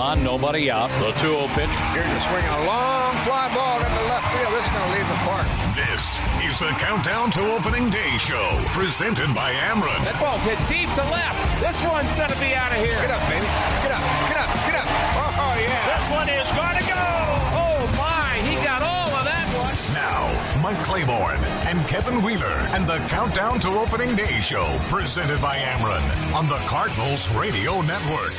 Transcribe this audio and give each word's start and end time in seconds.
on, 0.00 0.24
nobody 0.24 0.70
out. 0.70 0.88
The 0.96 1.12
2 1.20 1.28
0 1.28 1.46
pitch. 1.52 1.68
Here's 1.92 2.08
a 2.08 2.20
swing, 2.24 2.44
a 2.48 2.64
long 2.64 3.12
fly 3.20 3.52
ball 3.52 3.76
into 3.76 4.02
left 4.08 4.24
field. 4.32 4.52
This 4.56 4.64
is 4.64 4.72
going 4.72 4.86
to 4.88 4.92
leave 4.96 5.08
the 5.12 5.20
park. 5.28 5.46
This 5.76 6.02
is 6.40 6.56
the 6.58 6.72
Countdown 6.80 7.30
to 7.36 7.42
Opening 7.52 7.90
Day 7.92 8.16
show, 8.16 8.48
presented 8.72 9.28
by 9.36 9.52
Ameren. 9.52 10.00
That 10.08 10.16
ball's 10.16 10.42
hit 10.42 10.56
deep 10.72 10.88
to 10.96 11.04
left. 11.12 11.36
This 11.60 11.76
one's 11.84 12.10
going 12.16 12.32
to 12.32 12.40
be 12.40 12.56
out 12.56 12.72
of 12.72 12.80
here. 12.80 12.96
Get 13.04 13.12
up, 13.12 13.20
baby. 13.28 13.44
Get 13.84 13.92
up, 13.92 14.04
get 14.32 14.40
up, 14.40 14.50
get 14.64 14.76
up. 14.80 14.88
Oh, 15.36 15.54
yeah. 15.60 15.80
This 15.92 16.06
one 16.08 16.28
is 16.32 16.48
going 16.56 16.76
to 16.80 16.86
go. 16.88 17.04
Oh, 17.60 17.84
my. 18.00 18.40
He 18.48 18.56
got 18.64 18.80
all 18.80 19.12
of 19.12 19.24
that 19.28 19.46
one. 19.52 19.76
Now, 19.92 20.32
Mike 20.64 20.80
Claiborne 20.80 21.44
and 21.68 21.76
Kevin 21.86 22.24
Wheeler 22.24 22.56
and 22.72 22.88
the 22.88 23.04
Countdown 23.12 23.60
to 23.60 23.68
Opening 23.76 24.16
Day 24.16 24.40
show, 24.40 24.64
presented 24.88 25.44
by 25.44 25.60
Ameren 25.60 26.02
on 26.32 26.48
the 26.48 26.58
Cardinals 26.64 27.28
Radio 27.36 27.84
Network. 27.84 28.32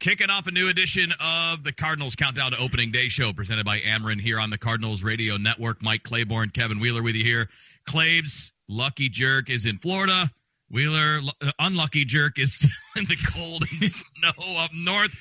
Kicking 0.00 0.30
off 0.30 0.46
a 0.46 0.50
new 0.50 0.70
edition 0.70 1.12
of 1.20 1.62
the 1.62 1.72
Cardinals 1.74 2.16
Countdown 2.16 2.52
to 2.52 2.58
Opening 2.58 2.90
Day 2.90 3.08
show 3.10 3.34
presented 3.34 3.66
by 3.66 3.80
Ameren 3.80 4.18
here 4.18 4.40
on 4.40 4.48
the 4.48 4.56
Cardinals 4.56 5.02
Radio 5.02 5.36
Network. 5.36 5.82
Mike 5.82 6.04
Claiborne, 6.04 6.48
Kevin 6.48 6.80
Wheeler 6.80 7.02
with 7.02 7.16
you 7.16 7.22
here. 7.22 7.50
Claves, 7.84 8.50
lucky 8.66 9.10
jerk 9.10 9.50
is 9.50 9.66
in 9.66 9.76
Florida. 9.76 10.30
Wheeler, 10.70 11.20
uh, 11.42 11.52
unlucky 11.58 12.06
jerk 12.06 12.38
is 12.38 12.54
still 12.54 12.70
in 12.96 13.04
the 13.04 13.28
cold 13.34 13.64
and 13.70 13.90
snow 13.90 14.56
up 14.56 14.70
north. 14.72 15.14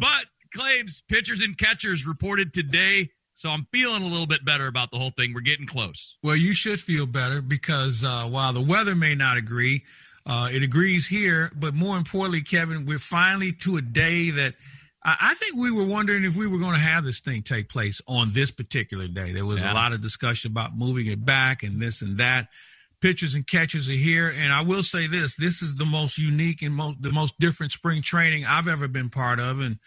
But 0.00 0.24
Claves, 0.54 1.02
pitchers 1.08 1.42
and 1.42 1.58
catchers 1.58 2.06
reported 2.06 2.54
today. 2.54 3.10
So 3.34 3.50
I'm 3.50 3.66
feeling 3.70 4.02
a 4.02 4.06
little 4.06 4.26
bit 4.26 4.46
better 4.46 4.66
about 4.66 4.92
the 4.92 4.98
whole 4.98 5.10
thing. 5.10 5.34
We're 5.34 5.42
getting 5.42 5.66
close. 5.66 6.16
Well, 6.22 6.36
you 6.36 6.54
should 6.54 6.80
feel 6.80 7.04
better 7.04 7.42
because 7.42 8.02
uh, 8.02 8.24
while 8.24 8.54
the 8.54 8.62
weather 8.62 8.94
may 8.94 9.14
not 9.14 9.36
agree, 9.36 9.84
uh, 10.26 10.48
it 10.52 10.62
agrees 10.62 11.06
here, 11.08 11.50
but 11.56 11.74
more 11.74 11.96
importantly, 11.96 12.42
Kevin, 12.42 12.86
we're 12.86 12.98
finally 12.98 13.52
to 13.52 13.76
a 13.76 13.82
day 13.82 14.30
that 14.30 14.54
I, 15.04 15.16
I 15.20 15.34
think 15.34 15.56
we 15.56 15.70
were 15.72 15.84
wondering 15.86 16.24
if 16.24 16.36
we 16.36 16.46
were 16.46 16.58
going 16.58 16.74
to 16.74 16.80
have 16.80 17.04
this 17.04 17.20
thing 17.20 17.42
take 17.42 17.68
place 17.68 18.00
on 18.06 18.32
this 18.32 18.50
particular 18.50 19.08
day. 19.08 19.32
There 19.32 19.44
was 19.44 19.62
Yeah. 19.62 19.72
a 19.72 19.74
lot 19.74 19.92
of 19.92 20.00
discussion 20.00 20.50
about 20.52 20.76
moving 20.76 21.06
it 21.08 21.24
back 21.24 21.62
and 21.62 21.80
this 21.82 22.02
and 22.02 22.18
that. 22.18 22.48
Pitchers 23.00 23.34
and 23.34 23.44
catchers 23.44 23.88
are 23.88 23.94
here, 23.94 24.32
and 24.32 24.52
I 24.52 24.62
will 24.62 24.84
say 24.84 25.08
this: 25.08 25.34
this 25.34 25.60
is 25.60 25.74
the 25.74 25.84
most 25.84 26.18
unique 26.18 26.62
and 26.62 26.72
most 26.72 27.02
the 27.02 27.10
most 27.10 27.36
different 27.40 27.72
spring 27.72 28.00
training 28.00 28.44
I've 28.46 28.68
ever 28.68 28.86
been 28.86 29.10
part 29.10 29.40
of, 29.40 29.58
and 29.58 29.80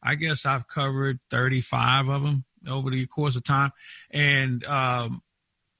I 0.00 0.14
guess 0.14 0.46
I've 0.46 0.68
covered 0.68 1.18
35 1.28 2.08
of 2.08 2.22
them 2.22 2.44
over 2.68 2.88
the 2.90 3.04
course 3.08 3.34
of 3.34 3.42
time, 3.42 3.72
and 4.12 4.64
um, 4.66 5.22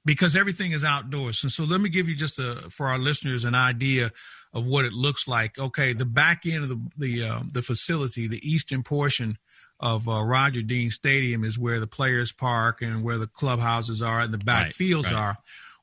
because 0.05 0.35
everything 0.37 0.73
is 0.73 0.85
outdoors. 0.85 1.43
And 1.43 1.53
so 1.53 1.65
let 1.65 1.81
me 1.81 1.89
give 1.89 2.09
you 2.09 2.17
just 2.17 2.39
a 2.39 2.55
for 2.71 2.87
our 2.89 2.99
listeners 2.99 3.45
an 3.45 3.55
idea 3.55 4.11
of 4.53 4.67
what 4.67 4.85
it 4.85 4.93
looks 4.93 5.27
like. 5.29 5.59
Okay, 5.59 5.93
the 5.93 6.05
back 6.07 6.45
end 6.47 6.65
of 6.65 6.69
the 6.69 6.81
the 6.99 7.25
uh, 7.29 7.41
the 7.53 7.63
facility, 7.63 8.27
the 8.27 8.41
eastern 8.49 8.83
portion 8.83 9.39
of 9.81 10.09
uh, 10.09 10.23
Roger 10.23 10.63
Dean 10.63 10.91
Stadium 10.91 11.43
is 11.45 11.59
where 11.59 11.81
the 11.81 11.87
players 11.89 12.33
park 12.33 12.83
and 12.83 13.03
where 13.03 13.19
the 13.19 13.27
clubhouses 13.27 14.01
are 14.03 14.21
and 14.21 14.33
the 14.33 14.39
back 14.39 14.65
Right, 14.67 14.73
fields 14.73 15.11
right. 15.13 15.19
are. 15.19 15.37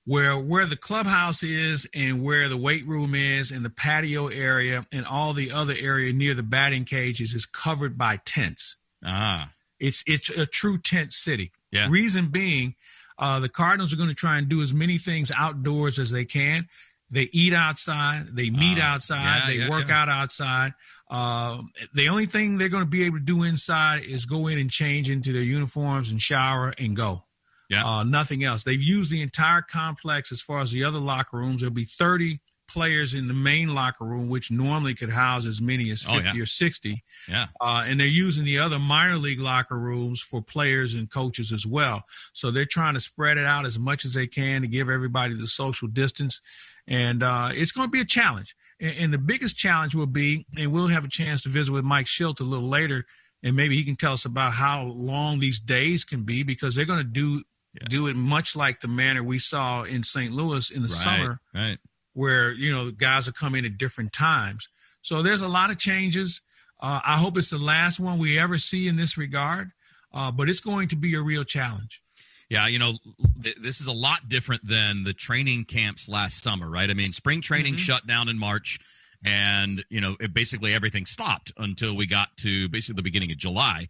Where 0.06 0.38
where 0.40 0.66
the 0.66 0.78
clubhouse 0.78 1.44
is 1.44 1.88
and 1.94 2.24
where 2.24 2.50
the 2.50 2.58
weight 2.58 2.88
room 2.88 3.14
is 3.14 3.52
and 3.52 3.64
the 3.64 3.70
patio 3.70 4.28
area 4.28 4.86
and 4.92 5.06
all 5.06 5.34
the 5.34 5.52
other 5.52 5.76
area 5.80 6.14
near 6.14 6.34
the 6.34 6.42
batting 6.44 6.86
cages 6.86 7.34
is 7.34 7.46
covered 7.46 7.98
by 7.98 8.20
tents. 8.26 8.78
Ah, 9.06 9.52
It's 9.80 10.04
it's 10.08 10.30
a 10.30 10.46
true 10.46 10.78
tent 10.78 11.12
city. 11.14 11.52
Yeah. 11.72 11.88
Reason 11.90 12.28
being, 12.30 12.76
uh, 13.20 13.40
the 13.40 13.50
Cardinals 13.50 13.94
are 13.94 13.98
going 13.98 14.10
to 14.10 14.16
try 14.16 14.38
and 14.38 14.50
do 14.50 14.62
as 14.62 14.74
many 14.74 14.98
things 14.98 15.32
outdoors 15.38 16.00
as 16.00 16.10
they 16.10 16.26
can. 16.26 16.68
They 17.12 17.28
eat 17.34 17.54
outside, 17.54 18.28
they 18.34 18.50
meet 18.50 18.78
Ah, 18.80 18.94
outside, 18.94 19.40
yeah, 19.42 19.48
they 19.48 19.56
yeah, 19.64 19.70
work 19.70 19.90
yeah. 19.90 20.02
out 20.02 20.10
outside. 20.10 20.74
Um, 21.10 21.72
the 21.94 22.08
only 22.10 22.28
thing 22.28 22.58
they're 22.58 22.70
going 22.70 22.84
to 22.84 22.90
be 22.90 23.04
able 23.04 23.18
to 23.18 23.24
do 23.24 23.44
inside 23.44 24.04
is 24.04 24.26
go 24.26 24.48
in 24.48 24.60
and 24.60 24.70
change 24.70 25.10
into 25.10 25.34
their 25.34 25.44
uniforms 25.44 26.12
and 26.12 26.22
shower 26.22 26.74
and 26.78 26.96
go. 26.96 27.24
Yeah. 27.70 27.86
Uh, 27.86 28.04
nothing 28.04 28.44
else. 28.44 28.64
They've 28.64 28.82
used 28.82 29.12
the 29.12 29.22
entire 29.22 29.62
complex 29.62 30.32
as 30.32 30.42
far 30.42 30.60
as 30.60 30.72
the 30.72 30.84
other 30.84 31.00
locker 31.00 31.38
rooms. 31.38 31.62
There'll 31.62 31.74
be 31.74 31.86
30 31.86 32.40
players 32.70 33.14
in 33.14 33.28
the 33.28 33.34
main 33.34 33.74
locker 33.76 34.06
room, 34.06 34.30
which 34.30 34.52
normally 34.52 34.94
could 34.96 35.10
house 35.12 35.46
as 35.46 35.62
many 35.62 35.90
as 35.92 36.06
Oh, 36.08 36.14
50 36.20 36.38
yeah. 36.38 36.44
or 36.44 36.46
60 36.46 37.04
yeah. 37.28 37.48
uh, 37.60 37.84
and 37.88 38.00
they're 38.00 38.08
using 38.08 38.46
the 38.46 38.60
other 38.60 38.80
minor 38.80 39.18
league 39.18 39.42
locker 39.42 39.78
rooms 39.78 40.22
for 40.22 40.42
players 40.42 40.94
and 40.94 41.12
coaches 41.12 41.52
as 41.52 41.66
well. 41.66 42.04
So 42.34 42.52
they're 42.52 42.66
trying 42.66 42.94
to 42.94 43.00
spread 43.00 43.38
it 43.38 43.46
out 43.46 43.66
as 43.66 43.78
much 43.78 44.06
as 44.06 44.14
they 44.14 44.28
can 44.28 44.62
to 44.62 44.68
give 44.68 44.90
everybody 44.90 45.34
the 45.34 45.48
social 45.48 45.88
distance, 45.88 46.40
and 46.88 47.22
uh, 47.24 47.50
it's 47.52 47.72
going 47.72 47.88
to 47.88 47.92
be 47.92 48.02
a 48.02 48.06
challenge. 48.06 48.56
And, 48.80 48.96
and 49.00 49.14
the 49.14 49.18
biggest 49.18 49.58
challenge 49.58 49.94
will 49.96 50.06
be, 50.08 50.46
and 50.58 50.72
we'll 50.72 50.88
have 50.88 51.04
a 51.06 51.10
chance 51.10 51.44
to 51.44 51.50
visit 51.50 51.72
with 51.74 51.84
Mike 51.84 52.06
Shildt 52.06 52.40
a 52.40 52.44
little 52.44 52.70
later, 52.70 53.06
and 53.44 53.56
maybe 53.56 53.76
he 53.76 53.84
can 53.84 53.96
tell 53.96 54.14
us 54.14 54.26
about 54.26 54.54
how 54.54 54.86
long 54.86 55.40
these 55.40 55.60
days 55.60 56.06
can 56.06 56.24
be 56.24 56.44
because 56.44 56.76
they're 56.76 56.86
going 56.86 57.00
to 57.00 57.04
do 57.04 57.42
do 57.88 58.08
it 58.08 58.16
much 58.16 58.56
like 58.56 58.80
the 58.82 58.88
manner 58.88 59.24
we 59.24 59.38
saw 59.38 59.84
in 59.84 60.02
St. 60.02 60.34
Louis 60.34 60.72
in 60.72 60.82
the 60.82 60.88
Right. 60.88 60.92
summer 60.98 61.40
Right. 61.54 61.78
Where 62.20 62.52
you 62.52 62.70
know 62.70 62.92
guys 62.92 63.30
are 63.30 63.32
coming 63.32 63.66
at 63.66 63.78
different 63.78 64.12
times. 64.12 64.68
So 65.02 65.24
there's 65.24 65.42
a 65.42 65.48
lot 65.48 65.70
of 65.70 65.78
changes. 65.80 66.42
Uh, 66.82 67.00
I 67.06 67.18
hope 67.18 67.38
it's 67.38 67.50
the 67.50 67.58
last 67.58 67.98
one 67.98 68.20
we 68.20 68.38
ever 68.38 68.58
see 68.58 68.90
in 68.90 68.98
this 68.98 69.18
regard, 69.18 69.72
uh, 70.14 70.30
but 70.30 70.50
it's 70.50 70.60
going 70.60 70.90
to 70.90 70.98
be 70.98 71.16
a 71.16 71.22
real 71.22 71.46
challenge. 71.46 72.02
Yeah, 72.50 72.68
you 72.68 72.78
know, 72.78 72.94
th- 73.42 73.56
this 73.62 73.80
is 73.80 73.88
a 73.88 73.94
lot 73.94 74.28
different 74.28 74.68
than 74.68 75.06
the 75.06 75.14
training 75.14 75.64
camps 75.66 76.10
last 76.10 76.44
summer, 76.44 76.70
right? 76.70 76.90
I 76.90 76.94
mean, 76.94 77.14
spring 77.14 77.42
training 77.42 77.78
shut 77.78 78.06
down 78.06 78.28
in 78.28 78.38
March, 78.38 78.80
and 79.24 79.86
you 79.90 80.02
know, 80.02 80.18
it 80.20 80.34
basically 80.34 80.74
everything 80.74 81.06
stopped 81.06 81.54
until 81.58 81.96
we 81.96 82.06
got 82.06 82.36
to 82.40 82.68
basically 82.68 82.98
the 82.98 83.04
beginning 83.04 83.32
of 83.32 83.38
July, 83.38 83.88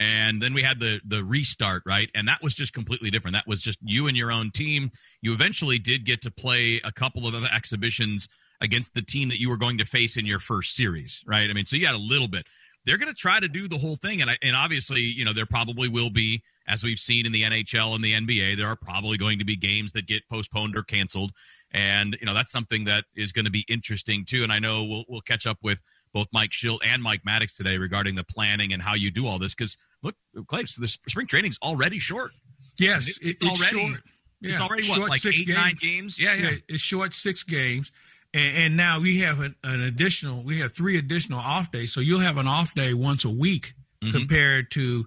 and 0.00 0.40
then 0.40 0.54
we 0.54 0.62
had 0.62 0.78
the 0.78 1.00
the 1.06 1.24
restart, 1.24 1.82
right? 1.86 2.10
And 2.14 2.28
that 2.28 2.42
was 2.42 2.54
just 2.54 2.72
completely 2.72 3.10
different. 3.10 3.34
That 3.34 3.46
was 3.46 3.60
just 3.60 3.78
you 3.82 4.06
and 4.06 4.16
your 4.16 4.30
own 4.30 4.50
team. 4.50 4.90
You 5.22 5.32
eventually 5.32 5.78
did 5.78 6.04
get 6.04 6.22
to 6.22 6.30
play 6.30 6.80
a 6.84 6.92
couple 6.92 7.26
of 7.26 7.34
exhibitions 7.44 8.28
against 8.60 8.94
the 8.94 9.02
team 9.02 9.28
that 9.28 9.40
you 9.40 9.48
were 9.48 9.56
going 9.56 9.78
to 9.78 9.84
face 9.84 10.16
in 10.16 10.26
your 10.26 10.38
first 10.38 10.74
series, 10.74 11.22
right? 11.26 11.48
I 11.48 11.52
mean, 11.52 11.64
so 11.64 11.76
you 11.76 11.86
had 11.86 11.94
a 11.94 11.98
little 11.98 12.28
bit. 12.28 12.46
They're 12.84 12.96
going 12.96 13.12
to 13.12 13.14
try 13.14 13.38
to 13.38 13.48
do 13.48 13.68
the 13.68 13.76
whole 13.76 13.96
thing, 13.96 14.22
and 14.22 14.30
I, 14.30 14.36
and 14.42 14.56
obviously, 14.56 15.00
you 15.00 15.24
know, 15.24 15.32
there 15.32 15.46
probably 15.46 15.88
will 15.88 16.10
be, 16.10 16.42
as 16.66 16.82
we've 16.82 16.98
seen 16.98 17.26
in 17.26 17.32
the 17.32 17.42
NHL 17.42 17.94
and 17.94 18.02
the 18.02 18.14
NBA, 18.14 18.56
there 18.56 18.68
are 18.68 18.76
probably 18.76 19.18
going 19.18 19.38
to 19.40 19.44
be 19.44 19.56
games 19.56 19.92
that 19.92 20.06
get 20.06 20.22
postponed 20.28 20.76
or 20.76 20.82
canceled, 20.82 21.32
and 21.72 22.16
you 22.20 22.26
know 22.26 22.34
that's 22.34 22.52
something 22.52 22.84
that 22.84 23.04
is 23.14 23.32
going 23.32 23.44
to 23.44 23.50
be 23.50 23.64
interesting 23.68 24.24
too. 24.24 24.42
And 24.42 24.52
I 24.52 24.58
know 24.58 24.84
we'll 24.84 25.04
we'll 25.08 25.20
catch 25.20 25.46
up 25.46 25.58
with 25.62 25.82
both 26.12 26.28
Mike 26.32 26.50
Shildt 26.50 26.78
and 26.84 27.02
Mike 27.02 27.22
Maddux 27.26 27.56
today 27.56 27.78
regarding 27.78 28.14
the 28.14 28.24
planning 28.24 28.72
and 28.72 28.82
how 28.82 28.94
you 28.94 29.10
do 29.10 29.26
all 29.26 29.38
this. 29.38 29.54
Because 29.54 29.76
look, 30.02 30.14
Clay, 30.46 30.64
so 30.64 30.80
the 30.80 30.88
spring 30.88 31.26
training's 31.26 31.58
already 31.62 31.98
short. 31.98 32.32
Yes, 32.78 33.08
It's 33.08 33.18
it- 33.18 33.36
it's 33.40 33.44
already- 33.72 33.88
short. 33.90 34.02
It's 34.40 34.52
Yeah, 34.60 34.66
already 34.66 34.88
what, 34.88 34.96
short 34.96 35.10
like 35.10 35.20
six 35.20 35.40
eight, 35.40 35.48
nine 35.48 35.74
games? 35.80 36.16
Yeah, 36.18 36.34
yeah. 36.34 36.50
it's 36.68 36.80
short 36.80 37.12
six 37.12 37.42
games, 37.42 37.90
and, 38.32 38.56
and 38.56 38.76
now 38.76 39.00
we 39.00 39.18
have 39.18 39.40
an, 39.40 39.56
an 39.64 39.80
additional. 39.80 40.44
We 40.44 40.60
have 40.60 40.72
three 40.72 40.96
additional 40.96 41.40
off 41.40 41.72
days, 41.72 41.92
so 41.92 41.98
you'll 42.00 42.20
have 42.20 42.36
an 42.36 42.46
off 42.46 42.72
day 42.74 42.94
once 42.94 43.24
a 43.24 43.30
week 43.30 43.74
Mm-hmm. 44.00 44.16
compared 44.16 44.70
to 44.72 45.06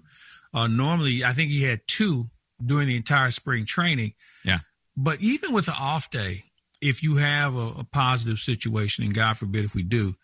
uh, 0.52 0.66
normally. 0.66 1.24
I 1.24 1.32
think 1.32 1.50
he 1.50 1.62
had 1.62 1.80
two 1.86 2.26
during 2.62 2.88
the 2.88 2.96
entire 2.96 3.30
spring 3.30 3.64
training. 3.64 4.12
Yeah. 4.44 4.58
But 4.98 5.22
even 5.22 5.54
with 5.54 5.64
the 5.64 5.72
off 5.72 6.10
day, 6.10 6.44
if 6.82 7.02
you 7.02 7.16
have 7.16 7.56
a, 7.56 7.68
a 7.78 7.84
positive 7.90 8.38
situation, 8.38 9.02
and 9.06 9.14
God 9.14 9.38
forbid 9.38 9.64
if 9.64 9.74
we 9.74 9.82
do, 9.82 10.14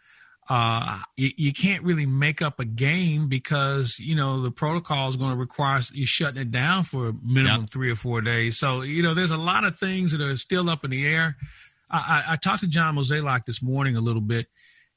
uh, 0.50 0.98
you, 1.16 1.30
you 1.36 1.52
can't 1.52 1.82
really 1.84 2.06
make 2.06 2.40
up 2.40 2.58
a 2.58 2.64
game 2.64 3.28
because 3.28 3.98
you 3.98 4.16
know 4.16 4.40
the 4.42 4.50
protocol 4.50 5.08
is 5.08 5.16
going 5.16 5.32
to 5.32 5.36
require 5.38 5.80
you 5.92 6.06
shutting 6.06 6.40
it 6.40 6.50
down 6.50 6.84
for 6.84 7.08
a 7.08 7.12
minimum 7.24 7.60
Yeah. 7.62 7.66
three 7.66 7.90
or 7.90 7.96
four 7.96 8.20
days. 8.22 8.58
So 8.58 8.80
you 8.82 9.02
know 9.02 9.14
there's 9.14 9.30
a 9.30 9.36
lot 9.36 9.64
of 9.64 9.78
things 9.78 10.12
that 10.12 10.20
are 10.20 10.36
still 10.36 10.70
up 10.70 10.84
in 10.84 10.90
the 10.90 11.06
air. 11.06 11.36
I, 11.90 12.24
I, 12.28 12.32
I 12.32 12.36
talked 12.36 12.60
to 12.60 12.68
John 12.68 12.96
Mozeliak 12.96 13.44
this 13.44 13.62
morning 13.62 13.96
a 13.96 14.00
little 14.00 14.20
bit, 14.22 14.46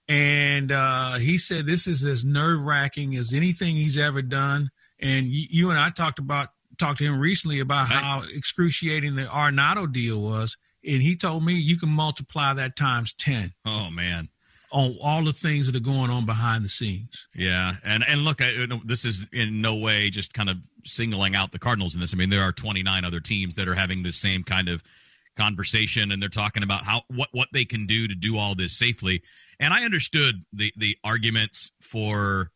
and 0.08 0.72
uh, 0.72 1.14
he 1.16 1.38
said 1.38 1.66
this 1.66 1.88
is 1.88 2.06
as 2.06 2.24
nerve 2.26 2.62
wracking 2.62 3.16
as 3.16 3.34
anything 3.34 3.76
he's 3.76 3.98
ever 3.98 4.22
done. 4.22 4.70
And 5.00 5.26
you, 5.26 5.48
you 5.50 5.70
and 5.70 5.80
I 5.80 5.90
talked 5.90 6.20
about 6.20 6.50
talked 6.78 7.00
to 7.00 7.04
him 7.06 7.20
recently 7.20 7.60
about 7.60 7.90
Right. 7.90 8.00
how 8.02 8.24
excruciating 8.34 9.16
the 9.16 9.24
Arenado 9.26 9.92
deal 9.92 10.22
was, 10.22 10.58
and 10.86 11.02
he 11.02 11.16
told 11.16 11.44
me 11.46 11.54
you 11.54 11.78
can 11.78 11.90
multiply 11.90 12.54
that 12.54 12.76
times 12.76 13.14
ten 13.14 13.52
Oh 13.66 13.90
man. 13.90 14.30
On 14.72 14.96
all 15.04 15.24
the 15.24 15.34
things 15.34 15.68
that 15.68 15.76
are 15.76 15.84
going 15.84 16.10
on 16.10 16.26
behind 16.26 16.64
the 16.64 16.70
scenes. 16.70 17.28
Yeah, 17.36 17.76
and 17.84 18.04
and 18.08 18.24
look, 18.24 18.42
I, 18.42 18.68
this 18.86 19.06
is 19.06 19.26
in 19.34 19.62
no 19.62 19.76
way 19.76 20.10
just 20.10 20.34
kind 20.34 20.50
of 20.50 20.58
singling 20.86 21.36
out 21.36 21.52
the 21.52 21.60
Cardinals 21.60 21.96
in 21.96 22.02
this. 22.02 22.14
I 22.14 22.18
mean, 22.18 22.30
there 22.30 22.44
are 22.44 22.52
29 22.52 23.06
other 23.06 23.20
teams 23.20 23.56
that 23.56 23.68
are 23.68 23.76
having 23.76 24.04
the 24.04 24.12
same 24.12 24.44
kind 24.44 24.70
of 24.70 24.84
conversation, 25.36 26.12
and 26.12 26.22
they're 26.22 26.30
talking 26.30 26.64
about 26.64 26.86
how 26.86 27.04
what 27.10 27.30
what 27.32 27.50
they 27.54 27.66
can 27.66 27.86
do 27.86 28.08
to 28.08 28.16
do 28.16 28.38
all 28.38 28.56
this 28.56 28.78
safely. 28.78 29.22
And 29.60 29.74
I 29.74 29.84
understood 29.84 30.44
the 30.54 30.74
the 30.78 30.98
arguments 31.04 31.72
for 31.82 32.52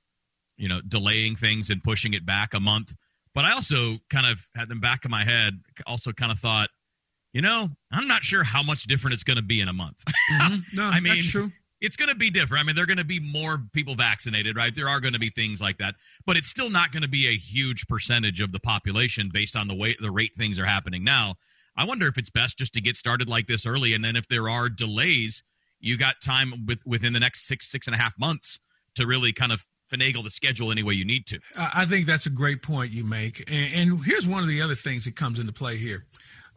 you 0.58 0.70
know 0.70 0.82
delaying 0.82 1.36
things 1.36 1.70
and 1.70 1.84
pushing 1.84 2.14
it 2.14 2.26
back 2.26 2.54
a 2.54 2.60
month, 2.60 2.96
but 3.34 3.46
I 3.46 3.52
also 3.52 3.98
kind 4.10 4.26
of 4.26 4.48
had 4.56 4.70
them 4.70 4.80
back 4.80 5.06
of 5.06 5.12
my 5.12 5.24
head 5.24 5.60
also 5.86 6.14
kind 6.14 6.32
of 6.32 6.40
thought, 6.40 6.70
you 7.34 7.42
know, 7.42 7.70
I'm 7.92 8.08
not 8.08 8.24
sure 8.24 8.44
how 8.44 8.64
much 8.64 8.84
different 8.84 9.14
it's 9.14 9.26
going 9.26 9.38
to 9.38 9.44
be 9.44 9.60
in 9.60 9.68
a 9.68 9.74
month. 9.74 10.02
Mm-hmm. 10.32 10.78
No, 10.78 10.84
I 10.94 11.02
mean, 11.02 11.16
that's 11.16 11.30
true. 11.30 11.52
It's 11.81 11.95
going 11.95 12.10
to 12.10 12.16
be 12.16 12.30
different. 12.30 12.63
I 12.63 12.66
mean, 12.66 12.75
there 12.75 12.83
are 12.83 12.88
going 12.88 12.98
to 12.98 13.04
be 13.04 13.19
more 13.19 13.57
people 13.74 13.95
vaccinated, 13.95 14.56
right? 14.56 14.74
There 14.74 14.89
are 14.89 15.00
going 15.00 15.13
to 15.13 15.19
be 15.19 15.30
things 15.30 15.62
like 15.62 15.77
that, 15.80 15.95
but 16.25 16.38
it's 16.38 16.48
still 16.48 16.69
not 16.69 16.92
going 16.92 17.04
to 17.04 17.10
be 17.10 17.27
a 17.27 17.36
huge 17.36 17.88
percentage 17.88 18.39
of 18.39 18.51
the 18.51 18.60
population 18.60 19.30
based 19.31 19.56
on 19.56 19.68
the 19.68 19.75
way 19.75 19.95
the 20.00 20.12
rate 20.12 20.36
things 20.36 20.57
are 20.60 20.66
happening 20.66 21.04
now. 21.04 21.36
I 21.77 21.83
wonder 21.83 22.07
if 22.07 22.18
it's 22.18 22.30
best 22.30 22.57
just 22.57 22.74
to 22.75 22.81
get 22.81 22.95
started 22.95 23.27
like 23.27 23.48
this 23.48 23.66
early, 23.66 23.94
and 23.94 24.04
then 24.04 24.16
if 24.16 24.27
there 24.27 24.50
are 24.50 24.69
delays, 24.69 25.44
you 25.81 25.98
got 25.98 26.16
time 26.24 26.66
with, 26.66 26.80
within 26.86 27.13
the 27.13 27.19
next 27.19 27.48
six 27.48 27.68
six 27.69 27.88
and 27.88 27.95
a 27.95 28.00
half 28.00 28.18
months 28.18 28.60
to 28.95 29.06
really 29.06 29.33
kind 29.33 29.51
of 29.51 29.66
finagle 29.92 30.24
the 30.24 30.30
schedule 30.30 30.72
any 30.72 30.81
way 30.81 30.94
you 30.94 31.06
need 31.06 31.27
to. 31.27 31.39
I 31.56 31.86
think 31.86 32.07
that's 32.07 32.25
a 32.25 32.31
great 32.31 32.63
point 32.63 32.92
you 32.92 33.04
make, 33.04 33.44
and, 33.48 33.92
and 33.92 34.06
here's 34.06 34.27
one 34.27 34.42
of 34.42 34.48
the 34.48 34.62
other 34.62 34.75
things 34.75 35.04
that 35.06 35.16
comes 35.18 35.38
into 35.38 35.51
play 35.51 35.77
here. 35.77 36.06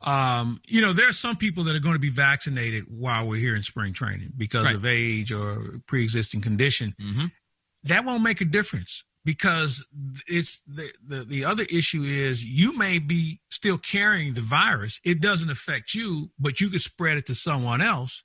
Um, 0.02 0.60
you 0.66 0.80
know, 0.80 0.92
there 0.92 1.08
are 1.08 1.12
some 1.12 1.36
people 1.36 1.64
that 1.64 1.74
are 1.74 1.80
going 1.80 1.94
to 1.94 2.00
be 2.00 2.10
vaccinated 2.10 2.84
while 2.88 3.26
we're 3.26 3.40
here 3.40 3.56
in 3.56 3.62
spring 3.62 3.92
training 3.92 4.32
because 4.36 4.66
right. 4.66 4.74
of 4.74 4.84
age 4.84 5.32
or 5.32 5.80
pre-existing 5.86 6.40
condition. 6.40 6.94
Mm-hmm. 7.00 7.26
That 7.84 8.04
won't 8.04 8.22
make 8.22 8.40
a 8.40 8.44
difference 8.44 9.04
because 9.24 9.86
it's 10.26 10.60
the, 10.60 10.90
the 11.06 11.24
the 11.24 11.44
other 11.44 11.64
issue 11.70 12.02
is 12.02 12.44
you 12.44 12.76
may 12.78 12.98
be 12.98 13.38
still 13.50 13.78
carrying 13.78 14.34
the 14.34 14.40
virus. 14.40 15.00
It 15.04 15.20
doesn't 15.20 15.50
affect 15.50 15.94
you, 15.94 16.30
but 16.38 16.60
you 16.60 16.68
could 16.68 16.80
spread 16.80 17.18
it 17.18 17.26
to 17.26 17.34
someone 17.34 17.80
else. 17.80 18.22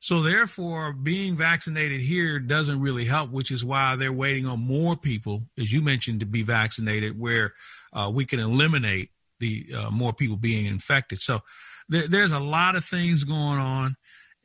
So 0.00 0.20
therefore, 0.20 0.92
being 0.92 1.34
vaccinated 1.34 2.02
here 2.02 2.38
doesn't 2.38 2.78
really 2.78 3.06
help, 3.06 3.30
which 3.30 3.50
is 3.50 3.64
why 3.64 3.96
they're 3.96 4.12
waiting 4.12 4.44
on 4.44 4.60
more 4.60 4.96
people, 4.96 5.44
as 5.58 5.72
you 5.72 5.80
mentioned, 5.80 6.20
to 6.20 6.26
be 6.26 6.42
vaccinated, 6.42 7.18
where 7.18 7.54
uh, 7.94 8.12
we 8.14 8.26
can 8.26 8.38
eliminate 8.38 9.08
the 9.40 9.66
uh, 9.76 9.90
more 9.90 10.12
people 10.12 10.36
being 10.36 10.66
infected. 10.66 11.20
So 11.20 11.40
there, 11.88 12.08
there's 12.08 12.32
a 12.32 12.40
lot 12.40 12.76
of 12.76 12.84
things 12.84 13.24
going 13.24 13.58
on, 13.58 13.96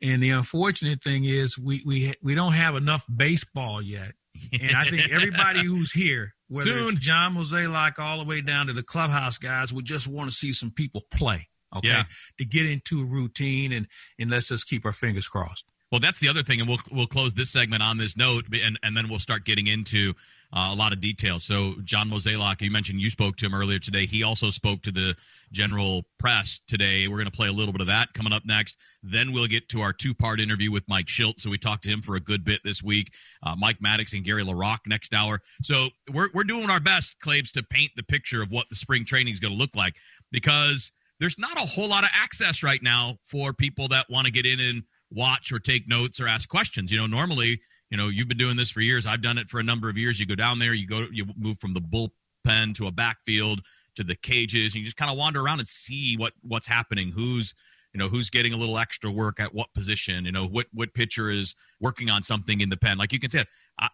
and 0.02 0.22
the 0.22 0.30
unfortunate 0.30 1.02
thing 1.02 1.24
is 1.24 1.58
we 1.58 1.82
we 1.86 2.14
we 2.22 2.34
don't 2.34 2.52
have 2.52 2.76
enough 2.76 3.04
baseball 3.14 3.82
yet. 3.82 4.12
And 4.52 4.76
I 4.76 4.84
think 4.84 5.10
everybody 5.10 5.64
who's 5.64 5.92
here, 5.92 6.34
whether 6.48 6.70
Soon. 6.70 6.94
it's 6.94 7.04
John 7.04 7.34
Mozeliak 7.34 7.98
all 7.98 8.18
the 8.18 8.24
way 8.24 8.40
down 8.40 8.68
to 8.68 8.72
the 8.72 8.82
clubhouse 8.82 9.38
guys, 9.38 9.72
would 9.72 9.84
just 9.84 10.08
want 10.08 10.30
to 10.30 10.34
see 10.34 10.52
some 10.52 10.70
people 10.70 11.02
play. 11.12 11.48
Okay, 11.76 11.88
yeah. 11.88 12.04
to 12.38 12.44
get 12.44 12.68
into 12.68 13.00
a 13.00 13.04
routine 13.04 13.72
and 13.72 13.86
and 14.18 14.30
let's 14.30 14.48
just 14.48 14.68
keep 14.68 14.84
our 14.84 14.92
fingers 14.92 15.28
crossed. 15.28 15.72
Well, 15.90 16.00
that's 16.00 16.20
the 16.20 16.28
other 16.28 16.42
thing, 16.42 16.60
and 16.60 16.68
we'll 16.68 16.78
we'll 16.90 17.06
close 17.06 17.34
this 17.34 17.50
segment 17.50 17.82
on 17.82 17.98
this 17.98 18.16
note, 18.16 18.46
and 18.52 18.78
and 18.82 18.96
then 18.96 19.08
we'll 19.08 19.18
start 19.18 19.44
getting 19.44 19.66
into 19.66 20.14
uh, 20.52 20.70
a 20.72 20.74
lot 20.74 20.92
of 20.92 21.00
details. 21.00 21.44
So, 21.44 21.74
John 21.84 22.10
Mozeliak, 22.10 22.60
you 22.60 22.70
mentioned 22.70 23.00
you 23.00 23.10
spoke 23.10 23.36
to 23.36 23.46
him 23.46 23.54
earlier 23.54 23.78
today. 23.78 24.06
He 24.06 24.22
also 24.22 24.50
spoke 24.50 24.82
to 24.82 24.92
the 24.92 25.16
general 25.52 26.04
press 26.18 26.60
today. 26.66 27.06
We're 27.06 27.18
going 27.18 27.30
to 27.30 27.36
play 27.36 27.48
a 27.48 27.52
little 27.52 27.72
bit 27.72 27.80
of 27.80 27.86
that 27.86 28.12
coming 28.14 28.32
up 28.32 28.44
next. 28.44 28.76
Then 29.02 29.32
we'll 29.32 29.46
get 29.46 29.68
to 29.70 29.80
our 29.80 29.92
two 29.92 30.14
part 30.14 30.40
interview 30.40 30.72
with 30.72 30.88
Mike 30.88 31.06
Shildt. 31.06 31.40
So, 31.40 31.50
we 31.50 31.58
talked 31.58 31.84
to 31.84 31.90
him 31.90 32.02
for 32.02 32.16
a 32.16 32.20
good 32.20 32.44
bit 32.44 32.60
this 32.64 32.82
week. 32.82 33.12
Uh, 33.42 33.54
Mike 33.56 33.78
Maddux 33.78 34.12
and 34.12 34.24
Gary 34.24 34.44
LaRocque 34.44 34.86
next 34.86 35.14
hour. 35.14 35.40
So, 35.62 35.88
we're, 36.12 36.28
we're 36.34 36.44
doing 36.44 36.68
our 36.70 36.80
best, 36.80 37.18
Claves, 37.20 37.52
to 37.52 37.62
paint 37.62 37.92
the 37.96 38.02
picture 38.02 38.42
of 38.42 38.50
what 38.50 38.66
the 38.70 38.76
spring 38.76 39.04
training 39.04 39.32
is 39.32 39.40
going 39.40 39.52
to 39.52 39.58
look 39.58 39.76
like 39.76 39.94
because 40.32 40.90
there's 41.20 41.38
not 41.38 41.56
a 41.56 41.66
whole 41.66 41.88
lot 41.88 42.02
of 42.02 42.10
access 42.14 42.62
right 42.62 42.82
now 42.82 43.18
for 43.22 43.52
people 43.52 43.88
that 43.88 44.06
want 44.10 44.24
to 44.24 44.32
get 44.32 44.46
in 44.46 44.58
and 44.58 44.82
watch 45.10 45.52
or 45.52 45.58
take 45.58 45.86
notes 45.88 46.20
or 46.20 46.26
ask 46.26 46.48
questions. 46.48 46.90
You 46.90 46.98
know, 46.98 47.06
normally 47.06 47.60
you 47.90 47.96
know, 47.96 48.08
you've 48.08 48.28
been 48.28 48.38
doing 48.38 48.56
this 48.56 48.70
for 48.70 48.80
years. 48.80 49.06
I've 49.06 49.22
done 49.22 49.38
it 49.38 49.48
for 49.48 49.58
a 49.60 49.64
number 49.64 49.88
of 49.88 49.98
years. 49.98 50.20
You 50.20 50.26
go 50.26 50.34
down 50.34 50.58
there, 50.58 50.74
you 50.74 50.86
go, 50.86 51.06
you 51.12 51.26
move 51.36 51.58
from 51.58 51.74
the 51.74 51.80
bullpen 51.80 52.74
to 52.76 52.86
a 52.86 52.92
backfield 52.92 53.62
to 53.96 54.04
the 54.04 54.14
cages, 54.14 54.74
and 54.74 54.80
you 54.80 54.84
just 54.84 54.96
kind 54.96 55.10
of 55.10 55.18
wander 55.18 55.40
around 55.40 55.58
and 55.58 55.68
see 55.68 56.16
what 56.16 56.32
what's 56.42 56.66
happening. 56.66 57.10
Who's 57.10 57.54
you 57.92 57.98
know 57.98 58.08
who's 58.08 58.30
getting 58.30 58.52
a 58.52 58.56
little 58.56 58.78
extra 58.78 59.10
work 59.10 59.40
at 59.40 59.54
what 59.54 59.72
position 59.74 60.24
you 60.24 60.32
know 60.32 60.46
what 60.46 60.66
what 60.72 60.94
pitcher 60.94 61.30
is 61.30 61.54
working 61.80 62.10
on 62.10 62.22
something 62.22 62.60
in 62.60 62.68
the 62.68 62.76
pen 62.76 62.98
like 62.98 63.12
you 63.12 63.18
can 63.18 63.30
say 63.30 63.44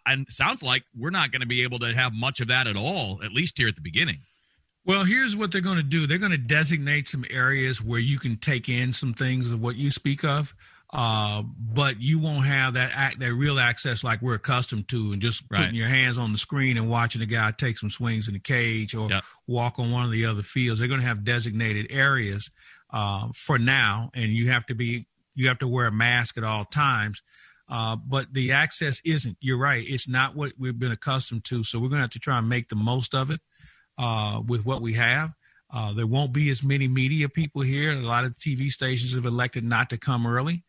and 0.05 0.25
sounds 0.29 0.61
like 0.61 0.83
we're 0.95 1.09
not 1.09 1.31
going 1.31 1.41
to 1.41 1.47
be 1.47 1.63
able 1.63 1.79
to 1.79 1.93
have 1.93 2.13
much 2.13 2.39
of 2.39 2.47
that 2.47 2.67
at 2.67 2.75
all 2.75 3.19
at 3.23 3.31
least 3.31 3.57
here 3.57 3.67
at 3.67 3.75
the 3.75 3.81
beginning 3.81 4.19
well 4.85 5.03
here's 5.03 5.35
what 5.35 5.51
they're 5.51 5.61
going 5.61 5.77
to 5.77 5.83
do 5.83 6.05
they're 6.05 6.17
going 6.17 6.31
to 6.31 6.37
designate 6.37 7.07
some 7.07 7.25
areas 7.31 7.83
where 7.83 7.99
you 7.99 8.19
can 8.19 8.35
take 8.35 8.69
in 8.69 8.93
some 8.93 9.13
things 9.13 9.51
of 9.51 9.61
what 9.61 9.75
you 9.75 9.89
speak 9.89 10.23
of 10.23 10.53
uh, 10.93 11.43
but 11.59 11.95
you 11.99 12.19
won't 12.19 12.45
have 12.45 12.75
that 12.75 12.91
act, 12.93 13.19
that 13.19 13.33
real 13.33 13.59
access 13.59 14.03
like 14.03 14.21
we're 14.21 14.35
accustomed 14.35 14.87
to, 14.87 15.11
and 15.11 15.21
just 15.21 15.43
right. 15.49 15.59
putting 15.59 15.75
your 15.75 15.87
hands 15.87 16.17
on 16.17 16.31
the 16.31 16.37
screen 16.37 16.77
and 16.77 16.89
watching 16.89 17.19
the 17.19 17.27
guy 17.27 17.51
take 17.51 17.77
some 17.77 17.89
swings 17.89 18.27
in 18.27 18.33
the 18.33 18.39
cage 18.39 18.95
or 18.95 19.09
yep. 19.09 19.23
walk 19.47 19.79
on 19.79 19.91
one 19.91 20.05
of 20.05 20.11
the 20.11 20.25
other 20.25 20.41
fields. 20.41 20.79
They're 20.79 20.87
going 20.87 21.01
to 21.01 21.05
have 21.05 21.25
designated 21.25 21.87
areas 21.89 22.49
uh, 22.91 23.27
for 23.35 23.59
now, 23.59 24.11
and 24.15 24.31
you 24.31 24.49
have 24.51 24.65
to 24.67 24.75
be 24.75 25.07
you 25.35 25.49
have 25.49 25.59
to 25.59 25.67
wear 25.67 25.87
a 25.87 25.91
mask 25.91 26.37
at 26.37 26.43
all 26.43 26.65
times. 26.65 27.21
Uh, 27.69 27.97
but 27.97 28.33
the 28.33 28.53
access 28.53 29.01
isn't. 29.05 29.37
You're 29.41 29.59
right. 29.59 29.83
It's 29.85 30.07
not 30.07 30.35
what 30.35 30.53
we've 30.57 30.79
been 30.79 30.93
accustomed 30.93 31.43
to. 31.45 31.65
So 31.65 31.79
we're 31.79 31.89
going 31.89 31.97
to 31.97 32.03
have 32.03 32.11
to 32.11 32.19
try 32.19 32.37
and 32.37 32.47
make 32.47 32.69
the 32.69 32.77
most 32.77 33.13
of 33.13 33.29
it 33.29 33.41
uh, 33.97 34.41
with 34.47 34.65
what 34.65 34.81
we 34.81 34.93
have. 34.93 35.31
Uh, 35.69 35.91
there 35.91 36.07
won't 36.07 36.31
be 36.31 36.49
as 36.49 36.63
many 36.63 36.87
media 36.87 37.27
people 37.27 37.61
here. 37.61 37.91
A 37.91 37.95
lot 37.95 38.23
of 38.23 38.37
TV 38.37 38.69
stations 38.69 39.15
have 39.15 39.25
elected 39.25 39.65
not 39.65 39.89
to 39.89 39.97
come 39.97 40.25
early. 40.25 40.63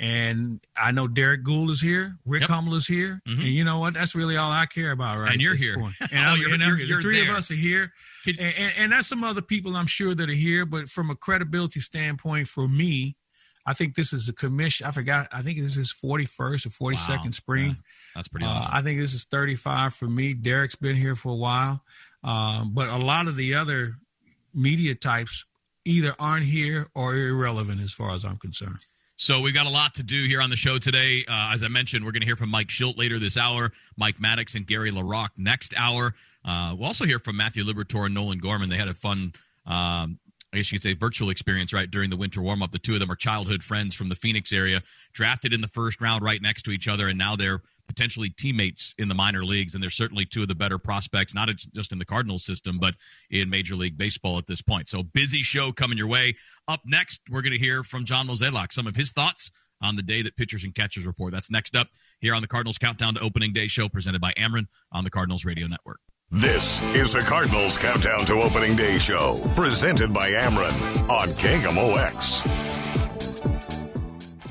And 0.00 0.60
I 0.78 0.92
know 0.92 1.06
Derrick 1.06 1.44
Goold 1.44 1.68
is 1.68 1.82
here, 1.82 2.16
Rick 2.24 2.40
yep. 2.40 2.50
Hummel 2.50 2.74
is 2.74 2.86
here, 2.86 3.20
mm-hmm. 3.28 3.40
and 3.40 3.50
you 3.50 3.64
know 3.64 3.80
what? 3.80 3.92
That's 3.92 4.14
really 4.14 4.38
all 4.38 4.50
I 4.50 4.64
care 4.64 4.92
about, 4.92 5.18
right? 5.18 5.32
And 5.32 5.42
you're 5.42 5.54
here, 5.54 5.76
point. 5.76 5.94
and, 6.00 6.10
oh, 6.14 6.34
you're, 6.36 6.54
and 6.54 6.62
you're, 6.62 6.78
you're 6.78 6.96
the 6.96 7.02
three 7.02 7.20
there. 7.20 7.32
of 7.32 7.36
us 7.36 7.50
are 7.50 7.54
here, 7.54 7.92
and, 8.26 8.40
and, 8.40 8.72
and 8.78 8.92
that's 8.92 9.08
some 9.08 9.22
other 9.22 9.42
people 9.42 9.76
I'm 9.76 9.86
sure 9.86 10.14
that 10.14 10.30
are 10.30 10.32
here. 10.32 10.64
But 10.64 10.88
from 10.88 11.10
a 11.10 11.14
credibility 11.14 11.80
standpoint, 11.80 12.48
for 12.48 12.66
me, 12.66 13.16
I 13.66 13.74
think 13.74 13.94
this 13.94 14.14
is 14.14 14.26
a 14.26 14.32
commission. 14.32 14.86
I 14.86 14.90
forgot. 14.90 15.28
I 15.32 15.42
think 15.42 15.58
this 15.58 15.76
is 15.76 15.92
41st 15.92 16.40
or 16.40 16.92
42nd 16.92 17.24
wow. 17.24 17.30
spring. 17.32 17.66
Yeah, 17.66 17.74
that's 18.14 18.28
pretty. 18.28 18.46
Uh. 18.46 18.68
I 18.70 18.80
think 18.80 19.00
this 19.00 19.12
is 19.12 19.24
35 19.24 19.92
for 19.92 20.06
me. 20.06 20.32
Derrick's 20.32 20.76
been 20.76 20.96
here 20.96 21.14
for 21.14 21.32
a 21.32 21.36
while, 21.36 21.84
um, 22.24 22.72
but 22.72 22.88
a 22.88 22.96
lot 22.96 23.28
of 23.28 23.36
the 23.36 23.52
other 23.52 23.96
media 24.54 24.94
types 24.94 25.44
either 25.84 26.14
aren't 26.18 26.46
here 26.46 26.88
or 26.94 27.14
irrelevant 27.14 27.82
as 27.82 27.92
far 27.92 28.14
as 28.14 28.24
I'm 28.24 28.38
concerned. 28.38 28.78
So 29.22 29.42
we've 29.42 29.52
got 29.52 29.66
a 29.66 29.70
lot 29.70 29.92
to 29.96 30.02
do 30.02 30.24
here 30.24 30.40
on 30.40 30.48
the 30.48 30.56
show 30.56 30.78
today. 30.78 31.26
Uh, 31.28 31.50
as 31.52 31.62
I 31.62 31.68
mentioned, 31.68 32.06
we're 32.06 32.12
going 32.12 32.22
to 32.22 32.26
hear 32.26 32.36
from 32.36 32.48
Mike 32.48 32.68
Shildt 32.68 32.96
later 32.96 33.18
this 33.18 33.36
hour, 33.36 33.70
Mike 33.98 34.16
Maddux 34.16 34.54
and 34.54 34.66
Gary 34.66 34.90
LaRocque 34.90 35.28
next 35.36 35.74
hour. 35.76 36.14
Uh, 36.42 36.74
we'll 36.74 36.86
also 36.86 37.04
hear 37.04 37.18
from 37.18 37.36
Matthew 37.36 37.62
Liberatore 37.62 38.06
and 38.06 38.14
Nolan 38.14 38.38
Gorman. 38.38 38.70
They 38.70 38.78
had 38.78 38.88
a 38.88 38.94
fun, 38.94 39.34
um, 39.66 40.18
I 40.54 40.56
guess 40.56 40.72
you 40.72 40.78
could 40.78 40.82
say, 40.82 40.94
virtual 40.94 41.28
experience 41.28 41.74
right 41.74 41.90
during 41.90 42.08
the 42.08 42.16
winter 42.16 42.40
warm 42.40 42.62
up. 42.62 42.72
The 42.72 42.78
two 42.78 42.94
of 42.94 43.00
them 43.00 43.12
are 43.12 43.14
childhood 43.14 43.62
friends 43.62 43.94
from 43.94 44.08
the 44.08 44.14
Phoenix 44.14 44.54
area, 44.54 44.82
drafted 45.12 45.52
in 45.52 45.60
the 45.60 45.68
first 45.68 46.00
round 46.00 46.24
right 46.24 46.40
next 46.40 46.62
to 46.62 46.70
each 46.70 46.88
other, 46.88 47.06
and 47.06 47.18
now 47.18 47.36
they're 47.36 47.60
potentially 47.90 48.30
teammates 48.30 48.94
in 48.98 49.08
the 49.08 49.14
minor 49.14 49.44
leagues, 49.44 49.74
and 49.74 49.82
they're 49.82 49.90
certainly 49.90 50.24
two 50.24 50.42
of 50.42 50.48
the 50.48 50.54
better 50.54 50.78
prospects, 50.78 51.34
not 51.34 51.48
just 51.74 51.92
in 51.92 51.98
the 51.98 52.04
Cardinals 52.04 52.44
system, 52.44 52.78
but 52.78 52.94
in 53.30 53.50
Major 53.50 53.74
League 53.74 53.98
Baseball 53.98 54.38
at 54.38 54.46
this 54.46 54.62
point. 54.62 54.88
So, 54.88 55.02
busy 55.02 55.42
show 55.42 55.72
coming 55.72 55.98
your 55.98 56.06
way. 56.06 56.36
Up 56.68 56.80
next, 56.86 57.20
we're 57.28 57.42
going 57.42 57.52
to 57.52 57.58
hear 57.58 57.82
from 57.82 58.04
John 58.04 58.28
Mozeliak, 58.28 58.72
some 58.72 58.86
of 58.86 58.94
his 58.94 59.10
thoughts 59.10 59.50
on 59.82 59.96
the 59.96 60.02
day 60.02 60.22
that 60.22 60.36
pitchers 60.36 60.62
and 60.62 60.74
catchers 60.74 61.04
report. 61.06 61.32
That's 61.32 61.50
next 61.50 61.74
up 61.74 61.88
here 62.20 62.34
on 62.34 62.42
the 62.42 62.48
Cardinals 62.48 62.78
Countdown 62.78 63.14
to 63.14 63.20
Opening 63.20 63.52
Day 63.52 63.66
show 63.66 63.88
presented 63.88 64.20
by 64.20 64.32
Ameren 64.34 64.66
on 64.92 65.04
the 65.04 65.10
Cardinals 65.10 65.44
Radio 65.44 65.66
Network. 65.66 66.00
This 66.30 66.80
is 66.82 67.12
the 67.14 67.20
Cardinals 67.20 67.76
Countdown 67.76 68.24
to 68.26 68.34
Opening 68.34 68.76
Day 68.76 68.98
show 68.98 69.40
presented 69.56 70.12
by 70.12 70.30
Ameren 70.30 71.08
on 71.08 71.28
KMOX. 71.28 72.79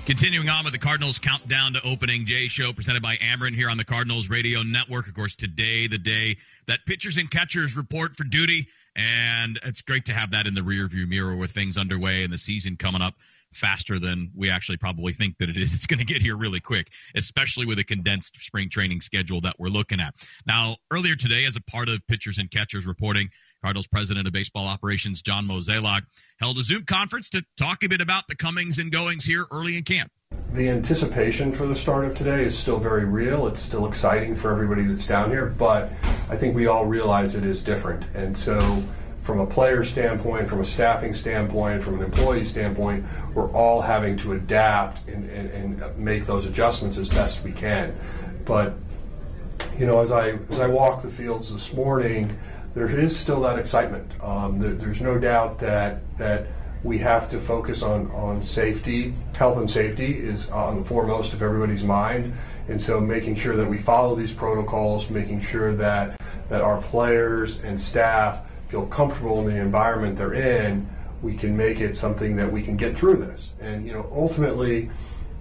Continuing 0.09 0.49
on 0.49 0.63
with 0.63 0.73
the 0.73 0.79
Cardinals 0.79 1.19
countdown 1.19 1.73
to 1.73 1.81
opening 1.83 2.25
day 2.25 2.47
show 2.47 2.73
presented 2.73 3.03
by 3.03 3.17
Ameren 3.17 3.53
here 3.53 3.69
on 3.69 3.77
the 3.77 3.85
Cardinals 3.85 4.27
Radio 4.27 4.63
Network. 4.63 5.07
Of 5.07 5.13
course, 5.13 5.35
today, 5.35 5.85
the 5.85 5.99
day 5.99 6.37
that 6.65 6.79
pitchers 6.87 7.17
and 7.17 7.29
catchers 7.29 7.77
report 7.77 8.15
for 8.17 8.23
duty. 8.23 8.69
And 8.95 9.59
it's 9.63 9.83
great 9.83 10.05
to 10.05 10.13
have 10.15 10.31
that 10.31 10.47
in 10.47 10.55
the 10.55 10.61
rearview 10.61 11.07
mirror 11.07 11.35
with 11.35 11.51
things 11.51 11.77
underway 11.77 12.23
and 12.23 12.33
the 12.33 12.39
season 12.39 12.75
coming 12.75 13.03
up 13.03 13.13
faster 13.53 13.99
than 13.99 14.31
we 14.35 14.49
actually 14.49 14.77
probably 14.77 15.13
think 15.13 15.37
that 15.37 15.47
it 15.47 15.57
is. 15.57 15.73
It's 15.79 15.85
going 15.85 15.99
to 15.99 16.05
get 16.05 16.23
here 16.23 16.35
really 16.35 16.59
quick, 16.59 16.91
especially 17.13 17.67
with 17.67 17.77
a 17.77 17.83
condensed 17.83 18.41
spring 18.41 18.67
training 18.69 19.01
schedule 19.01 19.41
that 19.41 19.59
we're 19.59 19.67
looking 19.67 19.99
at. 19.99 20.15
Now, 20.43 20.77
earlier 20.89 21.15
today, 21.15 21.45
as 21.45 21.55
a 21.55 21.61
part 21.61 21.87
of 21.87 21.99
pitchers 22.07 22.39
and 22.39 22.49
catchers 22.49 22.87
reporting, 22.87 23.29
Cardinals 23.61 23.87
president 23.87 24.25
of 24.25 24.33
baseball 24.33 24.67
operations, 24.67 25.21
John 25.21 25.45
Mozeliak, 25.45 26.03
held 26.39 26.57
a 26.57 26.63
Zoom 26.63 26.85
conference 26.85 27.29
to 27.31 27.43
talk 27.57 27.83
a 27.83 27.89
bit 27.89 28.01
about 28.01 28.27
the 28.27 28.35
comings 28.35 28.79
and 28.79 28.91
goings 28.91 29.25
here 29.25 29.47
early 29.51 29.77
in 29.77 29.83
camp. 29.83 30.11
The 30.53 30.69
anticipation 30.69 31.51
for 31.51 31.67
the 31.67 31.75
start 31.75 32.05
of 32.05 32.15
today 32.15 32.43
is 32.45 32.57
still 32.57 32.79
very 32.79 33.05
real. 33.05 33.47
It's 33.47 33.59
still 33.59 33.85
exciting 33.87 34.35
for 34.35 34.51
everybody 34.51 34.83
that's 34.83 35.05
down 35.05 35.29
here, 35.29 35.47
but 35.47 35.91
I 36.29 36.37
think 36.37 36.55
we 36.55 36.67
all 36.67 36.85
realize 36.85 37.35
it 37.35 37.43
is 37.43 37.61
different. 37.61 38.05
And 38.13 38.37
so, 38.37 38.83
from 39.21 39.39
a 39.39 39.45
player 39.45 39.83
standpoint, 39.83 40.47
from 40.47 40.61
a 40.61 40.65
staffing 40.65 41.13
standpoint, 41.13 41.83
from 41.83 41.95
an 41.95 42.03
employee 42.03 42.45
standpoint, 42.45 43.05
we're 43.33 43.51
all 43.51 43.81
having 43.81 44.17
to 44.17 44.33
adapt 44.33 45.07
and, 45.07 45.29
and, 45.29 45.81
and 45.81 45.97
make 45.97 46.25
those 46.25 46.45
adjustments 46.45 46.97
as 46.97 47.09
best 47.09 47.43
we 47.43 47.51
can. 47.51 47.95
But 48.45 48.75
you 49.77 49.85
know, 49.85 50.01
as 50.01 50.11
I 50.11 50.31
as 50.49 50.59
I 50.59 50.67
walked 50.67 51.03
the 51.03 51.09
fields 51.09 51.51
this 51.51 51.73
morning, 51.73 52.37
there 52.79 52.89
is 52.89 53.13
still 53.13 53.41
that 53.41 53.59
excitement. 53.59 54.09
Um, 54.23 54.57
there, 54.57 54.73
there's 54.73 55.01
no 55.01 55.19
doubt 55.19 55.59
that 55.59 55.99
that 56.17 56.47
we 56.81 56.97
have 56.99 57.27
to 57.29 57.37
focus 57.37 57.83
on, 57.83 58.09
on 58.11 58.41
safety. 58.41 59.13
Health 59.35 59.57
and 59.57 59.69
safety 59.69 60.17
is 60.17 60.49
on 60.49 60.77
the 60.77 60.83
foremost 60.83 61.33
of 61.33 61.41
everybody's 61.41 61.83
mind. 61.83 62.33
And 62.69 62.81
so 62.81 63.01
making 63.01 63.35
sure 63.35 63.57
that 63.57 63.67
we 63.67 63.79
follow 63.79 64.15
these 64.15 64.31
protocols, 64.31 65.09
making 65.09 65.41
sure 65.41 65.73
that, 65.73 66.21
that 66.47 66.61
our 66.61 66.81
players 66.83 67.59
and 67.63 67.79
staff 67.79 68.43
feel 68.69 68.85
comfortable 68.85 69.41
in 69.41 69.53
the 69.53 69.59
environment 69.59 70.17
they're 70.17 70.33
in, 70.33 70.87
we 71.21 71.35
can 71.35 71.57
make 71.57 71.81
it 71.81 71.97
something 71.97 72.37
that 72.37 72.49
we 72.49 72.61
can 72.61 72.77
get 72.77 72.95
through 72.95 73.17
this. 73.17 73.49
And, 73.59 73.85
you 73.85 73.91
know, 73.91 74.09
ultimately, 74.13 74.89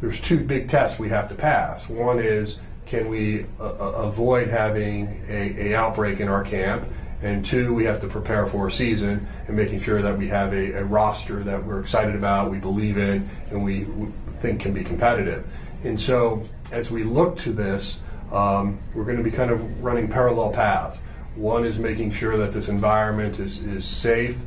there's 0.01 0.21
two 0.21 0.41
big 0.41 0.69
tests 0.69 0.99
we 0.99 1.09
have 1.11 1.29
to 1.29 1.37
pass. 1.37 1.89
One 1.89 2.19
is, 2.19 2.59
can 2.87 3.09
we 3.09 3.47
uh, 3.61 3.75
avoid 3.95 4.49
having 4.49 5.23
a, 5.29 5.71
a 5.71 5.77
outbreak 5.77 6.19
in 6.19 6.27
our 6.27 6.43
camp? 6.43 6.89
And 7.23 7.45
two, 7.45 7.75
we 7.75 7.85
have 7.85 8.01
to 8.01 8.07
prepare 8.07 8.47
for 8.47 8.69
a 8.69 8.71
season 8.71 9.27
and 9.49 9.57
making 9.57 9.81
sure 9.81 10.01
that 10.03 10.17
we 10.17 10.29
have 10.29 10.53
a, 10.53 10.73
a 10.73 10.85
roster 10.85 11.43
that 11.45 11.65
we're 11.65 11.81
excited 11.81 12.15
about, 12.15 12.51
we 12.51 12.59
believe 12.59 12.97
in, 12.97 13.29
and 13.51 13.65
we, 13.65 13.85
we 13.85 14.13
think 14.41 14.61
can 14.61 14.73
be 14.73 14.85
competitive. 14.85 15.47
And 15.85 16.01
so, 16.01 16.49
as 16.71 16.91
we 16.91 17.03
look 17.03 17.37
to 17.39 17.53
this, 17.53 18.03
um, 18.31 18.79
we're 18.95 19.05
going 19.05 19.17
to 19.17 19.23
be 19.23 19.31
kind 19.31 19.51
of 19.51 19.83
running 19.83 20.09
parallel 20.09 20.53
paths. 20.53 21.01
One 21.35 21.65
is 21.65 21.79
making 21.79 22.13
sure 22.13 22.37
that 22.37 22.53
this 22.53 22.69
environment 22.69 23.39
is, 23.39 23.63
is 23.63 23.85
safe 23.85 24.39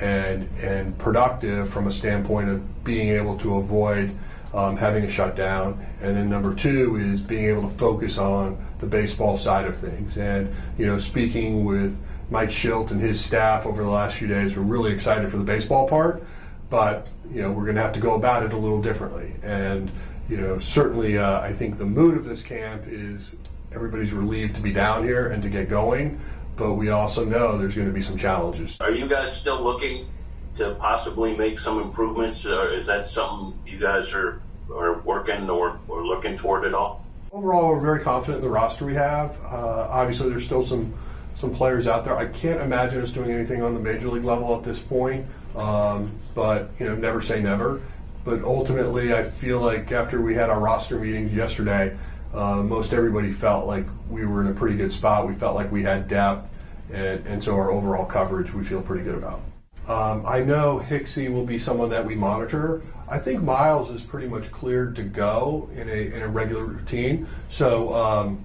and, 0.00 0.48
and 0.62 0.98
productive 0.98 1.70
from 1.70 1.86
a 1.86 1.92
standpoint 1.92 2.48
of 2.48 2.84
being 2.84 3.08
able 3.08 3.38
to 3.38 3.56
avoid 3.56 4.16
um, 4.54 4.76
having 4.76 5.04
a 5.04 5.10
shutdown. 5.10 5.84
And 6.00 6.16
then 6.16 6.28
number 6.28 6.54
two 6.54 6.96
is 6.96 7.20
being 7.20 7.44
able 7.44 7.62
to 7.62 7.74
focus 7.74 8.18
on 8.18 8.64
the 8.78 8.86
baseball 8.86 9.36
side 9.36 9.66
of 9.66 9.76
things. 9.76 10.16
And, 10.16 10.52
you 10.78 10.86
know, 10.86 10.98
speaking 10.98 11.64
with 11.64 12.00
Mike 12.30 12.50
Shildt 12.50 12.90
and 12.90 13.00
his 13.00 13.18
staff 13.18 13.66
over 13.66 13.82
the 13.82 13.88
last 13.88 14.16
few 14.16 14.28
days. 14.28 14.56
We're 14.56 14.62
really 14.62 14.92
excited 14.92 15.30
for 15.30 15.38
the 15.38 15.44
baseball 15.44 15.88
part, 15.88 16.22
but 16.70 17.08
you 17.32 17.42
know 17.42 17.50
we're 17.50 17.64
going 17.64 17.76
to 17.76 17.82
have 17.82 17.92
to 17.94 18.00
go 18.00 18.14
about 18.14 18.42
it 18.42 18.52
a 18.52 18.56
little 18.56 18.82
differently. 18.82 19.34
And 19.42 19.90
you 20.28 20.36
know 20.36 20.58
certainly 20.58 21.18
uh, 21.18 21.40
I 21.40 21.52
think 21.52 21.78
the 21.78 21.86
mood 21.86 22.16
of 22.16 22.24
this 22.24 22.42
camp 22.42 22.84
is 22.86 23.36
everybody's 23.72 24.12
relieved 24.12 24.56
to 24.56 24.60
be 24.60 24.72
down 24.72 25.04
here 25.04 25.28
and 25.28 25.42
to 25.42 25.48
get 25.48 25.68
going, 25.68 26.20
but 26.56 26.74
we 26.74 26.90
also 26.90 27.24
know 27.24 27.56
there's 27.56 27.74
going 27.74 27.88
to 27.88 27.94
be 27.94 28.00
some 28.00 28.18
challenges. 28.18 28.78
Are 28.80 28.90
you 28.90 29.08
guys 29.08 29.34
still 29.34 29.62
looking 29.62 30.08
to 30.56 30.74
possibly 30.74 31.36
make 31.36 31.58
some 31.58 31.80
improvements, 31.80 32.44
or 32.44 32.70
is 32.70 32.86
that 32.86 33.06
something 33.06 33.58
you 33.66 33.78
guys 33.78 34.12
are 34.12 34.42
are 34.70 34.98
working 35.00 35.48
or, 35.48 35.78
or 35.88 36.04
looking 36.04 36.36
toward 36.36 36.66
at 36.66 36.74
all? 36.74 37.04
Overall, 37.32 37.68
we're 37.68 37.80
very 37.80 38.00
confident 38.00 38.42
in 38.42 38.42
the 38.42 38.54
roster 38.54 38.84
we 38.84 38.94
have. 38.94 39.38
Uh, 39.44 39.86
obviously, 39.90 40.28
there's 40.28 40.44
still 40.44 40.62
some 40.62 40.92
some 41.38 41.54
players 41.54 41.86
out 41.86 42.04
there. 42.04 42.16
I 42.16 42.26
can't 42.26 42.60
imagine 42.60 43.00
us 43.00 43.12
doing 43.12 43.30
anything 43.30 43.62
on 43.62 43.72
the 43.72 43.78
major 43.78 44.08
league 44.08 44.24
level 44.24 44.56
at 44.56 44.64
this 44.64 44.80
point, 44.80 45.24
um, 45.54 46.10
but 46.34 46.70
you 46.80 46.86
know, 46.86 46.96
never 46.96 47.20
say 47.20 47.40
never. 47.40 47.80
But 48.24 48.42
ultimately, 48.42 49.14
I 49.14 49.22
feel 49.22 49.60
like 49.60 49.92
after 49.92 50.20
we 50.20 50.34
had 50.34 50.50
our 50.50 50.58
roster 50.58 50.98
meetings 50.98 51.32
yesterday, 51.32 51.96
uh, 52.34 52.56
most 52.56 52.92
everybody 52.92 53.30
felt 53.30 53.68
like 53.68 53.86
we 54.10 54.26
were 54.26 54.40
in 54.40 54.48
a 54.48 54.52
pretty 54.52 54.76
good 54.76 54.92
spot. 54.92 55.28
We 55.28 55.34
felt 55.34 55.54
like 55.54 55.70
we 55.70 55.84
had 55.84 56.08
depth, 56.08 56.50
and, 56.92 57.24
and 57.24 57.42
so 57.42 57.54
our 57.54 57.70
overall 57.70 58.04
coverage 58.04 58.52
we 58.52 58.64
feel 58.64 58.82
pretty 58.82 59.04
good 59.04 59.14
about. 59.14 59.40
Um, 59.86 60.24
I 60.26 60.40
know 60.40 60.82
Hicksy 60.84 61.32
will 61.32 61.46
be 61.46 61.56
someone 61.56 61.88
that 61.90 62.04
we 62.04 62.16
monitor. 62.16 62.82
I 63.08 63.20
think 63.20 63.44
Miles 63.44 63.90
is 63.90 64.02
pretty 64.02 64.26
much 64.26 64.50
cleared 64.50 64.96
to 64.96 65.02
go 65.04 65.70
in 65.74 65.88
a, 65.88 66.14
in 66.14 66.20
a 66.20 66.28
regular 66.28 66.64
routine. 66.64 67.28
So, 67.48 67.94
um, 67.94 68.44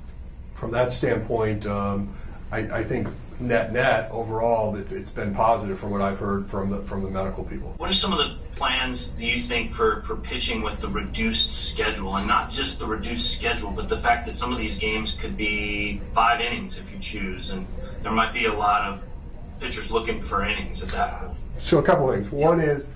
from 0.54 0.72
that 0.72 0.94
standpoint, 0.94 1.66
um, 1.66 2.16
I, 2.54 2.60
I 2.80 2.84
think 2.84 3.08
net 3.40 3.74
net 3.74 4.12
overall 4.12 4.76
it's, 4.76 4.92
it's 4.92 5.10
been 5.10 5.34
positive 5.34 5.80
from 5.80 5.90
what 5.90 6.02
I've 6.02 6.20
heard 6.20 6.46
from 6.46 6.70
the 6.70 6.84
from 6.84 7.02
the 7.02 7.10
medical 7.10 7.44
people. 7.44 7.74
What 7.78 7.90
are 7.90 7.96
some 7.96 8.14
of 8.14 8.20
the 8.20 8.38
plans 8.56 9.08
do 9.08 9.26
you 9.26 9.40
think 9.40 9.72
for, 9.72 10.04
for 10.04 10.16
pitching 10.18 10.62
with 10.62 10.80
the 10.80 10.88
reduced 10.88 11.52
schedule 11.52 12.16
and 12.16 12.28
not 12.28 12.52
just 12.52 12.78
the 12.78 12.86
reduced 12.86 13.36
schedule 13.36 13.72
but 13.72 13.90
the 13.90 13.98
fact 13.98 14.28
that 14.28 14.36
some 14.36 14.54
of 14.54 14.60
these 14.60 14.78
games 14.78 15.14
could 15.14 15.36
be 15.36 15.98
five 15.98 16.42
innings 16.42 16.78
if 16.78 16.92
you 16.92 17.00
choose 17.00 17.50
and 17.50 17.66
there 18.04 18.12
might 18.12 18.34
be 18.34 18.46
a 18.46 18.54
lot 18.54 18.88
of 18.88 19.02
pitchers 19.60 19.90
looking 19.90 20.22
for 20.22 20.44
innings 20.44 20.84
at 20.84 20.90
that 20.90 21.20
point. 21.22 21.38
So 21.58 21.80
a 21.80 21.84
couple 21.84 22.12
of 22.12 22.16
things. 22.16 22.32
One 22.32 22.60
is 22.60 22.88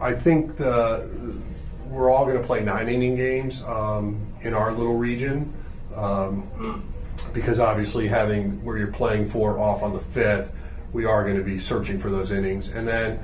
I 0.00 0.14
think 0.14 0.56
the 0.56 1.36
we're 1.90 2.10
all 2.10 2.24
going 2.24 2.40
to 2.40 2.46
play 2.46 2.64
nine 2.64 2.88
inning 2.88 3.14
games 3.14 3.62
um, 3.64 4.26
in 4.40 4.54
our 4.54 4.72
little 4.72 4.96
region. 4.96 5.52
Um, 5.94 6.50
mm 6.56 6.93
because 7.34 7.60
obviously 7.60 8.08
having 8.08 8.64
where 8.64 8.78
you're 8.78 8.86
playing 8.86 9.28
four 9.28 9.58
off 9.58 9.82
on 9.82 9.92
the 9.92 10.00
fifth, 10.00 10.52
we 10.92 11.04
are 11.04 11.24
going 11.24 11.36
to 11.36 11.42
be 11.42 11.58
searching 11.58 11.98
for 11.98 12.08
those 12.08 12.30
innings. 12.30 12.68
And 12.68 12.88
then 12.88 13.18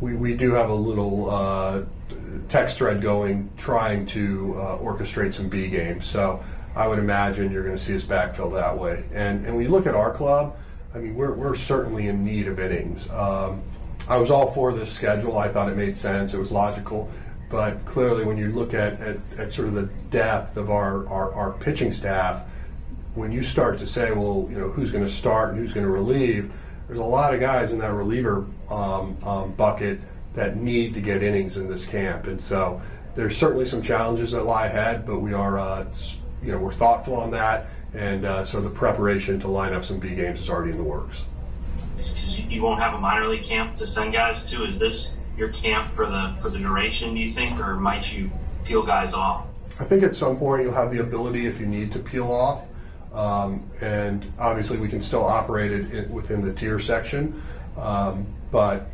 we, 0.00 0.14
we 0.14 0.34
do 0.34 0.52
have 0.52 0.68
a 0.68 0.74
little 0.74 1.30
uh, 1.30 1.82
text 2.48 2.76
thread 2.76 3.00
going 3.00 3.48
trying 3.56 4.04
to 4.06 4.56
uh, 4.58 4.78
orchestrate 4.78 5.32
some 5.32 5.48
B 5.48 5.68
games. 5.68 6.04
So 6.04 6.42
I 6.74 6.88
would 6.88 6.98
imagine 6.98 7.52
you're 7.52 7.62
going 7.62 7.76
to 7.76 7.82
see 7.82 7.94
us 7.94 8.04
backfill 8.04 8.52
that 8.54 8.76
way. 8.76 9.04
And, 9.12 9.46
and 9.46 9.54
when 9.54 9.64
you 9.64 9.70
look 9.70 9.86
at 9.86 9.94
our 9.94 10.12
club, 10.12 10.56
I 10.94 10.98
mean, 10.98 11.14
we're, 11.14 11.32
we're 11.32 11.54
certainly 11.54 12.08
in 12.08 12.24
need 12.24 12.48
of 12.48 12.58
innings. 12.58 13.08
Um, 13.10 13.62
I 14.08 14.16
was 14.16 14.30
all 14.30 14.50
for 14.50 14.72
this 14.74 14.90
schedule. 14.90 15.38
I 15.38 15.48
thought 15.48 15.70
it 15.70 15.76
made 15.76 15.96
sense. 15.96 16.34
It 16.34 16.38
was 16.38 16.50
logical. 16.50 17.08
But 17.48 17.84
clearly, 17.84 18.24
when 18.24 18.36
you 18.36 18.50
look 18.50 18.74
at, 18.74 19.00
at, 19.00 19.18
at 19.38 19.52
sort 19.52 19.68
of 19.68 19.74
the 19.74 19.88
depth 20.10 20.56
of 20.56 20.70
our, 20.70 21.06
our, 21.06 21.32
our 21.32 21.52
pitching 21.52 21.92
staff, 21.92 22.42
when 23.14 23.30
you 23.32 23.42
start 23.42 23.78
to 23.78 23.86
say, 23.86 24.10
well, 24.12 24.46
you 24.50 24.58
know, 24.58 24.68
who's 24.70 24.90
going 24.90 25.04
to 25.04 25.10
start 25.10 25.50
and 25.50 25.58
who's 25.58 25.72
going 25.72 25.84
to 25.84 25.92
relieve, 25.92 26.52
there's 26.86 26.98
a 26.98 27.04
lot 27.04 27.34
of 27.34 27.40
guys 27.40 27.70
in 27.70 27.78
that 27.78 27.92
reliever 27.92 28.46
um, 28.70 29.16
um, 29.22 29.52
bucket 29.52 30.00
that 30.34 30.56
need 30.56 30.94
to 30.94 31.00
get 31.00 31.22
innings 31.22 31.56
in 31.56 31.68
this 31.68 31.84
camp, 31.84 32.26
and 32.26 32.40
so 32.40 32.80
there's 33.14 33.36
certainly 33.36 33.66
some 33.66 33.82
challenges 33.82 34.32
that 34.32 34.44
lie 34.44 34.66
ahead, 34.66 35.06
but 35.06 35.18
we 35.18 35.34
are, 35.34 35.58
uh, 35.58 35.86
you 36.42 36.52
know, 36.52 36.58
we're 36.58 36.72
thoughtful 36.72 37.14
on 37.16 37.30
that, 37.30 37.66
and 37.92 38.24
uh, 38.24 38.44
so 38.44 38.60
the 38.60 38.70
preparation 38.70 39.38
to 39.40 39.48
line 39.48 39.74
up 39.74 39.84
some 39.84 39.98
B 39.98 40.14
games 40.14 40.40
is 40.40 40.48
already 40.48 40.70
in 40.70 40.78
the 40.78 40.82
works. 40.82 41.24
Because 41.96 42.40
you 42.40 42.62
won't 42.62 42.80
have 42.80 42.94
a 42.94 42.98
minor 42.98 43.28
league 43.28 43.44
camp 43.44 43.76
to 43.76 43.86
send 43.86 44.12
guys 44.12 44.50
to. 44.50 44.64
Is 44.64 44.78
this 44.78 45.16
your 45.36 45.50
camp 45.50 45.90
for 45.90 46.06
the 46.06 46.34
for 46.40 46.48
the 46.48 46.58
duration? 46.58 47.14
Do 47.14 47.20
you 47.20 47.30
think, 47.30 47.60
or 47.60 47.76
might 47.76 48.12
you 48.12 48.30
peel 48.64 48.82
guys 48.82 49.14
off? 49.14 49.46
I 49.78 49.84
think 49.84 50.02
at 50.02 50.16
some 50.16 50.38
point 50.38 50.62
you'll 50.62 50.74
have 50.74 50.90
the 50.90 51.00
ability, 51.00 51.46
if 51.46 51.60
you 51.60 51.66
need 51.66 51.92
to 51.92 51.98
peel 51.98 52.30
off, 52.32 52.64
um, 53.12 53.68
and 53.80 54.30
obviously, 54.38 54.78
we 54.78 54.88
can 54.88 55.00
still 55.00 55.24
operate 55.24 55.72
it 55.72 56.08
within 56.10 56.40
the 56.40 56.52
tier 56.52 56.78
section, 56.78 57.42
um, 57.76 58.26
but 58.50 58.90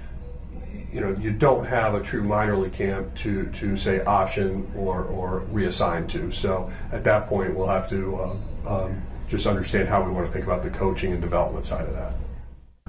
you 0.92 1.00
know, 1.00 1.14
you 1.20 1.32
don't 1.32 1.64
have 1.66 1.94
a 1.94 2.02
true 2.02 2.22
minor 2.22 2.56
league 2.56 2.72
camp 2.72 3.14
to, 3.16 3.46
to 3.46 3.76
say 3.76 4.00
option 4.04 4.70
or, 4.74 5.04
or 5.04 5.42
reassign 5.52 6.08
to. 6.08 6.30
So 6.30 6.70
at 6.92 7.04
that 7.04 7.28
point, 7.28 7.54
we'll 7.54 7.66
have 7.66 7.88
to 7.90 8.16
uh, 8.16 8.36
um, 8.66 9.02
just 9.28 9.46
understand 9.46 9.88
how 9.88 10.02
we 10.02 10.10
want 10.10 10.26
to 10.26 10.32
think 10.32 10.46
about 10.46 10.62
the 10.62 10.70
coaching 10.70 11.12
and 11.12 11.20
development 11.20 11.66
side 11.66 11.86
of 11.86 11.94
that. 11.94 12.14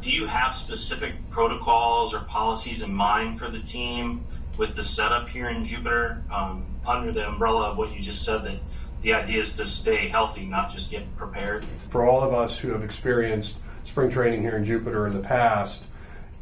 Do 0.01 0.11
you 0.11 0.25
have 0.27 0.55
specific 0.55 1.13
protocols 1.29 2.13
or 2.13 2.21
policies 2.21 2.83
in 2.83 2.93
mind 2.93 3.37
for 3.37 3.49
the 3.49 3.59
team 3.59 4.25
with 4.57 4.75
the 4.75 4.83
setup 4.83 5.27
here 5.27 5.49
in 5.49 5.65
Jupiter 5.65 6.23
um, 6.31 6.65
under 6.87 7.11
the 7.11 7.27
umbrella 7.27 7.69
of 7.71 7.77
what 7.77 7.93
you 7.93 7.99
just 7.99 8.23
said 8.23 8.45
that 8.45 8.59
the 9.01 9.13
idea 9.13 9.41
is 9.41 9.53
to 9.53 9.67
stay 9.67 10.07
healthy, 10.07 10.45
not 10.45 10.71
just 10.71 10.91
get 10.91 11.15
prepared. 11.17 11.65
For 11.87 12.05
all 12.05 12.21
of 12.21 12.33
us 12.33 12.57
who 12.57 12.71
have 12.71 12.83
experienced 12.83 13.55
spring 13.83 14.09
training 14.09 14.41
here 14.41 14.55
in 14.55 14.65
Jupiter 14.65 15.07
in 15.07 15.13
the 15.13 15.21
past, 15.21 15.83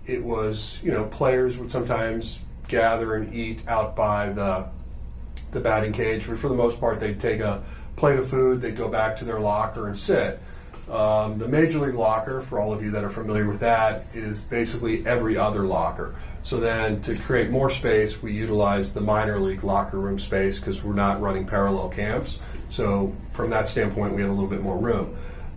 it 0.05 0.23
was, 0.23 0.79
you 0.81 0.91
know, 0.91 1.05
players 1.05 1.57
would 1.57 1.69
sometimes 1.69 2.39
gather 2.67 3.15
and 3.15 3.33
eat 3.33 3.61
out 3.67 3.95
by 3.95 4.29
the 4.29 4.67
the 5.51 5.59
batting 5.61 5.93
cage. 5.93 6.23
For, 6.23 6.35
for 6.35 6.49
the 6.49 6.55
most 6.55 6.79
part, 6.79 6.99
they'd 6.99 7.19
take 7.19 7.39
a 7.39 7.63
plate 7.95 8.19
of 8.19 8.29
food, 8.29 8.61
they'd 8.61 8.75
go 8.75 8.89
back 8.89 9.17
to 9.17 9.25
their 9.25 9.39
locker 9.39 9.87
and 9.87 9.97
sit. 9.97 10.41
Um, 10.89 11.38
the 11.38 11.48
major 11.48 11.79
league 11.79 11.96
locker, 11.96 12.41
for 12.41 12.60
all 12.60 12.72
of 12.72 12.82
you 12.82 12.91
that 12.91 13.03
are 13.03 13.10
familiar 13.10 13.46
with 13.46 13.60
that, 13.60 14.06
is 14.13 14.44
basically 14.44 15.06
every 15.06 15.38
other 15.38 15.63
locker. 15.63 16.15
So 16.44 16.62
then, 16.62 17.01
to 17.01 17.17
create 17.17 17.50
more 17.50 17.70
space, 17.70 18.22
we 18.22 18.32
utilize 18.32 18.94
the 18.94 19.01
minor 19.01 19.38
league 19.38 19.65
locker 19.65 20.00
room 20.00 20.17
space 20.17 20.60
because 20.60 20.82
we're 20.84 20.94
not 20.94 21.20
running 21.20 21.46
parallel 21.46 21.89
camps. 21.89 22.39
So, 22.70 23.13
from 23.32 23.50
that 23.50 23.67
standpoint, 23.67 24.13
we 24.13 24.22
have 24.22 24.29
a 24.29 24.34
little 24.34 24.50
bit 24.50 24.62
more 24.62 24.77
room. 24.77 25.15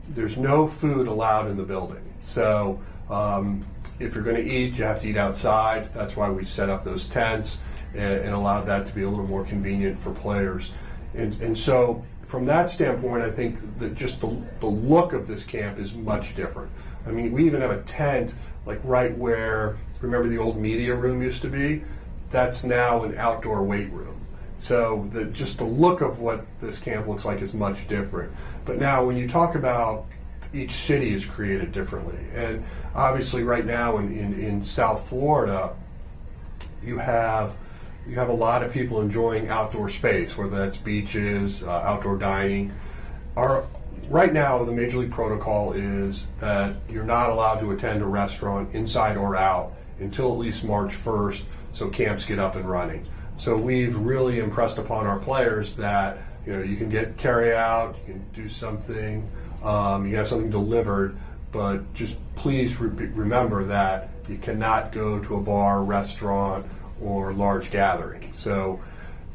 There's 0.09 0.37
no 0.37 0.67
food 0.67 1.07
allowed 1.07 1.47
in 1.47 1.57
the 1.57 1.63
building. 1.63 2.03
So, 2.19 2.81
um, 3.09 3.65
if 4.01 4.15
you're 4.15 4.25
going 4.25 4.37
to 4.37 4.51
eat, 4.51 4.77
you 4.79 4.85
have 4.85 5.01
to 5.03 5.09
eat 5.09 5.17
outside. 5.17 5.95
That's 5.95 6.17
why 6.17 6.29
we've 6.29 6.49
set 6.49 6.69
up 6.69 6.83
those 6.83 7.07
tents 7.07 7.61
and, 7.95 8.23
and 8.23 8.35
allowed 8.35 8.63
that 8.63 8.87
to 8.87 8.93
be 8.93 9.03
a 9.03 9.09
little 9.09 9.27
more 9.27 9.45
convenient 9.45 9.97
for 9.97 10.11
players. 10.11 10.73
And, 11.15 11.41
and 11.41 11.57
so, 11.57 12.05
from 12.31 12.47
that 12.47 12.71
standpoint, 12.71 13.25
I 13.25 13.31
think 13.31 13.59
that 13.81 13.97
just 13.97 14.21
the, 14.21 14.41
the 14.61 14.67
look 14.67 15.13
of 15.13 15.27
this 15.27 15.43
camp 15.43 15.81
is 15.81 15.95
much 15.95 16.37
different. 16.37 16.71
I 17.05 17.11
mean, 17.11 17.33
we 17.33 17.45
even 17.45 17.61
have 17.61 17.73
a 17.73 17.83
tent 17.83 18.35
like 18.67 18.79
right 18.85 19.17
where 19.19 19.77
remember 20.01 20.29
the 20.29 20.39
old 20.39 20.57
media 20.57 20.95
room 20.95 21.21
used 21.21 21.43
to 21.43 21.49
be. 21.49 21.83
That's 22.31 22.63
now 22.63 23.03
an 23.03 23.19
outdoor 23.19 23.65
weight 23.65 23.91
room. 23.91 24.21
So 24.59 25.09
the 25.11 25.25
just 25.25 25.59
the 25.59 25.65
look 25.65 26.03
of 26.03 26.21
what 26.21 26.47
this 26.61 26.79
camp 26.79 27.09
looks 27.09 27.25
like 27.25 27.41
is 27.41 27.53
much 27.53 27.89
different. 27.89 28.33
But 28.65 28.79
now, 28.79 29.05
when 29.05 29.17
you 29.17 29.27
talk 29.27 29.57
about 29.57 30.07
each 30.53 30.73
city 30.73 31.13
is 31.13 31.25
created 31.25 31.73
differently, 31.73 32.19
and 32.35 32.63
obviously, 32.95 33.43
right 33.43 33.67
now 33.67 33.97
in, 33.97 34.13
in, 34.17 34.39
in 34.39 34.63
South 34.63 35.09
Florida, 35.09 35.75
you 36.81 36.99
have 36.99 37.57
you 38.11 38.17
have 38.17 38.29
a 38.29 38.35
lot 38.35 38.65
of 38.65 38.73
people 38.73 39.01
enjoying 39.01 39.49
outdoor 39.49 39.89
space, 39.89 40.37
whether 40.37 40.57
that's 40.57 40.77
beaches, 40.77 41.63
uh, 41.63 41.71
outdoor 41.71 42.19
dining. 42.19 42.73
Our 43.37 43.69
right 44.09 44.33
now, 44.33 44.65
the 44.65 44.73
major 44.73 44.99
league 44.99 45.13
protocol 45.13 45.75
is 45.75 46.25
that 46.41 46.75
you're 46.89 47.05
not 47.05 47.31
allowed 47.31 47.61
to 47.61 47.71
attend 47.71 48.03
a 48.03 48.07
restaurant 48.07 48.75
inside 48.75 49.17
or 49.17 49.37
out 49.37 49.75
until 50.01 50.33
at 50.33 50.39
least 50.39 50.65
March 50.65 50.97
1st, 50.97 51.43
so 51.73 51.89
camps 51.89 52.25
get 52.25 52.41
up 52.41 52.57
and 52.57 52.69
running. 52.69 53.07
So 53.37 53.57
we've 53.57 53.97
really 53.97 54.41
impressed 54.41 54.79
upon 54.79 55.07
our 55.07 55.21
players 55.21 55.77
that 55.77 56.19
you 56.45 56.53
know 56.53 56.63
you 56.63 56.77
can 56.77 56.91
get 56.91 57.17
carry 57.17 57.55
out, 57.55 57.97
you 58.01 58.15
can 58.15 58.25
do 58.33 58.49
something, 58.49 59.31
um, 59.63 60.05
you 60.05 60.17
have 60.17 60.27
something 60.27 60.51
delivered, 60.51 61.17
but 61.53 61.95
just 61.95 62.17
please 62.35 62.81
re- 62.81 63.07
remember 63.07 63.63
that 63.65 64.09
you 64.29 64.37
cannot 64.37 64.91
go 64.91 65.21
to 65.21 65.37
a 65.37 65.41
bar, 65.41 65.85
restaurant, 65.85 66.67
or 67.03 67.33
large 67.33 67.71
gathering. 67.71 68.33
So 68.33 68.81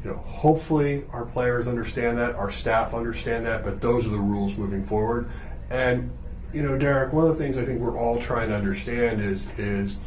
you 0.04 0.10
know, 0.10 0.18
hopefully 0.18 1.04
our 1.12 1.24
players 1.24 1.66
understand 1.66 2.18
that, 2.18 2.34
our 2.36 2.50
staff 2.50 2.94
understand 2.94 3.44
that, 3.46 3.64
but 3.64 3.80
those 3.80 4.06
are 4.06 4.10
the 4.10 4.18
rules 4.18 4.56
moving 4.56 4.84
forward. 4.84 5.28
And 5.70 6.10
you 6.52 6.62
know, 6.62 6.78
Derrick, 6.78 7.12
one 7.12 7.28
of 7.28 7.36
the 7.36 7.42
things 7.42 7.58
I 7.58 7.64
think 7.64 7.80
we're 7.80 7.98
all 7.98 8.18
trying 8.18 8.48
to 8.50 8.54
understand 8.54 9.20
is 9.20 9.48
is 9.58 9.98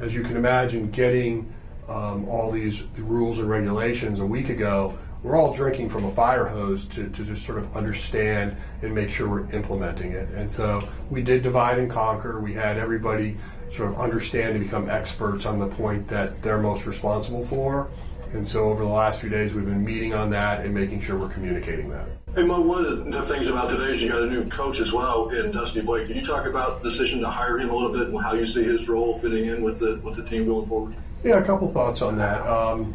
as 0.00 0.14
you 0.14 0.22
can 0.22 0.36
imagine, 0.36 0.90
getting 0.90 1.52
um, 1.88 2.28
all 2.28 2.50
these 2.50 2.82
rules 2.98 3.38
and 3.38 3.48
regulations 3.48 4.20
a 4.20 4.26
week 4.26 4.48
ago, 4.48 4.96
we're 5.22 5.36
all 5.36 5.52
drinking 5.52 5.88
from 5.88 6.04
a 6.04 6.10
fire 6.10 6.44
hose 6.46 6.84
to, 6.86 7.08
to 7.08 7.24
just 7.24 7.44
sort 7.44 7.58
of 7.58 7.76
understand 7.76 8.56
and 8.82 8.94
make 8.94 9.10
sure 9.10 9.28
we're 9.28 9.50
implementing 9.52 10.12
it. 10.12 10.28
And 10.30 10.50
so 10.50 10.86
we 11.10 11.22
did 11.22 11.42
divide 11.42 11.78
and 11.78 11.90
conquer. 11.90 12.40
We 12.40 12.52
had 12.52 12.76
everybody 12.76 13.36
sort 13.70 13.92
of 13.92 13.98
understand 13.98 14.56
and 14.56 14.64
become 14.64 14.88
experts 14.88 15.46
on 15.46 15.58
the 15.58 15.66
point 15.66 16.08
that 16.08 16.42
they're 16.42 16.58
most 16.58 16.86
responsible 16.86 17.44
for. 17.44 17.88
And 18.32 18.46
so 18.46 18.64
over 18.64 18.82
the 18.82 18.88
last 18.88 19.20
few 19.20 19.30
days, 19.30 19.54
we've 19.54 19.64
been 19.64 19.84
meeting 19.84 20.14
on 20.14 20.30
that 20.30 20.64
and 20.64 20.74
making 20.74 21.00
sure 21.00 21.16
we're 21.16 21.28
communicating 21.28 21.88
that. 21.90 22.06
Hey, 22.34 22.42
Mo, 22.42 22.60
one 22.60 22.84
of 22.84 23.10
the 23.10 23.22
things 23.22 23.48
about 23.48 23.70
today 23.70 23.92
is 23.92 24.02
you 24.02 24.10
got 24.10 24.22
a 24.22 24.26
new 24.26 24.46
coach 24.48 24.80
as 24.80 24.92
well 24.92 25.30
in 25.30 25.52
Dusty 25.52 25.80
Blake. 25.80 26.08
Can 26.08 26.16
you 26.16 26.26
talk 26.26 26.46
about 26.46 26.82
the 26.82 26.90
decision 26.90 27.20
to 27.20 27.30
hire 27.30 27.58
him 27.58 27.70
a 27.70 27.74
little 27.74 27.92
bit 27.92 28.08
and 28.08 28.22
how 28.22 28.34
you 28.34 28.46
see 28.46 28.62
his 28.62 28.88
role 28.88 29.18
fitting 29.18 29.46
in 29.46 29.62
with 29.62 29.78
the 29.78 29.96
with 30.02 30.16
the 30.16 30.22
team 30.22 30.46
going 30.46 30.66
forward? 30.68 30.94
Yeah, 31.24 31.38
a 31.38 31.44
couple 31.44 31.72
thoughts 31.72 32.02
on 32.02 32.16
that. 32.16 32.46
Um, 32.46 32.94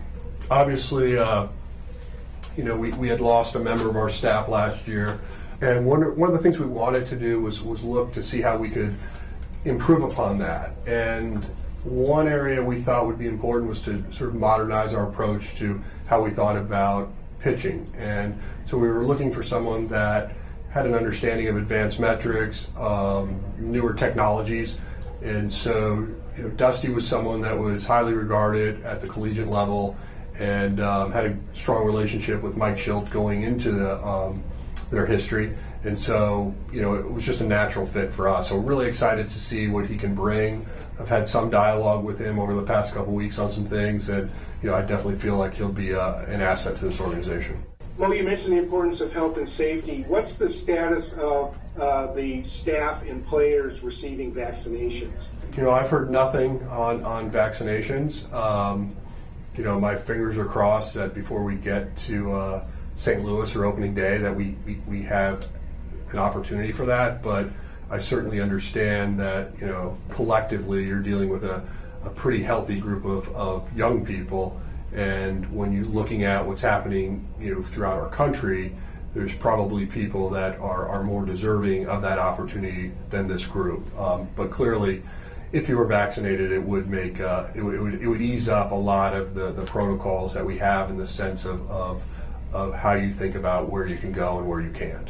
obviously, 0.51 1.17
uh, 1.17 1.47
you 2.55 2.63
know, 2.63 2.77
we, 2.77 2.91
we 2.91 3.07
had 3.07 3.19
lost 3.19 3.55
a 3.55 3.59
member 3.59 3.89
of 3.89 3.95
our 3.95 4.09
staff 4.09 4.47
last 4.47 4.87
year, 4.87 5.19
and 5.61 5.85
one, 5.85 6.01
one 6.17 6.29
of 6.29 6.35
the 6.35 6.41
things 6.41 6.59
we 6.59 6.65
wanted 6.65 7.05
to 7.07 7.15
do 7.15 7.41
was, 7.41 7.61
was 7.63 7.81
look 7.81 8.13
to 8.13 8.21
see 8.21 8.41
how 8.41 8.57
we 8.57 8.69
could 8.69 8.95
improve 9.65 10.03
upon 10.03 10.37
that. 10.39 10.73
And 10.87 11.43
one 11.83 12.27
area 12.27 12.63
we 12.63 12.81
thought 12.81 13.07
would 13.07 13.19
be 13.19 13.27
important 13.27 13.69
was 13.69 13.81
to 13.81 14.03
sort 14.11 14.29
of 14.29 14.35
modernize 14.35 14.93
our 14.93 15.07
approach 15.07 15.55
to 15.55 15.81
how 16.07 16.21
we 16.21 16.29
thought 16.29 16.57
about 16.57 17.11
pitching. 17.39 17.91
And 17.97 18.39
so 18.65 18.77
we 18.77 18.87
were 18.87 19.05
looking 19.05 19.31
for 19.31 19.43
someone 19.43 19.87
that 19.87 20.33
had 20.69 20.85
an 20.85 20.93
understanding 20.93 21.47
of 21.47 21.57
advanced 21.57 21.99
metrics, 21.99 22.67
um, 22.77 23.43
newer 23.57 23.93
technologies. 23.93 24.77
And 25.21 25.51
so 25.51 26.07
you 26.37 26.43
know, 26.43 26.49
Dusty 26.49 26.89
was 26.89 27.07
someone 27.07 27.41
that 27.41 27.57
was 27.57 27.85
highly 27.85 28.13
regarded 28.13 28.83
at 28.83 29.01
the 29.01 29.07
collegiate 29.07 29.47
level 29.47 29.97
and 30.39 30.79
um, 30.79 31.11
had 31.11 31.25
a 31.25 31.37
strong 31.53 31.85
relationship 31.85 32.41
with 32.41 32.55
Mike 32.55 32.75
Shildt 32.75 33.09
going 33.09 33.41
into 33.41 33.71
the, 33.71 34.03
um, 34.05 34.41
their 34.91 35.05
history. 35.05 35.53
And 35.83 35.97
so, 35.97 36.53
you 36.71 36.81
know, 36.81 36.95
it 36.95 37.11
was 37.11 37.25
just 37.25 37.41
a 37.41 37.43
natural 37.43 37.85
fit 37.85 38.11
for 38.11 38.29
us. 38.29 38.49
So 38.49 38.55
we're 38.55 38.69
really 38.69 38.87
excited 38.87 39.27
to 39.27 39.39
see 39.39 39.67
what 39.67 39.87
he 39.87 39.97
can 39.97 40.13
bring. 40.13 40.65
I've 40.99 41.09
had 41.09 41.27
some 41.27 41.49
dialogue 41.49 42.03
with 42.03 42.19
him 42.19 42.37
over 42.37 42.53
the 42.53 42.63
past 42.63 42.93
couple 42.93 43.13
weeks 43.13 43.39
on 43.39 43.51
some 43.51 43.65
things, 43.65 44.09
and 44.09 44.29
you 44.61 44.69
know, 44.69 44.75
I 44.75 44.81
definitely 44.81 45.15
feel 45.15 45.35
like 45.37 45.55
he'll 45.55 45.69
be 45.69 45.95
uh, 45.95 46.23
an 46.25 46.41
asset 46.41 46.77
to 46.77 46.85
this 46.85 46.99
organization. 46.99 47.63
Well, 47.97 48.13
you 48.13 48.23
mentioned 48.23 48.53
the 48.53 48.59
importance 48.59 49.01
of 49.01 49.11
health 49.11 49.37
and 49.37 49.47
safety. 49.47 50.05
What's 50.07 50.35
the 50.35 50.47
status 50.47 51.13
of 51.13 51.57
uh, 51.79 52.13
the 52.13 52.43
staff 52.43 53.03
and 53.03 53.25
players 53.25 53.81
receiving 53.81 54.31
vaccinations? 54.31 55.25
You 55.57 55.63
know, 55.63 55.71
I've 55.71 55.89
heard 55.89 56.11
nothing 56.11 56.63
on 56.67 57.03
on 57.03 57.31
vaccinations. 57.31 58.31
Um, 58.31 58.95
you 59.57 59.63
know, 59.63 59.79
my 59.79 59.95
fingers 59.95 60.37
are 60.37 60.45
crossed 60.45 60.93
that 60.93 61.13
before 61.13 61.43
we 61.43 61.55
get 61.55 61.95
to 61.97 62.31
uh, 62.31 62.67
St. 62.95 63.23
Louis 63.23 63.53
or 63.55 63.65
opening 63.65 63.93
day, 63.93 64.17
that 64.17 64.35
we, 64.35 64.55
we, 64.65 64.75
we 64.87 65.01
have 65.01 65.45
an 66.13 66.19
opportunity 66.19 66.71
for 66.71 66.85
that. 66.85 67.21
But 67.21 67.49
I 67.89 67.97
certainly 67.99 68.39
understand 68.39 69.19
that 69.19 69.51
you 69.59 69.67
know 69.67 69.97
collectively 70.09 70.85
you're 70.85 71.01
dealing 71.01 71.29
with 71.29 71.43
a, 71.43 71.63
a 72.03 72.09
pretty 72.09 72.41
healthy 72.43 72.79
group 72.79 73.05
of, 73.05 73.33
of 73.35 73.75
young 73.77 74.05
people, 74.05 74.59
and 74.93 75.51
when 75.53 75.73
you're 75.73 75.85
looking 75.85 76.23
at 76.23 76.45
what's 76.45 76.61
happening 76.61 77.27
you 77.39 77.55
know 77.55 77.63
throughout 77.63 77.97
our 77.97 78.09
country, 78.09 78.75
there's 79.13 79.33
probably 79.33 79.85
people 79.85 80.29
that 80.29 80.59
are, 80.59 80.87
are 80.87 81.03
more 81.03 81.25
deserving 81.25 81.87
of 81.87 82.01
that 82.01 82.19
opportunity 82.19 82.91
than 83.09 83.27
this 83.27 83.45
group. 83.45 83.85
Um, 83.99 84.29
but 84.35 84.51
clearly, 84.51 85.03
if 85.51 85.67
you 85.67 85.77
were 85.77 85.85
vaccinated, 85.85 86.51
it 86.51 86.63
would 86.63 86.89
make 86.89 87.19
uh, 87.19 87.47
it, 87.53 87.59
it, 87.59 87.63
would, 87.63 88.01
it 88.01 88.07
would 88.07 88.21
ease 88.21 88.47
up 88.47 88.71
a 88.71 88.75
lot 88.75 89.13
of 89.13 89.35
the, 89.35 89.51
the 89.51 89.65
protocols 89.65 90.33
that 90.33 90.45
we 90.45 90.57
have 90.59 90.89
in 90.89 90.97
the 90.97 91.07
sense 91.07 91.45
of, 91.45 91.69
of 91.69 92.03
of 92.53 92.73
how 92.73 92.93
you 92.93 93.11
think 93.11 93.35
about 93.35 93.69
where 93.69 93.87
you 93.87 93.97
can 93.97 94.11
go 94.11 94.37
and 94.37 94.47
where 94.47 94.61
you 94.61 94.71
can't. 94.71 95.09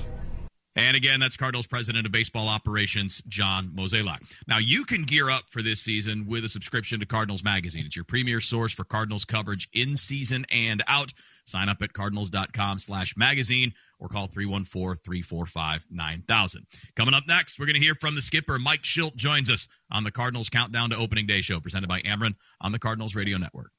And 0.76 0.96
again, 0.96 1.20
that's 1.20 1.36
Cardinals 1.36 1.68
president 1.68 2.06
of 2.06 2.14
baseball 2.14 2.48
operations, 2.48 3.22
John 3.28 3.72
Mozeliak. 3.76 4.20
Now, 4.48 4.58
you 4.58 4.86
can 4.86 5.04
gear 5.04 5.30
up 5.30 5.44
for 5.50 5.62
this 5.62 5.82
season 5.82 6.26
with 6.28 6.46
a 6.46 6.50
subscription 6.50 7.02
to 7.02 7.06
Cardinals 7.06 7.44
Magazine. 7.44 7.86
It's 7.86 7.96
your 7.96 8.06
premier 8.06 8.40
source 8.40 8.74
for 8.74 8.86
Cardinals 8.86 9.26
coverage 9.26 9.68
in 9.74 9.98
season 9.98 10.46
and 10.50 10.82
out. 10.88 11.14
Sign 11.46 11.68
up 11.68 11.82
at 11.82 11.92
cardinals.com 11.94 12.80
slash 12.80 13.18
magazine 13.18 13.74
or 14.00 14.08
call 14.08 14.30
314-345-9000. 14.30 16.56
Coming 16.96 17.14
up 17.14 17.28
next, 17.28 17.60
we're 17.60 17.66
going 17.66 17.74
to 17.74 17.82
hear 17.82 17.96
from 17.96 18.16
the 18.16 18.22
skipper. 18.22 18.58
Mike 18.58 18.84
Shildt 18.84 19.16
joins 19.16 19.50
us 19.50 19.68
on 19.92 20.06
the 20.06 20.12
Cardinals 20.12 20.48
Countdown 20.50 20.92
to 20.92 20.96
Opening 20.96 21.28
Day 21.28 21.42
show 21.42 21.60
presented 21.60 21.88
by 21.88 22.00
Ameren 22.02 22.36
on 22.62 22.72
the 22.72 22.80
Cardinals 22.80 23.16
Radio 23.16 23.38
Network. 23.38 23.72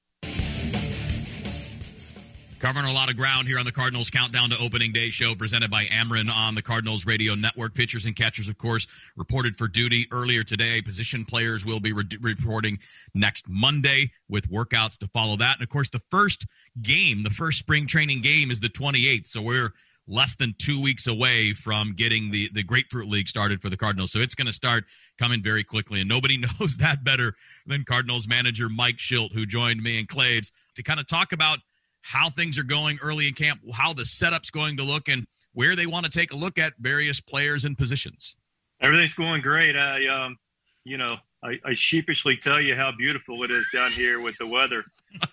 Covering 2.62 2.86
a 2.86 2.92
lot 2.92 3.10
of 3.10 3.16
ground 3.16 3.48
here 3.48 3.58
on 3.58 3.64
the 3.64 3.72
Cardinals 3.72 4.08
Countdown 4.08 4.50
to 4.50 4.58
Opening 4.58 4.92
Day 4.92 5.10
show 5.10 5.34
presented 5.34 5.68
by 5.68 5.86
Ameren 5.86 6.32
on 6.32 6.54
the 6.54 6.62
Cardinals 6.62 7.04
Radio 7.04 7.34
Network. 7.34 7.74
Pitchers 7.74 8.06
and 8.06 8.14
catchers, 8.14 8.46
of 8.46 8.56
course, 8.56 8.86
reported 9.16 9.56
for 9.56 9.66
duty 9.66 10.06
earlier 10.12 10.44
today. 10.44 10.80
Position 10.80 11.24
players 11.24 11.66
will 11.66 11.80
be 11.80 11.92
re- 11.92 12.04
reporting 12.20 12.78
next 13.16 13.48
Monday 13.48 14.12
with 14.28 14.48
workouts 14.48 14.96
to 14.98 15.08
follow 15.08 15.36
that. 15.38 15.56
And 15.56 15.64
of 15.64 15.70
course, 15.70 15.88
the 15.88 16.02
first 16.08 16.46
game, 16.80 17.24
the 17.24 17.30
first 17.30 17.58
spring 17.58 17.88
training 17.88 18.22
game 18.22 18.52
is 18.52 18.60
the 18.60 18.68
28th. 18.68 19.26
So 19.26 19.42
we're 19.42 19.72
less 20.06 20.36
than 20.36 20.54
two 20.56 20.80
weeks 20.80 21.08
away 21.08 21.54
from 21.54 21.94
getting 21.96 22.30
the, 22.30 22.48
the 22.54 22.62
Grapefruit 22.62 23.08
League 23.08 23.28
started 23.28 23.60
for 23.60 23.70
the 23.70 23.76
Cardinals. 23.76 24.12
So 24.12 24.20
it's 24.20 24.36
going 24.36 24.46
to 24.46 24.52
start 24.52 24.84
coming 25.18 25.42
very 25.42 25.64
quickly. 25.64 25.98
And 25.98 26.08
nobody 26.08 26.36
knows 26.60 26.76
that 26.76 27.02
better 27.02 27.34
than 27.66 27.82
Cardinals 27.84 28.28
manager 28.28 28.68
Mike 28.68 28.98
Shildt, 28.98 29.34
who 29.34 29.46
joined 29.46 29.82
me 29.82 29.98
and 29.98 30.06
Claves 30.06 30.52
to 30.76 30.84
kind 30.84 31.00
of 31.00 31.08
talk 31.08 31.32
about– 31.32 31.58
how 32.02 32.30
things 32.30 32.58
are 32.58 32.64
going 32.64 32.98
early 33.02 33.28
in 33.28 33.34
camp, 33.34 33.60
how 33.72 33.92
the 33.92 34.04
setup's 34.04 34.50
going 34.50 34.76
to 34.76 34.84
look, 34.84 35.08
and 35.08 35.26
where 35.54 35.76
they 35.76 35.86
want 35.86 36.04
to 36.04 36.10
take 36.10 36.32
a 36.32 36.36
look 36.36 36.58
at 36.58 36.74
various 36.78 37.20
players 37.20 37.64
and 37.64 37.76
positions. 37.76 38.36
Everything's 38.80 39.14
going 39.14 39.42
great. 39.42 39.76
I, 39.76 40.06
um, 40.08 40.36
you 40.84 40.96
know, 40.96 41.16
I, 41.42 41.58
I, 41.64 41.74
sheepishly 41.74 42.36
tell 42.36 42.60
you 42.60 42.74
how 42.74 42.92
beautiful 42.96 43.42
it 43.44 43.50
is 43.50 43.68
down 43.72 43.90
here 43.90 44.20
with 44.20 44.36
the 44.38 44.46
weather 44.46 44.84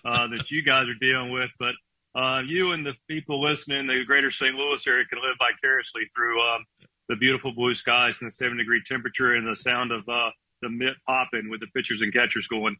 uh, 0.04 0.26
that 0.28 0.50
you 0.50 0.62
guys 0.62 0.88
are 0.88 0.94
dealing 1.00 1.30
with, 1.30 1.50
but 1.58 1.74
uh, 2.14 2.42
you 2.46 2.72
and 2.72 2.84
the 2.84 2.94
people 3.08 3.40
listening 3.40 3.80
in 3.80 3.86
the 3.86 4.04
greater 4.04 4.30
St. 4.30 4.54
Louis 4.54 4.84
area 4.86 5.04
can 5.06 5.20
live 5.20 5.36
vicariously 5.38 6.02
through 6.14 6.40
um, 6.40 6.64
the 7.08 7.16
beautiful 7.16 7.52
blue 7.52 7.74
skies 7.74 8.20
and 8.20 8.28
the 8.28 8.32
seven 8.32 8.56
degree 8.56 8.82
temperature 8.84 9.34
and 9.34 9.46
the 9.46 9.56
sound 9.56 9.92
of 9.92 10.08
uh, 10.08 10.30
the 10.62 10.68
mitt 10.68 10.96
popping 11.06 11.48
with 11.48 11.60
the 11.60 11.68
pitchers 11.68 12.02
and 12.02 12.12
catchers 12.12 12.46
going. 12.46 12.76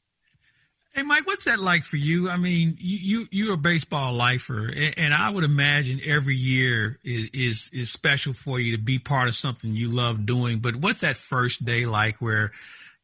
Hey, 0.92 1.02
Mike, 1.02 1.26
what's 1.26 1.44
that 1.44 1.60
like 1.60 1.84
for 1.84 1.96
you? 1.96 2.28
I 2.28 2.36
mean, 2.36 2.74
you, 2.78 2.98
you 3.20 3.26
you're 3.30 3.54
a 3.54 3.58
baseball 3.58 4.12
lifer, 4.12 4.72
and 4.96 5.14
I 5.14 5.30
would 5.30 5.44
imagine 5.44 6.00
every 6.04 6.34
year 6.34 6.98
is, 7.04 7.30
is, 7.32 7.70
is 7.72 7.92
special 7.92 8.32
for 8.32 8.58
you 8.58 8.76
to 8.76 8.82
be 8.82 8.98
part 8.98 9.28
of 9.28 9.36
something 9.36 9.72
you 9.72 9.88
love 9.88 10.26
doing. 10.26 10.58
But 10.58 10.76
what's 10.76 11.02
that 11.02 11.16
first 11.16 11.64
day 11.64 11.86
like 11.86 12.20
where 12.20 12.50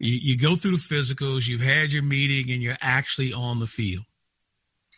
you, 0.01 0.19
you 0.21 0.39
go 0.39 0.57
through 0.57 0.73
the 0.73 0.77
physicals, 0.79 1.49
you've 1.49 1.61
had 1.61 1.93
your 1.93 2.03
meeting, 2.03 2.53
and 2.53 2.61
you're 2.61 2.77
actually 2.81 3.33
on 3.33 3.61
the 3.61 3.69
field? 3.69 4.05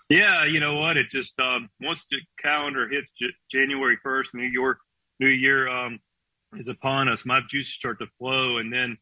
Yeah, 0.08 0.46
you 0.46 0.58
know 0.58 0.76
what? 0.76 0.96
It 0.96 1.10
just 1.10 1.38
um, 1.40 1.68
once 1.82 2.06
the 2.10 2.18
calendar 2.38 2.88
hits 2.88 3.10
J- 3.10 3.26
January 3.50 3.98
first, 4.02 4.34
New 4.34 4.44
York 4.46 4.78
New 5.20 5.28
Year 5.28 5.68
um, 5.68 6.00
is 6.56 6.68
upon 6.68 7.08
us. 7.08 7.26
My 7.26 7.40
juices 7.48 7.74
start 7.74 7.98
to 7.98 8.06
flow, 8.18 8.56
and 8.56 8.72
then 8.72 8.96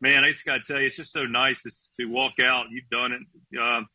man, 0.00 0.24
I 0.24 0.30
just 0.30 0.44
got 0.44 0.58
to 0.58 0.72
tell 0.72 0.80
you, 0.80 0.86
it's 0.86 0.96
just 0.96 1.12
so 1.12 1.24
nice 1.24 1.62
to 1.96 2.06
walk 2.06 2.34
out. 2.42 2.66
You've 2.70 2.88
done 2.90 3.12
it 3.12 3.58
um, 3.60 3.86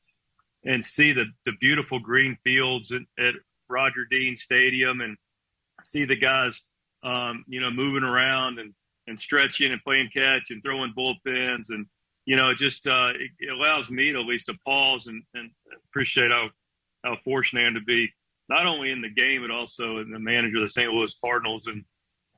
and 0.63 0.83
see 0.83 1.11
the 1.11 1.25
the 1.45 1.53
beautiful 1.59 1.99
green 1.99 2.37
fields 2.43 2.91
at, 2.91 3.01
at, 3.23 3.33
Roger 3.67 4.05
Dean 4.11 4.37
Stadium 4.37 5.01
and 5.01 5.17
see 5.83 6.05
the 6.05 6.15
guys, 6.15 6.61
um, 7.01 7.43
you 7.47 7.59
know, 7.59 7.71
moving 7.71 8.03
around 8.03 8.59
and 8.59 8.73
and 9.07 9.19
stretching 9.19 9.71
and 9.71 9.81
playing 9.81 10.09
catch 10.13 10.51
and 10.51 10.61
throwing 10.61 10.93
bullpens 10.95 11.69
and 11.69 11.87
you 12.25 12.35
know, 12.35 12.49
it 12.49 12.57
just 12.57 12.87
uh, 12.87 13.09
it, 13.15 13.31
it, 13.39 13.51
allows 13.51 13.89
me 13.89 14.11
to 14.11 14.19
at 14.19 14.25
least 14.25 14.47
to 14.47 14.55
pause 14.65 15.07
and, 15.07 15.23
and 15.33 15.49
appreciate 15.89 16.31
how 16.31 16.49
how 17.03 17.15
fortunate 17.23 17.63
I 17.63 17.67
am 17.67 17.73
to 17.73 17.81
be 17.81 18.11
not 18.49 18.67
only 18.67 18.91
in 18.91 19.01
the 19.01 19.09
game 19.09 19.41
but 19.41 19.51
also 19.51 19.97
in 19.97 20.11
the 20.11 20.19
manager 20.19 20.57
of 20.57 20.63
the 20.63 20.69
St. 20.69 20.91
Louis 20.91 21.15
Cardinals 21.23 21.65
and 21.65 21.83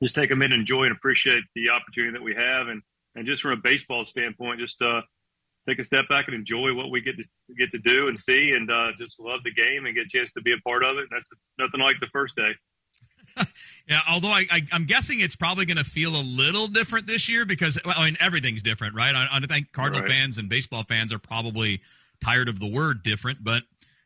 just 0.02 0.14
take 0.14 0.30
a 0.30 0.36
minute 0.36 0.54
and 0.54 0.60
enjoy 0.60 0.84
and 0.84 0.96
appreciate 0.96 1.42
the 1.54 1.70
opportunity 1.70 2.12
that 2.12 2.22
we 2.22 2.34
have 2.34 2.68
and 2.68 2.82
and 3.18 3.26
just 3.26 3.42
from 3.42 3.52
a 3.52 3.56
baseball 3.56 4.04
standpoint, 4.04 4.60
just 4.60 4.80
uh, 4.80 5.00
take 5.68 5.78
a 5.78 5.84
step 5.84 6.04
back 6.08 6.28
and 6.28 6.34
enjoy 6.34 6.72
what 6.72 6.90
we 6.90 7.00
get 7.00 7.16
to 7.16 7.24
get 7.58 7.70
to 7.70 7.78
do 7.78 8.08
and 8.08 8.16
see, 8.16 8.52
and 8.52 8.70
uh, 8.70 8.92
just 8.96 9.18
love 9.20 9.40
the 9.44 9.52
game 9.52 9.86
and 9.86 9.94
get 9.94 10.04
a 10.04 10.08
chance 10.08 10.32
to 10.32 10.40
be 10.40 10.52
a 10.52 10.58
part 10.58 10.84
of 10.84 10.96
it. 10.96 11.02
And 11.02 11.10
that's 11.10 11.30
nothing 11.58 11.80
like 11.80 11.96
the 12.00 12.06
first 12.12 12.36
day. 12.36 12.52
yeah, 13.88 14.00
although 14.08 14.30
I, 14.30 14.46
I, 14.50 14.62
am 14.72 14.86
guessing 14.86 15.20
it's 15.20 15.36
probably 15.36 15.66
going 15.66 15.76
to 15.76 15.84
feel 15.84 16.16
a 16.16 16.22
little 16.22 16.66
different 16.68 17.06
this 17.06 17.28
year 17.28 17.44
because 17.44 17.78
well, 17.84 17.94
I 17.98 18.06
mean 18.06 18.16
everything's 18.20 18.62
different, 18.62 18.94
right? 18.94 19.14
I, 19.14 19.28
I 19.30 19.40
think 19.40 19.72
Cardinal 19.72 20.02
right. 20.02 20.10
fans 20.10 20.38
and 20.38 20.48
baseball 20.48 20.84
fans 20.84 21.12
are 21.12 21.18
probably 21.18 21.82
tired 22.24 22.48
of 22.48 22.60
the 22.60 22.68
word 22.68 23.02
different, 23.02 23.42
but 23.42 23.64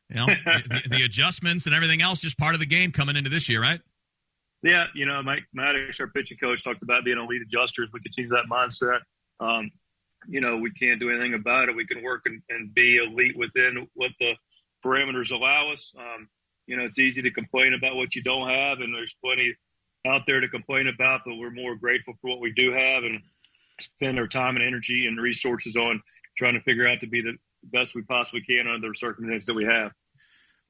you 0.09 0.16
know 0.16 0.27
the, 0.44 0.83
the, 0.90 1.03
adjustments 1.05 1.66
and 1.66 1.75
everything 1.75 2.03
else 2.03 2.20
just 2.20 2.38
part 2.38 2.55
of 2.55 2.61
the 2.61 2.66
game 2.66 2.90
coming 2.90 3.16
into 3.16 3.31
this 3.31 3.48
year, 3.48 3.62
right? 3.62 3.81
Yeah, 4.62 4.87
you 4.94 5.07
know, 5.07 5.22
Mike 5.22 5.44
Maddux, 5.57 5.98
our 6.01 6.07
pitching 6.07 6.38
coach, 6.38 6.62
talked 6.62 6.83
about 6.83 7.05
being 7.05 7.18
elite 7.18 7.42
adjusters. 7.42 7.88
We 7.92 8.01
continue 8.01 8.31
that 8.31 8.44
mindset. 8.51 9.01
Um, 9.40 9.70
you 10.29 10.40
know, 10.40 10.57
we 10.57 10.70
can't 10.70 11.01
do 11.01 11.11
anything 11.11 11.35
about 11.35 11.68
it. 11.68 11.75
We 11.75 11.87
can 11.87 12.03
work 12.03 12.22
and, 12.27 12.40
and 12.48 12.72
be 12.72 12.96
elite 12.96 13.37
within 13.37 13.88
what 13.94 14.12
the 14.20 14.35
parameters 14.85 15.33
allow 15.33 15.72
us. 15.72 15.92
Um, 15.98 16.29
you 16.66 16.77
know, 16.77 16.85
it's 16.85 17.01
easy 17.01 17.22
to 17.22 17.31
complain 17.31 17.75
about 17.75 17.96
what 17.96 18.14
you 18.14 18.22
don't 18.22 18.48
have, 18.48 18.81
and 18.81 18.94
there's 18.94 19.16
plenty 19.25 19.55
out 20.07 20.22
there 20.27 20.40
to 20.40 20.48
complain 20.48 20.88
about, 20.88 21.22
but 21.25 21.37
we're 21.37 21.51
more 21.51 21.75
grateful 21.77 22.14
for 22.20 22.31
what 22.31 22.40
we 22.40 22.53
do 22.53 22.72
have 22.72 23.05
and 23.05 23.20
spend 23.81 24.18
our 24.18 24.29
time 24.29 24.57
and 24.57 24.64
energy 24.64 25.07
and 25.07 25.20
resources 25.20 25.77
on 25.77 26.01
trying 26.37 26.55
to 26.55 26.61
figure 26.61 26.87
out 26.87 27.01
to 27.01 27.07
be 27.07 27.20
the 27.20 27.37
best 27.64 27.94
we 27.94 28.03
possibly 28.03 28.40
can 28.42 28.66
under 28.68 28.88
the 28.88 28.94
circumstances 28.94 29.46
that 29.46 29.55
we 29.55 29.64
have. 29.64 29.92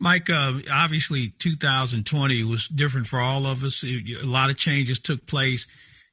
Mike, 0.02 0.28
uh, 0.28 0.54
obviously 0.68 1.32
2020 1.38 2.42
was 2.42 2.66
different 2.66 3.06
for 3.06 3.20
all 3.20 3.46
of 3.46 3.62
us. 3.62 3.84
A 3.84 4.26
lot 4.26 4.50
of 4.50 4.56
changes 4.56 4.98
took 4.98 5.28
place. 5.28 5.68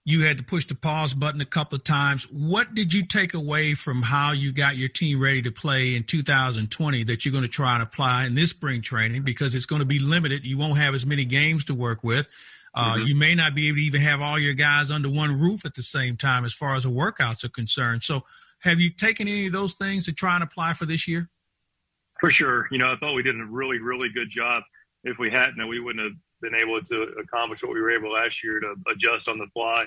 You 0.06 0.26
had 0.26 0.38
to 0.38 0.44
push 0.44 0.66
the 0.66 0.76
pause 0.76 1.16
button 1.16 1.42
a 1.42 1.46
couple 1.46 1.76
of 1.76 1.84
times. 1.84 2.28
What 2.32 2.76
did 2.76 2.94
you 2.94 3.04
take 3.04 3.34
away 3.34 3.74
from 3.74 4.04
how 4.04 4.32
you 4.32 4.54
got 4.54 4.78
your 4.78 4.90
team 4.90 5.20
ready 5.20 5.42
to 5.42 5.52
play 5.52 5.96
in 5.96 6.04
2020 6.04 7.04
that 7.06 7.26
you're 7.26 7.32
going 7.32 7.44
to 7.44 7.50
try 7.50 7.74
and 7.74 7.82
apply 7.82 8.28
in 8.28 8.36
this 8.36 8.52
spring 8.52 8.84
training? 8.84 9.24
Because 9.24 9.56
it's 9.56 9.66
going 9.66 9.82
to 9.82 9.88
be 9.88 9.98
limited. 9.98 10.46
You 10.46 10.60
won't 10.60 10.78
have 10.78 10.94
as 10.94 11.08
many 11.08 11.26
games 11.26 11.66
to 11.66 11.74
work 11.74 12.04
with. 12.04 12.28
Uh, 12.76 12.94
mm-hmm. 12.94 13.08
You 13.08 13.16
may 13.16 13.34
not 13.34 13.56
be 13.56 13.70
able 13.70 13.78
to 13.78 13.84
even 13.84 14.02
have 14.02 14.22
all 14.22 14.38
your 14.38 14.54
guys 14.54 14.92
under 14.92 15.10
one 15.10 15.32
roof 15.40 15.66
at 15.66 15.74
the 15.74 15.82
same 15.82 16.16
time 16.16 16.46
as 16.46 16.54
far 16.54 16.76
as 16.76 16.84
the 16.84 16.90
workouts 16.90 17.44
are 17.44 17.50
concerned. 17.50 18.04
So, 18.04 18.22
have 18.62 18.80
you 18.80 18.92
taken 18.92 19.28
any 19.28 19.48
of 19.48 19.54
those 19.54 19.74
things 19.74 20.06
to 20.06 20.14
try 20.14 20.36
and 20.36 20.44
apply 20.44 20.74
for 20.74 20.86
this 20.86 21.08
year? 21.08 21.30
For 22.20 22.30
sure. 22.30 22.68
You 22.72 22.78
know, 22.78 22.92
I 22.92 22.96
thought 22.98 23.14
we 23.14 23.24
did 23.24 23.40
a 23.40 23.46
really, 23.46 23.80
really 23.80 24.10
good 24.10 24.30
job. 24.30 24.64
If 25.04 25.18
we 25.18 25.32
hadn't, 25.32 25.66
we 25.68 25.80
wouldn't 25.80 26.04
have 26.04 26.18
been 26.42 26.56
able 26.56 26.82
to 26.82 27.02
accomplish 27.20 27.64
what 27.64 27.74
we 27.74 27.82
were 27.82 27.92
able 27.92 28.12
last 28.12 28.44
year 28.44 28.60
to 28.60 28.76
adjust 28.92 29.30
on 29.30 29.38
the 29.38 29.48
fly. 29.54 29.86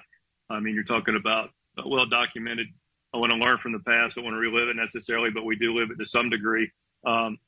I 0.50 0.60
mean, 0.60 0.74
you're 0.74 0.84
talking 0.84 1.16
about 1.16 1.50
well 1.84 2.06
documented. 2.06 2.68
I 3.14 3.18
want 3.18 3.32
to 3.32 3.38
learn 3.38 3.58
from 3.58 3.72
the 3.72 3.80
past. 3.80 4.16
I 4.16 4.22
want 4.22 4.34
to 4.34 4.38
relive 4.38 4.68
it 4.68 4.76
necessarily, 4.76 5.30
but 5.30 5.44
we 5.44 5.56
do 5.56 5.74
live 5.74 5.90
it 5.90 5.98
to 5.98 6.06
some 6.06 6.30
degree 6.30 6.70
um, 7.06 7.38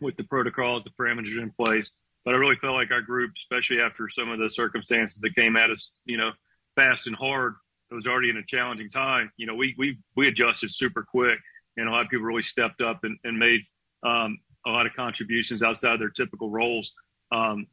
with 0.00 0.16
the 0.16 0.24
protocols, 0.24 0.82
the 0.82 0.90
parameters 0.90 1.40
in 1.40 1.52
place. 1.52 1.90
But 2.24 2.34
I 2.34 2.38
really 2.38 2.56
felt 2.56 2.74
like 2.74 2.90
our 2.90 3.02
group, 3.02 3.32
especially 3.36 3.80
after 3.80 4.08
some 4.08 4.30
of 4.30 4.38
the 4.38 4.50
circumstances 4.50 5.20
that 5.20 5.36
came 5.36 5.56
at 5.56 5.70
us, 5.70 5.90
you 6.04 6.16
know, 6.16 6.30
fast 6.74 7.06
and 7.06 7.14
hard, 7.14 7.54
it 7.90 7.94
was 7.94 8.08
already 8.08 8.30
in 8.30 8.38
a 8.38 8.44
challenging 8.44 8.90
time. 8.90 9.30
You 9.36 9.46
know, 9.46 9.54
we 9.54 9.74
we 9.78 9.98
we 10.16 10.26
adjusted 10.26 10.72
super 10.72 11.04
quick, 11.04 11.38
and 11.76 11.88
a 11.88 11.92
lot 11.92 12.04
of 12.04 12.08
people 12.08 12.26
really 12.26 12.42
stepped 12.42 12.80
up 12.80 13.04
and, 13.04 13.16
and 13.24 13.38
made 13.38 13.60
um, 14.04 14.38
a 14.66 14.70
lot 14.70 14.86
of 14.86 14.94
contributions 14.94 15.62
outside 15.62 16.00
their 16.00 16.10
typical 16.10 16.50
roles, 16.50 16.92
um, 17.32 17.66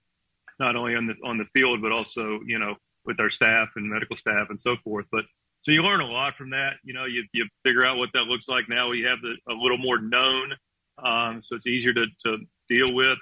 not 0.59 0.75
only 0.75 0.95
on 0.95 1.07
the 1.07 1.15
on 1.23 1.37
the 1.37 1.45
field 1.45 1.81
but 1.81 1.91
also 1.91 2.39
you 2.45 2.59
know 2.59 2.75
with 3.05 3.19
our 3.19 3.29
staff 3.29 3.73
and 3.75 3.89
medical 3.89 4.15
staff 4.15 4.47
and 4.49 4.59
so 4.59 4.75
forth. 4.83 5.05
But 5.11 5.25
so 5.61 5.71
you 5.71 5.83
learn 5.83 6.01
a 6.01 6.07
lot 6.07 6.35
from 6.35 6.49
that. 6.51 6.73
You 6.83 6.93
know, 6.93 7.05
you 7.05 7.23
you 7.33 7.45
figure 7.65 7.85
out 7.85 7.97
what 7.97 8.09
that 8.13 8.23
looks 8.23 8.47
like. 8.47 8.65
Now 8.67 8.89
we 8.89 9.01
have 9.01 9.19
the, 9.21 9.35
a 9.51 9.55
little 9.55 9.77
more 9.77 9.99
known, 9.99 10.53
um, 11.03 11.41
so 11.41 11.55
it's 11.55 11.67
easier 11.67 11.93
to 11.93 12.05
to 12.25 12.37
deal 12.67 12.93
with. 12.93 13.19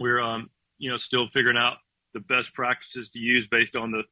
We're 0.00 0.20
um, 0.20 0.50
you 0.78 0.90
know 0.90 0.96
still 0.96 1.28
figuring 1.32 1.58
out 1.58 1.78
the 2.14 2.20
best 2.20 2.54
practices 2.54 3.10
to 3.10 3.18
use 3.18 3.46
based 3.46 3.76
on 3.76 3.90
the 3.90 4.02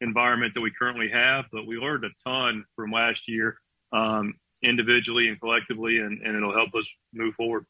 environment 0.00 0.52
that 0.54 0.60
we 0.60 0.70
currently 0.70 1.08
have, 1.10 1.46
but 1.52 1.66
we 1.66 1.76
learned 1.76 2.04
a 2.04 2.10
ton 2.22 2.64
from 2.74 2.90
last 2.90 3.28
year, 3.28 3.56
um, 3.92 4.34
individually 4.62 5.28
and 5.28 5.40
collectively, 5.40 5.98
and, 5.98 6.20
and 6.22 6.36
it'll 6.36 6.52
help 6.52 6.74
us 6.74 6.86
move 7.14 7.34
forward. 7.34 7.64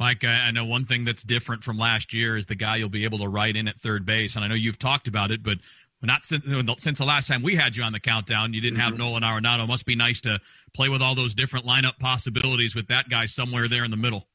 Mike, 0.00 0.24
I 0.24 0.50
know 0.50 0.64
one 0.64 0.86
thing 0.86 1.04
that's 1.04 1.22
different 1.22 1.62
from 1.62 1.78
last 1.78 2.12
year 2.12 2.36
is 2.36 2.46
the 2.46 2.56
guy 2.56 2.76
you'll 2.76 2.88
be 2.88 3.04
able 3.04 3.18
to 3.18 3.28
write 3.28 3.56
in 3.56 3.68
at 3.68 3.80
third 3.80 4.04
base. 4.04 4.34
And 4.34 4.44
I 4.44 4.48
know 4.48 4.56
you've 4.56 4.78
talked 4.78 5.06
about 5.06 5.30
it, 5.30 5.42
but 5.42 5.58
not 6.02 6.24
since, 6.24 6.44
since 6.78 6.98
the 6.98 7.04
last 7.04 7.28
time 7.28 7.42
we 7.42 7.54
had 7.54 7.76
you 7.76 7.82
on 7.84 7.92
the 7.92 8.00
countdown, 8.00 8.52
you 8.52 8.60
didn't 8.60 8.80
have 8.80 8.94
mm-hmm. 8.94 8.98
Nolan 8.98 9.22
Arenado. 9.22 9.66
Must 9.68 9.86
be 9.86 9.94
nice 9.94 10.20
to 10.22 10.40
play 10.74 10.88
with 10.88 11.00
all 11.00 11.14
those 11.14 11.34
different 11.34 11.64
lineup 11.64 11.98
possibilities 11.98 12.74
with 12.74 12.88
that 12.88 13.08
guy 13.08 13.26
somewhere 13.26 13.68
there 13.68 13.84
in 13.84 13.90
the 13.90 13.96
middle. 13.96 14.26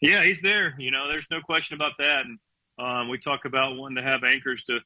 Yeah, 0.00 0.24
he's 0.24 0.40
there. 0.40 0.74
You 0.78 0.90
know, 0.90 1.08
there's 1.08 1.26
no 1.30 1.40
question 1.42 1.74
about 1.74 1.92
that. 1.98 2.24
And 2.24 2.38
um, 2.78 3.08
we 3.10 3.18
talk 3.18 3.44
about 3.44 3.76
wanting 3.76 3.96
to 3.96 4.02
have 4.02 4.24
anchors 4.24 4.64
to 4.64 4.80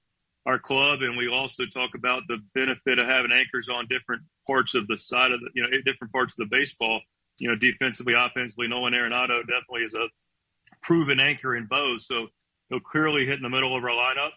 our 0.44 0.58
club, 0.58 1.02
and 1.02 1.16
we 1.16 1.28
also 1.28 1.64
talk 1.66 1.94
about 1.94 2.24
the 2.28 2.38
benefit 2.54 2.98
of 2.98 3.06
having 3.06 3.32
anchors 3.32 3.68
on 3.68 3.86
different 3.88 4.22
parts 4.46 4.74
of 4.74 4.86
the 4.88 4.98
side 4.98 5.32
of 5.32 5.40
the, 5.40 5.48
you 5.54 5.62
know, 5.62 5.68
different 5.84 6.12
parts 6.12 6.34
of 6.38 6.48
the 6.48 6.56
baseball 6.56 7.00
you 7.38 7.48
know, 7.48 7.54
defensively, 7.54 8.14
offensively, 8.16 8.68
Nolan 8.68 8.94
Arenado 8.94 9.40
definitely 9.40 9.82
is 9.82 9.94
a 9.94 10.08
proven 10.82 11.20
anchor 11.20 11.56
in 11.56 11.66
both. 11.66 12.00
So 12.00 12.28
he'll 12.68 12.80
clearly 12.80 13.26
hit 13.26 13.36
in 13.36 13.42
the 13.42 13.48
middle 13.48 13.76
of 13.76 13.84
our 13.84 13.90
lineup 13.90 14.30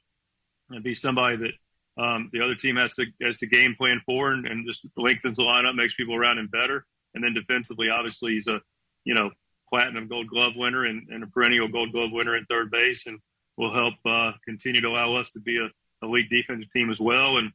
and 0.69 0.83
be 0.83 0.95
somebody 0.95 1.37
that 1.37 2.03
um, 2.03 2.29
the 2.31 2.41
other 2.41 2.55
team 2.55 2.75
has 2.75 2.93
to 2.93 3.05
has 3.21 3.37
to 3.37 3.47
game 3.47 3.75
plan 3.77 4.01
for 4.05 4.31
and, 4.31 4.45
and 4.45 4.67
just 4.67 4.85
lengthens 4.95 5.37
the 5.37 5.43
lineup, 5.43 5.75
makes 5.75 5.95
people 5.95 6.15
around 6.15 6.37
him 6.37 6.47
better. 6.47 6.85
And 7.13 7.23
then 7.23 7.33
defensively, 7.33 7.89
obviously, 7.89 8.33
he's 8.33 8.47
a 8.47 8.59
you 9.03 9.15
know 9.15 9.31
platinum 9.69 10.07
Gold 10.07 10.27
Glove 10.27 10.53
winner 10.55 10.85
and, 10.85 11.07
and 11.09 11.23
a 11.23 11.27
perennial 11.27 11.67
Gold 11.67 11.91
Glove 11.91 12.11
winner 12.11 12.37
in 12.37 12.45
third 12.45 12.69
base, 12.71 13.07
and 13.07 13.19
will 13.57 13.73
help 13.73 13.95
uh, 14.05 14.31
continue 14.45 14.81
to 14.81 14.87
allow 14.87 15.15
us 15.15 15.31
to 15.31 15.39
be 15.39 15.57
a 15.57 16.05
elite 16.05 16.29
defensive 16.29 16.69
team 16.69 16.91
as 16.91 17.01
well. 17.01 17.37
And 17.37 17.51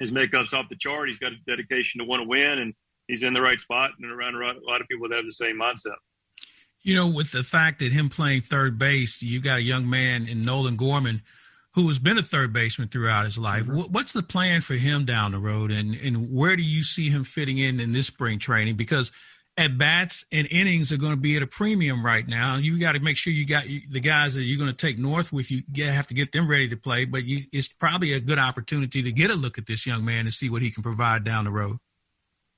his 0.00 0.10
makeup's 0.10 0.52
off 0.52 0.68
the 0.68 0.76
chart. 0.76 1.08
He's 1.08 1.18
got 1.18 1.32
a 1.32 1.36
dedication 1.46 2.00
to 2.00 2.04
want 2.04 2.22
to 2.22 2.28
win, 2.28 2.58
and 2.58 2.74
he's 3.08 3.22
in 3.22 3.32
the 3.34 3.42
right 3.42 3.60
spot 3.60 3.92
and 4.00 4.10
around 4.10 4.34
a 4.34 4.66
lot 4.66 4.80
of 4.80 4.88
people 4.88 5.08
that 5.08 5.16
have 5.16 5.26
the 5.26 5.32
same 5.32 5.58
mindset. 5.58 5.96
You 6.82 6.94
know, 6.94 7.08
with 7.08 7.32
the 7.32 7.42
fact 7.42 7.80
that 7.80 7.92
him 7.92 8.08
playing 8.08 8.42
third 8.42 8.78
base, 8.78 9.20
you 9.22 9.40
got 9.40 9.58
a 9.58 9.62
young 9.62 9.88
man 9.88 10.28
in 10.28 10.44
Nolan 10.44 10.76
Gorman 10.76 11.22
who 11.74 11.88
has 11.88 11.98
been 11.98 12.16
a 12.16 12.22
third 12.22 12.54
baseman 12.54 12.88
throughout 12.88 13.26
his 13.26 13.36
life. 13.36 13.64
Mm-hmm. 13.64 13.92
What's 13.92 14.14
the 14.14 14.22
plan 14.22 14.62
for 14.62 14.74
him 14.74 15.04
down 15.04 15.32
the 15.32 15.38
road, 15.38 15.70
and 15.70 15.94
and 15.94 16.32
where 16.32 16.56
do 16.56 16.62
you 16.62 16.82
see 16.82 17.10
him 17.10 17.22
fitting 17.22 17.58
in 17.58 17.78
in 17.80 17.92
this 17.92 18.06
spring 18.06 18.38
training? 18.38 18.76
Because 18.76 19.12
at 19.58 19.78
bats 19.78 20.24
and 20.32 20.46
innings 20.50 20.92
are 20.92 20.96
going 20.96 21.14
to 21.14 21.20
be 21.20 21.36
at 21.36 21.42
a 21.42 21.46
premium 21.46 22.04
right 22.04 22.26
now. 22.26 22.56
You 22.56 22.78
got 22.78 22.92
to 22.92 23.00
make 23.00 23.16
sure 23.16 23.32
you 23.32 23.46
got 23.46 23.64
the 23.64 24.00
guys 24.00 24.34
that 24.34 24.42
you're 24.42 24.58
going 24.58 24.70
to 24.70 24.76
take 24.76 24.98
north 24.98 25.32
with 25.32 25.50
you. 25.50 25.62
You 25.72 25.86
have 25.86 26.06
to 26.08 26.14
get 26.14 26.32
them 26.32 26.48
ready 26.48 26.68
to 26.68 26.76
play, 26.76 27.04
but 27.04 27.24
you, 27.24 27.44
it's 27.52 27.68
probably 27.68 28.12
a 28.12 28.20
good 28.20 28.38
opportunity 28.38 29.02
to 29.02 29.12
get 29.12 29.30
a 29.30 29.34
look 29.34 29.56
at 29.56 29.66
this 29.66 29.86
young 29.86 30.04
man 30.04 30.20
and 30.20 30.32
see 30.32 30.50
what 30.50 30.62
he 30.62 30.70
can 30.70 30.82
provide 30.82 31.24
down 31.24 31.44
the 31.44 31.50
road. 31.50 31.78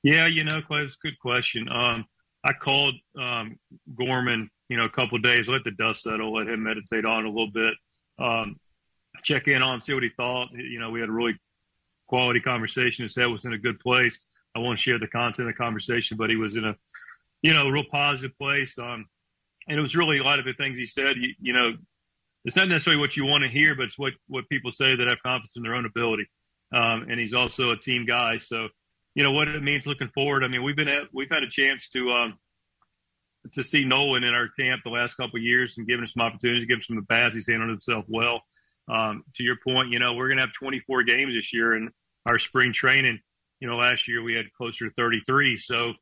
Yeah, 0.02 0.26
you 0.26 0.44
know, 0.44 0.60
Clay, 0.62 0.82
it's 0.82 0.94
a 0.94 1.06
good 1.06 1.18
question. 1.18 1.68
Um, 1.68 2.06
I 2.44 2.52
called 2.52 2.94
um, 3.20 3.58
Gorman, 3.94 4.48
you 4.68 4.76
know, 4.76 4.84
a 4.84 4.90
couple 4.90 5.18
days, 5.18 5.48
let 5.48 5.64
the 5.64 5.72
dust 5.72 6.02
settle, 6.02 6.34
let 6.34 6.48
him 6.48 6.62
meditate 6.62 7.04
on 7.04 7.24
a 7.24 7.28
little 7.28 7.50
bit, 7.50 7.74
um, 8.18 8.56
check 9.22 9.48
in 9.48 9.62
on 9.62 9.74
him, 9.74 9.80
see 9.80 9.94
what 9.94 10.02
he 10.02 10.10
thought. 10.16 10.48
You 10.52 10.78
know, 10.78 10.90
we 10.90 11.00
had 11.00 11.08
a 11.08 11.12
really 11.12 11.36
quality 12.06 12.40
conversation. 12.40 13.02
His 13.02 13.16
head 13.16 13.26
was 13.26 13.44
in 13.44 13.52
a 13.52 13.58
good 13.58 13.80
place. 13.80 14.18
I 14.54 14.60
won't 14.60 14.78
share 14.78 14.98
the 14.98 15.08
content 15.08 15.48
of 15.48 15.54
the 15.54 15.58
conversation, 15.58 16.16
but 16.16 16.30
he 16.30 16.36
was 16.36 16.56
in 16.56 16.64
a, 16.64 16.74
you 17.42 17.52
know, 17.52 17.68
real 17.68 17.84
positive 17.90 18.36
place. 18.38 18.78
Um, 18.78 19.06
and 19.68 19.78
it 19.78 19.80
was 19.80 19.96
really 19.96 20.18
a 20.18 20.24
lot 20.24 20.38
of 20.38 20.44
the 20.44 20.54
things 20.54 20.78
he 20.78 20.86
said. 20.86 21.16
You, 21.16 21.34
you 21.40 21.52
know, 21.52 21.72
it's 22.44 22.56
not 22.56 22.68
necessarily 22.68 23.00
what 23.00 23.16
you 23.16 23.26
want 23.26 23.42
to 23.42 23.50
hear, 23.50 23.74
but 23.74 23.84
it's 23.84 23.98
what 23.98 24.14
what 24.28 24.48
people 24.48 24.70
say 24.70 24.96
that 24.96 25.06
have 25.06 25.22
confidence 25.22 25.56
in 25.56 25.62
their 25.62 25.74
own 25.74 25.86
ability. 25.86 26.26
Um, 26.72 27.06
and 27.10 27.18
he's 27.18 27.34
also 27.34 27.70
a 27.70 27.76
team 27.76 28.06
guy, 28.06 28.38
so 28.38 28.68
you 29.18 29.24
know 29.24 29.32
what 29.32 29.48
it 29.48 29.64
means 29.64 29.84
looking 29.84 30.10
forward. 30.14 30.44
I 30.44 30.48
mean, 30.48 30.62
we've 30.62 30.76
been 30.76 30.86
at, 30.86 31.08
we've 31.12 31.28
had 31.28 31.42
a 31.42 31.48
chance 31.48 31.88
to 31.88 32.08
um, 32.12 32.38
to 33.54 33.64
see 33.64 33.84
Nolan 33.84 34.22
in 34.22 34.32
our 34.32 34.46
camp 34.56 34.82
the 34.84 34.90
last 34.90 35.14
couple 35.14 35.40
years 35.40 35.76
and 35.76 35.88
giving 35.88 36.04
him 36.04 36.06
some 36.06 36.22
opportunities, 36.22 36.66
giving 36.66 36.78
him 36.78 36.82
some 36.82 36.98
at 36.98 37.08
bats. 37.08 37.34
He's 37.34 37.48
handled 37.48 37.70
himself 37.70 38.04
well. 38.06 38.42
Um, 38.88 39.24
to 39.34 39.42
your 39.42 39.56
point, 39.66 39.90
you 39.90 39.98
know, 39.98 40.14
we're 40.14 40.28
going 40.28 40.36
to 40.36 40.44
have 40.44 40.52
24 40.52 41.02
games 41.02 41.34
this 41.34 41.52
year 41.52 41.74
in 41.74 41.90
our 42.30 42.38
spring 42.38 42.72
training. 42.72 43.18
You 43.58 43.66
know, 43.66 43.76
last 43.76 44.06
year 44.06 44.22
we 44.22 44.34
had 44.34 44.52
closer 44.52 44.88
to 44.88 44.94
33. 44.94 45.58
So, 45.58 45.94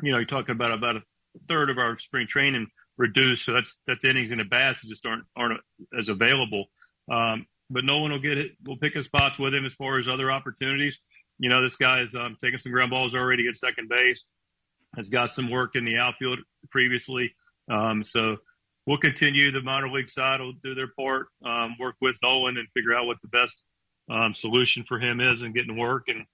you 0.00 0.12
know, 0.12 0.18
you're 0.18 0.24
talking 0.24 0.54
about 0.54 0.70
about 0.70 0.94
a 0.94 1.02
third 1.48 1.70
of 1.70 1.78
our 1.78 1.98
spring 1.98 2.28
training 2.28 2.68
reduced. 2.98 3.46
So 3.46 3.52
that's 3.52 3.80
that's 3.84 4.04
innings 4.04 4.30
and 4.30 4.40
at 4.40 4.48
bats 4.48 4.82
that 4.82 4.90
just 4.90 5.04
aren't 5.06 5.24
aren't 5.36 5.60
as 5.98 6.08
available. 6.08 6.66
Um, 7.10 7.48
but 7.68 7.84
Nolan 7.84 8.12
will 8.12 8.20
get 8.20 8.38
it. 8.38 8.52
We'll 8.64 8.76
pick 8.76 8.94
his 8.94 9.06
spots 9.06 9.40
with 9.40 9.52
him 9.52 9.66
as 9.66 9.74
far 9.74 9.98
as 9.98 10.08
other 10.08 10.30
opportunities 10.30 11.00
you 11.38 11.48
know, 11.48 11.62
this 11.62 11.76
guy's 11.76 12.14
um, 12.14 12.36
taking 12.40 12.58
some 12.58 12.72
ground 12.72 12.90
balls 12.90 13.14
already 13.14 13.48
at 13.48 13.56
second 13.56 13.88
base. 13.88 14.24
has 14.96 15.08
got 15.08 15.30
some 15.30 15.50
work 15.50 15.76
in 15.76 15.84
the 15.84 15.96
outfield 15.96 16.38
previously. 16.70 17.34
Um, 17.70 18.04
so 18.04 18.36
we'll 18.86 18.98
continue. 18.98 19.50
The 19.50 19.62
minor 19.62 19.88
league 19.88 20.10
side 20.10 20.40
will 20.40 20.52
do 20.62 20.74
their 20.74 20.88
part, 20.98 21.28
um, 21.44 21.76
work 21.78 21.96
with 22.00 22.16
Nolan 22.22 22.56
and 22.58 22.68
figure 22.74 22.94
out 22.94 23.06
what 23.06 23.18
the 23.22 23.28
best 23.28 23.62
um, 24.10 24.34
solution 24.34 24.84
for 24.84 24.98
him 24.98 25.20
is 25.20 25.42
and 25.42 25.54
getting 25.54 25.76
work 25.76 26.08
and 26.08 26.24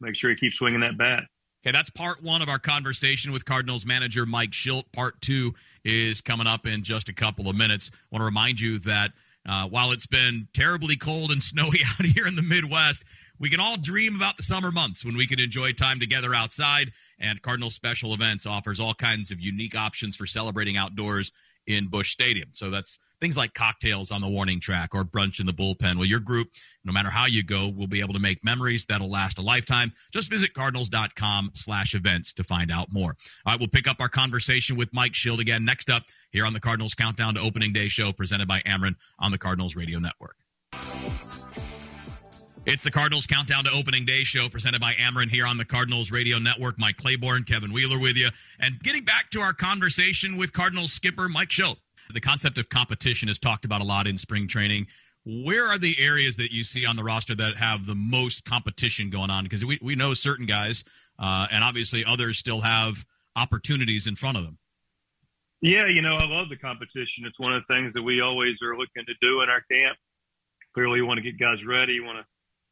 make 0.00 0.14
sure 0.14 0.30
he 0.30 0.36
keeps 0.36 0.56
swinging 0.56 0.80
that 0.80 0.98
bat. 0.98 1.24
Okay, 1.64 1.72
that's 1.72 1.90
part 1.90 2.22
one 2.22 2.40
of 2.40 2.48
our 2.48 2.58
conversation 2.58 3.32
with 3.32 3.44
Cardinals 3.44 3.84
manager 3.84 4.24
Mike 4.24 4.52
Shildt. 4.52 4.84
Part 4.92 5.20
two 5.20 5.54
is 5.84 6.20
coming 6.20 6.46
up 6.46 6.66
in 6.66 6.84
just 6.84 7.08
a 7.08 7.12
couple 7.12 7.48
of 7.48 7.56
minutes. 7.56 7.90
I 7.92 7.96
want 8.12 8.20
to 8.20 8.26
remind 8.26 8.60
you 8.60 8.78
that 8.80 9.12
uh, 9.48 9.66
while 9.66 9.90
it's 9.90 10.06
been 10.06 10.46
terribly 10.52 10.96
cold 10.96 11.32
and 11.32 11.42
snowy 11.42 11.80
out 11.98 12.06
here 12.06 12.26
in 12.26 12.36
the 12.36 12.42
Midwest, 12.42 13.02
we 13.38 13.50
can 13.50 13.60
all 13.60 13.76
dream 13.76 14.16
about 14.16 14.36
the 14.36 14.42
summer 14.42 14.70
months 14.70 15.04
when 15.04 15.16
we 15.16 15.26
can 15.26 15.40
enjoy 15.40 15.72
time 15.72 16.00
together 16.00 16.34
outside. 16.34 16.92
And 17.18 17.40
Cardinal 17.42 17.70
Special 17.70 18.14
Events 18.14 18.46
offers 18.46 18.80
all 18.80 18.94
kinds 18.94 19.30
of 19.30 19.40
unique 19.40 19.76
options 19.76 20.16
for 20.16 20.26
celebrating 20.26 20.76
outdoors 20.76 21.32
in 21.66 21.88
Busch 21.88 22.10
Stadium. 22.10 22.48
So 22.52 22.70
that's 22.70 22.98
things 23.20 23.36
like 23.36 23.54
cocktails 23.54 24.10
on 24.10 24.20
the 24.20 24.28
warning 24.28 24.60
track 24.60 24.94
or 24.94 25.04
brunch 25.04 25.40
in 25.40 25.46
the 25.46 25.52
bullpen. 25.52 25.96
Well, 25.96 26.04
your 26.04 26.20
group, 26.20 26.48
no 26.84 26.92
matter 26.92 27.10
how 27.10 27.26
you 27.26 27.42
go, 27.42 27.68
will 27.68 27.86
be 27.86 28.00
able 28.00 28.14
to 28.14 28.20
make 28.20 28.42
memories 28.42 28.86
that'll 28.86 29.10
last 29.10 29.38
a 29.38 29.42
lifetime. 29.42 29.92
Just 30.12 30.30
visit 30.30 30.54
cardinals.com 30.54 31.50
slash 31.52 31.94
events 31.94 32.32
to 32.34 32.44
find 32.44 32.70
out 32.70 32.92
more. 32.92 33.16
All 33.44 33.52
right, 33.52 33.60
we'll 33.60 33.68
pick 33.68 33.86
up 33.86 34.00
our 34.00 34.08
conversation 34.08 34.76
with 34.76 34.92
Mike 34.92 35.12
Shildt 35.12 35.40
again 35.40 35.64
next 35.64 35.90
up 35.90 36.04
here 36.30 36.46
on 36.46 36.52
the 36.52 36.60
Cardinals 36.60 36.94
Countdown 36.94 37.34
to 37.34 37.40
Opening 37.40 37.72
Day 37.72 37.88
show 37.88 38.12
presented 38.12 38.48
by 38.48 38.60
Ameren 38.60 38.94
on 39.18 39.30
the 39.30 39.38
Cardinals 39.38 39.76
Radio 39.76 39.98
Network. 39.98 40.36
It's 42.68 42.84
the 42.84 42.90
Cardinals 42.90 43.26
Countdown 43.26 43.64
to 43.64 43.70
Opening 43.70 44.04
Day 44.04 44.24
show 44.24 44.50
presented 44.50 44.78
by 44.78 44.92
Ameren 44.92 45.30
here 45.30 45.46
on 45.46 45.56
the 45.56 45.64
Cardinals 45.64 46.12
Radio 46.12 46.38
Network. 46.38 46.78
Mike 46.78 46.98
Claiborne, 46.98 47.44
Kevin 47.44 47.72
Wheeler 47.72 47.98
with 47.98 48.14
you. 48.14 48.28
And 48.60 48.78
getting 48.80 49.06
back 49.06 49.30
to 49.30 49.40
our 49.40 49.54
conversation 49.54 50.36
with 50.36 50.52
Cardinals 50.52 50.92
skipper 50.92 51.30
Mike 51.30 51.48
Shildt. 51.48 51.78
The 52.12 52.20
concept 52.20 52.58
of 52.58 52.68
competition 52.68 53.30
is 53.30 53.38
talked 53.38 53.64
about 53.64 53.80
a 53.80 53.84
lot 53.84 54.06
in 54.06 54.18
spring 54.18 54.46
training. 54.46 54.86
Where 55.24 55.66
are 55.66 55.78
the 55.78 55.98
areas 55.98 56.36
that 56.36 56.52
you 56.52 56.62
see 56.62 56.84
on 56.84 56.96
the 56.96 57.02
roster 57.02 57.34
that 57.36 57.56
have 57.56 57.86
the 57.86 57.94
most 57.94 58.44
competition 58.44 59.08
going 59.08 59.30
on? 59.30 59.44
Because 59.44 59.64
we, 59.64 59.78
we 59.80 59.94
know 59.94 60.12
certain 60.12 60.44
guys, 60.44 60.84
uh, 61.18 61.46
and 61.50 61.64
obviously 61.64 62.04
others 62.04 62.36
still 62.36 62.60
have 62.60 63.06
opportunities 63.34 64.06
in 64.06 64.14
front 64.14 64.36
of 64.36 64.44
them. 64.44 64.58
Yeah, 65.62 65.86
you 65.86 66.02
know, 66.02 66.16
I 66.16 66.26
love 66.26 66.50
the 66.50 66.56
competition. 66.58 67.24
It's 67.24 67.40
one 67.40 67.54
of 67.54 67.62
the 67.66 67.74
things 67.74 67.94
that 67.94 68.02
we 68.02 68.20
always 68.20 68.60
are 68.60 68.76
looking 68.76 69.06
to 69.06 69.14
do 69.22 69.40
in 69.40 69.48
our 69.48 69.62
camp. 69.72 69.96
Clearly, 70.74 70.98
you 70.98 71.06
want 71.06 71.16
to 71.16 71.22
get 71.22 71.40
guys 71.40 71.64
ready. 71.64 71.94
You 71.94 72.04
want 72.04 72.18
to 72.18 72.26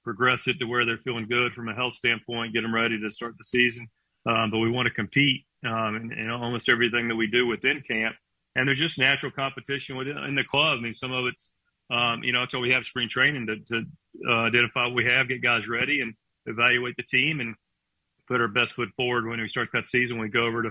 progress 0.07 0.47
it 0.47 0.61
to 0.61 0.66
where 0.66 0.87
they're 0.87 0.99
feeling 0.99 1.27
good 1.27 1.53
from 1.53 1.69
a 1.69 1.75
health 1.75 1.92
standpoint, 1.92 2.53
get 2.53 2.62
them 2.62 2.73
ready 2.73 2.97
to 3.01 3.11
start 3.11 3.37
the 3.37 3.42
season. 3.42 3.88
Um, 4.25 4.53
but 4.53 4.59
we 4.59 4.71
want 4.71 4.87
to 4.87 4.95
compete 4.95 5.45
um, 5.66 5.97
in, 5.97 6.12
in, 6.12 6.31
almost 6.31 6.69
everything 6.69 7.09
that 7.09 7.16
we 7.16 7.27
do 7.27 7.45
within 7.45 7.83
camp. 7.83 8.14
And 8.55 8.69
there's 8.69 8.79
just 8.79 9.01
natural 9.01 9.33
competition 9.33 9.97
within 9.97 10.16
in 10.19 10.37
the 10.37 10.45
club. 10.45 10.79
I 10.79 10.81
mean, 10.81 10.92
some 10.92 11.12
of 11.12 11.27
it's, 11.27 11.51
um, 11.90 12.23
you 12.23 12.33
know, 12.33 12.42
until 12.42 12.61
we 12.61 12.73
have 12.73 12.85
spring 12.85 13.09
training 13.09 13.49
to, 13.49 13.57
to 13.57 13.87
uh, 14.29 14.42
identify 14.47 14.85
what 14.85 14.95
we 14.95 15.07
have, 15.07 15.29
get 15.29 15.42
guys 15.42 15.66
ready, 15.66 16.01
and 16.03 16.14
evaluate 16.47 16.95
the 16.97 17.03
team 17.03 17.40
and 17.40 17.57
put 18.29 18.40
our 18.40 18.49
best 18.49 18.75
foot 18.75 18.90
forward 18.97 19.27
when 19.27 19.40
we 19.40 19.49
start 19.49 19.69
that 19.73 19.88
season. 19.88 20.19
We 20.19 20.29
go 20.29 20.47
over 20.47 20.62
to 20.62 20.71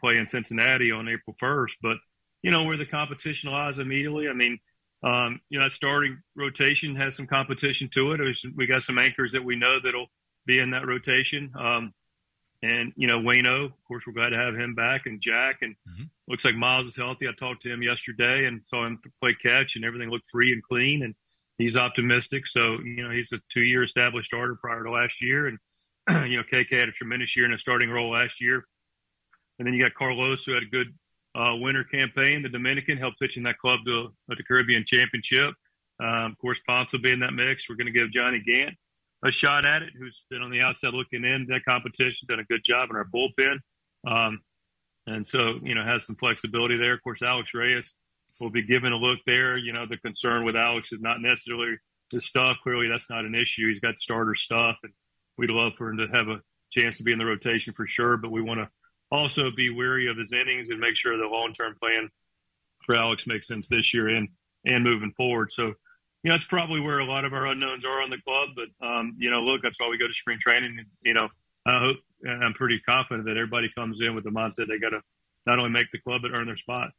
play 0.00 0.16
in 0.16 0.28
Cincinnati 0.28 0.92
on 0.92 1.08
April 1.08 1.34
1st. 1.42 1.76
But, 1.80 1.96
you 2.42 2.50
know, 2.50 2.64
where 2.64 2.76
the 2.76 2.86
competition 2.86 3.50
lies 3.50 3.78
immediately, 3.78 4.28
I 4.28 4.34
mean, 4.34 4.58
um, 5.02 5.40
you 5.48 5.58
know, 5.58 5.66
that 5.66 5.72
starting 5.72 6.18
rotation 6.34 6.96
has 6.96 7.16
some 7.16 7.26
competition 7.26 7.88
to 7.94 8.12
it. 8.12 8.38
We 8.56 8.66
got 8.66 8.82
some 8.82 8.98
anchors 8.98 9.32
that 9.32 9.44
we 9.44 9.56
know 9.56 9.78
that'll 9.82 10.08
be 10.46 10.58
in 10.58 10.70
that 10.70 10.86
rotation. 10.86 11.52
Um, 11.58 11.92
and, 12.62 12.92
you 12.96 13.06
know, 13.06 13.18
Wayno, 13.18 13.66
of 13.66 13.84
course, 13.86 14.04
we're 14.06 14.14
glad 14.14 14.30
to 14.30 14.38
have 14.38 14.54
him 14.54 14.74
back 14.74 15.06
and 15.06 15.20
Jack. 15.20 15.58
And 15.60 15.74
mm-hmm. 15.74 16.04
looks 16.28 16.44
like 16.44 16.54
Miles 16.54 16.86
is 16.86 16.96
healthy. 16.96 17.28
I 17.28 17.32
talked 17.32 17.62
to 17.62 17.72
him 17.72 17.82
yesterday 17.82 18.46
and 18.46 18.62
saw 18.64 18.86
him 18.86 18.98
play 19.20 19.36
catch 19.40 19.76
and 19.76 19.84
everything 19.84 20.10
looked 20.10 20.30
free 20.32 20.52
and 20.52 20.62
clean. 20.62 21.02
And 21.02 21.14
he's 21.58 21.76
optimistic. 21.76 22.46
So, 22.46 22.78
you 22.82 23.02
know, 23.04 23.10
he's 23.10 23.32
a 23.32 23.38
two 23.52 23.60
year 23.60 23.82
established 23.82 24.28
starter 24.28 24.56
prior 24.60 24.82
to 24.84 24.90
last 24.90 25.22
year. 25.22 25.46
And, 25.48 25.58
you 26.30 26.38
know, 26.38 26.44
KK 26.50 26.80
had 26.80 26.88
a 26.88 26.92
tremendous 26.92 27.36
year 27.36 27.44
in 27.44 27.52
a 27.52 27.58
starting 27.58 27.90
role 27.90 28.10
last 28.10 28.40
year. 28.40 28.64
And 29.58 29.66
then 29.66 29.74
you 29.74 29.82
got 29.82 29.94
Carlos, 29.94 30.44
who 30.44 30.54
had 30.54 30.62
a 30.62 30.70
good 30.70 30.88
uh, 31.36 31.54
winter 31.56 31.84
campaign. 31.84 32.42
The 32.42 32.48
Dominican 32.48 32.96
helped 32.96 33.20
pitching 33.20 33.42
that 33.44 33.58
club 33.58 33.80
to, 33.86 34.08
the 34.28 34.42
Caribbean 34.42 34.84
Championship. 34.86 35.54
Um, 36.00 36.32
of 36.32 36.38
course, 36.38 36.60
Ponce 36.66 36.92
will 36.92 37.00
be 37.00 37.12
in 37.12 37.20
that 37.20 37.32
mix. 37.32 37.68
We're 37.68 37.76
going 37.76 37.92
to 37.92 37.92
give 37.92 38.10
Johnny 38.10 38.40
Gant 38.40 38.74
a 39.24 39.30
shot 39.30 39.64
at 39.64 39.82
it, 39.82 39.90
who's 39.98 40.24
been 40.30 40.42
on 40.42 40.50
the 40.50 40.60
outside 40.60 40.94
looking 40.94 41.24
in 41.24 41.46
that 41.48 41.64
competition, 41.64 42.26
done 42.28 42.40
a 42.40 42.44
good 42.44 42.62
job 42.64 42.90
in 42.90 42.96
our 42.96 43.06
bullpen. 43.06 43.58
Um, 44.06 44.40
and 45.06 45.26
so, 45.26 45.58
you 45.62 45.74
know, 45.74 45.84
has 45.84 46.04
some 46.06 46.16
flexibility 46.16 46.76
there. 46.76 46.94
Of 46.94 47.02
course, 47.02 47.22
Alex 47.22 47.52
Reyes 47.54 47.94
will 48.40 48.50
be 48.50 48.62
given 48.62 48.92
a 48.92 48.96
look 48.96 49.18
there. 49.26 49.56
You 49.56 49.72
know, 49.72 49.86
the 49.86 49.96
concern 49.98 50.44
with 50.44 50.56
Alex 50.56 50.92
is 50.92 51.00
not 51.00 51.20
necessarily 51.20 51.76
his 52.12 52.26
stuff. 52.26 52.56
Clearly, 52.62 52.88
that's 52.88 53.08
not 53.08 53.24
an 53.24 53.34
issue. 53.34 53.68
He's 53.68 53.80
got 53.80 53.98
starter 53.98 54.34
stuff, 54.34 54.78
and 54.82 54.92
we'd 55.38 55.50
love 55.50 55.74
for 55.76 55.90
him 55.90 55.98
to 55.98 56.06
have 56.08 56.28
a 56.28 56.40
chance 56.70 56.98
to 56.98 57.04
be 57.04 57.12
in 57.12 57.18
the 57.18 57.24
rotation 57.24 57.72
for 57.72 57.86
sure. 57.86 58.16
But 58.16 58.32
we 58.32 58.42
want 58.42 58.60
to 58.60 58.68
also 59.10 59.50
be 59.50 59.70
wary 59.70 60.08
of 60.08 60.16
his 60.16 60.32
innings 60.32 60.70
and 60.70 60.80
make 60.80 60.96
sure 60.96 61.16
the 61.16 61.26
long 61.26 61.52
term 61.52 61.74
plan 61.80 62.08
for 62.84 62.96
Alex 62.96 63.26
makes 63.26 63.46
sense 63.46 63.68
this 63.68 63.92
year 63.94 64.08
and 64.08 64.28
and 64.64 64.82
moving 64.82 65.12
forward. 65.16 65.52
So, 65.52 65.66
you 66.22 66.30
know, 66.30 66.32
that's 66.32 66.44
probably 66.44 66.80
where 66.80 66.98
a 66.98 67.04
lot 67.04 67.24
of 67.24 67.32
our 67.32 67.46
unknowns 67.46 67.84
are 67.84 68.02
on 68.02 68.10
the 68.10 68.18
club. 68.18 68.50
But 68.56 68.86
um, 68.86 69.16
you 69.18 69.30
know, 69.30 69.40
look, 69.40 69.62
that's 69.62 69.80
why 69.80 69.88
we 69.88 69.98
go 69.98 70.06
to 70.06 70.14
spring 70.14 70.38
training. 70.40 70.76
And, 70.78 70.86
you 71.02 71.14
know, 71.14 71.28
I 71.66 71.78
hope 71.80 71.96
and 72.22 72.44
I'm 72.44 72.52
pretty 72.52 72.80
confident 72.80 73.26
that 73.26 73.36
everybody 73.36 73.68
comes 73.74 74.00
in 74.00 74.14
with 74.14 74.24
the 74.24 74.30
mindset 74.30 74.68
they 74.68 74.78
got 74.78 74.90
to 74.90 75.02
not 75.46 75.58
only 75.58 75.70
make 75.70 75.90
the 75.90 75.98
club 75.98 76.22
but 76.22 76.32
earn 76.32 76.46
their 76.46 76.56
spot. 76.56 76.90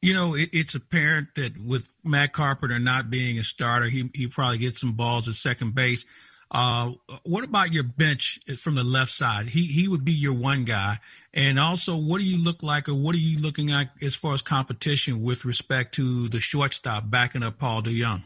You 0.00 0.14
know, 0.14 0.34
it, 0.34 0.50
it's 0.52 0.76
apparent 0.76 1.34
that 1.34 1.58
with 1.58 1.88
Matt 2.04 2.32
Carpenter 2.32 2.78
not 2.78 3.10
being 3.10 3.38
a 3.38 3.42
starter, 3.42 3.86
he 3.86 4.10
he 4.14 4.28
probably 4.28 4.58
gets 4.58 4.80
some 4.80 4.92
balls 4.92 5.28
at 5.28 5.34
second 5.34 5.74
base. 5.74 6.06
Uh, 6.50 6.92
what 7.24 7.44
about 7.44 7.74
your 7.74 7.82
bench 7.82 8.40
from 8.56 8.74
the 8.74 8.84
left 8.84 9.10
side? 9.10 9.48
He 9.50 9.66
he 9.66 9.88
would 9.88 10.04
be 10.04 10.12
your 10.12 10.34
one 10.34 10.64
guy. 10.64 10.98
And 11.34 11.58
also, 11.58 11.96
what 11.96 12.20
do 12.20 12.26
you 12.26 12.42
look 12.42 12.62
like, 12.62 12.88
or 12.88 12.94
what 12.94 13.14
are 13.14 13.18
you 13.18 13.38
looking 13.38 13.70
at 13.70 13.90
as 14.00 14.16
far 14.16 14.32
as 14.32 14.42
competition 14.42 15.22
with 15.22 15.44
respect 15.44 15.94
to 15.96 16.28
the 16.28 16.40
shortstop 16.40 17.10
backing 17.10 17.42
up 17.42 17.58
Paul 17.58 17.82
DeJong? 17.82 18.22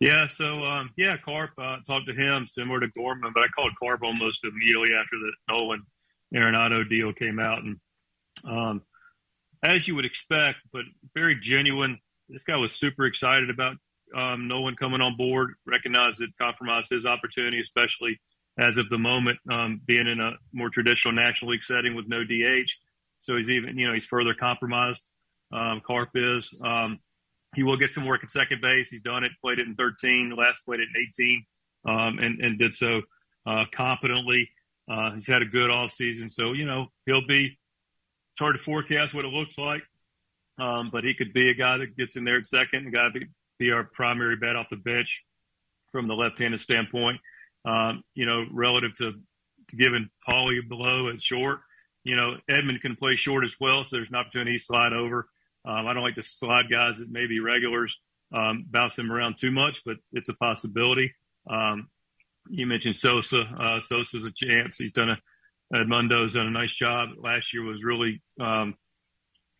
Yeah, 0.00 0.26
so 0.28 0.62
um, 0.64 0.90
yeah, 0.96 1.16
Carp 1.16 1.50
uh, 1.58 1.78
talked 1.86 2.06
to 2.06 2.14
him 2.14 2.46
similar 2.46 2.78
to 2.80 2.88
Gorman, 2.88 3.32
but 3.34 3.42
I 3.42 3.48
called 3.48 3.72
Carp 3.82 4.02
almost 4.04 4.44
immediately 4.44 4.90
after 4.94 5.16
the 5.18 5.32
Nolan 5.48 5.82
Arenado 6.34 6.88
deal 6.88 7.12
came 7.12 7.40
out, 7.40 7.64
and 7.64 7.76
um, 8.44 8.82
as 9.64 9.88
you 9.88 9.96
would 9.96 10.04
expect, 10.04 10.58
but 10.72 10.84
very 11.14 11.36
genuine. 11.40 11.98
This 12.28 12.44
guy 12.44 12.56
was 12.56 12.72
super 12.72 13.06
excited 13.06 13.50
about 13.50 13.76
um, 14.14 14.46
Nolan 14.46 14.76
coming 14.76 15.00
on 15.00 15.16
board, 15.16 15.54
recognized 15.66 16.20
it 16.20 16.30
compromised 16.38 16.90
his 16.90 17.06
opportunity, 17.06 17.58
especially 17.58 18.20
as 18.58 18.78
of 18.78 18.88
the 18.88 18.98
moment, 18.98 19.38
um, 19.50 19.80
being 19.86 20.06
in 20.06 20.20
a 20.20 20.32
more 20.52 20.68
traditional 20.68 21.14
National 21.14 21.52
League 21.52 21.62
setting 21.62 21.94
with 21.94 22.06
no 22.08 22.24
DH. 22.24 22.70
So 23.20 23.36
he's 23.36 23.50
even, 23.50 23.78
you 23.78 23.86
know, 23.86 23.94
he's 23.94 24.06
further 24.06 24.34
compromised. 24.34 25.06
Um, 25.52 25.80
Carp 25.84 26.10
is. 26.14 26.52
Um, 26.64 26.98
he 27.54 27.62
will 27.62 27.76
get 27.76 27.90
some 27.90 28.04
work 28.04 28.22
at 28.22 28.30
second 28.30 28.60
base. 28.60 28.90
He's 28.90 29.00
done 29.00 29.24
it, 29.24 29.32
played 29.40 29.58
it 29.58 29.66
in 29.66 29.74
13, 29.74 30.34
last 30.36 30.64
played 30.64 30.80
it 30.80 30.88
in 30.94 31.06
18, 31.08 31.46
um, 31.86 32.18
and, 32.18 32.40
and 32.40 32.58
did 32.58 32.72
so 32.72 33.00
uh, 33.46 33.64
competently. 33.72 34.48
Uh, 34.90 35.12
he's 35.12 35.26
had 35.26 35.42
a 35.42 35.46
good 35.46 35.70
off 35.70 35.90
season. 35.90 36.28
So, 36.28 36.52
you 36.52 36.66
know, 36.66 36.86
he'll 37.06 37.26
be, 37.26 37.46
it's 37.46 38.40
hard 38.40 38.56
to 38.56 38.62
forecast 38.62 39.14
what 39.14 39.24
it 39.24 39.32
looks 39.32 39.56
like. 39.56 39.82
Um, 40.58 40.90
but 40.92 41.04
he 41.04 41.14
could 41.14 41.32
be 41.32 41.50
a 41.50 41.54
guy 41.54 41.78
that 41.78 41.96
gets 41.96 42.16
in 42.16 42.24
there 42.24 42.38
at 42.38 42.46
second, 42.46 42.88
a 42.88 42.90
guy 42.90 43.08
that 43.12 43.22
be 43.58 43.70
our 43.70 43.84
primary 43.84 44.36
bet 44.36 44.56
off 44.56 44.66
the 44.70 44.76
bench 44.76 45.24
from 45.92 46.08
the 46.08 46.14
left-handed 46.14 46.60
standpoint. 46.60 47.20
Um, 47.68 48.02
you 48.14 48.26
know, 48.26 48.46
relative 48.52 48.96
to, 48.96 49.12
giving 49.76 50.08
Paulie 50.26 50.66
below 50.66 51.10
at 51.10 51.20
short, 51.20 51.58
you 52.02 52.16
know, 52.16 52.36
Edman 52.50 52.80
can 52.80 52.96
play 52.96 53.16
short 53.16 53.44
as 53.44 53.56
well, 53.60 53.84
so 53.84 53.96
there's 53.96 54.08
an 54.08 54.14
opportunity 54.14 54.56
to 54.56 54.64
slide 54.64 54.94
over. 54.94 55.28
Um, 55.66 55.86
I 55.86 55.92
don't 55.92 56.02
like 56.02 56.14
to 56.14 56.22
slide 56.22 56.70
guys 56.70 56.98
that 56.98 57.10
may 57.10 57.26
be 57.26 57.40
regulars, 57.40 57.98
um, 58.32 58.64
bounce 58.70 58.96
them 58.96 59.12
around 59.12 59.36
too 59.36 59.50
much, 59.50 59.82
but 59.84 59.96
it's 60.12 60.30
a 60.30 60.34
possibility. 60.34 61.12
Um, 61.50 61.88
you 62.48 62.66
mentioned 62.66 62.96
Sosa. 62.96 63.40
Uh, 63.40 63.80
Sosa's 63.80 64.24
a 64.24 64.32
chance. 64.32 64.78
He's 64.78 64.92
done 64.92 65.10
a, 65.10 65.18
Edmundo's 65.76 66.34
done 66.34 66.46
a 66.46 66.50
nice 66.50 66.72
job. 66.72 67.10
Last 67.18 67.52
year 67.52 67.62
was 67.62 67.84
really, 67.84 68.22
um, 68.40 68.74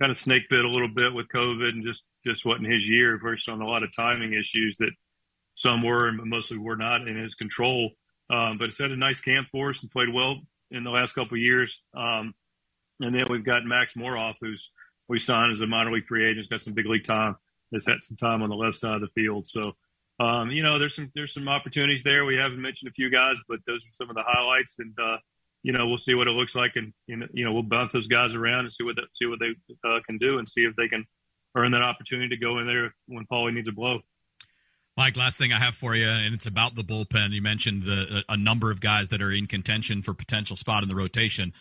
kind 0.00 0.10
of 0.10 0.16
snake 0.16 0.48
bit 0.48 0.64
a 0.64 0.68
little 0.68 0.88
bit 0.88 1.12
with 1.12 1.28
COVID 1.28 1.70
and 1.70 1.84
just 1.84 2.04
just 2.24 2.44
wasn't 2.44 2.72
his 2.72 2.86
year. 2.86 3.18
First 3.20 3.48
on 3.48 3.60
a 3.60 3.66
lot 3.66 3.82
of 3.82 3.94
timing 3.94 4.32
issues 4.32 4.76
that 4.78 4.92
some 5.58 5.82
were 5.82 6.06
and 6.06 6.20
mostly 6.24 6.56
were 6.56 6.76
not 6.76 7.08
in 7.08 7.16
his 7.16 7.34
control. 7.34 7.90
Um, 8.30 8.58
but 8.58 8.68
it's 8.68 8.78
had 8.78 8.92
a 8.92 8.96
nice 8.96 9.20
camp 9.20 9.48
for 9.50 9.70
us 9.70 9.82
and 9.82 9.90
played 9.90 10.12
well 10.12 10.36
in 10.70 10.84
the 10.84 10.90
last 10.90 11.14
couple 11.14 11.34
of 11.34 11.40
years. 11.40 11.80
Um, 11.96 12.32
and 13.00 13.12
then 13.12 13.26
we've 13.28 13.44
got 13.44 13.64
Max 13.64 13.94
Moroff, 13.94 14.34
who's 14.40 14.70
we 15.08 15.18
signed 15.18 15.50
as 15.50 15.60
a 15.60 15.66
minor 15.66 15.90
league 15.90 16.06
free 16.06 16.24
agent, 16.26 16.38
has 16.38 16.46
got 16.46 16.60
some 16.60 16.74
big 16.74 16.86
league 16.86 17.02
time, 17.02 17.34
has 17.72 17.86
had 17.86 18.02
some 18.02 18.16
time 18.16 18.42
on 18.42 18.50
the 18.50 18.56
left 18.56 18.76
side 18.76 18.96
of 18.96 19.00
the 19.00 19.20
field. 19.20 19.46
So, 19.46 19.72
um, 20.20 20.52
you 20.52 20.62
know, 20.62 20.78
there's 20.78 20.94
some 20.94 21.10
there's 21.16 21.34
some 21.34 21.48
opportunities 21.48 22.04
there. 22.04 22.24
We 22.24 22.36
haven't 22.36 22.62
mentioned 22.62 22.90
a 22.90 22.92
few 22.94 23.10
guys, 23.10 23.36
but 23.48 23.58
those 23.66 23.82
are 23.82 23.92
some 23.92 24.10
of 24.10 24.14
the 24.14 24.24
highlights. 24.24 24.78
And 24.78 24.94
uh, 25.00 25.16
you 25.64 25.72
know, 25.72 25.88
we'll 25.88 25.98
see 25.98 26.14
what 26.14 26.28
it 26.28 26.32
looks 26.32 26.54
like, 26.54 26.76
and 26.76 26.92
you 27.08 27.44
know, 27.44 27.52
we'll 27.52 27.64
bounce 27.64 27.92
those 27.92 28.06
guys 28.06 28.34
around 28.34 28.60
and 28.60 28.72
see 28.72 28.84
what 28.84 28.96
see 29.12 29.26
what 29.26 29.40
they 29.40 29.54
uh, 29.88 29.98
can 30.06 30.18
do, 30.18 30.38
and 30.38 30.48
see 30.48 30.62
if 30.62 30.76
they 30.76 30.86
can 30.86 31.04
earn 31.56 31.72
that 31.72 31.82
opportunity 31.82 32.28
to 32.28 32.36
go 32.36 32.58
in 32.58 32.66
there 32.66 32.94
when 33.06 33.26
Paulie 33.26 33.54
needs 33.54 33.68
a 33.68 33.72
blow. 33.72 34.00
Mike, 34.98 35.16
last 35.16 35.38
thing 35.38 35.52
I 35.52 35.60
have 35.60 35.76
for 35.76 35.94
you, 35.94 36.08
and 36.08 36.34
it's 36.34 36.48
about 36.48 36.74
the 36.74 36.82
bullpen. 36.82 37.30
You 37.30 37.40
mentioned 37.40 37.84
the 37.84 38.24
a 38.28 38.36
number 38.36 38.72
of 38.72 38.80
guys 38.80 39.10
that 39.10 39.22
are 39.22 39.30
in 39.30 39.46
contention 39.46 40.02
for 40.02 40.12
potential 40.12 40.56
spot 40.56 40.82
in 40.82 40.88
the 40.88 40.96
rotation. 40.96 41.52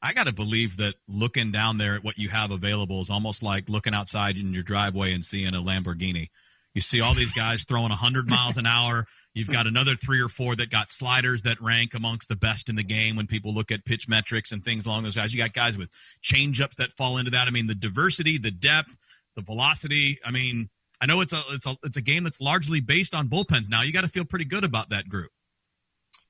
I 0.00 0.12
got 0.12 0.28
to 0.28 0.32
believe 0.32 0.76
that 0.76 0.94
looking 1.08 1.50
down 1.50 1.78
there 1.78 1.96
at 1.96 2.04
what 2.04 2.18
you 2.18 2.28
have 2.28 2.52
available 2.52 3.00
is 3.00 3.10
almost 3.10 3.42
like 3.42 3.68
looking 3.68 3.94
outside 3.94 4.36
in 4.36 4.54
your 4.54 4.62
driveway 4.62 5.12
and 5.12 5.24
seeing 5.24 5.56
a 5.56 5.60
Lamborghini. 5.60 6.28
You 6.72 6.80
see 6.80 7.00
all 7.00 7.14
these 7.14 7.32
guys 7.32 7.64
throwing 7.68 7.88
100 7.88 8.28
miles 8.28 8.58
an 8.58 8.66
hour. 8.66 9.08
You've 9.34 9.50
got 9.50 9.66
another 9.66 9.96
three 9.96 10.20
or 10.20 10.28
four 10.28 10.54
that 10.54 10.70
got 10.70 10.88
sliders 10.88 11.42
that 11.42 11.60
rank 11.60 11.94
amongst 11.94 12.28
the 12.28 12.36
best 12.36 12.68
in 12.68 12.76
the 12.76 12.84
game 12.84 13.16
when 13.16 13.26
people 13.26 13.52
look 13.52 13.72
at 13.72 13.84
pitch 13.84 14.08
metrics 14.08 14.52
and 14.52 14.64
things 14.64 14.86
along 14.86 15.02
those 15.02 15.16
lines. 15.16 15.34
You 15.34 15.40
got 15.40 15.52
guys 15.52 15.76
with 15.76 15.90
changeups 16.22 16.76
that 16.76 16.92
fall 16.92 17.18
into 17.18 17.32
that. 17.32 17.48
I 17.48 17.50
mean, 17.50 17.66
the 17.66 17.74
diversity, 17.74 18.38
the 18.38 18.52
depth, 18.52 18.96
the 19.34 19.42
velocity. 19.42 20.20
I 20.24 20.30
mean, 20.30 20.70
I 21.04 21.06
know 21.06 21.20
it's 21.20 21.34
a 21.34 21.42
it's 21.50 21.66
a 21.66 21.76
it's 21.82 21.98
a 21.98 22.00
game 22.00 22.24
that's 22.24 22.40
largely 22.40 22.80
based 22.80 23.14
on 23.14 23.28
bullpens 23.28 23.68
now. 23.68 23.82
You 23.82 23.92
got 23.92 24.04
to 24.04 24.08
feel 24.08 24.24
pretty 24.24 24.46
good 24.46 24.64
about 24.64 24.88
that 24.88 25.06
group. 25.06 25.30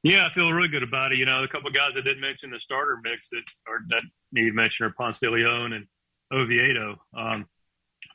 Yeah, 0.03 0.27
I 0.27 0.35
feel 0.35 0.51
really 0.51 0.67
good 0.67 0.83
about 0.83 1.13
it. 1.13 1.19
You 1.19 1.27
know, 1.27 1.45
a 1.45 1.47
couple 1.47 1.69
of 1.69 1.75
guys 1.75 1.93
I 1.97 2.01
didn't 2.01 2.21
mention 2.21 2.51
the 2.51 2.59
starter 2.59 2.99
mix 3.05 3.31
that 3.31 3.45
are 3.69 3.79
that 3.91 4.03
need 4.33 4.53
mention 4.53 4.87
are 4.87 4.91
Ponce 4.91 5.21
de 5.21 5.31
Leon 5.31 5.75
and 5.75 5.87
Oviedo. 6.33 6.97
Um, 7.17 7.47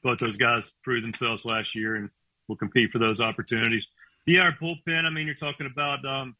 both 0.04 0.20
those 0.20 0.36
guys 0.36 0.74
proved 0.84 1.06
themselves 1.06 1.46
last 1.46 1.76
year 1.76 1.96
and 1.96 2.10
will 2.50 2.58
compete 2.58 2.92
for 2.92 3.00
those 3.00 3.22
opportunities. 3.22 3.88
Yeah, 4.28 4.42
our 4.42 4.52
bullpen. 4.52 5.06
I 5.06 5.12
mean, 5.12 5.28
you're 5.28 5.36
talking 5.36 5.66
about 5.66 6.04
um, 6.04 6.36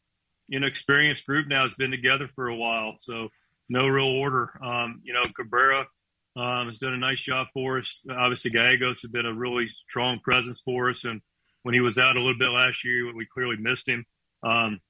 an 0.50 0.64
experienced 0.64 1.26
group 1.26 1.48
now 1.48 1.62
has 1.62 1.76
been 1.76 1.90
together 1.90 2.28
for 2.34 2.48
a 2.48 2.56
while, 2.56 2.96
so 2.98 3.30
no 3.70 3.86
real 3.86 4.04
order. 4.04 4.50
Um, 4.62 5.00
you 5.02 5.14
know, 5.14 5.22
Cabrera 5.34 5.86
um, 6.36 6.68
has 6.68 6.78
done 6.78 6.94
a 6.94 6.98
nice 6.98 7.20
job 7.20 7.48
for 7.52 7.78
us. 7.78 8.00
Obviously, 8.10 8.50
Gallegos 8.50 9.02
has 9.02 9.10
been 9.10 9.26
a 9.26 9.34
really 9.34 9.68
strong 9.68 10.20
presence 10.20 10.60
for 10.60 10.90
us, 10.90 11.04
and 11.04 11.20
when 11.62 11.74
he 11.74 11.80
was 11.80 11.98
out 11.98 12.16
a 12.16 12.20
little 12.20 12.38
bit 12.38 12.48
last 12.48 12.84
year, 12.84 13.14
we 13.14 13.26
clearly 13.26 13.56
missed 13.56 13.88
him. 13.88 14.04
Um, 14.42 14.80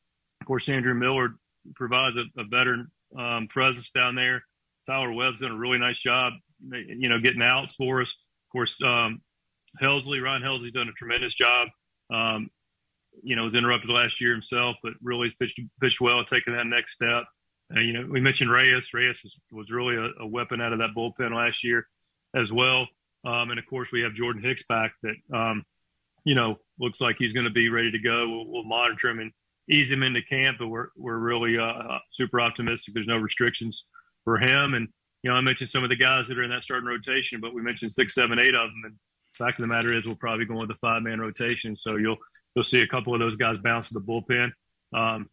of 0.40 0.46
course, 0.46 0.68
Andrew 0.68 0.94
Miller 0.94 1.30
provides 1.74 2.16
a, 2.16 2.24
a 2.38 2.44
veteran 2.44 2.90
um, 3.18 3.48
presence 3.48 3.90
down 3.90 4.14
there. 4.14 4.42
Tyler 4.86 5.12
Webb's 5.12 5.40
done 5.40 5.52
a 5.52 5.58
really 5.58 5.78
nice 5.78 5.98
job, 5.98 6.32
you 6.70 7.08
know, 7.08 7.20
getting 7.20 7.42
outs 7.42 7.74
for 7.74 8.00
us. 8.00 8.10
Of 8.10 8.52
course, 8.52 8.80
um, 8.82 9.20
Helsley, 9.80 10.22
Ryan 10.22 10.42
Helsley's 10.42 10.72
done 10.72 10.88
a 10.88 10.92
tremendous 10.92 11.34
job. 11.34 11.68
Um, 12.12 12.50
you 13.22 13.36
know, 13.36 13.44
was 13.44 13.54
interrupted 13.54 13.90
last 13.90 14.20
year 14.20 14.32
himself, 14.32 14.76
but 14.82 14.94
really 15.02 15.34
pitched, 15.38 15.60
pitched 15.80 16.00
well, 16.00 16.24
taking 16.24 16.54
that 16.54 16.66
next 16.66 16.92
step. 16.92 17.24
Uh, 17.74 17.80
you 17.80 17.92
know, 17.92 18.06
we 18.08 18.20
mentioned 18.20 18.50
Reyes. 18.50 18.92
Reyes 18.92 19.24
is, 19.24 19.38
was 19.52 19.70
really 19.70 19.96
a, 19.96 20.22
a, 20.22 20.26
weapon 20.26 20.60
out 20.60 20.72
of 20.72 20.80
that 20.80 20.90
bullpen 20.96 21.34
last 21.34 21.62
year 21.62 21.86
as 22.34 22.52
well. 22.52 22.88
Um, 23.24 23.50
and 23.50 23.58
of 23.58 23.66
course, 23.66 23.92
we 23.92 24.02
have 24.02 24.14
Jordan 24.14 24.42
Hicks 24.42 24.64
back 24.68 24.92
that, 25.02 25.14
um, 25.32 25.64
you 26.24 26.34
know, 26.34 26.56
looks 26.78 27.00
like 27.00 27.16
he's 27.18 27.32
going 27.32 27.44
to 27.44 27.50
be 27.50 27.68
ready 27.68 27.90
to 27.92 27.98
go. 27.98 28.28
We'll, 28.28 28.46
we'll, 28.46 28.64
monitor 28.64 29.08
him 29.08 29.20
and 29.20 29.32
ease 29.68 29.90
him 29.92 30.02
into 30.02 30.22
camp, 30.22 30.58
but 30.58 30.68
we're, 30.68 30.88
we're 30.96 31.18
really 31.18 31.58
uh, 31.58 31.64
uh, 31.64 31.98
super 32.10 32.40
optimistic. 32.40 32.94
There's 32.94 33.06
no 33.06 33.16
restrictions 33.16 33.86
for 34.24 34.38
him. 34.38 34.74
And, 34.74 34.88
you 35.22 35.30
know, 35.30 35.36
I 35.36 35.40
mentioned 35.40 35.70
some 35.70 35.84
of 35.84 35.90
the 35.90 35.96
guys 35.96 36.28
that 36.28 36.38
are 36.38 36.42
in 36.42 36.50
that 36.50 36.62
starting 36.62 36.88
rotation, 36.88 37.40
but 37.40 37.54
we 37.54 37.62
mentioned 37.62 37.92
six, 37.92 38.14
seven, 38.14 38.38
eight 38.38 38.54
of 38.54 38.70
them. 38.70 38.82
And 38.86 38.94
fact 39.36 39.58
of 39.58 39.62
the 39.62 39.68
matter 39.68 39.92
is, 39.92 40.06
we'll 40.06 40.16
probably 40.16 40.46
go 40.46 40.58
with 40.58 40.70
a 40.70 40.76
five 40.76 41.02
man 41.02 41.20
rotation. 41.20 41.76
So 41.76 41.96
you'll, 41.96 42.18
you'll 42.54 42.64
see 42.64 42.80
a 42.80 42.86
couple 42.86 43.14
of 43.14 43.20
those 43.20 43.36
guys 43.36 43.58
bounce 43.58 43.88
to 43.88 43.94
the 43.94 44.00
bullpen. 44.00 44.50
Um, 44.92 45.28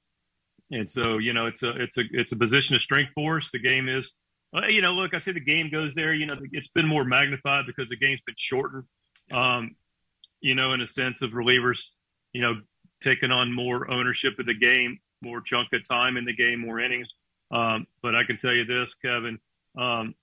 and 0.72 0.90
so, 0.90 1.18
you 1.18 1.34
know, 1.34 1.46
it's 1.46 1.64
a 1.64 1.70
it's 1.82 1.98
a 1.98 2.04
it's 2.12 2.32
a 2.32 2.36
position 2.36 2.76
of 2.76 2.82
strength 2.82 3.12
for 3.16 3.38
us. 3.38 3.52
The 3.52 3.60
game 3.60 3.88
is, 3.88 4.14
you 4.70 4.82
know, 4.82 4.92
look, 4.92 5.14
I 5.14 5.20
say 5.20 5.32
the 5.32 5.40
game 5.40 5.70
goes 5.70 5.94
there. 5.94 6.14
You 6.14 6.26
know, 6.26 6.38
it's 6.52 6.68
been 6.68 6.88
more 6.88 7.06
magnified 7.06 7.66
because 7.66 7.90
the 7.90 7.98
game's 7.98 8.22
been 8.22 8.36
shortened. 8.38 8.84
Um, 9.32 9.76
you 10.42 10.56
know, 10.56 10.74
in 10.74 10.82
a 10.82 10.88
sense 10.88 11.22
of 11.22 11.32
relievers, 11.32 11.92
you 12.34 12.42
know, 12.42 12.56
taking 13.02 13.32
on 13.32 13.54
more 13.54 13.90
ownership 13.90 14.38
of 14.40 14.46
the 14.46 14.54
game, 14.54 15.00
more 15.24 15.42
chunk 15.42 15.70
of 15.74 15.88
time 15.88 16.18
in 16.18 16.26
the 16.26 16.36
game, 16.36 16.60
more 16.60 16.80
innings. 16.80 17.08
Um, 17.52 17.88
but 18.02 18.16
I 18.16 18.24
can 18.24 18.38
tell 18.38 18.54
you 18.54 18.66
this, 18.66 18.94
Kevin. 18.96 19.40
Um, 19.78 20.16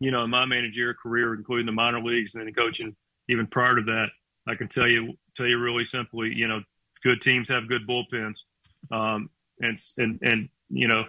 you 0.00 0.10
know, 0.10 0.24
in 0.24 0.30
my 0.30 0.44
managerial 0.44 0.94
career, 1.00 1.34
including 1.34 1.66
the 1.66 1.72
minor 1.72 2.00
leagues 2.00 2.34
and 2.34 2.46
then 2.46 2.54
coaching, 2.54 2.94
even 3.28 3.46
prior 3.46 3.76
to 3.76 3.82
that, 3.82 4.08
I 4.46 4.54
can 4.54 4.68
tell 4.68 4.88
you 4.88 5.14
tell 5.36 5.46
you 5.46 5.58
really 5.58 5.84
simply, 5.84 6.32
you 6.34 6.48
know, 6.48 6.60
good 7.02 7.20
teams 7.20 7.48
have 7.48 7.68
good 7.68 7.86
bullpens. 7.88 8.44
Um, 8.90 9.28
and 9.60 9.78
and 9.98 10.18
and 10.22 10.48
you 10.70 10.88
know 10.88 11.04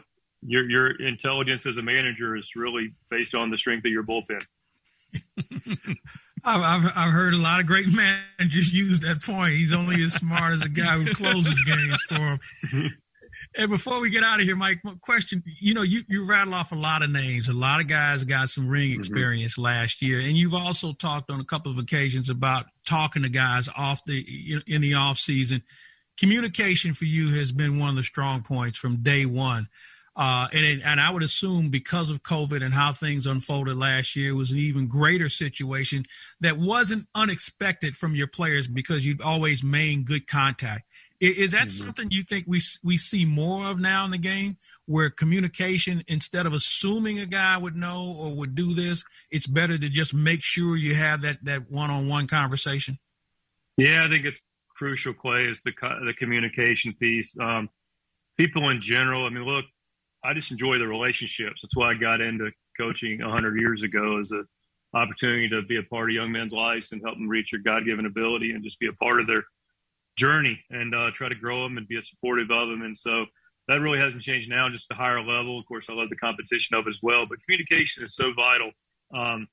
your 0.45 0.69
your 0.69 1.01
intelligence 1.01 1.65
as 1.65 1.77
a 1.77 1.81
manager 1.81 2.35
is 2.35 2.55
really 2.55 2.93
based 3.09 3.35
on 3.35 3.49
the 3.49 3.57
strength 3.57 3.85
of 3.85 3.91
your 3.91 4.03
bullpen. 4.03 4.41
I've, 6.45 6.91
I've 6.95 7.13
heard 7.13 7.33
a 7.33 7.37
lot 7.37 7.59
of 7.59 7.65
great 7.65 7.87
managers 8.39 8.73
use 8.73 8.99
that 9.01 9.21
point. 9.21 9.53
He's 9.53 9.73
only 9.73 10.03
as 10.03 10.15
smart 10.15 10.53
as 10.53 10.61
a 10.61 10.69
guy 10.69 10.99
who 10.99 11.13
closes 11.13 11.59
games 11.61 12.01
for 12.09 12.37
him. 12.75 12.91
And 13.55 13.69
before 13.69 13.99
we 14.01 14.09
get 14.09 14.23
out 14.23 14.39
of 14.39 14.45
here, 14.47 14.55
Mike, 14.55 14.79
question: 15.01 15.43
You 15.61 15.75
know, 15.75 15.83
you 15.83 16.01
you 16.09 16.25
rattle 16.25 16.55
off 16.55 16.71
a 16.71 16.75
lot 16.75 17.03
of 17.03 17.11
names. 17.11 17.49
A 17.49 17.53
lot 17.53 17.81
of 17.81 17.87
guys 17.87 18.25
got 18.25 18.49
some 18.49 18.67
ring 18.67 18.89
mm-hmm. 18.89 18.99
experience 18.99 19.53
mm-hmm. 19.53 19.65
last 19.65 20.01
year, 20.01 20.19
and 20.19 20.35
you've 20.35 20.55
also 20.55 20.91
talked 20.91 21.29
on 21.29 21.39
a 21.39 21.43
couple 21.43 21.71
of 21.71 21.77
occasions 21.77 22.31
about 22.31 22.65
talking 22.83 23.21
to 23.21 23.29
guys 23.29 23.69
off 23.77 24.01
the 24.07 24.25
in 24.65 24.81
the 24.81 24.95
off 24.95 25.19
season 25.19 25.61
communication 26.19 26.93
for 26.93 27.05
you 27.05 27.37
has 27.37 27.51
been 27.51 27.79
one 27.79 27.89
of 27.89 27.95
the 27.95 28.03
strong 28.03 28.41
points 28.41 28.77
from 28.77 28.97
day 28.97 29.25
one. 29.25 29.67
Uh, 30.15 30.47
and 30.53 30.63
it, 30.63 30.81
and 30.85 31.01
I 31.01 31.11
would 31.11 31.23
assume 31.23 31.69
because 31.69 32.11
of 32.11 32.21
COVID 32.21 32.63
and 32.63 32.73
how 32.73 32.91
things 32.91 33.25
unfolded 33.25 33.75
last 33.75 34.15
year 34.15 34.35
was 34.35 34.51
an 34.51 34.59
even 34.59 34.87
greater 34.87 35.27
situation 35.27 36.05
that 36.39 36.57
wasn't 36.57 37.07
unexpected 37.15 37.95
from 37.95 38.13
your 38.15 38.27
players 38.27 38.67
because 38.67 39.07
you've 39.07 39.21
always 39.21 39.63
made 39.63 40.05
good 40.05 40.27
contact. 40.27 40.83
Is, 41.19 41.37
is 41.37 41.51
that 41.53 41.61
mm-hmm. 41.61 41.85
something 41.85 42.11
you 42.11 42.23
think 42.23 42.45
we 42.47 42.61
we 42.83 42.97
see 42.97 43.25
more 43.25 43.65
of 43.65 43.79
now 43.79 44.05
in 44.05 44.11
the 44.11 44.19
game, 44.19 44.57
where 44.85 45.09
communication 45.09 46.03
instead 46.07 46.45
of 46.45 46.53
assuming 46.53 47.19
a 47.19 47.25
guy 47.25 47.57
would 47.57 47.75
know 47.75 48.15
or 48.15 48.35
would 48.35 48.53
do 48.53 48.75
this, 48.75 49.03
it's 49.31 49.47
better 49.47 49.79
to 49.79 49.89
just 49.89 50.13
make 50.13 50.43
sure 50.43 50.77
you 50.77 50.93
have 50.93 51.21
that 51.21 51.43
that 51.43 51.71
one 51.71 51.89
on 51.89 52.07
one 52.07 52.27
conversation? 52.27 52.99
Yeah, 53.77 54.05
I 54.05 54.09
think 54.09 54.25
it's 54.25 54.41
crucial, 54.75 55.13
Clay, 55.13 55.45
is 55.45 55.61
the 55.63 55.71
the 56.05 56.13
communication 56.17 56.93
piece. 56.99 57.35
Um, 57.39 57.69
people 58.37 58.69
in 58.69 58.81
general. 58.81 59.25
I 59.25 59.29
mean, 59.29 59.45
look, 59.45 59.65
I 60.23 60.33
just 60.33 60.51
enjoy 60.51 60.77
the 60.77 60.87
relationships. 60.87 61.59
That's 61.61 61.75
why 61.75 61.91
I 61.91 61.93
got 61.95 62.21
into 62.21 62.51
coaching 62.77 63.21
100 63.21 63.59
years 63.59 63.83
ago 63.83 64.19
as 64.19 64.31
a 64.31 64.43
opportunity 64.95 65.49
to 65.49 65.61
be 65.63 65.77
a 65.77 65.83
part 65.83 66.09
of 66.09 66.15
young 66.15 66.31
men's 66.31 66.53
lives 66.53 66.91
and 66.91 67.01
help 67.03 67.15
them 67.15 67.27
reach 67.27 67.49
their 67.51 67.61
God-given 67.61 68.05
ability 68.05 68.51
and 68.51 68.63
just 68.63 68.79
be 68.79 68.87
a 68.87 68.93
part 68.93 69.19
of 69.19 69.27
their 69.27 69.43
journey 70.17 70.59
and 70.69 70.93
uh, 70.93 71.09
try 71.13 71.27
to 71.27 71.35
grow 71.35 71.63
them 71.63 71.77
and 71.77 71.87
be 71.87 71.99
supportive 71.99 72.51
of 72.51 72.69
them. 72.69 72.83
And 72.83 72.95
so 72.95 73.25
that 73.67 73.81
really 73.81 73.99
hasn't 73.99 74.21
changed 74.21 74.49
now, 74.49 74.69
just 74.69 74.91
a 74.91 74.95
higher 74.95 75.21
level. 75.21 75.59
Of 75.59 75.65
course, 75.65 75.89
I 75.89 75.93
love 75.93 76.09
the 76.09 76.15
competition 76.15 76.75
of 76.75 76.85
it 76.85 76.91
as 76.91 76.99
well, 77.01 77.25
but 77.27 77.39
communication 77.43 78.03
is 78.03 78.15
so 78.15 78.33
vital. 78.33 78.71
Um, 79.13 79.47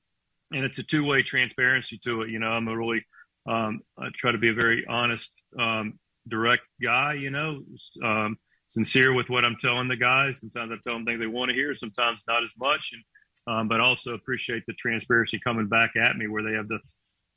and 0.51 0.65
it's 0.65 0.79
a 0.79 0.83
two-way 0.83 1.23
transparency 1.23 1.97
to 2.03 2.21
it. 2.21 2.29
You 2.29 2.39
know, 2.39 2.49
I'm 2.49 2.67
a 2.67 2.77
really 2.77 3.03
um, 3.47 3.81
I 3.97 4.07
try 4.15 4.31
to 4.31 4.37
be 4.37 4.49
a 4.49 4.53
very 4.53 4.85
honest, 4.87 5.31
um, 5.59 5.99
direct 6.27 6.63
guy, 6.81 7.13
you 7.13 7.31
know, 7.31 7.63
um, 8.03 8.37
sincere 8.67 9.13
with 9.13 9.29
what 9.29 9.43
I'm 9.43 9.57
telling 9.57 9.87
the 9.87 9.95
guys. 9.95 10.39
Sometimes 10.39 10.71
I 10.71 10.75
tell 10.83 10.93
them 10.93 11.05
things 11.05 11.19
they 11.19 11.27
want 11.27 11.49
to 11.49 11.55
hear, 11.55 11.73
sometimes 11.73 12.23
not 12.27 12.43
as 12.43 12.53
much. 12.57 12.91
And, 12.93 13.03
um, 13.47 13.67
but 13.67 13.79
also 13.79 14.13
appreciate 14.13 14.63
the 14.67 14.73
transparency 14.73 15.39
coming 15.43 15.67
back 15.67 15.91
at 15.95 16.15
me 16.15 16.27
where 16.27 16.43
they 16.43 16.53
have 16.53 16.67
the, 16.67 16.79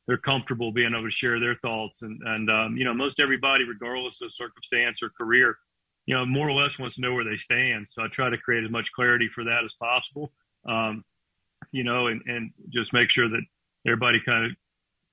they're 0.07 0.19
comfortable 0.19 0.71
being 0.71 0.93
able 0.93 1.05
to 1.05 1.11
share 1.11 1.41
their 1.41 1.57
thoughts. 1.57 2.03
And, 2.03 2.21
and, 2.25 2.51
um, 2.51 2.77
you 2.77 2.85
know, 2.85 2.93
most 2.93 3.21
everybody, 3.21 3.65
regardless 3.65 4.21
of 4.21 4.31
circumstance 4.33 5.03
or 5.03 5.11
career, 5.19 5.57
you 6.07 6.15
know, 6.15 6.27
more 6.27 6.47
or 6.47 6.53
less 6.53 6.79
wants 6.79 6.97
to 6.97 7.01
know 7.01 7.15
where 7.15 7.25
they 7.25 7.39
stand. 7.39 7.89
So 7.89 8.05
I 8.05 8.09
try 8.09 8.29
to 8.29 8.37
create 8.37 8.65
as 8.65 8.71
much 8.71 8.93
clarity 8.93 9.29
for 9.29 9.45
that 9.45 9.65
as 9.65 9.75
possible. 9.75 10.31
Um, 10.69 11.05
you 11.73 11.85
know, 11.85 12.09
and, 12.09 12.21
and 12.27 12.51
just 12.69 12.93
make 12.93 13.09
sure 13.09 13.29
that 13.29 13.43
everybody 13.87 14.21
kind 14.25 14.45
of 14.45 14.51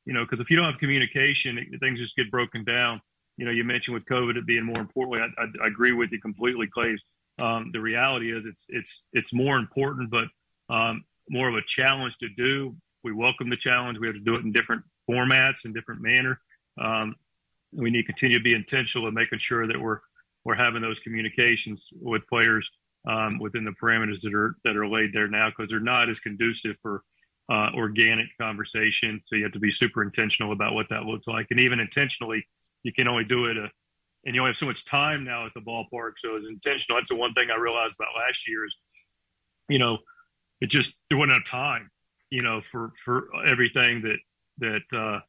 you 0.05 0.13
know, 0.13 0.23
because 0.23 0.39
if 0.39 0.49
you 0.49 0.57
don't 0.57 0.65
have 0.65 0.79
communication, 0.79 1.59
things 1.79 1.99
just 1.99 2.15
get 2.15 2.31
broken 2.31 2.63
down. 2.63 3.01
You 3.37 3.45
know, 3.45 3.51
you 3.51 3.63
mentioned 3.63 3.93
with 3.93 4.05
COVID 4.05 4.35
it 4.37 4.45
being 4.45 4.65
more 4.65 4.79
importantly, 4.79 5.21
I, 5.21 5.41
I, 5.41 5.65
I 5.65 5.67
agree 5.67 5.93
with 5.93 6.11
you 6.11 6.19
completely, 6.19 6.67
Clay. 6.67 6.97
Um, 7.41 7.71
the 7.71 7.79
reality 7.79 8.35
is 8.35 8.45
it's 8.45 8.65
it's 8.69 9.03
it's 9.13 9.33
more 9.33 9.57
important, 9.57 10.11
but 10.11 10.25
um, 10.69 11.03
more 11.29 11.47
of 11.47 11.55
a 11.55 11.61
challenge 11.65 12.17
to 12.19 12.29
do. 12.29 12.75
We 13.03 13.13
welcome 13.13 13.49
the 13.49 13.57
challenge. 13.57 13.97
We 13.99 14.07
have 14.07 14.15
to 14.15 14.21
do 14.21 14.33
it 14.33 14.41
in 14.41 14.51
different 14.51 14.83
formats 15.09 15.65
and 15.65 15.73
different 15.73 16.01
manner. 16.01 16.39
Um, 16.79 17.15
we 17.73 17.89
need 17.89 18.01
to 18.01 18.07
continue 18.07 18.37
to 18.37 18.43
be 18.43 18.53
intentional 18.53 19.07
in 19.07 19.13
making 19.13 19.39
sure 19.39 19.67
that 19.67 19.79
we're 19.79 19.99
we're 20.43 20.55
having 20.55 20.81
those 20.81 20.99
communications 20.99 21.89
with 22.01 22.27
players 22.27 22.69
um, 23.07 23.39
within 23.39 23.63
the 23.63 23.73
parameters 23.81 24.21
that 24.21 24.33
are 24.33 24.55
that 24.65 24.75
are 24.75 24.87
laid 24.87 25.13
there 25.13 25.27
now 25.27 25.49
because 25.49 25.69
they're 25.69 25.79
not 25.79 26.09
as 26.09 26.19
conducive 26.19 26.75
for 26.81 27.03
uh, 27.51 27.69
organic 27.75 28.27
conversation. 28.39 29.19
So 29.25 29.35
you 29.35 29.43
have 29.43 29.51
to 29.51 29.59
be 29.59 29.71
super 29.71 30.01
intentional 30.03 30.53
about 30.53 30.73
what 30.73 30.87
that 30.89 31.03
looks 31.03 31.27
like. 31.27 31.47
And 31.51 31.59
even 31.59 31.81
intentionally, 31.81 32.47
you 32.83 32.93
can 32.93 33.09
only 33.09 33.25
do 33.25 33.47
it 33.47 33.57
a, 33.57 33.69
and 34.25 34.33
you 34.33 34.41
only 34.41 34.51
have 34.51 34.57
so 34.57 34.67
much 34.67 34.85
time 34.85 35.25
now 35.25 35.45
at 35.45 35.51
the 35.53 35.59
ballpark. 35.59 36.13
So 36.15 36.35
it's 36.35 36.47
intentional. 36.47 36.97
That's 36.97 37.09
the 37.09 37.15
one 37.15 37.33
thing 37.33 37.49
I 37.51 37.59
realized 37.59 37.95
about 37.99 38.09
last 38.15 38.47
year 38.47 38.65
is, 38.65 38.77
you 39.67 39.79
know, 39.79 39.97
it 40.61 40.69
just 40.69 40.95
there 41.09 41.17
wasn't 41.17 41.33
enough 41.33 41.45
time, 41.45 41.89
you 42.29 42.41
know, 42.41 42.61
for 42.61 42.93
for 43.03 43.27
everything 43.45 44.01
that 44.03 44.19
that 44.59 44.97
uh, 44.97 45.19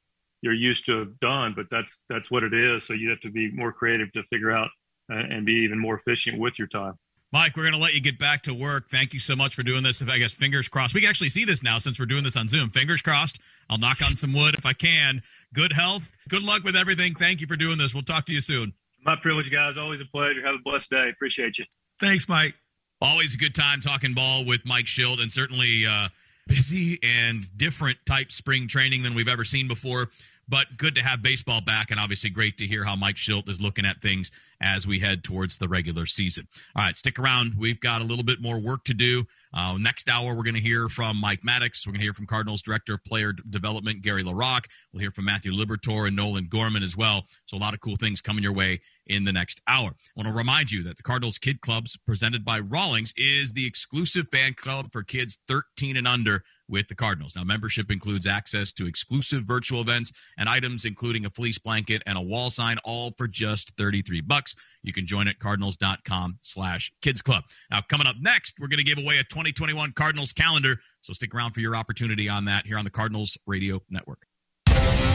you're 0.42 0.52
used 0.52 0.86
to 0.86 0.98
have 1.00 1.18
done. 1.18 1.54
But 1.56 1.66
that's 1.70 2.02
that's 2.08 2.30
what 2.30 2.44
it 2.44 2.54
is. 2.54 2.84
So 2.86 2.94
you 2.94 3.10
have 3.10 3.20
to 3.20 3.30
be 3.30 3.50
more 3.50 3.72
creative 3.72 4.12
to 4.12 4.22
figure 4.24 4.52
out 4.52 4.68
uh, 5.12 5.16
and 5.16 5.44
be 5.44 5.54
even 5.54 5.78
more 5.78 5.96
efficient 5.96 6.38
with 6.38 6.56
your 6.56 6.68
time. 6.68 6.94
Mike, 7.32 7.56
we're 7.56 7.62
going 7.62 7.72
to 7.72 7.80
let 7.80 7.94
you 7.94 8.00
get 8.00 8.18
back 8.18 8.42
to 8.42 8.52
work. 8.52 8.90
Thank 8.90 9.14
you 9.14 9.18
so 9.18 9.34
much 9.34 9.54
for 9.54 9.62
doing 9.62 9.82
this. 9.82 10.02
If 10.02 10.08
I 10.10 10.18
guess 10.18 10.34
fingers 10.34 10.68
crossed, 10.68 10.94
we 10.94 11.00
can 11.00 11.08
actually 11.08 11.30
see 11.30 11.46
this 11.46 11.62
now 11.62 11.78
since 11.78 11.98
we're 11.98 12.06
doing 12.06 12.24
this 12.24 12.36
on 12.36 12.46
Zoom. 12.46 12.68
Fingers 12.68 13.00
crossed. 13.00 13.38
I'll 13.70 13.78
knock 13.78 14.02
on 14.02 14.14
some 14.16 14.34
wood 14.34 14.54
if 14.54 14.66
I 14.66 14.74
can. 14.74 15.22
Good 15.54 15.72
health. 15.72 16.14
Good 16.28 16.42
luck 16.42 16.62
with 16.62 16.76
everything. 16.76 17.14
Thank 17.14 17.40
you 17.40 17.46
for 17.46 17.56
doing 17.56 17.78
this. 17.78 17.94
We'll 17.94 18.02
talk 18.02 18.26
to 18.26 18.34
you 18.34 18.42
soon. 18.42 18.74
My 19.04 19.16
privilege, 19.16 19.50
guys. 19.50 19.78
Always 19.78 20.02
a 20.02 20.04
pleasure. 20.04 20.44
Have 20.44 20.56
a 20.56 20.62
blessed 20.62 20.90
day. 20.90 21.08
Appreciate 21.10 21.58
you. 21.58 21.64
Thanks, 21.98 22.28
Mike. 22.28 22.54
Always 23.00 23.34
a 23.34 23.38
good 23.38 23.54
time 23.54 23.80
talking 23.80 24.12
ball 24.12 24.44
with 24.44 24.60
Mike 24.64 24.84
Shildt, 24.84 25.20
and 25.20 25.32
certainly 25.32 25.86
uh, 25.86 26.08
busy 26.46 26.98
and 27.02 27.44
different 27.56 27.98
type 28.06 28.30
spring 28.30 28.68
training 28.68 29.02
than 29.02 29.14
we've 29.14 29.28
ever 29.28 29.44
seen 29.44 29.68
before. 29.68 30.10
But 30.52 30.76
good 30.76 30.94
to 30.96 31.02
have 31.02 31.22
baseball 31.22 31.62
back, 31.62 31.90
and 31.90 31.98
obviously 31.98 32.28
great 32.28 32.58
to 32.58 32.66
hear 32.66 32.84
how 32.84 32.94
Mike 32.94 33.16
Shildt 33.16 33.48
is 33.48 33.58
looking 33.58 33.86
at 33.86 34.02
things 34.02 34.30
as 34.60 34.86
we 34.86 34.98
head 34.98 35.24
towards 35.24 35.56
the 35.56 35.66
regular 35.66 36.04
season. 36.04 36.46
All 36.76 36.82
right, 36.82 36.94
stick 36.94 37.18
around. 37.18 37.54
We've 37.56 37.80
got 37.80 38.02
a 38.02 38.04
little 38.04 38.22
bit 38.22 38.42
more 38.42 38.58
work 38.58 38.84
to 38.84 38.92
do. 38.92 39.24
Uh, 39.54 39.78
next 39.78 40.10
hour, 40.10 40.34
we're 40.34 40.42
going 40.42 40.54
to 40.54 40.60
hear 40.60 40.90
from 40.90 41.16
Mike 41.16 41.40
Maddux. 41.40 41.86
We're 41.86 41.92
going 41.92 42.00
to 42.00 42.04
hear 42.04 42.12
from 42.12 42.26
Cardinals 42.26 42.60
Director 42.60 42.92
of 42.92 43.04
Player 43.04 43.32
Development, 43.32 44.02
Gary 44.02 44.22
LaRocque. 44.22 44.66
We'll 44.92 45.00
hear 45.00 45.10
from 45.10 45.24
Matthew 45.24 45.52
Liberatore 45.52 46.08
and 46.08 46.16
Nolan 46.16 46.48
Gorman 46.50 46.82
as 46.82 46.98
well. 46.98 47.22
So, 47.46 47.56
a 47.56 47.58
lot 47.58 47.72
of 47.72 47.80
cool 47.80 47.96
things 47.96 48.20
coming 48.20 48.42
your 48.42 48.52
way 48.52 48.82
in 49.06 49.24
the 49.24 49.32
next 49.32 49.62
hour. 49.66 49.88
I 49.88 50.10
want 50.16 50.28
to 50.28 50.34
remind 50.34 50.70
you 50.70 50.82
that 50.82 50.98
the 50.98 51.02
Cardinals 51.02 51.38
Kid 51.38 51.62
Clubs, 51.62 51.96
presented 52.06 52.44
by 52.44 52.60
Rawlings, 52.60 53.14
is 53.16 53.52
the 53.52 53.66
exclusive 53.66 54.26
fan 54.30 54.52
club 54.52 54.92
for 54.92 55.02
kids 55.02 55.38
13 55.48 55.96
and 55.96 56.06
under 56.06 56.44
with 56.72 56.88
the 56.88 56.94
Cardinals. 56.94 57.36
Now, 57.36 57.44
membership 57.44 57.90
includes 57.90 58.26
access 58.26 58.72
to 58.72 58.86
exclusive 58.86 59.44
virtual 59.44 59.82
events 59.82 60.10
and 60.38 60.48
items 60.48 60.84
including 60.84 61.26
a 61.26 61.30
fleece 61.30 61.58
blanket 61.58 62.02
and 62.06 62.18
a 62.18 62.20
wall 62.20 62.50
sign, 62.50 62.78
all 62.84 63.12
for 63.16 63.28
just 63.28 63.76
33 63.76 64.22
bucks. 64.22 64.56
You 64.82 64.92
can 64.92 65.06
join 65.06 65.28
at 65.28 65.38
cardinals.com 65.38 66.38
slash 66.40 66.92
kids 67.02 67.22
club. 67.22 67.44
Now, 67.70 67.82
coming 67.88 68.06
up 68.06 68.16
next, 68.20 68.56
we're 68.58 68.68
going 68.68 68.78
to 68.78 68.84
give 68.84 68.98
away 68.98 69.18
a 69.18 69.24
2021 69.24 69.92
Cardinals 69.92 70.32
calendar. 70.32 70.80
So 71.02 71.12
stick 71.12 71.34
around 71.34 71.52
for 71.52 71.60
your 71.60 71.76
opportunity 71.76 72.28
on 72.28 72.46
that 72.46 72.66
here 72.66 72.78
on 72.78 72.84
the 72.84 72.90
Cardinals 72.90 73.36
Radio 73.46 73.82
Network. 73.90 74.26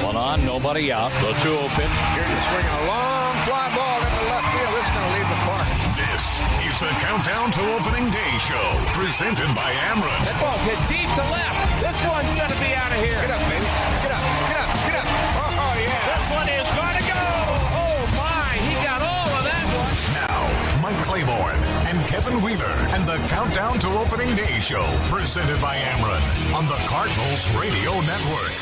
One 0.03 0.15
on, 0.15 0.45
nobody 0.45 0.91
out. 0.91 1.11
The 1.21 1.33
2 1.39 1.49
0 1.49 1.59
pitch. 1.69 1.97
Swing 2.47 2.65
a 2.65 2.87
long 2.87 3.35
fly 3.43 3.73
ball 3.75 3.97
into 3.97 4.29
left 4.29 4.47
field. 4.53 4.73
Is 4.77 4.89
going 4.89 5.07
to 5.07 5.13
leave 5.17 5.29
the 5.29 5.35
park. 5.43 5.76
This 6.77 6.85
is 6.85 6.93
the 6.93 7.01
Countdown 7.01 7.49
to 7.53 7.61
Opening 7.73 8.11
Day 8.11 8.37
show, 8.37 8.61
presented 8.93 9.49
by 9.57 9.73
Ameren. 9.89 10.21
That 10.21 10.37
ball's 10.37 10.61
hit 10.61 10.77
deep 10.85 11.09
to 11.09 11.25
left. 11.25 11.57
This 11.81 11.97
one's 12.05 12.29
going 12.37 12.53
to 12.53 12.59
be 12.61 12.69
out 12.77 12.93
of 12.93 13.01
here. 13.01 13.17
Get 13.17 13.33
up, 13.33 13.41
baby. 13.49 13.65
Get 14.05 14.13
up, 14.13 14.21
get 14.45 14.61
up, 14.61 14.69
get 14.85 14.95
up. 15.01 15.07
Oh, 15.41 15.57
oh 15.57 15.73
yeah. 15.81 16.05
This 16.05 16.25
one 16.29 16.45
is 16.45 16.69
going 16.77 16.97
to 17.01 17.05
go. 17.09 17.23
Oh, 17.81 17.97
my. 18.13 18.61
He 18.61 18.77
got 18.85 19.01
all 19.01 19.25
of 19.25 19.41
that 19.49 19.65
one. 19.73 19.95
Now, 20.21 20.37
Mike 20.85 21.01
Claiborne 21.01 21.57
and 21.89 21.97
Kevin 22.05 22.45
Wheeler 22.45 22.77
and 22.93 23.09
the 23.09 23.17
Countdown 23.25 23.81
to 23.81 23.89
Opening 23.97 24.37
Day 24.37 24.61
show, 24.61 24.85
presented 25.09 25.57
by 25.57 25.81
Ameren 25.97 26.21
on 26.53 26.69
the 26.69 26.77
Cardinals 26.85 27.41
Radio 27.57 27.89
Network. 28.05 28.53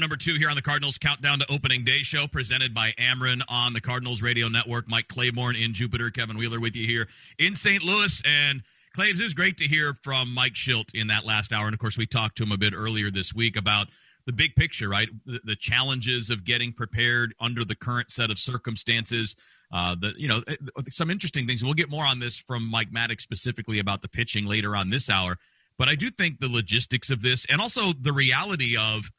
Number 0.00 0.16
two 0.16 0.36
here 0.36 0.48
on 0.48 0.56
the 0.56 0.62
Cardinals 0.62 0.96
Countdown 0.96 1.40
to 1.40 1.52
Opening 1.52 1.84
Day 1.84 1.98
show, 1.98 2.26
presented 2.26 2.72
by 2.72 2.92
Ameren 2.92 3.42
on 3.50 3.74
the 3.74 3.82
Cardinals 3.82 4.22
Radio 4.22 4.48
Network. 4.48 4.88
Mike 4.88 5.08
Claiborne 5.08 5.56
in 5.56 5.74
Jupiter, 5.74 6.08
Kevin 6.08 6.38
Wheeler 6.38 6.58
with 6.58 6.74
you 6.74 6.86
here 6.86 7.06
in 7.38 7.54
St. 7.54 7.82
Louis. 7.82 8.22
And 8.24 8.62
Claves, 8.94 9.20
it 9.20 9.24
was 9.24 9.34
great 9.34 9.58
to 9.58 9.64
hear 9.64 9.98
from 10.02 10.32
Mike 10.32 10.54
Shildt 10.54 10.94
in 10.94 11.08
that 11.08 11.26
last 11.26 11.52
hour. 11.52 11.66
And 11.66 11.74
of 11.74 11.80
course, 11.80 11.98
we 11.98 12.06
talked 12.06 12.38
to 12.38 12.44
him 12.44 12.50
a 12.50 12.56
bit 12.56 12.72
earlier 12.74 13.10
this 13.10 13.34
week 13.34 13.56
about 13.56 13.88
the 14.24 14.32
big 14.32 14.56
picture, 14.56 14.88
right? 14.88 15.10
The, 15.26 15.40
the 15.44 15.56
challenges 15.56 16.30
of 16.30 16.44
getting 16.44 16.72
prepared 16.72 17.34
under 17.38 17.62
the 17.62 17.74
current 17.74 18.10
set 18.10 18.30
of 18.30 18.38
circumstances. 18.38 19.36
Uh, 19.70 19.96
the 20.00 20.14
you 20.16 20.28
know 20.28 20.42
some 20.88 21.10
interesting 21.10 21.46
things. 21.46 21.62
We'll 21.62 21.74
get 21.74 21.90
more 21.90 22.06
on 22.06 22.20
this 22.20 22.38
from 22.38 22.64
Mike 22.64 22.90
Maddux 22.90 23.20
specifically 23.20 23.80
about 23.80 24.00
the 24.00 24.08
pitching 24.08 24.46
later 24.46 24.74
on 24.74 24.88
this 24.88 25.10
hour. 25.10 25.36
But 25.76 25.90
I 25.90 25.94
do 25.94 26.08
think 26.08 26.40
the 26.40 26.48
logistics 26.48 27.10
of 27.10 27.20
this, 27.20 27.44
and 27.50 27.60
also 27.60 27.92
the 27.92 28.12
reality 28.12 28.78
of 28.78 29.10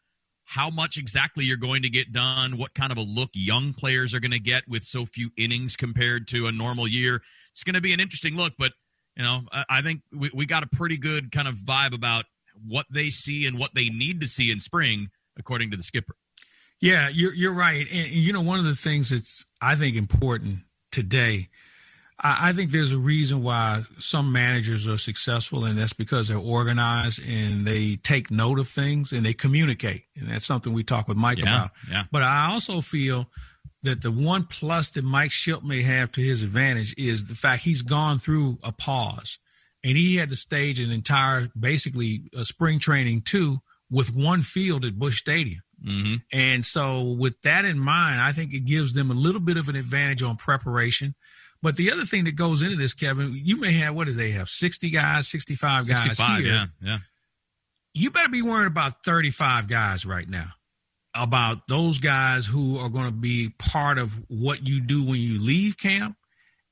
how 0.52 0.70
much 0.70 0.98
exactly 0.98 1.46
you're 1.46 1.56
going 1.56 1.82
to 1.82 1.90
get 1.90 2.12
done, 2.12 2.58
what 2.58 2.74
kind 2.74 2.92
of 2.92 2.98
a 2.98 3.02
look 3.02 3.30
young 3.32 3.74
players 3.74 4.14
are 4.14 4.20
going 4.20 4.32
to 4.32 4.40
get 4.40 4.68
with 4.68 4.84
so 4.84 5.06
few 5.06 5.30
innings 5.38 5.78
compared 5.78 6.28
to 6.28 6.48
a 6.48 6.52
normal 6.52 6.86
year. 6.86 7.22
It's 7.54 7.64
going 7.64 7.76
to 7.76 7.82
be 7.82 7.94
an 7.94 8.02
interesting 8.02 8.36
look, 8.36 8.52
but 8.60 8.74
you 9.16 9.24
know, 9.24 9.44
I, 9.54 9.64
I 9.70 9.82
think 9.82 10.02
we, 10.12 10.30
we 10.34 10.46
got 10.46 10.64
a 10.64 10.68
pretty 10.68 10.98
good 10.98 11.32
kind 11.32 11.48
of 11.48 11.56
vibe 11.56 11.94
about 11.94 12.26
what 12.68 12.86
they 12.92 13.12
see 13.12 13.46
and 13.48 13.58
what 13.58 13.76
they 13.76 13.88
need 13.88 14.20
to 14.20 14.28
see 14.28 14.52
in 14.52 14.60
spring, 14.60 15.08
according 15.40 15.72
to 15.72 15.78
the 15.78 15.84
skipper. 15.84 16.16
Yeah, 16.82 17.08
you're 17.08 17.34
you're 17.34 17.54
right, 17.54 17.88
and 17.90 18.10
you 18.10 18.34
know 18.34 18.42
one 18.42 18.60
of 18.60 18.66
the 18.66 18.76
things 18.76 19.12
that's 19.12 19.46
I 19.62 19.76
think 19.76 19.96
important 19.96 20.64
today 20.92 21.48
I, 22.24 22.54
think 22.54 22.70
there's 22.70 22.92
a 22.92 23.00
reason 23.00 23.42
why 23.42 23.82
some 23.98 24.32
managers 24.32 24.88
are 24.88 24.98
successful, 24.98 25.66
and 25.66 25.78
that's 25.78 25.94
because 25.94 26.28
they're 26.28 26.38
organized 26.38 27.20
and 27.28 27.66
they 27.66 27.96
take 27.96 28.30
note 28.30 28.60
of 28.60 28.68
things 28.68 29.12
and 29.12 29.26
they 29.26 29.34
communicate. 29.34 30.04
And 30.16 30.30
that's 30.30 30.46
something 30.46 30.72
we 30.72 30.84
talk 30.84 31.08
with 31.08 31.18
Mike 31.18 31.40
yeah, 31.40 31.44
about. 31.44 31.72
Yeah. 31.90 32.04
But 32.12 32.22
I 32.22 32.52
also 32.52 32.80
feel 32.82 33.28
that 33.84 34.04
the 34.04 34.12
one 34.12 34.46
plus 34.46 34.90
that 34.90 35.04
Mike 35.04 35.32
Shildt 35.32 35.64
may 35.64 35.82
have 35.82 36.12
to 36.12 36.22
his 36.22 36.44
advantage 36.44 36.94
is 36.98 37.26
the 37.26 37.36
fact 37.36 37.64
he's 37.64 37.82
gone 37.82 38.20
through 38.20 38.60
a 38.64 38.72
pause 38.72 39.40
and 39.84 39.98
he 39.98 40.18
had 40.18 40.30
to 40.30 40.36
stage 40.36 40.80
an 40.80 40.92
entire, 40.92 41.48
basically, 41.60 42.24
a 42.38 42.46
spring 42.46 42.80
training 42.80 43.22
too 43.22 43.58
with 43.90 44.16
one 44.16 44.42
field 44.44 44.86
at 44.86 45.00
Busch 45.00 45.20
Stadium. 45.20 45.62
Mm-hmm. 45.84 46.16
And 46.32 46.64
so, 46.64 47.04
with 47.04 47.42
that 47.42 47.66
in 47.66 47.80
mind, 47.80 48.22
I 48.22 48.32
think 48.32 48.54
it 48.54 48.66
gives 48.66 48.94
them 48.94 49.10
a 49.10 49.16
little 49.16 49.42
bit 49.42 49.58
of 49.58 49.68
an 49.68 49.76
advantage 49.76 50.22
on 50.22 50.36
preparation. 50.36 51.16
But 51.62 51.78
the 51.78 51.92
other 51.92 52.06
thing 52.06 52.24
that 52.24 52.36
goes 52.36 52.62
into 52.62 52.76
this, 52.76 52.94
Kevin, 52.94 53.32
you 53.34 53.60
may 53.60 53.72
have 53.74 53.94
what 53.96 54.08
do 54.08 54.14
they 54.14 54.32
have? 54.32 54.50
Sixty 54.50 54.90
guys, 54.90 55.28
sixty-five 55.28 55.88
guys 55.88 56.18
65, 56.18 56.44
here. 56.44 56.54
Yeah, 56.54 56.66
yeah. 56.82 56.98
You 57.94 58.10
better 58.12 58.30
be 58.30 58.42
worrying 58.42 58.68
about 58.68 59.04
thirty-five 59.04 59.68
guys 59.68 60.06
right 60.06 60.28
now. 60.28 60.50
About 61.14 61.68
those 61.68 62.00
guys 62.00 62.46
who 62.48 62.78
are 62.78 62.90
going 62.90 63.08
to 63.08 63.14
be 63.14 63.54
part 63.60 63.98
of 63.98 64.18
what 64.30 64.66
you 64.66 64.80
do 64.82 65.04
when 65.04 65.20
you 65.20 65.46
leave 65.46 65.78
camp, 65.78 66.16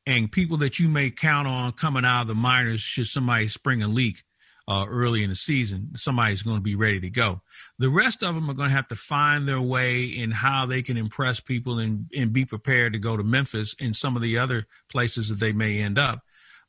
and 0.05 0.31
people 0.31 0.57
that 0.57 0.79
you 0.79 0.87
may 0.87 1.11
count 1.11 1.47
on 1.47 1.73
coming 1.73 2.05
out 2.05 2.21
of 2.21 2.27
the 2.27 2.35
minors 2.35 2.79
should 2.79 3.07
somebody 3.07 3.47
spring 3.47 3.83
a 3.83 3.87
leak 3.87 4.23
uh, 4.67 4.85
early 4.87 5.23
in 5.23 5.29
the 5.29 5.35
season. 5.35 5.89
Somebody's 5.95 6.41
going 6.41 6.57
to 6.57 6.63
be 6.63 6.75
ready 6.75 6.99
to 7.01 7.09
go. 7.09 7.41
The 7.79 7.89
rest 7.89 8.23
of 8.23 8.35
them 8.35 8.49
are 8.49 8.53
going 8.53 8.69
to 8.69 8.75
have 8.75 8.89
to 8.89 8.95
find 8.95 9.47
their 9.47 9.61
way 9.61 10.03
in 10.03 10.31
how 10.31 10.65
they 10.65 10.81
can 10.81 10.97
impress 10.97 11.39
people 11.39 11.79
and, 11.79 12.07
and 12.15 12.33
be 12.33 12.43
prepared 12.43 12.91
to 12.91 12.99
go 12.99 13.15
to 13.15 13.23
Memphis 13.23 13.73
and 13.79 13.95
some 13.95 14.17
of 14.17 14.21
the 14.21 14.37
other 14.37 14.67
places 14.89 15.29
that 15.29 15.39
they 15.39 15.53
may 15.53 15.79
end 15.79 15.97
up. 15.97 16.19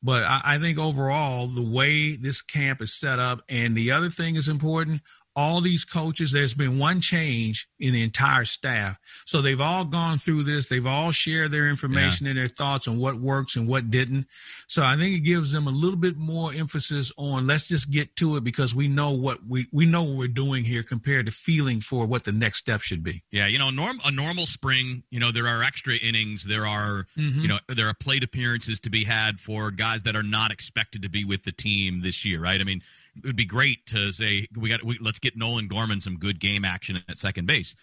But 0.03 0.23
I, 0.23 0.41
I 0.45 0.59
think 0.59 0.79
overall, 0.79 1.49
the 1.49 1.69
way 1.69 2.17
this 2.17 2.41
camp 2.43 2.81
is 2.81 2.93
set 2.99 3.19
up, 3.19 3.43
and 3.49 3.77
the 3.77 3.91
other 3.91 4.09
thing 4.09 4.37
is 4.37 4.49
important 4.49 5.03
all 5.37 5.61
these 5.61 5.85
coaches, 5.85 6.33
there's 6.33 6.55
been 6.55 6.79
one 6.79 7.01
change 7.01 7.69
in 7.79 7.93
the 7.93 8.03
entire 8.03 8.45
staff. 8.45 8.99
So 9.27 9.41
they've 9.41 9.61
all 9.61 9.85
gone 9.85 10.19
through 10.19 10.43
this. 10.43 10.67
They've 10.67 10.87
all 10.87 11.13
shared 11.13 11.53
their 11.53 11.69
information 11.69 12.27
yeah. 12.27 12.31
and 12.31 12.39
their 12.39 12.49
thoughts 12.49 12.89
on 12.89 12.99
what 12.99 13.21
works 13.21 13.57
and 13.57 13.69
what 13.69 13.91
didn't. 13.91 14.27
So 14.67 14.83
I 14.83 14.97
think 14.97 15.17
it 15.17 15.21
gives 15.21 15.53
them 15.53 15.67
a 15.67 15.71
little 15.71 15.99
bit 15.99 16.17
more 16.17 16.53
emphasis 16.53 17.13
on 17.17 17.47
let's 17.47 17.69
just 17.69 17.91
get 17.91 18.17
to 18.17 18.37
it 18.37 18.45
because 18.45 18.75
we 18.75 18.89
know 18.89 19.13
what 19.13 19.39
we, 19.47 19.67
we 19.73 19.87
know 19.87 20.03
what 20.03 20.17
we're 20.17 20.29
doing 20.29 20.65
here 20.65 20.83
compared 20.83 21.27
to 21.27 21.33
feeling 21.33 21.81
for 21.81 22.07
what 22.07 22.25
the 22.25 22.33
next 22.33 22.59
step 22.59 22.81
should 22.81 23.03
be. 23.03 23.23
Yeah. 23.31 23.47
You 23.47 23.59
know, 23.59 23.71
norm, 23.71 24.01
a 24.05 24.11
normal 24.11 24.47
spring, 24.47 25.05
you 25.11 25.21
know, 25.21 25.31
there 25.31 25.47
are 25.47 25.63
extra 25.63 25.95
innings. 25.95 26.45
There 26.45 26.67
are, 26.67 27.07
mm-hmm. 27.17 27.41
you 27.41 27.49
know, 27.49 27.59
there 27.69 27.89
are 27.89 27.95
plate 27.95 28.25
appearances 28.25 28.81
to 28.81 28.91
be 28.91 29.05
had 29.05 29.41
for 29.41 29.71
guys 29.71 30.03
that 30.03 30.17
are 30.17 30.23
not 30.23 30.51
expected 30.51 31.03
to 31.03 31.09
be 31.09 31.25
with 31.25 31.45
the 31.45 31.53
team 31.53 32.03
this 32.03 32.25
year, 32.25 32.41
right? 32.41 32.61
I 32.61 32.65
mean, 32.65 32.83
it 33.17 33.27
would 33.27 33.37
be 33.37 33.45
great 33.45 33.87
to 33.87 34.13
say 34.13 34.47
we 34.57 34.69
got 34.69 34.85
we, 34.85 34.99
let's 35.01 35.19
get 35.19 35.37
Nolan 35.37 35.69
Gorman 35.69 36.01
some 36.01 36.17
good 36.17 36.41
game 36.41 36.65
action 36.65 37.03
at 37.09 37.19
second 37.19 37.47
base. 37.47 37.75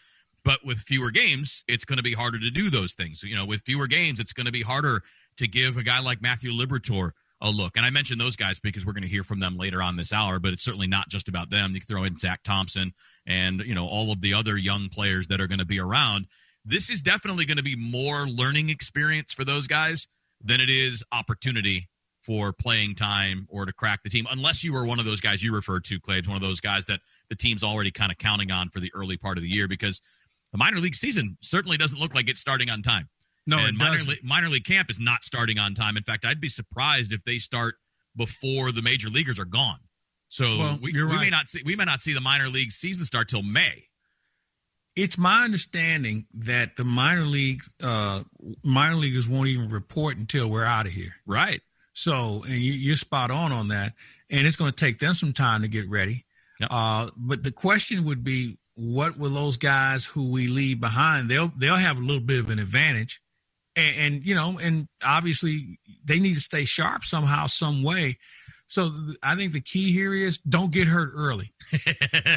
But 0.44 0.60
with 0.64 0.78
fewer 0.78 1.12
games, 1.12 1.64
it's 1.68 1.84
going 1.84 1.98
to 1.98 2.04
be 2.04 2.14
harder 2.14 2.40
to 2.40 2.50
do 2.50 2.70
those 2.70 2.94
things. 2.94 3.24
You 3.24 3.36
know, 3.36 3.46
with 3.46 3.64
fewer 3.66 3.88
games, 3.88 4.20
it's 4.20 4.34
going 4.34 4.46
to 4.46 4.52
be 4.52 4.62
harder 4.62 5.04
to 5.38 5.48
give 5.48 5.78
a 5.78 5.84
guy 5.84 6.00
like 6.00 6.22
Matthew 6.22 6.52
Liberatore 6.52 7.12
a 7.42 7.50
look. 7.50 7.78
And 7.78 7.86
I 7.86 7.90
mentioned 7.90 8.20
those 8.20 8.36
guys 8.36 8.60
because 8.60 8.86
we're 8.86 8.94
going 8.94 9.04
to 9.04 9.10
hear 9.10 9.24
from 9.24 9.40
them 9.40 9.58
later 9.58 9.82
on 9.82 9.96
this 9.96 10.12
hour, 10.12 10.40
but 10.40 10.54
it's 10.54 10.64
certainly 10.64 10.88
not 10.88 11.10
just 11.10 11.28
about 11.28 11.50
them. 11.50 11.74
You 11.74 11.82
can 11.82 11.88
throw 11.88 12.04
in 12.04 12.18
Zach 12.18 12.42
Thompson 12.44 12.94
and, 13.26 13.62
you 13.62 13.76
know, 13.76 13.88
all 13.88 14.12
of 14.12 14.22
the 14.22 14.34
other 14.34 14.58
young 14.58 14.90
players 14.90 15.28
that 15.28 15.40
are 15.40 15.48
going 15.48 15.60
to 15.60 15.66
be 15.66 15.80
around. 15.80 16.28
This 16.66 16.90
is 16.90 17.02
definitely 17.02 17.46
going 17.46 17.58
to 17.58 17.64
be 17.64 17.76
more 17.76 18.28
learning 18.28 18.70
experience 18.70 19.34
for 19.34 19.46
those 19.46 19.68
guys 19.68 20.08
than 20.44 20.62
it 20.62 20.70
is 20.70 21.04
opportunity 21.12 21.90
for 22.28 22.52
playing 22.52 22.94
time 22.94 23.48
or 23.50 23.66
to 23.66 23.72
crack 23.72 24.04
the 24.04 24.10
team, 24.10 24.28
unless 24.30 24.62
you 24.62 24.74
were 24.74 24.86
one 24.86 25.00
of 25.00 25.06
those 25.06 25.22
guys 25.22 25.42
you 25.42 25.56
referred 25.56 25.86
to, 25.86 25.98
Claves, 25.98 26.28
one 26.28 26.36
of 26.36 26.42
those 26.42 26.60
guys 26.60 26.84
that 26.86 27.00
the 27.30 27.36
team's 27.36 27.64
already 27.64 27.90
kind 27.90 28.12
of 28.12 28.18
counting 28.18 28.52
on 28.52 28.70
for 28.70 28.82
the 28.82 28.92
early 28.94 29.16
part 29.16 29.38
of 29.38 29.44
the 29.44 29.50
year 29.50 29.66
because 29.66 30.02
the 30.52 30.58
minor 30.58 30.80
league 30.80 30.94
season 30.94 31.38
certainly 31.42 31.78
doesn't 31.78 31.98
look 31.98 32.14
like 32.14 32.30
it's 32.30 32.42
starting 32.42 32.70
on 32.70 32.82
time. 32.82 33.08
No, 33.48 33.60
and 33.60 33.70
it 33.70 33.76
minor 33.78 33.94
doesn't. 33.94 34.10
league, 34.10 34.24
minor 34.26 34.50
league 34.50 34.66
camp 34.66 34.92
is 34.92 35.00
not 35.00 35.24
starting 35.24 35.58
on 35.58 35.74
time. 35.74 35.96
In 35.96 36.04
fact, 36.04 36.26
I'd 36.26 36.42
be 36.42 36.50
surprised 36.50 37.14
if 37.14 37.24
they 37.24 37.38
start 37.38 37.76
before 38.14 38.74
the 38.74 38.82
major 38.82 39.08
leaguers 39.10 39.40
are 39.40 39.46
gone. 39.46 39.80
So 40.28 40.58
Well, 40.58 40.80
we, 40.82 40.92
we 40.92 41.18
may 41.18 41.30
not 41.30 41.48
see 41.48 41.62
we 41.64 41.78
may 41.78 41.86
not 41.86 42.02
see 42.02 42.14
the 42.14 42.20
minor 42.20 42.50
league 42.50 42.74
season 42.74 43.06
start 43.06 43.30
till 43.30 43.44
May. 43.44 43.86
It's 44.98 45.18
my 45.18 45.46
understanding 45.46 46.26
that 46.34 46.76
the 46.76 46.84
minor 46.84 47.22
league 47.22 47.62
uh, 47.82 48.24
minor 48.66 48.96
leaguers 48.96 49.30
won't 49.30 49.48
even 49.48 49.70
report 49.70 50.18
until 50.18 50.50
we're 50.50 50.66
out 50.66 50.88
of 50.88 50.92
here. 50.92 51.16
Right. 51.26 51.62
So, 51.98 52.44
and 52.44 52.54
you, 52.54 52.74
you're 52.74 52.96
spot 52.96 53.32
on 53.32 53.52
on 53.52 53.70
that. 53.70 53.94
And 54.30 54.46
it's 54.46 54.56
going 54.56 54.72
to 54.72 54.86
take 54.86 55.00
them 55.00 55.16
some 55.16 55.34
time 55.34 55.64
to 55.64 55.68
get 55.68 55.90
ready. 55.90 56.26
Yep. 56.60 56.70
Uh, 56.72 57.10
but 57.18 57.44
the 57.44 57.52
question 57.52 58.06
would 58.06 58.24
be, 58.24 58.58
what 58.76 59.18
will 59.18 59.32
those 59.32 59.58
guys 59.58 60.06
who 60.06 60.30
we 60.30 60.48
leave 60.48 60.80
behind? 60.80 61.28
They'll 61.30 61.52
they'll 61.58 61.76
have 61.76 61.98
a 61.98 62.02
little 62.02 62.22
bit 62.22 62.40
of 62.40 62.52
an 62.52 62.60
advantage, 62.60 63.20
and, 63.76 63.96
and 63.96 64.26
you 64.26 64.36
know, 64.36 64.60
and 64.60 64.88
obviously 65.04 65.80
they 66.06 66.20
need 66.20 66.36
to 66.36 66.40
stay 66.40 66.66
sharp 66.66 67.04
somehow, 67.04 67.48
some 67.48 67.82
way. 67.82 68.20
So 68.68 68.90
th- 68.92 69.18
I 69.24 69.36
think 69.36 69.54
the 69.54 69.62
key 69.62 69.92
here 69.92 70.14
is 70.14 70.38
don't 70.38 70.72
get 70.72 70.88
hurt 70.88 71.10
early. 71.16 71.54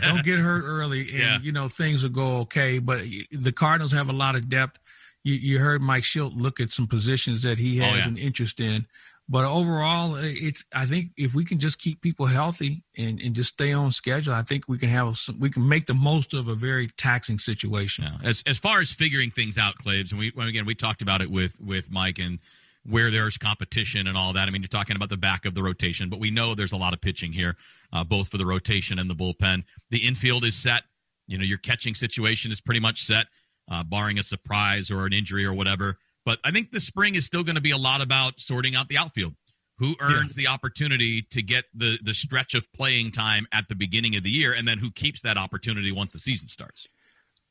don't 0.02 0.24
get 0.24 0.38
hurt 0.38 0.64
early, 0.64 1.00
and 1.10 1.18
Yeah. 1.18 1.38
you 1.42 1.52
know 1.52 1.68
things 1.68 2.02
will 2.02 2.10
go 2.10 2.38
okay. 2.38 2.78
But 2.78 3.00
the 3.30 3.52
Cardinals 3.52 3.92
have 3.92 4.08
a 4.08 4.14
lot 4.14 4.34
of 4.36 4.48
depth. 4.48 4.78
You, 5.22 5.34
you 5.34 5.58
heard 5.58 5.82
Mike 5.82 6.04
Shildt 6.04 6.40
look 6.40 6.60
at 6.60 6.70
some 6.70 6.86
positions 6.86 7.42
that 7.42 7.58
he 7.58 7.80
Oh, 7.82 7.84
has 7.84 8.04
yeah. 8.06 8.12
an 8.12 8.16
interest 8.16 8.60
in. 8.60 8.86
But 9.30 9.44
overall, 9.44 10.16
it's 10.18 10.64
I 10.74 10.86
think 10.86 11.10
if 11.16 11.34
we 11.34 11.44
can 11.44 11.60
just 11.60 11.80
keep 11.80 12.02
people 12.02 12.26
healthy 12.26 12.82
and, 12.98 13.20
and 13.20 13.32
just 13.32 13.52
stay 13.52 13.72
on 13.72 13.92
schedule, 13.92 14.34
I 14.34 14.42
think 14.42 14.66
we 14.66 14.76
can 14.76 14.88
have 14.88 15.16
some, 15.16 15.38
we 15.38 15.50
can 15.50 15.68
make 15.68 15.86
the 15.86 15.94
most 15.94 16.34
of 16.34 16.48
a 16.48 16.54
very 16.56 16.88
taxing 16.96 17.38
situation. 17.38 18.04
Yeah. 18.04 18.28
As 18.28 18.42
as 18.44 18.58
far 18.58 18.80
as 18.80 18.90
figuring 18.90 19.30
things 19.30 19.56
out, 19.56 19.76
Claves, 19.76 20.10
and 20.10 20.18
we 20.18 20.32
again 20.36 20.66
we 20.66 20.74
talked 20.74 21.00
about 21.00 21.22
it 21.22 21.30
with 21.30 21.60
with 21.60 21.92
Mike 21.92 22.18
and 22.18 22.40
where 22.84 23.12
there's 23.12 23.38
competition 23.38 24.08
and 24.08 24.16
all 24.16 24.32
that. 24.32 24.48
I 24.48 24.50
mean, 24.50 24.62
you're 24.62 24.68
talking 24.68 24.96
about 24.96 25.10
the 25.10 25.16
back 25.16 25.44
of 25.44 25.54
the 25.54 25.62
rotation, 25.62 26.10
but 26.10 26.18
we 26.18 26.32
know 26.32 26.56
there's 26.56 26.72
a 26.72 26.76
lot 26.76 26.92
of 26.92 27.00
pitching 27.00 27.32
here, 27.32 27.56
uh, 27.92 28.02
both 28.02 28.28
for 28.28 28.38
the 28.38 28.46
rotation 28.46 28.98
and 28.98 29.08
the 29.08 29.14
bullpen. 29.14 29.62
The 29.90 29.98
infield 29.98 30.44
is 30.44 30.56
set. 30.56 30.82
You 31.28 31.38
know, 31.38 31.44
your 31.44 31.58
catching 31.58 31.94
situation 31.94 32.50
is 32.50 32.60
pretty 32.60 32.80
much 32.80 33.04
set, 33.04 33.26
uh, 33.70 33.84
barring 33.84 34.18
a 34.18 34.24
surprise 34.24 34.90
or 34.90 35.06
an 35.06 35.12
injury 35.12 35.44
or 35.44 35.54
whatever. 35.54 35.98
But 36.30 36.38
I 36.44 36.52
think 36.52 36.70
the 36.70 36.78
spring 36.78 37.16
is 37.16 37.26
still 37.26 37.42
going 37.42 37.56
to 37.56 37.60
be 37.60 37.72
a 37.72 37.76
lot 37.76 38.00
about 38.00 38.38
sorting 38.38 38.76
out 38.76 38.88
the 38.88 38.98
outfield. 38.98 39.34
Who 39.78 39.96
earns 40.00 40.36
the 40.36 40.46
opportunity 40.46 41.22
to 41.30 41.42
get 41.42 41.64
the 41.74 41.98
the 42.04 42.14
stretch 42.14 42.54
of 42.54 42.72
playing 42.72 43.10
time 43.10 43.48
at 43.52 43.64
the 43.68 43.74
beginning 43.74 44.14
of 44.14 44.22
the 44.22 44.30
year, 44.30 44.52
and 44.52 44.68
then 44.68 44.78
who 44.78 44.92
keeps 44.92 45.22
that 45.22 45.36
opportunity 45.36 45.90
once 45.90 46.12
the 46.12 46.20
season 46.20 46.46
starts? 46.46 46.86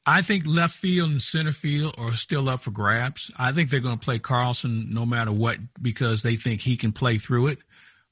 I 0.05 0.21
think 0.21 0.45
left 0.47 0.75
field 0.75 1.09
and 1.09 1.21
center 1.21 1.51
field 1.51 1.95
are 1.97 2.13
still 2.13 2.47
up 2.47 2.61
for 2.61 2.71
grabs. 2.71 3.31
I 3.37 3.51
think 3.51 3.69
they're 3.69 3.81
going 3.81 3.99
to 3.99 4.05
play 4.05 4.17
Carlson 4.17 4.93
no 4.93 5.05
matter 5.05 5.33
what 5.33 5.57
because 5.81 6.23
they 6.23 6.37
think 6.37 6.61
he 6.61 6.77
can 6.77 6.93
play 6.93 7.17
through 7.17 7.47
it. 7.47 7.59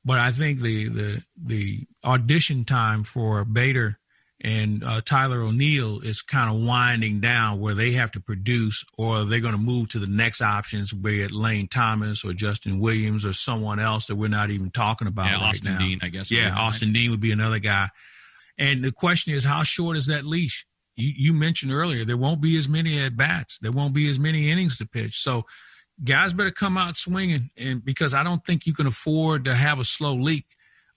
But 0.03 0.19
I 0.19 0.31
think 0.31 0.59
the 0.59 0.89
the 0.89 1.23
the 1.41 1.87
audition 2.03 2.65
time 2.65 3.03
for 3.03 3.45
Bader 3.45 3.99
and 4.41 4.83
uh, 4.83 5.01
Tyler 5.03 5.41
O'Neill 5.41 5.99
is 6.01 6.21
kind 6.21 6.53
of 6.53 6.63
winding 6.63 7.19
down 7.19 7.59
where 7.59 7.73
they 7.73 7.91
have 7.93 8.11
to 8.11 8.19
produce 8.19 8.85
or 8.97 9.23
they're 9.23 9.41
going 9.41 9.55
to 9.55 9.59
move 9.59 9.89
to 9.89 9.99
the 9.99 10.07
next 10.07 10.41
options, 10.41 10.93
be 10.93 11.23
it 11.23 11.31
Lane 11.31 11.67
Thomas 11.67 12.23
or 12.23 12.33
Justin 12.33 12.79
Williams 12.79 13.25
or 13.25 13.33
someone 13.33 13.79
else 13.79 14.05
that 14.07 14.15
we're 14.15 14.27
not 14.29 14.51
even 14.51 14.69
talking 14.69 15.07
about 15.07 15.25
Yeah, 15.25 15.33
right 15.33 15.49
Austin 15.49 15.73
now. 15.73 15.79
Dean, 15.79 15.99
I 16.03 16.09
guess. 16.09 16.29
Yeah, 16.29 16.51
Right. 16.51 16.57
Austin 16.59 16.93
Dean 16.93 17.09
would 17.09 17.19
be 17.19 17.31
another 17.31 17.59
guy. 17.59 17.87
And 18.59 18.83
the 18.83 18.91
question 18.91 19.33
is, 19.33 19.43
how 19.43 19.63
short 19.63 19.97
is 19.97 20.05
that 20.05 20.23
leash? 20.23 20.67
You, 20.95 21.11
you 21.15 21.33
mentioned 21.33 21.71
earlier 21.71 22.05
there 22.05 22.17
won't 22.17 22.41
be 22.41 22.57
as 22.57 22.69
many 22.69 22.99
at 22.99 23.17
bats. 23.17 23.57
There 23.57 23.71
won't 23.71 23.93
be 23.93 24.07
as 24.09 24.19
many 24.19 24.51
innings 24.51 24.77
to 24.77 24.87
pitch. 24.87 25.19
So 25.19 25.45
guys 26.03 26.33
better 26.33 26.51
come 26.51 26.77
out 26.77 26.95
swinging, 26.95 27.49
and 27.57 27.83
because 27.83 28.13
I 28.13 28.23
don't 28.23 28.45
think 28.45 28.67
you 28.67 28.73
can 28.73 28.85
afford 28.85 29.45
to 29.45 29.55
have 29.55 29.79
a 29.79 29.83
slow 29.83 30.13
leak 30.13 30.45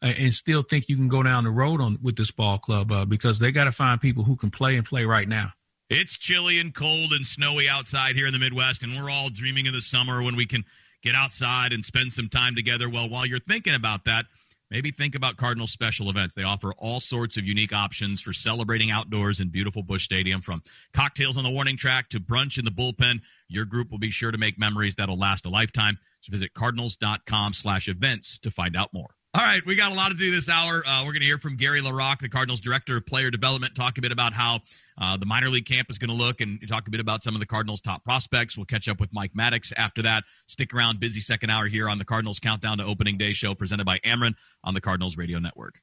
and 0.02 0.32
still 0.32 0.62
think 0.62 0.88
you 0.88 0.96
can 0.96 1.08
go 1.08 1.22
down 1.22 1.44
the 1.44 1.50
road 1.50 1.80
on 1.80 1.98
with 2.02 2.16
this 2.16 2.30
ball 2.30 2.58
club 2.58 2.90
uh, 2.90 3.04
because 3.04 3.38
they 3.38 3.52
got 3.52 3.64
to 3.64 3.72
find 3.72 4.00
people 4.00 4.24
who 4.24 4.36
can 4.36 4.50
play 4.50 4.76
and 4.76 4.84
play 4.84 5.04
right 5.04 5.28
now. 5.28 5.52
It's 5.90 6.16
chilly 6.16 6.58
and 6.58 6.72
cold 6.72 7.12
and 7.12 7.26
snowy 7.26 7.68
outside 7.68 8.14
here 8.14 8.26
in 8.26 8.32
the 8.32 8.38
Midwest, 8.38 8.82
and 8.82 8.96
we're 8.96 9.10
all 9.10 9.28
dreaming 9.28 9.66
of 9.66 9.72
the 9.72 9.80
summer 9.80 10.22
when 10.22 10.36
we 10.36 10.46
can 10.46 10.64
get 11.02 11.14
outside 11.14 11.72
and 11.72 11.84
spend 11.84 12.12
some 12.12 12.28
time 12.28 12.54
together. 12.54 12.88
Well, 12.88 13.08
while 13.08 13.26
you're 13.26 13.40
thinking 13.40 13.74
about 13.74 14.04
that, 14.04 14.26
maybe 14.70 14.92
think 14.92 15.16
about 15.16 15.36
Cardinal 15.36 15.66
special 15.66 16.08
events. 16.08 16.34
They 16.34 16.44
offer 16.44 16.72
all 16.74 17.00
sorts 17.00 17.36
of 17.36 17.44
unique 17.44 17.72
options 17.72 18.20
for 18.20 18.32
celebrating 18.32 18.92
outdoors 18.92 19.40
in 19.40 19.48
beautiful 19.48 19.82
Busch 19.82 20.04
Stadium, 20.04 20.40
from 20.40 20.62
cocktails 20.94 21.36
on 21.36 21.42
the 21.42 21.50
warning 21.50 21.76
track 21.76 22.08
to 22.10 22.20
brunch 22.20 22.56
in 22.56 22.64
the 22.64 22.70
bullpen. 22.70 23.20
Your 23.48 23.64
group 23.64 23.90
will 23.90 23.98
be 23.98 24.10
sure 24.10 24.30
to 24.30 24.38
make 24.38 24.58
memories 24.58 24.94
that'll 24.94 25.18
last 25.18 25.44
a 25.44 25.50
lifetime. 25.50 25.98
So 26.20 26.30
visit 26.30 26.54
cardinals.com 26.54 27.52
slash 27.52 27.88
events 27.88 28.38
to 28.40 28.50
find 28.52 28.76
out 28.76 28.94
more. 28.94 29.16
All 29.32 29.42
right, 29.42 29.64
we 29.64 29.76
got 29.76 29.92
a 29.92 29.94
lot 29.94 30.08
to 30.08 30.16
do 30.16 30.32
this 30.32 30.48
hour. 30.48 30.82
Uh, 30.84 31.02
we're 31.04 31.12
going 31.12 31.20
to 31.20 31.26
hear 31.26 31.38
from 31.38 31.54
Gary 31.54 31.80
LaRocque, 31.80 32.18
the 32.18 32.28
Cardinals 32.28 32.60
Director 32.60 32.96
of 32.96 33.06
Player 33.06 33.30
Development, 33.30 33.72
talk 33.76 33.96
a 33.96 34.00
bit 34.00 34.10
about 34.10 34.32
how 34.32 34.58
uh, 35.00 35.16
the 35.16 35.26
minor 35.26 35.48
league 35.48 35.66
camp 35.66 35.88
is 35.88 35.98
going 35.98 36.10
to 36.10 36.16
look 36.16 36.40
and 36.40 36.60
talk 36.68 36.88
a 36.88 36.90
bit 36.90 37.00
about 37.00 37.22
some 37.22 37.34
of 37.34 37.40
the 37.40 37.46
Cardinals' 37.46 37.80
top 37.80 38.02
prospects. 38.02 38.56
We'll 38.56 38.66
catch 38.66 38.88
up 38.88 38.98
with 38.98 39.12
Mike 39.12 39.32
Maddux 39.32 39.72
after 39.76 40.02
that. 40.02 40.24
Stick 40.48 40.74
around, 40.74 40.98
busy 40.98 41.20
second 41.20 41.50
hour 41.50 41.68
here 41.68 41.88
on 41.88 41.98
the 41.98 42.04
Cardinals 42.04 42.40
Countdown 42.40 42.78
to 42.78 42.84
Opening 42.84 43.18
Day 43.18 43.32
show 43.32 43.54
presented 43.54 43.86
by 43.86 43.98
Ameren 43.98 44.34
on 44.64 44.74
the 44.74 44.80
Cardinals 44.80 45.16
Radio 45.16 45.38
Network. 45.38 45.80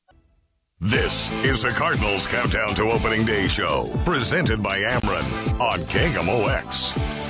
This 0.82 1.32
is 1.32 1.62
the 1.62 1.70
Cardinals 1.70 2.28
Countdown 2.28 2.72
to 2.72 2.92
Opening 2.92 3.26
Day 3.26 3.48
show, 3.48 3.90
presented 4.04 4.62
by 4.62 4.82
Ameren 4.82 5.58
on 5.62 5.80
KMOX. 5.80 7.27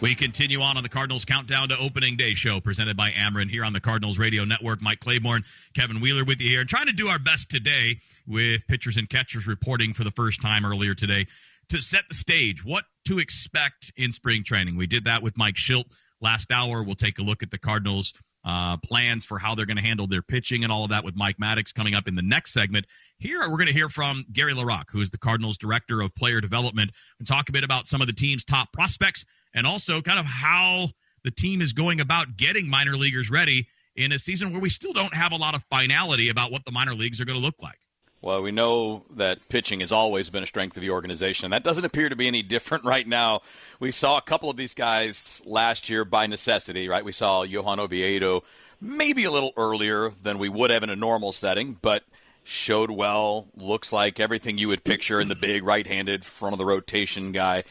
We 0.00 0.14
continue 0.14 0.62
on 0.62 0.78
on 0.78 0.82
the 0.82 0.88
Cardinals 0.88 1.26
Countdown 1.26 1.68
to 1.68 1.78
Opening 1.78 2.16
Day 2.16 2.32
show 2.32 2.58
presented 2.58 2.96
by 2.96 3.10
Ameren 3.10 3.50
here 3.50 3.66
on 3.66 3.74
the 3.74 3.80
Cardinals 3.80 4.18
Radio 4.18 4.46
Network. 4.46 4.80
Mike 4.80 5.00
Claiborne, 5.00 5.44
Kevin 5.74 6.00
Wheeler 6.00 6.24
with 6.24 6.40
you 6.40 6.48
here, 6.48 6.60
and 6.60 6.70
trying 6.70 6.86
to 6.86 6.92
do 6.92 7.08
our 7.08 7.18
best 7.18 7.50
today 7.50 7.98
with 8.26 8.66
pitchers 8.66 8.96
and 8.96 9.10
catchers 9.10 9.46
reporting 9.46 9.92
for 9.92 10.02
the 10.04 10.10
first 10.10 10.40
time 10.40 10.64
earlier 10.64 10.94
today 10.94 11.26
to 11.68 11.82
set 11.82 12.04
the 12.08 12.14
stage, 12.14 12.64
what 12.64 12.84
to 13.04 13.18
expect 13.18 13.92
in 13.94 14.10
spring 14.10 14.42
training. 14.42 14.74
We 14.74 14.86
did 14.86 15.04
that 15.04 15.22
with 15.22 15.36
Mike 15.36 15.56
Shildt 15.56 15.84
last 16.22 16.50
hour. 16.50 16.82
We'll 16.82 16.94
take 16.94 17.18
a 17.18 17.22
look 17.22 17.42
at 17.42 17.50
the 17.50 17.58
Cardinals' 17.58 18.14
uh, 18.42 18.78
plans 18.78 19.26
for 19.26 19.38
how 19.38 19.54
they're 19.54 19.66
going 19.66 19.76
to 19.76 19.82
handle 19.82 20.06
their 20.06 20.22
pitching 20.22 20.64
and 20.64 20.72
all 20.72 20.84
of 20.84 20.90
that 20.90 21.04
with 21.04 21.14
Mike 21.14 21.36
Maddux 21.36 21.74
coming 21.74 21.92
up 21.92 22.08
in 22.08 22.14
the 22.14 22.22
next 22.22 22.54
segment. 22.54 22.86
Here, 23.18 23.40
we're 23.40 23.58
going 23.58 23.66
to 23.66 23.74
hear 23.74 23.90
from 23.90 24.24
Gary 24.32 24.54
LaRocque, 24.54 24.90
who 24.90 25.02
is 25.02 25.10
the 25.10 25.18
Cardinals' 25.18 25.58
Director 25.58 26.00
of 26.00 26.14
Player 26.14 26.40
Development, 26.40 26.90
and 27.18 27.28
talk 27.28 27.50
a 27.50 27.52
bit 27.52 27.64
about 27.64 27.86
some 27.86 28.00
of 28.00 28.06
the 28.06 28.14
team's 28.14 28.46
top 28.46 28.72
prospects 28.72 29.26
and 29.54 29.66
also 29.66 30.00
kind 30.00 30.18
of 30.18 30.26
how 30.26 30.90
the 31.24 31.30
team 31.30 31.60
is 31.60 31.72
going 31.72 32.00
about 32.00 32.36
getting 32.36 32.68
minor 32.68 32.96
leaguers 32.96 33.30
ready 33.30 33.68
in 33.96 34.12
a 34.12 34.18
season 34.18 34.52
where 34.52 34.60
we 34.60 34.70
still 34.70 34.92
don't 34.92 35.14
have 35.14 35.32
a 35.32 35.36
lot 35.36 35.54
of 35.54 35.64
finality 35.64 36.28
about 36.28 36.50
what 36.50 36.64
the 36.64 36.70
minor 36.70 36.94
leagues 36.94 37.20
are 37.20 37.24
going 37.24 37.38
to 37.38 37.44
look 37.44 37.62
like. 37.62 37.78
Well, 38.22 38.42
we 38.42 38.52
know 38.52 39.06
that 39.16 39.48
pitching 39.48 39.80
has 39.80 39.92
always 39.92 40.28
been 40.28 40.42
a 40.42 40.46
strength 40.46 40.76
of 40.76 40.82
the 40.82 40.90
organization, 40.90 41.50
that 41.50 41.64
doesn't 41.64 41.84
appear 41.84 42.10
to 42.10 42.16
be 42.16 42.28
any 42.28 42.42
different 42.42 42.84
right 42.84 43.06
now. 43.06 43.40
We 43.78 43.90
saw 43.90 44.18
a 44.18 44.22
couple 44.22 44.50
of 44.50 44.56
these 44.56 44.74
guys 44.74 45.42
last 45.46 45.88
year 45.88 46.04
by 46.04 46.26
necessity, 46.26 46.88
right? 46.88 47.04
We 47.04 47.12
saw 47.12 47.42
Johan 47.42 47.80
Oviedo 47.80 48.44
maybe 48.80 49.24
a 49.24 49.30
little 49.30 49.52
earlier 49.56 50.10
than 50.22 50.38
we 50.38 50.48
would 50.48 50.70
have 50.70 50.82
in 50.82 50.90
a 50.90 50.96
normal 50.96 51.32
setting, 51.32 51.78
but 51.80 52.04
showed 52.44 52.90
well. 52.90 53.48
Looks 53.54 53.92
like 53.92 54.18
everything 54.18 54.58
you 54.58 54.68
would 54.68 54.84
picture 54.84 55.20
in 55.20 55.28
the 55.28 55.34
big 55.34 55.62
right-handed 55.64 56.24
front 56.24 56.54
of 56.54 56.58
the 56.58 56.64
rotation 56.64 57.32
guy. 57.32 57.64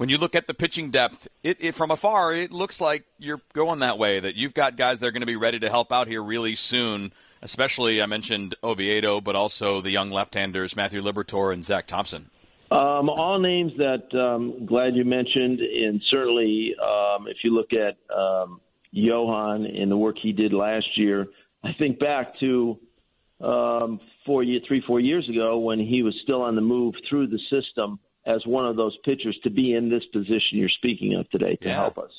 When 0.00 0.08
you 0.08 0.16
look 0.16 0.34
at 0.34 0.46
the 0.46 0.54
pitching 0.54 0.90
depth, 0.90 1.28
it, 1.42 1.58
it 1.60 1.74
from 1.74 1.90
afar, 1.90 2.32
it 2.32 2.52
looks 2.52 2.80
like 2.80 3.04
you're 3.18 3.42
going 3.52 3.80
that 3.80 3.98
way. 3.98 4.18
That 4.18 4.34
you've 4.34 4.54
got 4.54 4.78
guys 4.78 4.98
that 5.00 5.06
are 5.06 5.10
going 5.10 5.20
to 5.20 5.26
be 5.26 5.36
ready 5.36 5.58
to 5.58 5.68
help 5.68 5.92
out 5.92 6.08
here 6.08 6.22
really 6.22 6.54
soon. 6.54 7.12
Especially, 7.42 8.00
I 8.00 8.06
mentioned 8.06 8.54
Oviedo, 8.64 9.20
but 9.20 9.36
also 9.36 9.82
the 9.82 9.90
young 9.90 10.08
left-handers 10.08 10.74
Matthew 10.74 11.02
Liberatore 11.02 11.52
and 11.52 11.62
Zach 11.62 11.86
Thompson. 11.86 12.30
Um, 12.70 13.10
all 13.10 13.38
names 13.38 13.72
that 13.76 14.04
um, 14.18 14.64
glad 14.64 14.96
you 14.96 15.04
mentioned, 15.04 15.60
and 15.60 16.00
certainly 16.10 16.74
um, 16.82 17.26
if 17.28 17.36
you 17.44 17.54
look 17.54 17.74
at 17.74 17.98
um, 18.10 18.62
Johan 18.92 19.66
and 19.66 19.90
the 19.90 19.98
work 19.98 20.16
he 20.22 20.32
did 20.32 20.54
last 20.54 20.96
year, 20.96 21.26
I 21.62 21.74
think 21.78 21.98
back 21.98 22.40
to 22.40 22.78
um, 23.42 24.00
four, 24.24 24.46
three, 24.66 24.82
four 24.86 25.00
years 25.00 25.28
ago 25.28 25.58
when 25.58 25.78
he 25.78 26.02
was 26.02 26.14
still 26.22 26.40
on 26.40 26.54
the 26.54 26.62
move 26.62 26.94
through 27.06 27.26
the 27.26 27.40
system 27.50 27.98
as 28.26 28.44
one 28.46 28.66
of 28.66 28.76
those 28.76 28.96
pitchers 29.04 29.38
to 29.44 29.50
be 29.50 29.74
in 29.74 29.88
this 29.88 30.04
position 30.12 30.58
you're 30.58 30.68
speaking 30.68 31.14
of 31.14 31.28
today 31.30 31.56
to 31.56 31.68
Yeah. 31.68 31.74
help 31.74 31.98
us, 31.98 32.12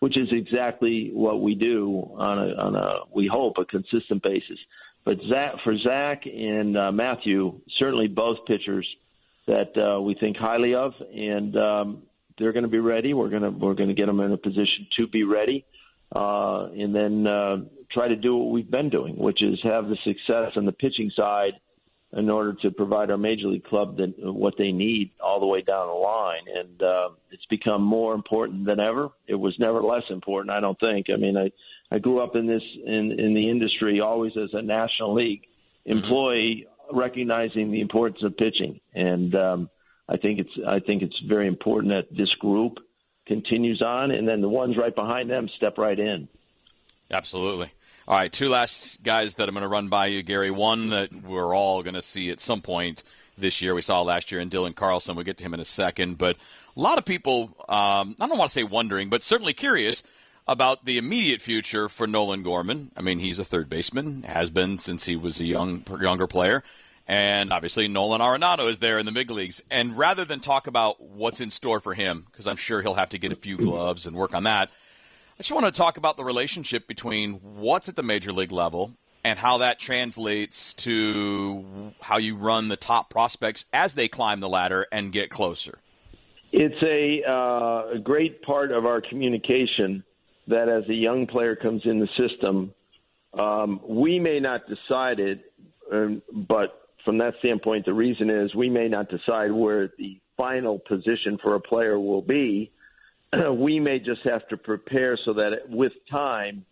which 0.00 0.16
is 0.16 0.28
exactly 0.32 1.10
what 1.12 1.40
we 1.40 1.54
do 1.54 2.10
on 2.16 2.38
a, 2.38 2.54
on 2.54 2.74
a 2.74 2.98
we 3.14 3.26
hope 3.26 3.58
a 3.58 3.64
consistent 3.64 4.22
basis. 4.22 4.58
But 5.04 5.18
Zach, 5.28 5.54
for 5.62 5.76
Zach 5.78 6.26
and 6.26 6.76
uh, 6.76 6.90
Matthew, 6.90 7.60
certainly 7.78 8.08
both 8.08 8.38
pitchers 8.46 8.86
that 9.46 9.70
uh, 9.78 10.00
we 10.00 10.14
think 10.14 10.36
highly 10.36 10.74
of, 10.74 10.92
and 11.14 11.56
um, 11.56 12.02
they're 12.36 12.52
going 12.52 12.64
to 12.64 12.68
be 12.68 12.80
ready. 12.80 13.14
We're 13.14 13.28
going 13.28 13.42
to 13.42 13.50
we're 13.50 13.74
going 13.74 13.88
to 13.88 13.94
get 13.94 14.06
them 14.06 14.18
in 14.18 14.32
a 14.32 14.36
position 14.36 14.88
to 14.96 15.06
be 15.06 15.22
ready, 15.22 15.64
uh, 16.14 16.66
and 16.72 16.92
then 16.92 17.26
uh, 17.26 17.56
try 17.92 18.08
to 18.08 18.16
do 18.16 18.36
what 18.36 18.50
we've 18.50 18.68
been 18.70 18.90
doing, 18.90 19.16
which 19.16 19.42
is 19.44 19.60
have 19.62 19.88
the 19.88 19.96
success 20.02 20.52
on 20.56 20.64
the 20.66 20.72
pitching 20.72 21.12
side 21.16 21.52
in 22.16 22.30
order 22.30 22.54
to 22.54 22.70
provide 22.70 23.10
our 23.10 23.18
major 23.18 23.46
league 23.48 23.64
club 23.64 23.98
the, 23.98 24.06
what 24.32 24.54
they 24.56 24.72
need 24.72 25.10
all 25.22 25.38
the 25.38 25.46
way 25.46 25.60
down 25.60 25.86
the 25.86 25.92
line. 25.92 26.42
And 26.52 26.82
uh, 26.82 27.08
it's 27.30 27.44
become 27.50 27.82
more 27.82 28.14
important 28.14 28.64
than 28.64 28.80
ever. 28.80 29.10
It 29.28 29.34
was 29.34 29.54
never 29.58 29.82
less 29.82 30.04
important, 30.08 30.50
I 30.50 30.60
don't 30.60 30.80
think. 30.80 31.06
I 31.12 31.16
mean, 31.16 31.36
I 31.36 31.52
I 31.94 31.98
grew 31.98 32.20
up 32.20 32.34
in 32.34 32.46
this 32.46 32.62
in 32.84 33.12
in 33.12 33.34
the 33.34 33.50
industry 33.50 34.00
always 34.00 34.32
as 34.36 34.50
a 34.54 34.62
National 34.62 35.14
League 35.14 35.42
employee, 35.84 36.66
recognizing 36.92 37.70
the 37.70 37.80
importance 37.80 38.22
of 38.24 38.36
pitching, 38.36 38.80
and 38.94 39.34
um, 39.34 39.70
I 40.08 40.16
think 40.16 40.40
it's 40.40 40.50
I 40.66 40.80
think 40.80 41.02
it's 41.02 41.18
very 41.28 41.46
important 41.46 41.92
that 41.92 42.16
this 42.16 42.32
group 42.40 42.78
continues 43.26 43.82
on, 43.82 44.10
and 44.10 44.26
then 44.26 44.40
the 44.40 44.48
ones 44.48 44.76
right 44.76 44.94
behind 44.94 45.28
them 45.30 45.48
step 45.56 45.78
right 45.78 45.98
in. 45.98 46.28
Absolutely. 47.10 47.70
All 48.08 48.16
right, 48.16 48.32
two 48.32 48.48
last 48.48 49.02
guys 49.02 49.34
that 49.34 49.48
I'm 49.48 49.54
going 49.56 49.62
to 49.62 49.68
run 49.68 49.88
by 49.88 50.06
you, 50.06 50.22
Gary. 50.22 50.48
One 50.52 50.90
that 50.90 51.12
we're 51.12 51.52
all 51.52 51.82
going 51.82 51.94
to 51.94 52.02
see 52.02 52.30
at 52.30 52.38
some 52.38 52.62
point 52.62 53.02
this 53.36 53.60
year. 53.60 53.74
We 53.74 53.82
saw 53.82 54.02
last 54.02 54.30
year 54.30 54.40
in 54.40 54.48
Dylan 54.48 54.76
Carlson. 54.76 55.16
We'll 55.16 55.24
get 55.24 55.38
to 55.38 55.44
him 55.44 55.54
in 55.54 55.58
a 55.58 55.64
second. 55.64 56.16
But 56.16 56.36
a 56.76 56.80
lot 56.80 56.98
of 56.98 57.04
people, 57.04 57.56
um, 57.68 58.14
I 58.20 58.28
don't 58.28 58.38
want 58.38 58.48
to 58.48 58.54
say 58.54 58.62
wondering, 58.62 59.08
but 59.08 59.24
certainly 59.24 59.52
curious 59.52 60.04
about 60.46 60.84
the 60.84 60.98
immediate 60.98 61.40
future 61.40 61.88
for 61.88 62.06
Nolan 62.06 62.44
Gorman. 62.44 62.92
I 62.96 63.02
mean, 63.02 63.18
he's 63.18 63.40
a 63.40 63.44
third 63.44 63.68
baseman, 63.68 64.22
has 64.22 64.50
been 64.50 64.78
since 64.78 65.06
he 65.06 65.16
was 65.16 65.40
a 65.40 65.44
young 65.44 65.82
younger 66.00 66.28
player. 66.28 66.62
And 67.08 67.52
obviously, 67.52 67.88
Nolan 67.88 68.20
Arenado 68.20 68.70
is 68.70 68.78
there 68.78 69.00
in 69.00 69.06
the 69.06 69.10
big 69.10 69.32
leagues. 69.32 69.64
And 69.68 69.98
rather 69.98 70.24
than 70.24 70.38
talk 70.38 70.68
about 70.68 71.00
what's 71.00 71.40
in 71.40 71.50
store 71.50 71.80
for 71.80 71.94
him, 71.94 72.26
because 72.30 72.46
I'm 72.46 72.54
sure 72.54 72.82
he'll 72.82 72.94
have 72.94 73.08
to 73.08 73.18
get 73.18 73.32
a 73.32 73.36
few 73.36 73.56
gloves 73.56 74.06
and 74.06 74.14
work 74.14 74.32
on 74.32 74.44
that, 74.44 74.70
I 75.38 75.42
just 75.42 75.52
want 75.52 75.66
to 75.66 75.72
talk 75.72 75.98
about 75.98 76.16
the 76.16 76.24
relationship 76.24 76.88
between 76.88 77.34
what's 77.34 77.90
at 77.90 77.96
the 77.96 78.02
major 78.02 78.32
league 78.32 78.52
level 78.52 78.92
and 79.22 79.38
how 79.38 79.58
that 79.58 79.78
translates 79.78 80.72
to 80.74 81.92
how 82.00 82.16
you 82.16 82.36
run 82.36 82.68
the 82.68 82.76
top 82.76 83.10
prospects 83.10 83.66
as 83.70 83.92
they 83.92 84.08
climb 84.08 84.40
the 84.40 84.48
ladder 84.48 84.86
and 84.90 85.12
get 85.12 85.28
closer. 85.28 85.78
It's 86.52 86.82
a, 86.82 87.30
uh, 87.30 87.98
great 87.98 88.40
part 88.40 88.72
of 88.72 88.86
our 88.86 89.02
communication 89.02 90.02
that 90.48 90.70
as 90.70 90.88
a 90.88 90.94
young 90.94 91.26
player 91.26 91.54
comes 91.54 91.82
in 91.84 92.00
the 92.00 92.08
system, 92.16 92.72
um, 93.38 93.80
we 93.86 94.18
may 94.18 94.40
not 94.40 94.62
decide 94.66 95.20
it, 95.20 95.52
um, 95.92 96.22
but 96.48 96.88
from 97.04 97.18
that 97.18 97.34
standpoint, 97.40 97.84
the 97.84 97.92
reason 97.92 98.30
is 98.30 98.54
we 98.54 98.70
may 98.70 98.88
not 98.88 99.10
decide 99.10 99.52
where 99.52 99.90
the 99.98 100.18
final 100.38 100.78
position 100.78 101.36
for 101.42 101.56
a 101.56 101.60
player 101.60 102.00
will 102.00 102.22
be 102.22 102.72
we 103.52 103.80
may 103.80 103.98
just 103.98 104.22
have 104.24 104.46
to 104.48 104.56
prepare 104.56 105.18
so 105.24 105.32
that 105.34 105.68
with 105.68 105.92
time, 106.10 106.64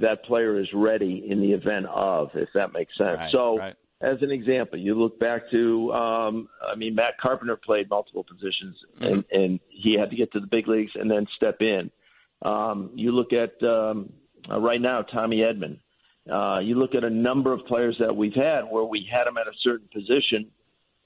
that 0.00 0.24
player 0.24 0.58
is 0.58 0.66
ready 0.74 1.26
in 1.28 1.40
the 1.40 1.52
event 1.52 1.86
of, 1.86 2.30
if 2.34 2.48
that 2.54 2.72
makes 2.72 2.96
sense. 2.98 3.16
Right, 3.18 3.32
so, 3.32 3.58
right. 3.58 3.74
as 4.00 4.16
an 4.22 4.30
example, 4.30 4.78
you 4.78 4.94
look 4.94 5.20
back 5.20 5.42
to, 5.52 5.92
um, 5.92 6.48
I 6.66 6.74
mean, 6.74 6.94
Matt 6.94 7.18
Carpenter 7.20 7.56
played 7.56 7.88
multiple 7.88 8.24
positions, 8.24 8.76
Mm-hmm. 9.00 9.04
and, 9.04 9.24
and 9.30 9.60
he 9.68 9.96
had 9.98 10.10
to 10.10 10.16
get 10.16 10.32
to 10.32 10.40
the 10.40 10.46
big 10.46 10.68
leagues 10.68 10.92
and 10.94 11.10
then 11.10 11.26
step 11.36 11.58
in. 11.60 11.90
Um, 12.42 12.90
you 12.94 13.12
look 13.12 13.32
at 13.32 13.60
um, 13.66 14.12
uh, 14.50 14.60
right 14.60 14.80
now, 14.80 15.02
Tommy 15.02 15.38
Edman. 15.38 15.78
Uh, 16.30 16.58
you 16.60 16.74
look 16.74 16.94
at 16.94 17.04
a 17.04 17.10
number 17.10 17.52
of 17.52 17.60
players 17.66 17.96
that 18.00 18.14
we've 18.14 18.34
had 18.34 18.62
where 18.62 18.84
we 18.84 19.06
had 19.10 19.26
them 19.26 19.36
at 19.36 19.46
a 19.46 19.52
certain 19.62 19.88
position, 19.92 20.50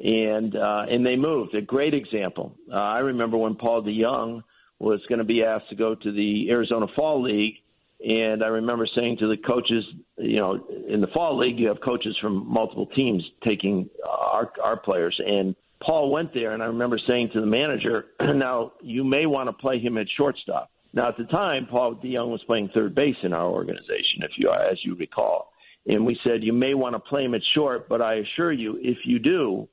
and 0.01 0.55
uh, 0.55 0.85
and 0.89 1.05
they 1.05 1.16
moved. 1.16 1.55
A 1.55 1.61
great 1.61 1.93
example. 1.93 2.55
Uh, 2.72 2.76
I 2.76 2.99
remember 2.99 3.37
when 3.37 3.57
Paul 3.57 3.83
DeJong 3.83 4.43
was 4.79 5.01
going 5.09 5.18
to 5.18 5.24
be 5.24 5.43
asked 5.43 5.68
to 5.70 5.76
go 5.76 5.95
to 5.95 6.12
the 6.12 6.51
Arizona 6.51 6.87
Fall 6.95 7.22
League. 7.22 7.55
And 8.01 8.45
I 8.45 8.47
remember 8.47 8.87
saying 8.95 9.16
to 9.18 9.29
the 9.29 9.37
coaches, 9.37 9.85
you 10.18 10.37
know, 10.37 10.64
in 10.89 11.01
the 11.01 11.09
Fall 11.09 11.37
League, 11.37 11.59
you 11.59 11.66
have 11.66 11.81
coaches 11.81 12.16
from 12.20 12.47
multiple 12.49 12.87
teams 12.95 13.24
taking 13.45 13.91
our, 14.09 14.53
our 14.62 14.76
players. 14.76 15.20
And 15.24 15.57
Paul 15.83 16.11
went 16.11 16.33
there, 16.33 16.53
and 16.53 16.62
I 16.62 16.66
remember 16.66 16.99
saying 17.09 17.31
to 17.33 17.41
the 17.41 17.47
manager, 17.47 18.07
now, 18.20 18.72
you 18.81 19.03
may 19.03 19.26
want 19.26 19.49
to 19.49 19.53
play 19.53 19.81
him 19.81 19.99
at 19.99 20.07
shortstop. 20.16 20.70
Now, 20.93 21.09
at 21.09 21.16
the 21.16 21.24
time, 21.24 21.66
Paul 21.70 21.97
DeJong 21.97 22.31
was 22.31 22.43
playing 22.47 22.70
third 22.72 22.95
base 22.95 23.16
in 23.22 23.33
our 23.33 23.47
organization, 23.47 24.22
if 24.22 24.33
you, 24.37 24.51
as 24.51 24.79
you 24.85 24.95
recall. 24.95 25.53
And 25.87 26.05
we 26.05 26.18
said, 26.24 26.43
you 26.43 26.53
may 26.53 26.74
want 26.74 26.95
to 26.95 27.01
play 27.01 27.24
him 27.24 27.35
at 27.35 27.41
short, 27.55 27.89
but 27.89 28.01
I 28.01 28.14
assure 28.14 28.53
you, 28.53 28.79
if 28.81 28.99
you 29.05 29.18
do, 29.18 29.68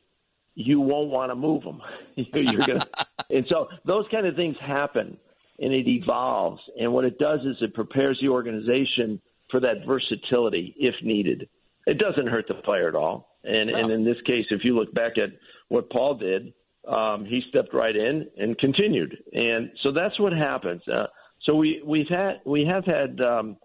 you 0.56 0.80
won't 0.80 1.10
want 1.10 1.32
to 1.32 1.36
move 1.36 1.64
them. 1.64 1.82
You're 2.16 2.66
gonna, 2.66 2.86
and 3.30 3.45
so 3.49 3.68
those 3.86 4.06
kind 4.10 4.26
of 4.26 4.36
things 4.36 4.56
happen, 4.60 5.18
and 5.60 5.74
it 5.74 5.88
evolves. 5.88 6.62
And 6.80 6.93
what 6.93 7.06
it 7.06 7.20
does 7.20 7.41
is 7.41 7.58
it 7.62 7.74
prepares 7.74 8.18
the 8.22 8.30
organization 8.30 9.22
for 9.51 9.60
that 9.60 9.86
versatility 9.86 10.74
if 10.78 10.95
needed. 11.03 11.49
It 11.86 11.99
doesn't 11.99 12.28
hurt 12.28 12.47
the 12.47 12.56
player 12.56 12.88
at 12.88 12.95
all. 12.95 13.38
And 13.43 13.70
and 13.70 13.91
in 13.91 14.03
this 14.03 14.18
case, 14.26 14.45
if 14.49 14.64
you 14.64 14.76
look 14.76 14.93
back 14.93 15.18
at 15.18 15.30
what 15.68 15.89
Paul 15.91 16.16
did, 16.16 16.53
um, 16.88 17.26
he 17.26 17.43
stepped 17.49 17.74
right 17.74 17.95
in 17.95 18.28
and 18.38 18.58
continued. 18.58 19.18
And 19.34 19.72
so 19.84 19.91
that's 19.91 20.20
what 20.20 20.34
happens. 20.34 20.82
Uh, 20.88 21.08
so 21.43 21.56
we 21.56 21.82
we've 21.86 22.10
had 22.10 22.41
we 22.45 22.66
have 22.66 22.86
had. 22.86 23.20
Um, 23.22 23.58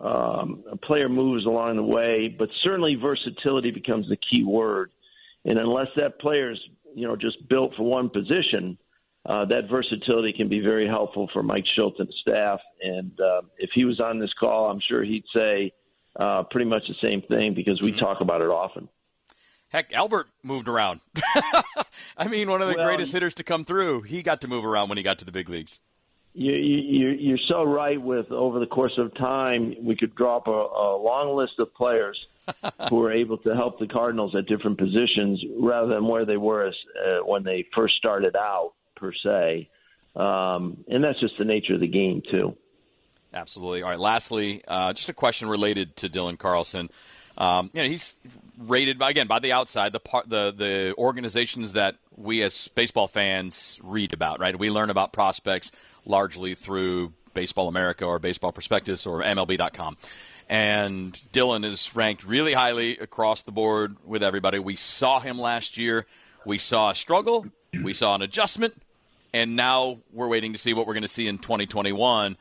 um, 0.00 0.62
player 0.84 1.08
moves 1.08 1.44
along 1.44 1.74
the 1.74 1.82
way, 1.82 2.32
but 2.38 2.48
certainly 2.62 2.94
versatility 2.94 3.72
becomes 3.72 4.08
the 4.08 4.16
key 4.30 4.44
word. 4.44 4.92
And 5.48 5.58
unless 5.58 5.88
that 5.96 6.20
player's 6.20 6.60
you 6.94 7.06
know 7.08 7.16
just 7.16 7.48
built 7.48 7.74
for 7.76 7.82
one 7.82 8.10
position, 8.10 8.78
uh, 9.26 9.46
that 9.46 9.68
versatility 9.70 10.32
can 10.32 10.48
be 10.48 10.60
very 10.60 10.86
helpful 10.86 11.28
for 11.32 11.42
Mike 11.42 11.64
Shildt 11.76 11.98
and 11.98 12.08
staff. 12.20 12.60
And 12.82 13.18
uh, 13.18 13.42
if 13.56 13.70
he 13.74 13.84
was 13.84 13.98
on 13.98 14.18
this 14.18 14.32
call, 14.38 14.70
I'm 14.70 14.80
sure 14.86 15.02
he'd 15.02 15.24
say 15.34 15.72
uh, 16.20 16.44
pretty 16.50 16.68
much 16.68 16.82
the 16.86 16.94
same 17.02 17.22
thing 17.22 17.54
because 17.54 17.80
we 17.82 17.92
talk 17.98 18.20
about 18.20 18.42
it 18.42 18.48
often. 18.48 18.88
Heck, 19.70 19.92
Albert 19.92 20.28
moved 20.42 20.68
around. 20.68 21.00
I 22.16 22.26
mean, 22.28 22.50
one 22.50 22.62
of 22.62 22.68
the 22.68 22.74
Well, 22.74 22.86
greatest 22.86 23.12
hitters 23.12 23.34
to 23.34 23.44
come 23.44 23.64
through. 23.64 24.02
He 24.02 24.22
got 24.22 24.40
to 24.42 24.48
move 24.48 24.64
around 24.64 24.88
when 24.88 24.96
he 24.96 25.04
got 25.04 25.18
to 25.18 25.24
the 25.26 25.32
big 25.32 25.48
leagues. 25.48 25.80
You, 26.40 26.52
you, 26.52 27.08
you're 27.08 27.38
so 27.48 27.64
right. 27.64 28.00
With 28.00 28.30
over 28.30 28.60
the 28.60 28.66
course 28.66 28.96
of 28.96 29.12
time, 29.16 29.74
we 29.82 29.96
could 29.96 30.14
draw 30.14 30.36
up 30.36 30.46
a, 30.46 30.50
a 30.50 30.96
long 30.96 31.36
list 31.36 31.54
of 31.58 31.74
players 31.74 32.16
who 32.88 32.94
were 32.94 33.12
able 33.12 33.38
to 33.38 33.56
help 33.56 33.80
the 33.80 33.88
Cardinals 33.88 34.36
at 34.36 34.46
different 34.46 34.78
positions, 34.78 35.42
rather 35.58 35.88
than 35.88 36.06
where 36.06 36.24
they 36.24 36.36
were 36.36 36.68
as, 36.68 36.74
uh, 37.04 37.26
when 37.26 37.42
they 37.42 37.66
first 37.74 37.96
started 37.96 38.36
out, 38.36 38.74
per 38.94 39.12
se. 39.12 39.68
Um, 40.14 40.84
and 40.86 41.02
that's 41.02 41.18
just 41.18 41.34
the 41.38 41.44
nature 41.44 41.74
of 41.74 41.80
the 41.80 41.88
game, 41.88 42.22
too. 42.30 42.56
Absolutely. 43.34 43.82
All 43.82 43.90
right. 43.90 43.98
Lastly, 43.98 44.62
uh, 44.68 44.92
just 44.92 45.08
a 45.08 45.14
question 45.14 45.48
related 45.48 45.96
to 45.96 46.08
Dylan 46.08 46.38
Carlson. 46.38 46.88
Um, 47.36 47.70
you 47.72 47.82
know, 47.82 47.88
he's 47.88 48.16
rated 48.58 48.96
by, 48.96 49.10
again 49.10 49.26
by 49.26 49.40
the 49.40 49.52
outside, 49.52 49.92
the 49.92 50.00
part, 50.00 50.28
the 50.28 50.52
the 50.56 50.94
organizations 50.98 51.72
that 51.72 51.96
we 52.16 52.42
as 52.42 52.68
baseball 52.68 53.08
fans 53.08 53.78
read 53.82 54.12
about. 54.12 54.40
Right, 54.40 54.56
we 54.58 54.70
learn 54.70 54.90
about 54.90 55.12
prospects 55.12 55.72
largely 56.08 56.54
through 56.54 57.12
Baseball 57.34 57.68
America 57.68 58.04
or 58.04 58.18
Baseball 58.18 58.50
Prospectus 58.52 59.06
or 59.06 59.22
MLB.com. 59.22 59.96
And 60.48 61.12
Dylan 61.32 61.64
is 61.64 61.94
ranked 61.94 62.24
really 62.24 62.54
highly 62.54 62.98
across 62.98 63.42
the 63.42 63.52
board 63.52 63.96
with 64.04 64.22
everybody. 64.22 64.58
We 64.58 64.76
saw 64.76 65.20
him 65.20 65.38
last 65.38 65.76
year. 65.76 66.06
We 66.44 66.58
saw 66.58 66.90
a 66.90 66.94
struggle. 66.94 67.46
We 67.82 67.92
saw 67.92 68.14
an 68.14 68.22
adjustment. 68.22 68.80
And 69.32 69.56
now 69.56 69.98
we're 70.12 70.28
waiting 70.28 70.52
to 70.52 70.58
see 70.58 70.72
what 70.72 70.86
we're 70.86 70.94
going 70.94 71.02
to 71.02 71.08
see 71.08 71.28
in 71.28 71.38
2021. 71.38 72.36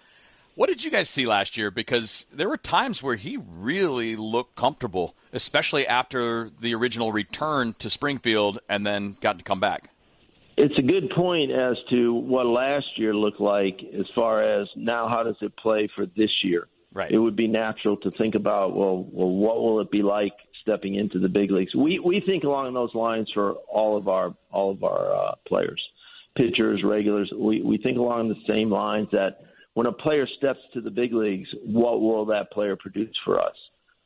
What 0.56 0.70
did 0.70 0.84
you 0.84 0.90
guys 0.90 1.10
see 1.10 1.28
last 1.28 1.58
year? 1.58 1.70
Because 1.70 2.26
there 2.34 2.50
were 2.50 2.58
times 2.58 3.04
where 3.04 3.16
he 3.16 3.38
really 3.38 4.16
looked 4.16 4.56
comfortable, 4.56 5.16
especially 5.32 5.86
after 5.86 6.50
the 6.60 6.74
original 6.74 7.12
return 7.12 7.76
to 7.78 7.90
Springfield 7.90 8.60
and 8.68 8.84
then 8.84 9.18
got 9.22 9.38
to 9.38 9.44
come 9.44 9.60
back. 9.60 9.92
It's 10.58 10.78
a 10.80 10.82
good 10.82 11.12
point 11.12 11.52
as 11.52 11.78
to 11.92 12.14
what 12.14 12.48
last 12.48 12.88
year 12.98 13.14
looked 13.14 13.40
like 13.40 13.80
as 13.98 14.08
far 14.16 14.42
as 14.42 14.68
now 14.76 15.08
how 15.08 15.22
does 15.22 15.36
it 15.42 15.56
play 15.56 15.88
for 15.96 16.08
this 16.08 16.32
year. 16.44 16.68
Right. 16.92 17.12
It 17.12 17.20
would 17.20 17.36
be 17.36 17.48
natural 17.48 17.96
to 17.98 18.12
think 18.12 18.34
about 18.34 18.76
well, 18.76 19.08
well, 19.12 19.30
what 19.30 19.58
will 19.58 19.80
it 19.82 19.92
be 19.92 20.02
like 20.02 20.34
stepping 20.64 20.96
into 20.96 21.20
the 21.20 21.30
big 21.30 21.52
leagues? 21.52 21.76
We 21.76 22.00
we 22.00 22.22
think 22.26 22.44
along 22.44 22.74
those 22.74 22.96
lines 22.96 23.30
for 23.34 23.54
all 23.72 23.98
of 23.98 24.08
our 24.08 24.34
all 24.52 24.72
of 24.72 24.84
our 24.84 25.16
uh, 25.16 25.36
players, 25.48 25.82
pitchers, 26.36 26.82
regulars. 26.84 27.32
We 27.38 27.62
we 27.62 27.78
think 27.78 28.00
along 28.00 28.30
the 28.30 28.42
same 28.48 28.72
lines 28.72 29.10
that 29.12 29.42
when 29.76 29.86
a 29.86 29.92
player 29.92 30.28
steps 30.38 30.60
to 30.74 30.82
the 30.82 30.90
big 30.90 31.14
leagues, 31.14 31.50
what 31.64 32.02
will 32.02 32.26
that 32.26 32.52
player 32.52 32.76
produce 32.76 33.16
for 33.24 33.40
us? 33.40 33.56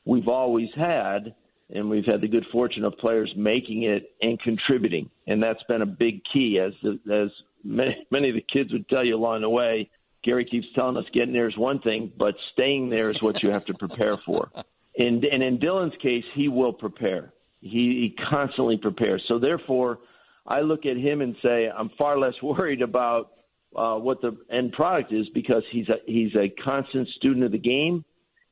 We've 0.04 0.28
always 0.28 0.68
had 0.76 1.34
and 1.74 1.90
we've 1.90 2.06
had 2.06 2.22
the 2.22 2.28
good 2.28 2.46
fortune 2.52 2.84
of 2.84 2.98
players 2.98 3.32
making 3.36 3.84
it 3.84 4.12
and 4.22 4.40
contributing, 4.42 5.10
and 5.28 5.42
that's 5.42 5.64
been 5.64 5.82
a 5.82 5.86
big 5.86 6.22
key. 6.32 6.60
As 6.60 6.74
as 7.12 7.30
many, 7.64 8.06
many 8.12 8.30
of 8.30 8.36
the 8.36 8.46
kids 8.54 8.72
would 8.72 8.88
tell 8.90 9.04
you 9.04 9.16
along 9.16 9.42
the 9.42 9.50
way, 9.50 9.90
Gary 10.24 10.46
keeps 10.46 10.68
telling 10.76 10.98
us 10.98 11.06
getting 11.14 11.34
there 11.34 11.50
is 11.50 11.58
one 11.58 11.80
thing, 11.80 12.12
but 12.18 12.36
staying 12.54 12.90
there 12.90 13.10
is 13.10 13.22
what 13.22 13.42
you 13.42 13.50
have 13.50 13.66
to 13.66 13.74
prepare 13.74 14.18
for. 14.18 14.52
And, 14.98 15.24
and 15.24 15.42
in 15.42 15.58
Dylan's 15.58 15.96
case, 16.02 16.26
he 16.36 16.48
will 16.48 16.74
prepare. 16.74 17.34
He, 17.62 17.70
he 17.70 18.16
constantly 18.30 18.78
prepares. 18.78 19.24
So 19.28 19.40
therefore, 19.40 20.00
I 20.46 20.62
look 20.62 20.86
at 20.86 20.98
him 20.98 21.22
and 21.22 21.36
say 21.42 21.70
I'm 21.70 21.90
far 21.98 22.20
less 22.20 22.34
worried 22.44 22.82
about 22.82 23.32
uh, 23.76 23.96
what 23.96 24.22
the 24.22 24.38
end 24.52 24.74
product 24.74 25.14
is 25.14 25.28
because 25.34 25.64
he's 25.72 25.88
a 25.88 25.96
he's 26.06 26.36
a 26.36 26.50
constant 26.62 27.08
student 27.18 27.46
of 27.46 27.52
the 27.52 27.58
game. 27.58 28.04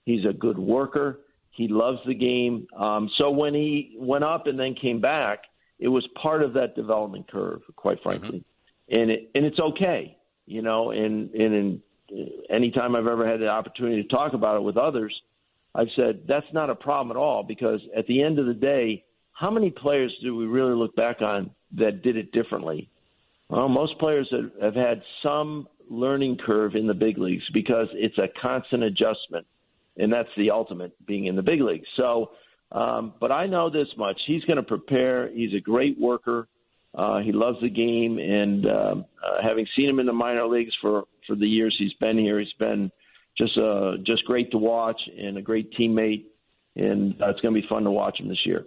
He's 0.05 0.25
a 0.25 0.33
good 0.33 0.57
worker 0.57 1.19
He 1.59 1.67
loves 1.67 1.99
the 2.07 2.13
game. 2.13 2.67
Um, 2.77 3.09
so 3.17 3.29
when 3.29 3.53
he 3.53 3.97
went 3.99 4.23
up 4.23 4.47
and 4.47 4.57
then 4.57 4.75
came 4.81 5.01
back, 5.01 5.39
it 5.77 5.89
was 5.89 6.07
part 6.15 6.41
of 6.41 6.53
that 6.53 6.73
development 6.73 7.29
curve, 7.29 7.59
quite 7.75 8.01
frankly, 8.01 8.45
mm-hmm. 8.89 9.01
and 9.01 9.11
it 9.11 9.29
and 9.35 9.45
it's 9.45 9.59
okay, 9.59 10.17
you 10.45 10.61
know. 10.61 10.91
And 10.91 11.29
and 11.33 11.81
in, 12.09 12.41
anytime 12.49 12.95
I've 12.95 13.07
ever 13.07 13.29
had 13.29 13.41
the 13.41 13.49
opportunity 13.49 14.01
to 14.01 14.07
talk 14.07 14.31
about 14.31 14.55
it 14.55 14.63
with 14.63 14.77
others, 14.77 15.13
I've 15.75 15.89
said 15.97 16.21
that's 16.29 16.45
not 16.53 16.69
a 16.69 16.75
problem 16.75 17.11
at 17.15 17.19
all 17.19 17.43
because 17.43 17.81
at 17.93 18.07
the 18.07 18.23
end 18.23 18.39
of 18.39 18.45
the 18.45 18.53
day, 18.53 19.03
how 19.33 19.51
many 19.51 19.69
players 19.69 20.15
do 20.23 20.37
we 20.37 20.45
really 20.45 20.75
look 20.75 20.95
back 20.95 21.21
on 21.21 21.51
that 21.77 22.03
did 22.03 22.15
it 22.15 22.31
differently? 22.31 22.89
Well, 23.49 23.67
most 23.67 23.99
players 23.99 24.29
have, 24.31 24.51
have 24.61 24.75
had 24.75 25.01
some 25.21 25.67
learning 25.89 26.37
curve 26.45 26.75
in 26.75 26.87
the 26.87 26.93
big 26.93 27.17
leagues 27.17 27.43
because 27.53 27.87
it's 27.91 28.17
a 28.17 28.29
constant 28.41 28.83
adjustment, 28.83 29.45
and 29.97 30.11
that's 30.11 30.29
the 30.37 30.51
ultimate 30.51 30.93
being 31.05 31.25
in 31.25 31.35
the 31.35 31.41
big 31.41 31.61
leagues. 31.61 31.87
So, 31.97 32.31
um, 32.71 33.13
but 33.19 33.31
I 33.31 33.47
know 33.47 33.69
this 33.69 33.87
much: 33.97 34.19
he's 34.27 34.43
going 34.45 34.57
to 34.57 34.63
prepare. 34.63 35.29
He's 35.31 35.53
a 35.53 35.59
great 35.59 35.99
worker. 35.99 36.47
Uh, 36.95 37.19
he 37.19 37.31
loves 37.31 37.59
the 37.61 37.69
game, 37.69 38.17
and 38.17 38.65
um, 38.65 39.05
uh, 39.23 39.43
having 39.43 39.67
seen 39.75 39.89
him 39.89 39.99
in 39.99 40.05
the 40.05 40.13
minor 40.13 40.47
leagues 40.47 40.73
for 40.81 41.03
for 41.27 41.35
the 41.35 41.47
years 41.47 41.75
he's 41.77 41.93
been 41.93 42.17
here, 42.17 42.39
he's 42.39 42.53
been 42.59 42.91
just 43.37 43.57
uh, 43.57 43.93
just 44.05 44.25
great 44.25 44.51
to 44.51 44.57
watch 44.57 44.99
and 45.17 45.37
a 45.37 45.41
great 45.41 45.71
teammate, 45.73 46.25
and 46.75 47.13
uh, 47.21 47.29
it's 47.29 47.39
going 47.41 47.53
to 47.53 47.61
be 47.61 47.67
fun 47.67 47.83
to 47.83 47.91
watch 47.91 48.19
him 48.19 48.27
this 48.27 48.45
year. 48.45 48.65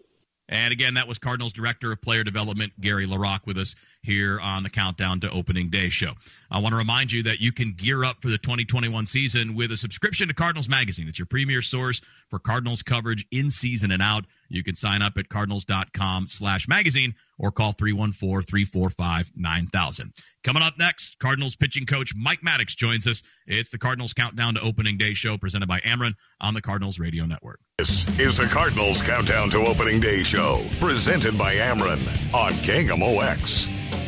And 0.48 0.72
again, 0.72 0.94
that 0.94 1.08
was 1.08 1.18
Cardinals 1.18 1.52
Director 1.52 1.92
of 1.92 2.00
Player 2.00 2.24
Development, 2.24 2.72
Gary 2.80 3.06
LaRocque, 3.06 3.46
with 3.46 3.58
us 3.58 3.74
here 4.02 4.40
on 4.40 4.64
the 4.64 4.70
Countdown 4.70 5.20
to 5.20 5.30
Opening 5.30 5.70
Day 5.70 5.88
show. 5.88 6.14
I 6.50 6.58
want 6.58 6.72
to 6.72 6.76
remind 6.76 7.12
you 7.12 7.22
that 7.22 7.40
you 7.40 7.52
can 7.52 7.72
gear 7.72 8.04
up 8.04 8.20
for 8.20 8.28
the 8.28 8.38
2021 8.38 9.06
season 9.06 9.54
with 9.54 9.70
a 9.70 9.76
subscription 9.76 10.26
to 10.28 10.34
Cardinals 10.34 10.68
Magazine. 10.68 11.06
It's 11.08 11.18
your 11.18 11.26
premier 11.26 11.62
source 11.62 12.00
for 12.28 12.38
Cardinals 12.40 12.82
coverage 12.82 13.26
in 13.30 13.48
season 13.48 13.92
and 13.92 14.02
out. 14.02 14.24
You 14.52 14.62
can 14.62 14.76
sign 14.76 15.02
up 15.02 15.14
at 15.16 15.28
cardinals.com 15.28 16.26
slash 16.26 16.68
magazine 16.68 17.14
or 17.38 17.50
call 17.50 17.72
314-345-9000. 17.72 20.12
Coming 20.44 20.62
up 20.62 20.74
next, 20.78 21.18
Cardinals 21.18 21.56
pitching 21.56 21.86
coach 21.86 22.12
Mike 22.14 22.40
Maddux 22.46 22.76
joins 22.76 23.06
us. 23.06 23.22
It's 23.46 23.70
the 23.70 23.78
Cardinals 23.78 24.12
Countdown 24.12 24.54
to 24.54 24.60
Opening 24.60 24.98
Day 24.98 25.14
show 25.14 25.38
presented 25.38 25.68
by 25.68 25.80
Ameren 25.80 26.12
on 26.40 26.54
the 26.54 26.60
Cardinals 26.60 26.98
Radio 26.98 27.24
Network. 27.24 27.60
This 27.78 28.06
is 28.20 28.36
the 28.36 28.46
Cardinals 28.46 29.00
Countdown 29.00 29.48
to 29.50 29.58
Opening 29.58 30.00
Day 30.00 30.22
show 30.22 30.62
presented 30.78 31.38
by 31.38 31.54
Ameren 31.54 32.34
on 32.34 32.52
KMOX. 32.52 34.01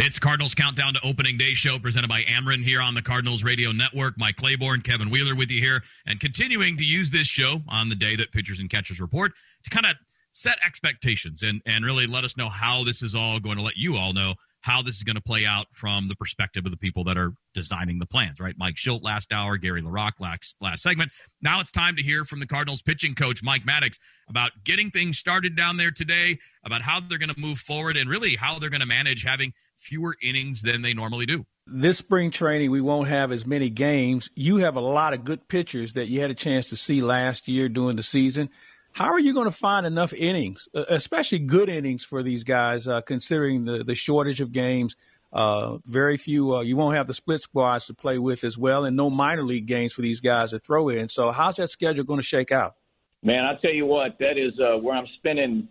It's 0.00 0.20
Cardinals 0.20 0.54
Countdown 0.54 0.94
to 0.94 1.00
Opening 1.04 1.36
Day 1.36 1.54
show 1.54 1.76
presented 1.80 2.06
by 2.06 2.20
Ameren 2.22 2.62
here 2.62 2.80
on 2.80 2.94
the 2.94 3.02
Cardinals 3.02 3.42
Radio 3.42 3.72
Network. 3.72 4.14
Mike 4.16 4.36
Claiborne, 4.36 4.80
Kevin 4.80 5.10
Wheeler 5.10 5.34
with 5.34 5.50
you 5.50 5.60
here, 5.60 5.82
and 6.06 6.20
continuing 6.20 6.76
to 6.76 6.84
use 6.84 7.10
this 7.10 7.26
show 7.26 7.62
on 7.66 7.88
the 7.88 7.96
day 7.96 8.14
that 8.14 8.30
pitchers 8.30 8.60
and 8.60 8.70
catchers 8.70 9.00
report 9.00 9.32
to 9.64 9.70
kind 9.70 9.86
of 9.86 9.94
set 10.30 10.56
expectations 10.64 11.42
and, 11.42 11.60
and 11.66 11.84
really 11.84 12.06
let 12.06 12.22
us 12.22 12.36
know 12.36 12.48
how 12.48 12.84
this 12.84 13.02
is 13.02 13.16
all 13.16 13.40
going 13.40 13.56
to 13.56 13.62
let 13.62 13.76
you 13.76 13.96
all 13.96 14.12
know 14.12 14.36
how 14.60 14.82
this 14.82 14.94
is 14.94 15.02
going 15.02 15.16
to 15.16 15.22
play 15.22 15.44
out 15.44 15.66
from 15.72 16.06
the 16.06 16.14
perspective 16.14 16.64
of 16.64 16.70
the 16.70 16.76
people 16.76 17.02
that 17.02 17.18
are 17.18 17.32
designing 17.52 17.98
the 17.98 18.06
plans, 18.06 18.38
right? 18.38 18.54
Mike 18.56 18.76
Shildt 18.76 19.02
last 19.02 19.32
hour, 19.32 19.56
Gary 19.56 19.82
LaRocque 19.82 20.20
last, 20.20 20.56
last 20.60 20.80
segment. 20.80 21.10
Now 21.42 21.58
it's 21.58 21.72
time 21.72 21.96
to 21.96 22.02
hear 22.04 22.24
from 22.24 22.38
the 22.38 22.46
Cardinals 22.46 22.82
pitching 22.82 23.16
coach, 23.16 23.42
Mike 23.42 23.64
Maddux, 23.64 23.98
about 24.28 24.52
getting 24.62 24.92
things 24.92 25.18
started 25.18 25.56
down 25.56 25.76
there 25.76 25.90
today, 25.90 26.38
about 26.64 26.82
how 26.82 27.00
they're 27.00 27.18
going 27.18 27.34
to 27.34 27.40
move 27.40 27.58
forward, 27.58 27.96
and 27.96 28.08
really 28.08 28.36
how 28.36 28.60
they're 28.60 28.70
going 28.70 28.80
to 28.80 28.86
manage 28.86 29.24
having– 29.24 29.52
fewer 29.78 30.16
innings 30.20 30.62
than 30.62 30.82
they 30.82 30.92
normally 30.92 31.26
do. 31.26 31.46
This 31.66 31.98
spring 31.98 32.30
training, 32.30 32.70
we 32.70 32.80
won't 32.80 33.08
have 33.08 33.30
as 33.30 33.46
many 33.46 33.70
games. 33.70 34.30
You 34.34 34.58
have 34.58 34.76
a 34.76 34.80
lot 34.80 35.14
of 35.14 35.24
good 35.24 35.48
pitchers 35.48 35.94
that 35.94 36.08
you 36.08 36.20
had 36.20 36.30
a 36.30 36.34
chance 36.34 36.70
to 36.70 36.76
see 36.76 37.02
last 37.02 37.46
year 37.48 37.68
during 37.68 37.96
the 37.96 38.02
season. 38.02 38.50
How 38.92 39.12
are 39.12 39.20
you 39.20 39.34
going 39.34 39.46
to 39.46 39.50
find 39.50 39.86
enough 39.86 40.12
innings, 40.12 40.66
especially 40.74 41.40
good 41.40 41.68
innings 41.68 42.04
for 42.04 42.22
these 42.22 42.42
guys, 42.42 42.88
uh, 42.88 43.00
considering 43.02 43.64
the, 43.64 43.84
the 43.84 43.94
shortage 43.94 44.40
of 44.40 44.50
games? 44.50 44.96
Uh, 45.30 45.76
very 45.84 46.16
few, 46.16 46.56
uh, 46.56 46.60
you 46.62 46.74
won't 46.74 46.96
have 46.96 47.06
the 47.06 47.14
split 47.14 47.40
squads 47.42 47.86
to 47.86 47.94
play 47.94 48.18
with 48.18 48.44
as 48.44 48.56
well, 48.56 48.86
and 48.86 48.96
no 48.96 49.10
minor 49.10 49.44
league 49.44 49.66
games 49.66 49.92
for 49.92 50.00
these 50.00 50.22
guys 50.22 50.50
to 50.50 50.58
throw 50.58 50.88
in. 50.88 51.06
So, 51.06 51.32
how's 51.32 51.56
that 51.56 51.68
schedule 51.68 52.02
going 52.02 52.18
to 52.18 52.26
shake 52.26 52.50
out? 52.50 52.76
Man, 53.22 53.44
I 53.44 53.56
tell 53.60 53.72
you 53.72 53.84
what, 53.84 54.18
that 54.20 54.38
is 54.38 54.58
uh, 54.58 54.78
where 54.78 54.96
I'm 54.96 55.06
spending 55.06 55.68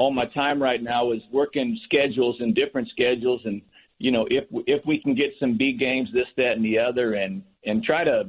all 0.00 0.10
my 0.10 0.24
time 0.24 0.60
right 0.60 0.82
now 0.82 1.12
is 1.12 1.20
working 1.30 1.78
schedules 1.84 2.36
and 2.40 2.54
different 2.54 2.88
schedules 2.88 3.42
and 3.44 3.60
you 3.98 4.10
know 4.10 4.26
if 4.30 4.44
if 4.66 4.84
we 4.86 4.98
can 4.98 5.14
get 5.14 5.30
some 5.38 5.58
B 5.58 5.74
games 5.74 6.08
this 6.12 6.26
that 6.38 6.52
and 6.52 6.64
the 6.64 6.78
other 6.78 7.12
and 7.14 7.42
and 7.66 7.84
try 7.84 8.02
to 8.02 8.26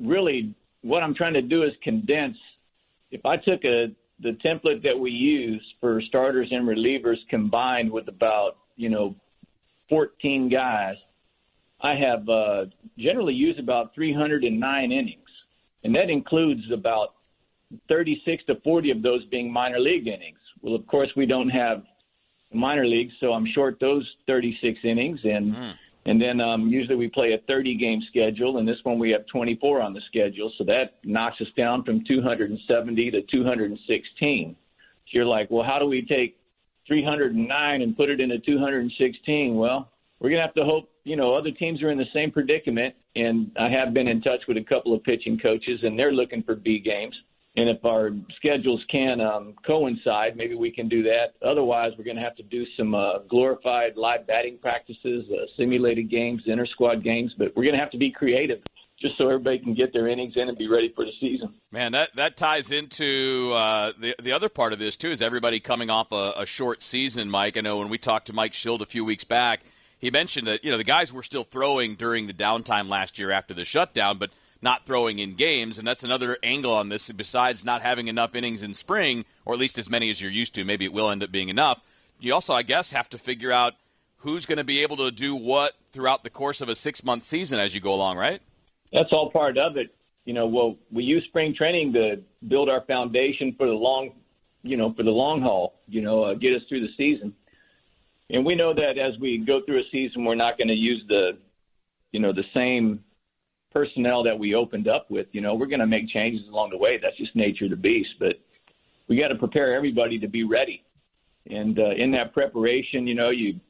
really 0.00 0.52
what 0.82 1.04
I'm 1.04 1.14
trying 1.14 1.34
to 1.34 1.42
do 1.42 1.62
is 1.62 1.72
condense. 1.80 2.36
If 3.12 3.24
I 3.24 3.36
took 3.36 3.64
a 3.64 3.92
the 4.18 4.32
template 4.44 4.82
that 4.82 4.98
we 4.98 5.12
use 5.12 5.64
for 5.80 6.00
starters 6.02 6.48
and 6.50 6.66
relievers 6.66 7.18
combined 7.30 7.90
with 7.90 8.08
about 8.08 8.58
you 8.76 8.88
know 8.88 9.14
14 9.88 10.48
guys 10.48 10.96
I 11.84 11.94
have 11.94 12.28
uh, 12.28 12.64
generally 12.98 13.34
used 13.34 13.58
about 13.58 13.94
309 13.94 14.92
innings. 14.92 15.18
And 15.84 15.94
that 15.96 16.10
includes 16.10 16.62
about 16.72 17.14
36 17.88 18.44
to 18.44 18.54
40 18.62 18.92
of 18.92 19.02
those 19.02 19.24
being 19.26 19.52
minor 19.52 19.80
league 19.80 20.06
innings 20.06 20.38
well, 20.62 20.74
of 20.74 20.86
course, 20.86 21.10
we 21.16 21.26
don't 21.26 21.48
have 21.50 21.82
minor 22.52 22.86
leagues, 22.86 23.12
so 23.20 23.32
I'm 23.32 23.46
short 23.52 23.78
those 23.80 24.08
36 24.26 24.78
innings, 24.84 25.20
and 25.24 25.54
mm. 25.54 25.74
and 26.06 26.20
then 26.20 26.40
um, 26.40 26.68
usually 26.68 26.96
we 26.96 27.08
play 27.08 27.32
a 27.32 27.38
30 27.46 27.76
game 27.76 28.00
schedule, 28.08 28.58
and 28.58 28.66
this 28.66 28.78
one 28.84 28.98
we 28.98 29.10
have 29.10 29.26
24 29.26 29.80
on 29.80 29.92
the 29.92 30.00
schedule, 30.08 30.52
so 30.58 30.64
that 30.64 30.94
knocks 31.04 31.40
us 31.40 31.48
down 31.56 31.84
from 31.84 32.04
270 32.06 33.10
to 33.10 33.22
216. 33.22 34.56
So 34.56 35.10
you're 35.10 35.24
like, 35.24 35.50
well, 35.50 35.64
how 35.64 35.78
do 35.78 35.86
we 35.86 36.02
take 36.02 36.38
309 36.86 37.82
and 37.82 37.96
put 37.96 38.08
it 38.08 38.20
into 38.20 38.38
216? 38.38 39.54
Well, 39.56 39.90
we're 40.20 40.30
gonna 40.30 40.42
have 40.42 40.54
to 40.54 40.64
hope 40.64 40.90
you 41.04 41.16
know 41.16 41.34
other 41.34 41.50
teams 41.50 41.82
are 41.82 41.90
in 41.90 41.98
the 41.98 42.06
same 42.14 42.30
predicament, 42.30 42.94
and 43.16 43.50
I 43.58 43.68
have 43.70 43.92
been 43.92 44.08
in 44.08 44.22
touch 44.22 44.42
with 44.46 44.56
a 44.56 44.64
couple 44.64 44.94
of 44.94 45.02
pitching 45.02 45.38
coaches, 45.38 45.80
and 45.82 45.98
they're 45.98 46.12
looking 46.12 46.42
for 46.44 46.54
B 46.54 46.78
games. 46.78 47.16
And 47.54 47.68
if 47.68 47.84
our 47.84 48.10
schedules 48.36 48.82
can 48.90 49.20
um, 49.20 49.54
coincide, 49.66 50.36
maybe 50.36 50.54
we 50.54 50.70
can 50.70 50.88
do 50.88 51.02
that. 51.02 51.34
Otherwise, 51.46 51.92
we're 51.98 52.04
going 52.04 52.16
to 52.16 52.22
have 52.22 52.36
to 52.36 52.42
do 52.42 52.64
some 52.78 52.94
uh, 52.94 53.18
glorified 53.28 53.96
live 53.96 54.26
batting 54.26 54.56
practices, 54.56 55.26
uh, 55.30 55.44
simulated 55.56 56.10
games, 56.10 56.42
inter 56.46 56.64
squad 56.64 57.04
games. 57.04 57.34
But 57.36 57.54
we're 57.54 57.64
going 57.64 57.74
to 57.74 57.80
have 57.80 57.90
to 57.90 57.98
be 57.98 58.10
creative 58.10 58.60
just 59.02 59.18
so 59.18 59.28
everybody 59.28 59.58
can 59.58 59.74
get 59.74 59.92
their 59.92 60.08
innings 60.08 60.34
in 60.36 60.48
and 60.48 60.56
be 60.56 60.68
ready 60.68 60.92
for 60.94 61.04
the 61.04 61.10
season. 61.20 61.52
Man, 61.70 61.92
that 61.92 62.14
that 62.16 62.36
ties 62.38 62.70
into 62.70 63.52
uh, 63.52 63.92
the 63.98 64.14
the 64.22 64.32
other 64.32 64.48
part 64.48 64.72
of 64.72 64.78
this 64.78 64.96
too. 64.96 65.10
Is 65.10 65.20
everybody 65.20 65.60
coming 65.60 65.90
off 65.90 66.12
a, 66.12 66.32
a 66.38 66.46
short 66.46 66.82
season? 66.82 67.28
Mike, 67.28 67.58
I 67.58 67.60
know 67.60 67.78
when 67.78 67.90
we 67.90 67.98
talked 67.98 68.28
to 68.28 68.32
Mike 68.32 68.52
Shildt 68.52 68.80
a 68.80 68.86
few 68.86 69.04
weeks 69.04 69.24
back, 69.24 69.60
he 69.98 70.10
mentioned 70.10 70.46
that 70.46 70.64
you 70.64 70.70
know 70.70 70.78
the 70.78 70.84
guys 70.84 71.12
were 71.12 71.24
still 71.24 71.44
throwing 71.44 71.96
during 71.96 72.28
the 72.28 72.32
downtime 72.32 72.88
last 72.88 73.18
year 73.18 73.30
after 73.30 73.52
the 73.52 73.64
shutdown, 73.64 74.16
but 74.16 74.30
not 74.62 74.86
throwing 74.86 75.18
in 75.18 75.34
games, 75.34 75.76
and 75.76 75.86
that's 75.86 76.04
another 76.04 76.38
angle 76.42 76.72
on 76.72 76.88
this. 76.88 77.10
Besides 77.10 77.64
not 77.64 77.82
having 77.82 78.06
enough 78.06 78.34
innings 78.34 78.62
in 78.62 78.72
spring, 78.72 79.24
or 79.44 79.52
at 79.52 79.60
least 79.60 79.78
as 79.78 79.90
many 79.90 80.08
as 80.08 80.20
you're 80.20 80.30
used 80.30 80.54
to, 80.54 80.64
maybe 80.64 80.84
it 80.84 80.92
will 80.92 81.10
end 81.10 81.22
up 81.22 81.32
being 81.32 81.48
enough. 81.48 81.82
You 82.20 82.32
also, 82.32 82.54
I 82.54 82.62
guess, 82.62 82.92
have 82.92 83.08
to 83.10 83.18
figure 83.18 83.50
out 83.50 83.74
who's 84.18 84.46
going 84.46 84.58
to 84.58 84.64
be 84.64 84.82
able 84.82 84.96
to 84.98 85.10
do 85.10 85.34
what 85.34 85.74
throughout 85.90 86.22
the 86.22 86.30
course 86.30 86.60
of 86.60 86.68
a 86.68 86.76
six 86.76 87.02
month 87.02 87.24
season 87.24 87.58
as 87.58 87.74
you 87.74 87.80
go 87.80 87.92
along, 87.92 88.16
right? 88.16 88.40
That's 88.92 89.12
all 89.12 89.30
part 89.30 89.58
of 89.58 89.76
it. 89.76 89.94
You 90.24 90.34
know, 90.34 90.46
well, 90.46 90.76
we 90.92 91.02
use 91.02 91.24
spring 91.24 91.54
training 91.54 91.94
to 91.94 92.22
build 92.46 92.68
our 92.68 92.82
foundation 92.82 93.54
for 93.58 93.66
the 93.66 93.72
long, 93.72 94.12
you 94.62 94.76
know, 94.76 94.92
for 94.92 95.02
the 95.02 95.10
long 95.10 95.42
haul. 95.42 95.74
You 95.88 96.02
know, 96.02 96.22
uh, 96.22 96.34
get 96.34 96.54
us 96.54 96.62
through 96.68 96.82
the 96.82 96.92
season. 96.96 97.34
And 98.30 98.46
we 98.46 98.54
know 98.54 98.72
that 98.72 98.98
as 98.98 99.18
we 99.18 99.38
go 99.38 99.60
through 99.62 99.80
a 99.80 99.90
season, 99.90 100.24
we're 100.24 100.36
not 100.36 100.56
going 100.56 100.68
to 100.68 100.74
use 100.74 101.02
the, 101.08 101.38
you 102.12 102.20
know, 102.20 102.32
the 102.32 102.44
same 102.54 103.02
personnel 103.72 104.22
that 104.24 104.38
we 104.38 104.54
opened 104.54 104.88
up 104.88 105.10
with, 105.10 105.26
you 105.32 105.40
know, 105.40 105.54
we're 105.54 105.66
going 105.66 105.80
to 105.80 105.86
make 105.86 106.08
changes 106.08 106.46
along 106.48 106.70
the 106.70 106.78
way. 106.78 106.98
That's 107.02 107.16
just 107.16 107.34
nature 107.34 107.64
of 107.64 107.70
the 107.70 107.76
beast. 107.76 108.10
But 108.18 108.36
we 109.08 109.18
got 109.18 109.28
to 109.28 109.36
prepare 109.36 109.74
everybody 109.74 110.18
to 110.18 110.28
be 110.28 110.44
ready. 110.44 110.82
And 111.50 111.78
uh, 111.78 111.90
in 111.96 112.12
that 112.12 112.32
preparation, 112.32 113.06
you 113.06 113.14
know, 113.14 113.30
you 113.30 113.60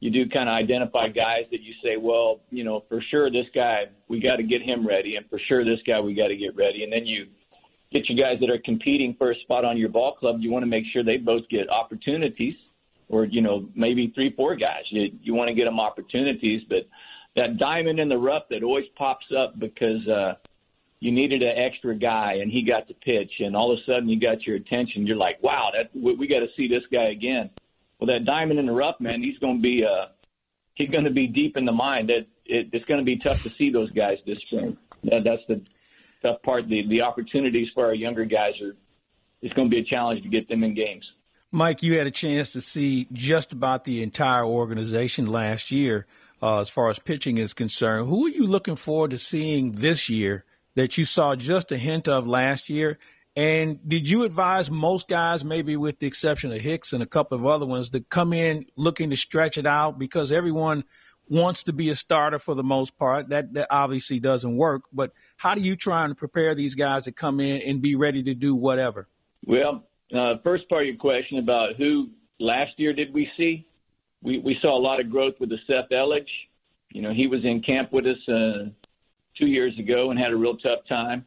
you 0.00 0.10
do 0.10 0.28
kind 0.28 0.48
of 0.48 0.54
identify 0.54 1.08
guys 1.08 1.44
that 1.50 1.62
you 1.62 1.72
say, 1.82 1.96
well, 1.96 2.40
you 2.50 2.64
know, 2.64 2.84
for 2.88 3.00
sure 3.10 3.30
this 3.30 3.46
guy 3.54 3.84
we 4.08 4.20
got 4.20 4.36
to 4.36 4.42
get 4.42 4.62
him 4.62 4.86
ready, 4.86 5.16
and 5.16 5.28
for 5.30 5.38
sure 5.48 5.64
this 5.64 5.80
guy 5.86 6.00
we 6.00 6.14
got 6.14 6.28
to 6.28 6.36
get 6.36 6.54
ready. 6.56 6.84
And 6.84 6.92
then 6.92 7.06
you 7.06 7.26
get 7.92 8.08
you 8.08 8.20
guys 8.20 8.38
that 8.40 8.50
are 8.50 8.58
competing 8.64 9.14
for 9.16 9.30
a 9.30 9.34
spot 9.40 9.64
on 9.64 9.78
your 9.78 9.88
ball 9.88 10.14
club. 10.14 10.36
You 10.40 10.50
want 10.50 10.64
to 10.64 10.68
make 10.68 10.84
sure 10.92 11.02
they 11.02 11.16
both 11.16 11.48
get 11.48 11.70
opportunities, 11.70 12.54
or 13.08 13.24
you 13.24 13.40
know, 13.40 13.68
maybe 13.74 14.12
three, 14.14 14.34
four 14.36 14.56
guys. 14.56 14.82
You 14.90 15.12
you 15.22 15.34
want 15.34 15.48
to 15.48 15.54
get 15.54 15.64
them 15.64 15.80
opportunities, 15.80 16.62
but 16.68 16.88
that 17.36 17.58
diamond 17.58 18.00
in 18.00 18.08
the 18.08 18.16
rough 18.16 18.44
that 18.50 18.62
always 18.62 18.86
pops 18.96 19.26
up 19.36 19.58
because 19.58 20.06
uh, 20.08 20.34
you 21.00 21.12
needed 21.12 21.42
an 21.42 21.56
extra 21.56 21.94
guy 21.94 22.38
and 22.40 22.50
he 22.50 22.62
got 22.62 22.88
to 22.88 22.94
pitch, 22.94 23.30
and 23.40 23.54
all 23.54 23.72
of 23.72 23.78
a 23.78 23.82
sudden 23.84 24.08
you 24.08 24.18
got 24.18 24.46
your 24.46 24.56
attention. 24.56 25.06
You're 25.06 25.16
like, 25.16 25.42
wow, 25.42 25.70
that 25.74 25.90
we, 25.94 26.14
we 26.14 26.26
got 26.26 26.40
to 26.40 26.48
see 26.56 26.66
this 26.66 26.82
guy 26.90 27.10
again. 27.10 27.50
Well, 27.98 28.08
that 28.08 28.24
diamond 28.24 28.58
in 28.58 28.66
the 28.66 28.72
rough, 28.72 28.96
man, 29.00 29.22
he's 29.22 29.38
going 29.38 29.56
to 29.56 29.62
be 29.62 29.84
uh, 29.84 30.06
he's 30.74 30.88
going 30.88 31.04
to 31.04 31.10
be 31.10 31.26
deep 31.26 31.56
in 31.56 31.66
the 31.66 31.72
mind. 31.72 32.08
That 32.08 32.26
it, 32.46 32.70
it's 32.72 32.84
going 32.86 33.00
to 33.00 33.04
be 33.04 33.18
tough 33.18 33.42
to 33.42 33.50
see 33.50 33.70
those 33.70 33.90
guys 33.90 34.18
this 34.26 34.38
spring. 34.40 34.76
That, 35.04 35.24
that's 35.24 35.42
the 35.46 35.60
tough 36.22 36.42
part. 36.42 36.68
The 36.68 36.86
the 36.88 37.02
opportunities 37.02 37.68
for 37.74 37.84
our 37.84 37.94
younger 37.94 38.24
guys 38.24 38.54
are 38.62 38.74
it's 39.42 39.52
going 39.52 39.68
to 39.68 39.74
be 39.74 39.80
a 39.80 39.84
challenge 39.84 40.22
to 40.22 40.28
get 40.28 40.48
them 40.48 40.64
in 40.64 40.74
games. 40.74 41.04
Mike, 41.52 41.82
you 41.82 41.96
had 41.98 42.06
a 42.06 42.10
chance 42.10 42.52
to 42.52 42.60
see 42.60 43.06
just 43.12 43.52
about 43.52 43.84
the 43.84 44.02
entire 44.02 44.44
organization 44.44 45.26
last 45.26 45.70
year 45.70 46.06
uh, 46.42 46.60
as 46.60 46.68
far 46.68 46.90
as 46.90 46.98
pitching 46.98 47.38
is 47.38 47.54
concerned. 47.54 48.08
Who 48.08 48.26
are 48.26 48.30
you 48.30 48.46
looking 48.46 48.76
forward 48.76 49.12
to 49.12 49.18
seeing 49.18 49.72
this 49.72 50.08
year 50.08 50.44
that 50.74 50.98
you 50.98 51.04
saw 51.04 51.36
just 51.36 51.72
a 51.72 51.78
hint 51.78 52.08
of 52.08 52.26
last 52.26 52.68
year? 52.68 52.98
And 53.34 53.86
did 53.86 54.08
you 54.08 54.24
advise 54.24 54.70
most 54.70 55.08
guys, 55.08 55.44
maybe 55.44 55.76
with 55.76 55.98
the 55.98 56.06
exception 56.06 56.52
of 56.52 56.60
Hicks 56.60 56.94
and 56.94 57.02
a 57.02 57.06
couple 57.06 57.36
of 57.36 57.44
other 57.44 57.66
ones, 57.66 57.90
to 57.90 58.00
come 58.00 58.32
in 58.32 58.64
looking 58.76 59.10
to 59.10 59.16
stretch 59.16 59.58
it 59.58 59.66
out 59.66 59.98
because 59.98 60.32
everyone 60.32 60.84
wants 61.28 61.64
to 61.64 61.72
be 61.72 61.90
a 61.90 61.94
starter 61.94 62.38
for 62.38 62.54
the 62.54 62.64
most 62.64 62.96
part? 62.96 63.28
That 63.28 63.52
that 63.52 63.66
obviously 63.70 64.20
doesn't 64.20 64.56
work. 64.56 64.84
But 64.90 65.12
how 65.36 65.54
do 65.54 65.60
you 65.60 65.76
try 65.76 66.06
and 66.06 66.16
prepare 66.16 66.54
these 66.54 66.74
guys 66.74 67.04
to 67.04 67.12
come 67.12 67.40
in 67.40 67.60
and 67.60 67.82
be 67.82 67.94
ready 67.94 68.22
to 68.22 68.34
do 68.34 68.54
whatever? 68.54 69.06
Well, 69.46 69.84
uh, 70.16 70.36
first 70.42 70.66
part 70.70 70.82
of 70.82 70.86
your 70.86 70.96
question 70.96 71.38
about 71.38 71.76
who 71.76 72.08
last 72.40 72.72
year 72.78 72.94
did 72.94 73.12
we 73.12 73.28
see? 73.36 73.65
We 74.22 74.38
we 74.38 74.58
saw 74.60 74.76
a 74.76 74.80
lot 74.80 75.00
of 75.00 75.10
growth 75.10 75.34
with 75.40 75.50
the 75.50 75.58
Seth 75.66 75.90
Elledge. 75.90 76.28
You 76.90 77.02
know, 77.02 77.12
he 77.12 77.26
was 77.26 77.44
in 77.44 77.62
camp 77.62 77.92
with 77.92 78.06
us 78.06 78.28
uh, 78.28 78.70
two 79.38 79.46
years 79.46 79.78
ago 79.78 80.10
and 80.10 80.18
had 80.18 80.32
a 80.32 80.36
real 80.36 80.56
tough 80.56 80.80
time. 80.88 81.24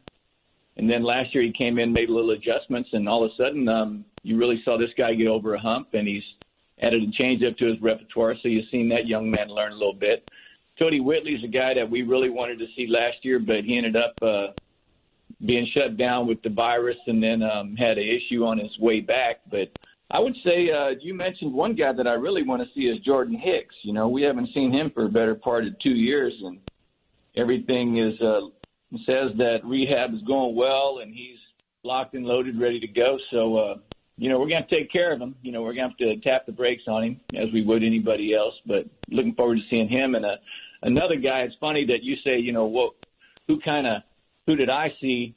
And 0.76 0.88
then 0.88 1.02
last 1.02 1.34
year 1.34 1.42
he 1.44 1.52
came 1.52 1.78
in, 1.78 1.92
made 1.92 2.08
little 2.08 2.30
adjustments, 2.30 2.88
and 2.92 3.08
all 3.08 3.24
of 3.24 3.30
a 3.32 3.34
sudden 3.36 3.68
um, 3.68 4.04
you 4.22 4.38
really 4.38 4.62
saw 4.64 4.78
this 4.78 4.90
guy 4.96 5.14
get 5.14 5.26
over 5.26 5.54
a 5.54 5.60
hump, 5.60 5.88
and 5.92 6.08
he's 6.08 6.22
added 6.82 7.02
a 7.02 7.22
changeup 7.22 7.56
to 7.58 7.66
his 7.66 7.80
repertoire. 7.82 8.34
So 8.42 8.48
you've 8.48 8.68
seen 8.70 8.88
that 8.88 9.06
young 9.06 9.30
man 9.30 9.48
learn 9.48 9.72
a 9.72 9.76
little 9.76 9.94
bit. 9.94 10.28
Kodi 10.80 11.02
Whitley's 11.02 11.44
a 11.44 11.48
guy 11.48 11.74
that 11.74 11.88
we 11.88 12.02
really 12.02 12.30
wanted 12.30 12.58
to 12.60 12.66
see 12.74 12.86
last 12.86 13.18
year, 13.22 13.38
but 13.38 13.64
he 13.64 13.76
ended 13.76 13.96
up 13.96 14.14
uh, 14.22 14.46
being 15.44 15.66
shut 15.74 15.96
down 15.96 16.26
with 16.26 16.40
the 16.42 16.48
virus 16.48 16.96
and 17.06 17.22
then 17.22 17.42
um, 17.42 17.76
had 17.76 17.98
an 17.98 18.08
issue 18.08 18.44
on 18.44 18.58
his 18.58 18.78
way 18.78 19.00
back. 19.00 19.40
But 19.50 19.70
I 20.10 20.18
would 20.18 20.34
say 20.44 20.70
uh, 20.70 20.90
you 21.00 21.14
mentioned 21.14 21.52
one 21.52 21.74
guy 21.74 21.92
that 21.92 22.06
I 22.06 22.14
really 22.14 22.42
want 22.42 22.62
to 22.62 22.68
see 22.74 22.86
is 22.86 22.98
Jordan 23.04 23.38
Hicks. 23.38 23.74
You 23.82 23.92
know, 23.92 24.08
we 24.08 24.22
haven't 24.22 24.48
seen 24.52 24.72
him 24.72 24.90
for 24.92 25.06
a 25.06 25.08
better 25.08 25.34
part 25.34 25.66
of 25.66 25.78
two 25.78 25.90
years, 25.90 26.32
and 26.42 26.58
everything 27.36 27.98
is 27.98 28.20
uh, 28.20 28.40
says 29.06 29.30
that 29.38 29.58
rehab 29.64 30.12
is 30.14 30.20
going 30.22 30.56
well 30.56 30.98
and 31.02 31.14
he's 31.14 31.38
locked 31.84 32.14
and 32.14 32.26
loaded, 32.26 32.60
ready 32.60 32.80
to 32.80 32.88
go. 32.88 33.18
So, 33.30 33.56
uh, 33.56 33.74
you 34.16 34.28
know, 34.28 34.38
we're 34.38 34.48
going 34.48 34.64
to 34.68 34.76
take 34.76 34.90
care 34.90 35.12
of 35.12 35.20
him. 35.20 35.34
You 35.42 35.52
know, 35.52 35.62
we're 35.62 35.74
going 35.74 35.94
to 35.96 36.04
have 36.04 36.20
to 36.22 36.28
tap 36.28 36.44
the 36.44 36.52
brakes 36.52 36.82
on 36.88 37.04
him 37.04 37.20
as 37.36 37.52
we 37.52 37.62
would 37.62 37.82
anybody 37.82 38.34
else. 38.34 38.54
But 38.66 38.86
looking 39.08 39.34
forward 39.34 39.56
to 39.56 39.62
seeing 39.70 39.88
him 39.88 40.14
and 40.14 40.24
uh, 40.24 40.36
another 40.82 41.16
guy. 41.16 41.40
It's 41.40 41.54
funny 41.60 41.86
that 41.86 42.02
you 42.02 42.16
say, 42.24 42.38
you 42.38 42.52
know, 42.52 42.66
what, 42.66 42.94
who 43.46 43.60
kind 43.60 43.86
of 43.86 44.02
who 44.46 44.56
did 44.56 44.68
I 44.68 44.92
see 45.00 45.34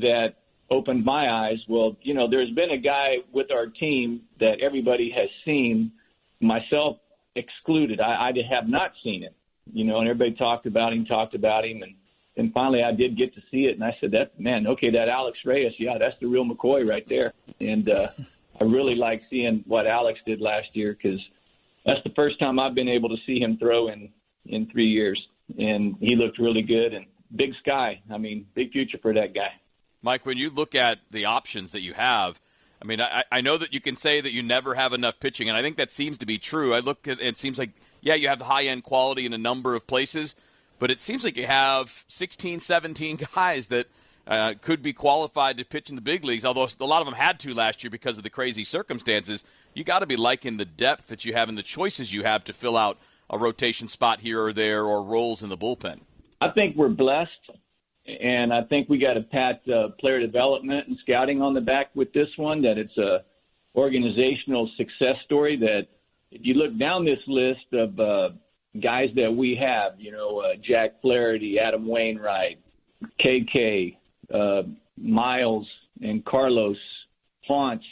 that 0.00 0.36
opened 0.70 1.04
my 1.04 1.30
eyes? 1.30 1.58
Well, 1.68 1.96
you 2.02 2.14
know, 2.14 2.28
there's 2.28 2.50
been 2.50 2.70
a 2.70 2.78
guy 2.78 3.16
with 3.32 3.50
our 3.50 3.66
team 3.66 4.22
that 4.40 4.60
everybody 4.60 5.12
has 5.16 5.28
seen, 5.44 5.92
myself 6.40 6.98
excluded. 7.36 8.00
I, 8.00 8.28
I 8.28 8.32
have 8.50 8.68
not 8.68 8.92
seen 9.02 9.22
him, 9.22 9.32
you 9.72 9.84
know, 9.84 9.98
and 9.98 10.08
everybody 10.08 10.36
talked 10.36 10.66
about 10.66 10.92
him, 10.92 11.04
talked 11.04 11.34
about 11.34 11.64
him, 11.64 11.82
and 11.82 11.94
and 12.36 12.50
finally 12.54 12.82
I 12.82 12.92
did 12.92 13.18
get 13.18 13.34
to 13.34 13.42
see 13.50 13.66
it, 13.66 13.74
and 13.74 13.84
I 13.84 13.96
said, 14.00 14.10
"That 14.12 14.38
man, 14.40 14.66
okay, 14.66 14.90
that 14.90 15.08
Alex 15.08 15.38
Reyes, 15.44 15.74
yeah, 15.78 15.98
that's 15.98 16.18
the 16.20 16.26
real 16.26 16.44
McCoy 16.44 16.88
right 16.88 17.06
there." 17.08 17.32
And 17.60 17.88
uh, 17.90 18.08
I 18.60 18.64
really 18.64 18.94
like 18.94 19.22
seeing 19.28 19.62
what 19.66 19.86
Alex 19.86 20.18
did 20.26 20.40
last 20.40 20.68
year 20.72 20.96
because 21.00 21.20
that's 21.84 22.02
the 22.04 22.12
first 22.16 22.38
time 22.38 22.58
I've 22.58 22.74
been 22.74 22.88
able 22.88 23.08
to 23.10 23.16
see 23.26 23.38
him 23.38 23.58
throw 23.58 23.88
in 23.88 24.08
in 24.46 24.66
three 24.70 24.88
years, 24.88 25.20
and 25.58 25.96
he 26.00 26.16
looked 26.16 26.38
really 26.38 26.62
good. 26.62 26.94
And 26.94 27.06
big 27.36 27.52
sky. 27.62 28.00
I 28.10 28.18
mean, 28.18 28.46
big 28.54 28.72
future 28.72 28.98
for 29.00 29.12
that 29.14 29.34
guy. 29.34 29.52
Mike, 30.02 30.26
when 30.26 30.36
you 30.36 30.50
look 30.50 30.74
at 30.74 30.98
the 31.10 31.24
options 31.24 31.72
that 31.72 31.80
you 31.80 31.94
have, 31.94 32.40
I 32.82 32.84
mean, 32.84 33.00
I, 33.00 33.22
I 33.30 33.40
know 33.40 33.56
that 33.58 33.72
you 33.72 33.80
can 33.80 33.94
say 33.94 34.20
that 34.20 34.32
you 34.32 34.42
never 34.42 34.74
have 34.74 34.92
enough 34.92 35.20
pitching, 35.20 35.48
and 35.48 35.56
I 35.56 35.62
think 35.62 35.76
that 35.76 35.92
seems 35.92 36.18
to 36.18 36.26
be 36.26 36.38
true. 36.38 36.74
I 36.74 36.80
look 36.80 37.06
at 37.06 37.20
it 37.20 37.36
seems 37.38 37.58
like, 37.58 37.70
yeah, 38.00 38.14
you 38.14 38.28
have 38.28 38.40
the 38.40 38.46
high 38.46 38.64
end 38.64 38.82
quality 38.82 39.24
in 39.24 39.32
a 39.32 39.38
number 39.38 39.76
of 39.76 39.86
places, 39.86 40.34
but 40.80 40.90
it 40.90 41.00
seems 41.00 41.22
like 41.22 41.36
you 41.36 41.46
have 41.46 42.04
16, 42.08 42.58
17 42.58 43.18
guys 43.34 43.68
that 43.68 43.86
uh, 44.26 44.54
could 44.60 44.82
be 44.82 44.92
qualified 44.92 45.58
to 45.58 45.64
pitch 45.64 45.90
in 45.90 45.96
the 45.96 46.02
big 46.02 46.24
leagues, 46.24 46.44
although 46.44 46.68
a 46.80 46.84
lot 46.84 47.00
of 47.00 47.06
them 47.06 47.14
had 47.14 47.38
to 47.40 47.54
last 47.54 47.84
year 47.84 47.90
because 47.90 48.18
of 48.18 48.24
the 48.24 48.30
crazy 48.30 48.64
circumstances. 48.64 49.44
You 49.74 49.84
got 49.84 50.00
to 50.00 50.06
be 50.06 50.16
liking 50.16 50.56
the 50.56 50.64
depth 50.64 51.06
that 51.08 51.24
you 51.24 51.34
have 51.34 51.48
and 51.48 51.56
the 51.56 51.62
choices 51.62 52.12
you 52.12 52.24
have 52.24 52.44
to 52.44 52.52
fill 52.52 52.76
out 52.76 52.98
a 53.30 53.38
rotation 53.38 53.88
spot 53.88 54.20
here 54.20 54.42
or 54.42 54.52
there 54.52 54.84
or 54.84 55.02
roles 55.02 55.42
in 55.42 55.48
the 55.48 55.56
bullpen. 55.56 56.00
I 56.40 56.50
think 56.50 56.76
we're 56.76 56.88
blessed, 56.88 57.30
and 58.06 58.52
I 58.52 58.62
think 58.64 58.88
we 58.88 58.98
got 58.98 59.14
to 59.14 59.22
pat 59.22 59.62
uh, 59.68 59.88
player 60.00 60.20
development 60.20 60.88
and 60.88 60.96
scouting 61.02 61.40
on 61.40 61.54
the 61.54 61.60
back 61.60 61.90
with 61.94 62.12
this 62.12 62.28
one. 62.36 62.62
That 62.62 62.78
it's 62.78 62.96
a 62.98 63.24
organizational 63.76 64.70
success 64.76 65.16
story. 65.24 65.56
That 65.56 65.86
if 66.30 66.40
you 66.44 66.54
look 66.54 66.76
down 66.78 67.04
this 67.04 67.20
list 67.26 67.72
of 67.72 68.00
uh, 68.00 68.30
guys 68.82 69.08
that 69.16 69.32
we 69.32 69.56
have, 69.60 69.92
you 69.98 70.12
know, 70.12 70.40
uh, 70.40 70.54
Jack 70.66 71.00
Flaherty, 71.00 71.58
Adam 71.58 71.86
Wainwright, 71.86 72.58
KK, 73.24 73.96
uh, 74.34 74.62
Miles, 74.96 75.66
and 76.00 76.24
Carlos 76.24 76.76
Ponce, 77.46 77.82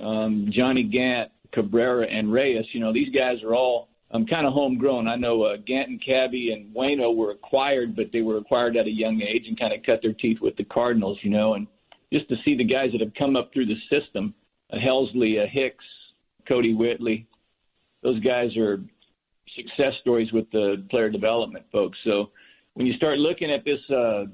um, 0.00 0.48
Johnny 0.50 0.84
Gant, 0.84 1.30
Cabrera, 1.52 2.06
and 2.06 2.32
Reyes. 2.32 2.64
You 2.72 2.80
know, 2.80 2.92
these 2.92 3.14
guys 3.14 3.42
are 3.42 3.54
all 3.54 3.87
um, 4.10 4.26
kind 4.26 4.46
of 4.46 4.52
homegrown. 4.52 5.06
I 5.06 5.16
know 5.16 5.42
uh, 5.42 5.56
Ganton, 5.66 6.00
Cabby, 6.04 6.52
and 6.52 6.74
Wayno 6.74 7.14
were 7.14 7.32
acquired, 7.32 7.94
but 7.94 8.06
they 8.12 8.22
were 8.22 8.38
acquired 8.38 8.76
at 8.76 8.86
a 8.86 8.90
young 8.90 9.20
age 9.20 9.46
and 9.46 9.58
kind 9.58 9.72
of 9.72 9.80
cut 9.86 10.00
their 10.02 10.14
teeth 10.14 10.38
with 10.40 10.56
the 10.56 10.64
Cardinals, 10.64 11.18
you 11.22 11.30
know. 11.30 11.54
And 11.54 11.66
just 12.12 12.28
to 12.28 12.36
see 12.44 12.56
the 12.56 12.64
guys 12.64 12.92
that 12.92 13.00
have 13.00 13.12
come 13.14 13.36
up 13.36 13.52
through 13.52 13.66
the 13.66 13.76
system, 13.90 14.34
uh, 14.72 14.76
Helsley, 14.76 15.42
uh, 15.42 15.46
Hicks, 15.50 15.84
Kodi 16.48 16.76
Whitley, 16.76 17.26
those 18.02 18.20
guys 18.20 18.56
are 18.56 18.80
success 19.54 19.94
stories 20.00 20.32
with 20.32 20.50
the 20.52 20.86
player 20.90 21.10
development 21.10 21.66
folks. 21.70 21.98
So 22.04 22.30
when 22.74 22.86
you 22.86 22.94
start 22.94 23.18
looking 23.18 23.50
at 23.50 23.64
this, 23.64 23.80
uh, 23.90 24.24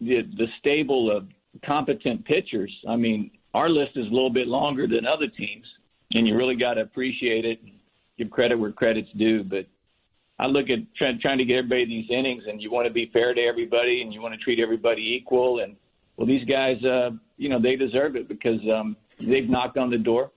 the 0.00 0.22
the 0.36 0.48
stable 0.58 1.10
of 1.10 1.28
competent 1.64 2.24
pitchers, 2.24 2.72
I 2.86 2.96
mean, 2.96 3.30
our 3.54 3.70
list 3.70 3.92
is 3.96 4.06
a 4.06 4.10
little 4.10 4.30
bit 4.30 4.48
longer 4.48 4.86
than 4.86 5.06
other 5.06 5.28
teams, 5.28 5.64
and 6.14 6.26
you 6.26 6.36
really 6.36 6.56
got 6.56 6.74
to 6.74 6.82
appreciate 6.82 7.44
it 7.44 7.60
give 8.18 8.30
credit 8.30 8.56
where 8.56 8.72
credit's 8.72 9.10
due. 9.12 9.44
But 9.44 9.66
I 10.38 10.46
look 10.46 10.70
at 10.70 10.78
trying, 10.96 11.20
trying 11.20 11.38
to 11.38 11.44
get 11.44 11.58
everybody 11.58 11.84
these 11.86 12.10
innings, 12.10 12.44
and 12.46 12.60
you 12.60 12.70
want 12.70 12.86
to 12.86 12.92
be 12.92 13.10
fair 13.12 13.34
to 13.34 13.40
everybody, 13.40 14.02
and 14.02 14.12
you 14.12 14.20
want 14.20 14.34
to 14.34 14.40
treat 14.40 14.60
everybody 14.60 15.14
equal. 15.14 15.60
And 15.60 15.76
well, 16.16 16.26
these 16.26 16.44
guys, 16.44 16.82
uh, 16.84 17.10
you 17.36 17.48
know, 17.48 17.60
they 17.60 17.76
deserve 17.76 18.16
it 18.16 18.28
because 18.28 18.60
um, 18.72 18.96
they've 19.20 19.48
knocked 19.48 19.78
on 19.78 19.90
the 19.90 19.98
door. 19.98 20.30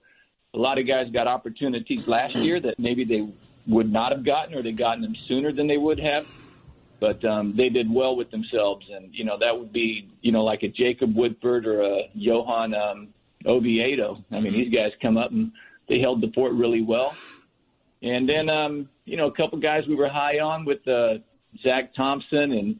A 0.54 0.58
lot 0.58 0.78
of 0.78 0.86
guys 0.86 1.10
got 1.12 1.26
opportunities 1.26 2.06
last 2.06 2.34
year 2.36 2.58
that 2.60 2.78
maybe 2.78 3.04
they 3.04 3.28
would 3.66 3.92
not 3.92 4.12
have 4.12 4.24
gotten, 4.24 4.54
or 4.54 4.62
they 4.62 4.72
gotten 4.72 5.02
them 5.02 5.14
sooner 5.26 5.52
than 5.52 5.66
they 5.66 5.76
would 5.76 6.00
have. 6.00 6.26
But 7.00 7.24
um, 7.24 7.54
they 7.56 7.68
did 7.68 7.92
well 7.92 8.16
with 8.16 8.30
themselves, 8.30 8.86
and 8.90 9.14
you 9.14 9.24
know 9.24 9.38
that 9.38 9.56
would 9.56 9.72
be, 9.72 10.08
you 10.20 10.32
know, 10.32 10.42
like 10.42 10.62
a 10.62 10.68
Jacob 10.68 11.14
Woodford 11.14 11.66
or 11.66 11.82
a 11.82 12.10
Johan 12.14 12.74
um, 12.74 13.08
Oviedo. 13.46 14.16
I 14.32 14.40
mean, 14.40 14.52
these 14.52 14.74
guys 14.74 14.90
come 15.00 15.16
up 15.16 15.30
and 15.30 15.52
they 15.88 16.00
held 16.00 16.20
the 16.20 16.32
fort 16.34 16.54
really 16.54 16.82
well 16.82 17.14
and 18.02 18.28
then, 18.28 18.48
um, 18.48 18.88
you 19.04 19.16
know, 19.16 19.26
a 19.26 19.32
couple 19.32 19.58
guys 19.58 19.84
we 19.88 19.94
were 19.94 20.08
high 20.08 20.38
on 20.38 20.64
with 20.64 20.86
uh, 20.86 21.14
Zach 21.62 21.94
Thompson 21.94 22.52
and 22.52 22.76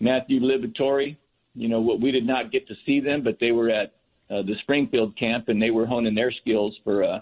Matthew 0.00 0.40
Liberatore. 0.40 1.16
You 1.54 1.68
know, 1.68 1.80
we 1.80 2.10
did 2.10 2.26
not 2.26 2.52
get 2.52 2.66
to 2.68 2.74
see 2.86 3.00
them, 3.00 3.22
but 3.22 3.38
they 3.40 3.52
were 3.52 3.70
at 3.70 3.94
uh, 4.30 4.42
the 4.42 4.54
Springfield 4.62 5.16
camp 5.16 5.48
and 5.48 5.60
they 5.60 5.70
were 5.70 5.86
honing 5.86 6.14
their 6.14 6.32
skills 6.32 6.76
for, 6.84 7.04
uh, 7.04 7.20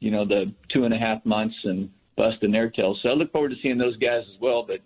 you 0.00 0.10
know, 0.10 0.24
the 0.24 0.52
two 0.72 0.84
and 0.84 0.94
a 0.94 0.98
half 0.98 1.24
months 1.24 1.56
and 1.64 1.90
busting 2.16 2.52
their 2.52 2.70
tails. 2.70 2.98
So 3.02 3.10
I 3.10 3.12
look 3.12 3.32
forward 3.32 3.50
to 3.50 3.56
seeing 3.62 3.78
those 3.78 3.96
guys 3.96 4.24
as 4.34 4.40
well. 4.40 4.62
But 4.66 4.80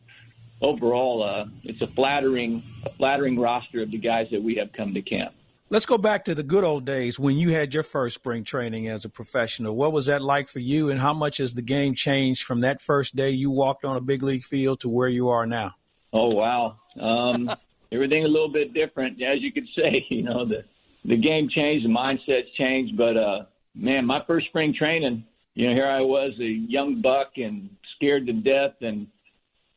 overall, 0.60 1.22
uh, 1.22 1.46
it's 1.62 1.80
a 1.82 1.92
flattering, 1.94 2.62
a 2.84 2.94
flattering 2.96 3.38
roster 3.38 3.82
of 3.82 3.90
the 3.90 3.98
guys 3.98 4.26
that 4.32 4.42
we 4.42 4.56
have 4.56 4.72
come 4.72 4.94
to 4.94 5.02
camp. 5.02 5.34
Let's 5.72 5.86
go 5.86 5.98
back 5.98 6.24
to 6.24 6.34
the 6.34 6.42
good 6.42 6.64
old 6.64 6.84
days 6.84 7.16
when 7.16 7.38
you 7.38 7.50
had 7.50 7.72
your 7.72 7.84
first 7.84 8.16
spring 8.16 8.42
training 8.42 8.88
as 8.88 9.04
a 9.04 9.08
professional. 9.08 9.76
What 9.76 9.92
was 9.92 10.06
that 10.06 10.20
like 10.20 10.48
for 10.48 10.58
you, 10.58 10.90
and 10.90 10.98
how 10.98 11.14
much 11.14 11.36
has 11.36 11.54
the 11.54 11.62
game 11.62 11.94
changed 11.94 12.42
from 12.42 12.58
that 12.60 12.80
first 12.80 13.14
day 13.14 13.30
you 13.30 13.52
walked 13.52 13.84
on 13.84 13.96
a 13.96 14.00
big 14.00 14.24
league 14.24 14.42
field 14.42 14.80
to 14.80 14.88
where 14.88 15.06
you 15.06 15.28
are 15.28 15.46
now? 15.46 15.76
Oh 16.12 16.30
wow, 16.30 16.78
um, 16.98 17.48
everything 17.92 18.24
a 18.24 18.28
little 18.28 18.48
bit 18.48 18.74
different, 18.74 19.22
as 19.22 19.42
you 19.42 19.52
could 19.52 19.68
say. 19.76 20.04
You 20.10 20.24
know, 20.24 20.44
the 20.44 20.64
the 21.04 21.16
game 21.16 21.48
changed, 21.48 21.86
the 21.86 21.88
mindsets 21.88 22.52
changed, 22.58 22.96
but 22.96 23.16
uh, 23.16 23.44
man, 23.76 24.04
my 24.06 24.24
first 24.26 24.48
spring 24.48 24.74
training, 24.76 25.22
you 25.54 25.68
know, 25.68 25.74
here 25.74 25.86
I 25.86 26.00
was, 26.00 26.32
a 26.40 26.50
young 26.68 27.00
buck 27.00 27.34
and 27.36 27.70
scared 27.94 28.26
to 28.26 28.32
death, 28.32 28.74
and 28.80 29.06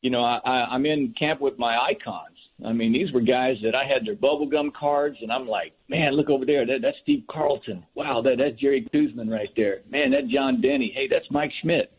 you 0.01 0.09
know, 0.09 0.23
I, 0.23 0.39
I, 0.43 0.65
I'm 0.71 0.87
in 0.87 1.13
camp 1.19 1.39
with 1.39 1.59
my 1.59 1.77
icons 1.77 2.32
I 2.66 2.72
mean, 2.72 2.93
these 2.93 3.11
were 3.11 3.22
guys 3.22 3.57
that 3.64 3.76
I 3.76 3.86
had 3.86 4.05
their 4.05 4.16
bubblegum 4.16 4.74
cards, 4.74 5.18
and 5.22 5.32
I'm 5.32 5.47
like, 5.47 5.74
man, 5.89 6.14
look 6.14 6.30
over 6.30 6.45
there. 6.45 6.66
That, 6.66 6.82
that's 6.82 6.97
Steve 7.03 7.24
Carlton. 7.30 7.86
Wow, 7.95 8.22
that, 8.22 8.38
that's 8.38 8.59
Jerry 8.59 8.88
Koosman 8.93 9.30
right 9.30 9.49
there. 9.55 9.82
Man, 9.89 10.11
that 10.11 10.28
John 10.28 10.61
Denny. 10.61 10.91
Hey, 10.95 11.07
that's 11.07 11.30
Mike 11.30 11.51
Schmidt. 11.61 11.91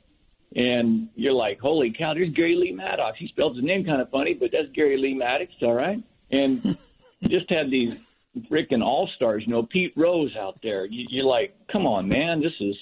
And 0.57 1.09
you're 1.17 1.33
like, 1.33 1.59
holy 1.59 1.93
cow, 1.97 2.15
there's 2.15 2.33
Garry 2.33 2.55
Lee 2.55 2.73
Maddox. 2.73 3.19
He 3.19 3.27
spells 3.29 3.57
his 3.57 3.65
name 3.65 3.85
kind 3.85 4.01
of 4.01 4.11
funny, 4.11 4.35
but 4.35 4.51
that's 4.53 4.69
Garry 4.75 4.97
Lee 4.97 5.15
Maddox, 5.15 5.53
all 5.63 5.75
right? 5.75 6.03
And 6.31 6.63
just 7.25 7.51
had 7.51 7.71
these 7.71 7.93
freaking 8.51 8.83
all 8.83 9.09
stars, 9.17 9.43
you 9.47 9.53
know, 9.53 9.65
Pete 9.65 9.93
Rose 9.97 10.35
out 10.39 10.59
there. 10.63 10.87
You, 10.87 11.07
you're 11.11 11.25
like, 11.25 11.57
come 11.71 11.87
on, 11.87 12.09
man, 12.09 12.41
this 12.41 12.53
is 12.61 12.77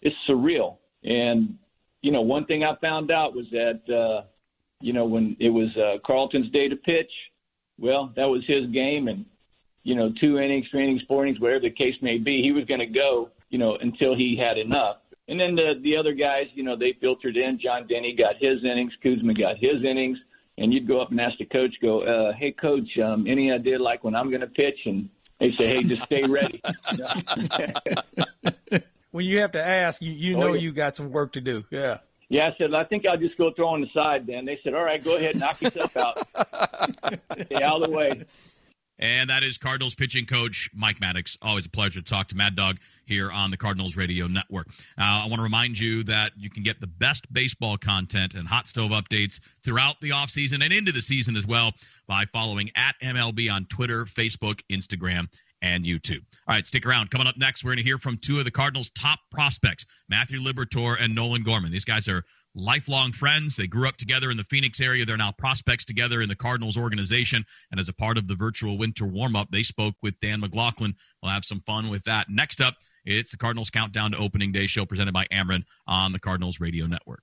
it's 0.00 0.16
surreal. 0.28 0.78
And 1.04 1.58
you 2.02 2.10
know, 2.10 2.22
one 2.22 2.44
thing 2.46 2.64
I 2.64 2.74
found 2.80 3.10
out 3.10 3.34
was 3.34 3.46
that 3.52 3.80
uh, 3.88 4.26
you 4.82 4.92
know 4.92 5.04
when 5.06 5.36
it 5.40 5.50
was 5.50 5.74
uh, 5.76 5.98
Carlton's 6.04 6.50
day 6.50 6.68
to 6.68 6.76
pitch, 6.76 7.10
well, 7.78 8.12
that 8.16 8.26
was 8.26 8.42
his 8.46 8.66
game, 8.70 9.08
and 9.08 9.24
you 9.84 9.94
know, 9.94 10.12
two 10.20 10.38
innings, 10.38 10.66
three 10.70 10.84
innings, 10.84 11.02
four 11.08 11.24
innings, 11.24 11.40
whatever 11.40 11.60
the 11.60 11.70
case 11.70 11.94
may 12.02 12.18
be, 12.18 12.40
he 12.42 12.52
was 12.52 12.64
going 12.66 12.78
to 12.80 12.86
go, 12.86 13.30
you 13.50 13.58
know, 13.58 13.76
until 13.80 14.14
he 14.14 14.36
had 14.36 14.56
enough. 14.56 14.98
And 15.28 15.40
then 15.40 15.54
the 15.54 15.74
the 15.82 15.96
other 15.96 16.12
guys, 16.12 16.46
you 16.54 16.62
know, 16.62 16.76
they 16.76 16.92
filtered 17.00 17.36
in. 17.36 17.58
John 17.58 17.86
Denny 17.86 18.14
got 18.14 18.36
his 18.38 18.62
innings, 18.64 18.92
Koosman 19.04 19.38
got 19.38 19.56
his 19.58 19.82
innings, 19.84 20.18
and 20.58 20.72
you'd 20.72 20.86
go 20.86 21.00
up 21.00 21.10
and 21.10 21.20
ask 21.20 21.38
the 21.38 21.44
coach, 21.46 21.74
go, 21.80 22.02
uh, 22.02 22.32
"Hey, 22.34 22.52
coach, 22.52 22.98
um, 22.98 23.26
any 23.26 23.50
idea 23.50 23.78
like 23.78 24.04
when 24.04 24.14
I'm 24.14 24.28
going 24.30 24.40
to 24.42 24.46
pitch?" 24.46 24.78
And 24.86 25.08
they 25.40 25.52
say, 25.52 25.66
"Hey, 25.76 25.84
just 25.84 26.02
stay 26.04 26.22
ready." 26.24 26.60
when 29.10 29.24
you 29.24 29.38
have 29.40 29.52
to 29.52 29.64
ask, 29.64 30.02
you 30.02 30.12
you 30.12 30.36
Oh, 30.36 30.40
know 30.40 30.52
yeah. 30.54 30.60
you 30.60 30.72
got 30.72 30.96
some 30.96 31.10
work 31.10 31.32
to 31.32 31.40
do. 31.40 31.64
Yeah. 31.70 31.98
Yeah, 32.32 32.48
I 32.48 32.56
said, 32.56 32.72
I 32.72 32.84
think 32.84 33.04
I'll 33.04 33.18
just 33.18 33.36
go 33.36 33.52
throw 33.52 33.68
on 33.68 33.82
the 33.82 33.90
side 33.92 34.26
then. 34.26 34.46
They 34.46 34.58
said, 34.64 34.72
all 34.72 34.84
right, 34.84 35.04
go 35.04 35.16
ahead, 35.18 35.38
knock 35.38 35.60
yourself 35.60 35.94
out. 35.98 36.16
Stay 37.44 37.62
out 37.62 37.82
of 37.82 37.88
the 37.88 37.90
way. 37.90 38.24
And 38.98 39.28
that 39.28 39.42
is 39.42 39.58
Cardinals 39.58 39.94
pitching 39.94 40.24
coach 40.24 40.70
Mike 40.72 40.98
Maddux. 40.98 41.36
Always 41.42 41.66
a 41.66 41.68
pleasure 41.68 42.00
to 42.00 42.06
talk 42.06 42.28
to 42.28 42.34
Mad 42.34 42.56
Dog 42.56 42.78
here 43.04 43.30
on 43.30 43.50
the 43.50 43.58
Cardinals 43.58 43.98
Radio 43.98 44.28
Network. 44.28 44.68
Uh, 44.96 45.02
I 45.02 45.26
want 45.26 45.40
to 45.40 45.42
remind 45.42 45.78
you 45.78 46.04
that 46.04 46.32
you 46.34 46.48
can 46.48 46.62
get 46.62 46.80
the 46.80 46.86
best 46.86 47.30
baseball 47.34 47.76
content 47.76 48.32
and 48.32 48.48
hot 48.48 48.66
stove 48.66 48.92
updates 48.92 49.38
throughout 49.62 50.00
the 50.00 50.08
offseason 50.10 50.64
and 50.64 50.72
into 50.72 50.90
the 50.90 51.02
season 51.02 51.36
as 51.36 51.46
well 51.46 51.72
by 52.08 52.24
following 52.32 52.70
at 52.76 52.94
MLB 53.02 53.52
on 53.52 53.66
Twitter, 53.66 54.06
Facebook, 54.06 54.62
Instagram, 54.70 55.28
and 55.62 55.84
YouTube. 55.84 56.20
All 56.46 56.54
right, 56.54 56.66
stick 56.66 56.84
around. 56.84 57.10
Coming 57.10 57.26
up 57.26 57.38
next, 57.38 57.64
we're 57.64 57.70
going 57.70 57.78
to 57.78 57.84
hear 57.84 57.98
from 57.98 58.18
two 58.18 58.38
of 58.38 58.44
the 58.44 58.50
Cardinals' 58.50 58.90
top 58.90 59.20
prospects, 59.30 59.86
Matthew 60.08 60.40
Liberatore 60.40 60.96
and 61.00 61.14
Nolan 61.14 61.42
Gorman. 61.42 61.72
These 61.72 61.84
guys 61.84 62.08
are 62.08 62.24
lifelong 62.54 63.12
friends. 63.12 63.56
They 63.56 63.66
grew 63.66 63.88
up 63.88 63.96
together 63.96 64.30
in 64.30 64.36
the 64.36 64.44
Phoenix 64.44 64.80
area. 64.80 65.06
They're 65.06 65.16
now 65.16 65.32
prospects 65.32 65.84
together 65.84 66.20
in 66.20 66.28
the 66.28 66.36
Cardinals 66.36 66.76
organization. 66.76 67.44
And 67.70 67.80
as 67.80 67.88
a 67.88 67.94
part 67.94 68.18
of 68.18 68.28
the 68.28 68.34
virtual 68.34 68.76
winter 68.76 69.06
warm 69.06 69.36
up, 69.36 69.48
they 69.50 69.62
spoke 69.62 69.94
with 70.02 70.18
Dan 70.20 70.40
McLaughlin. 70.40 70.94
We'll 71.22 71.32
have 71.32 71.44
some 71.44 71.62
fun 71.64 71.88
with 71.88 72.02
that. 72.04 72.26
Next 72.28 72.60
up, 72.60 72.74
it's 73.04 73.30
the 73.30 73.36
Cardinals 73.36 73.70
Countdown 73.70 74.12
to 74.12 74.18
Opening 74.18 74.52
Day 74.52 74.66
show 74.66 74.84
presented 74.84 75.14
by 75.14 75.26
Ameren 75.32 75.62
on 75.86 76.12
the 76.12 76.20
Cardinals 76.20 76.60
Radio 76.60 76.86
Network. 76.86 77.22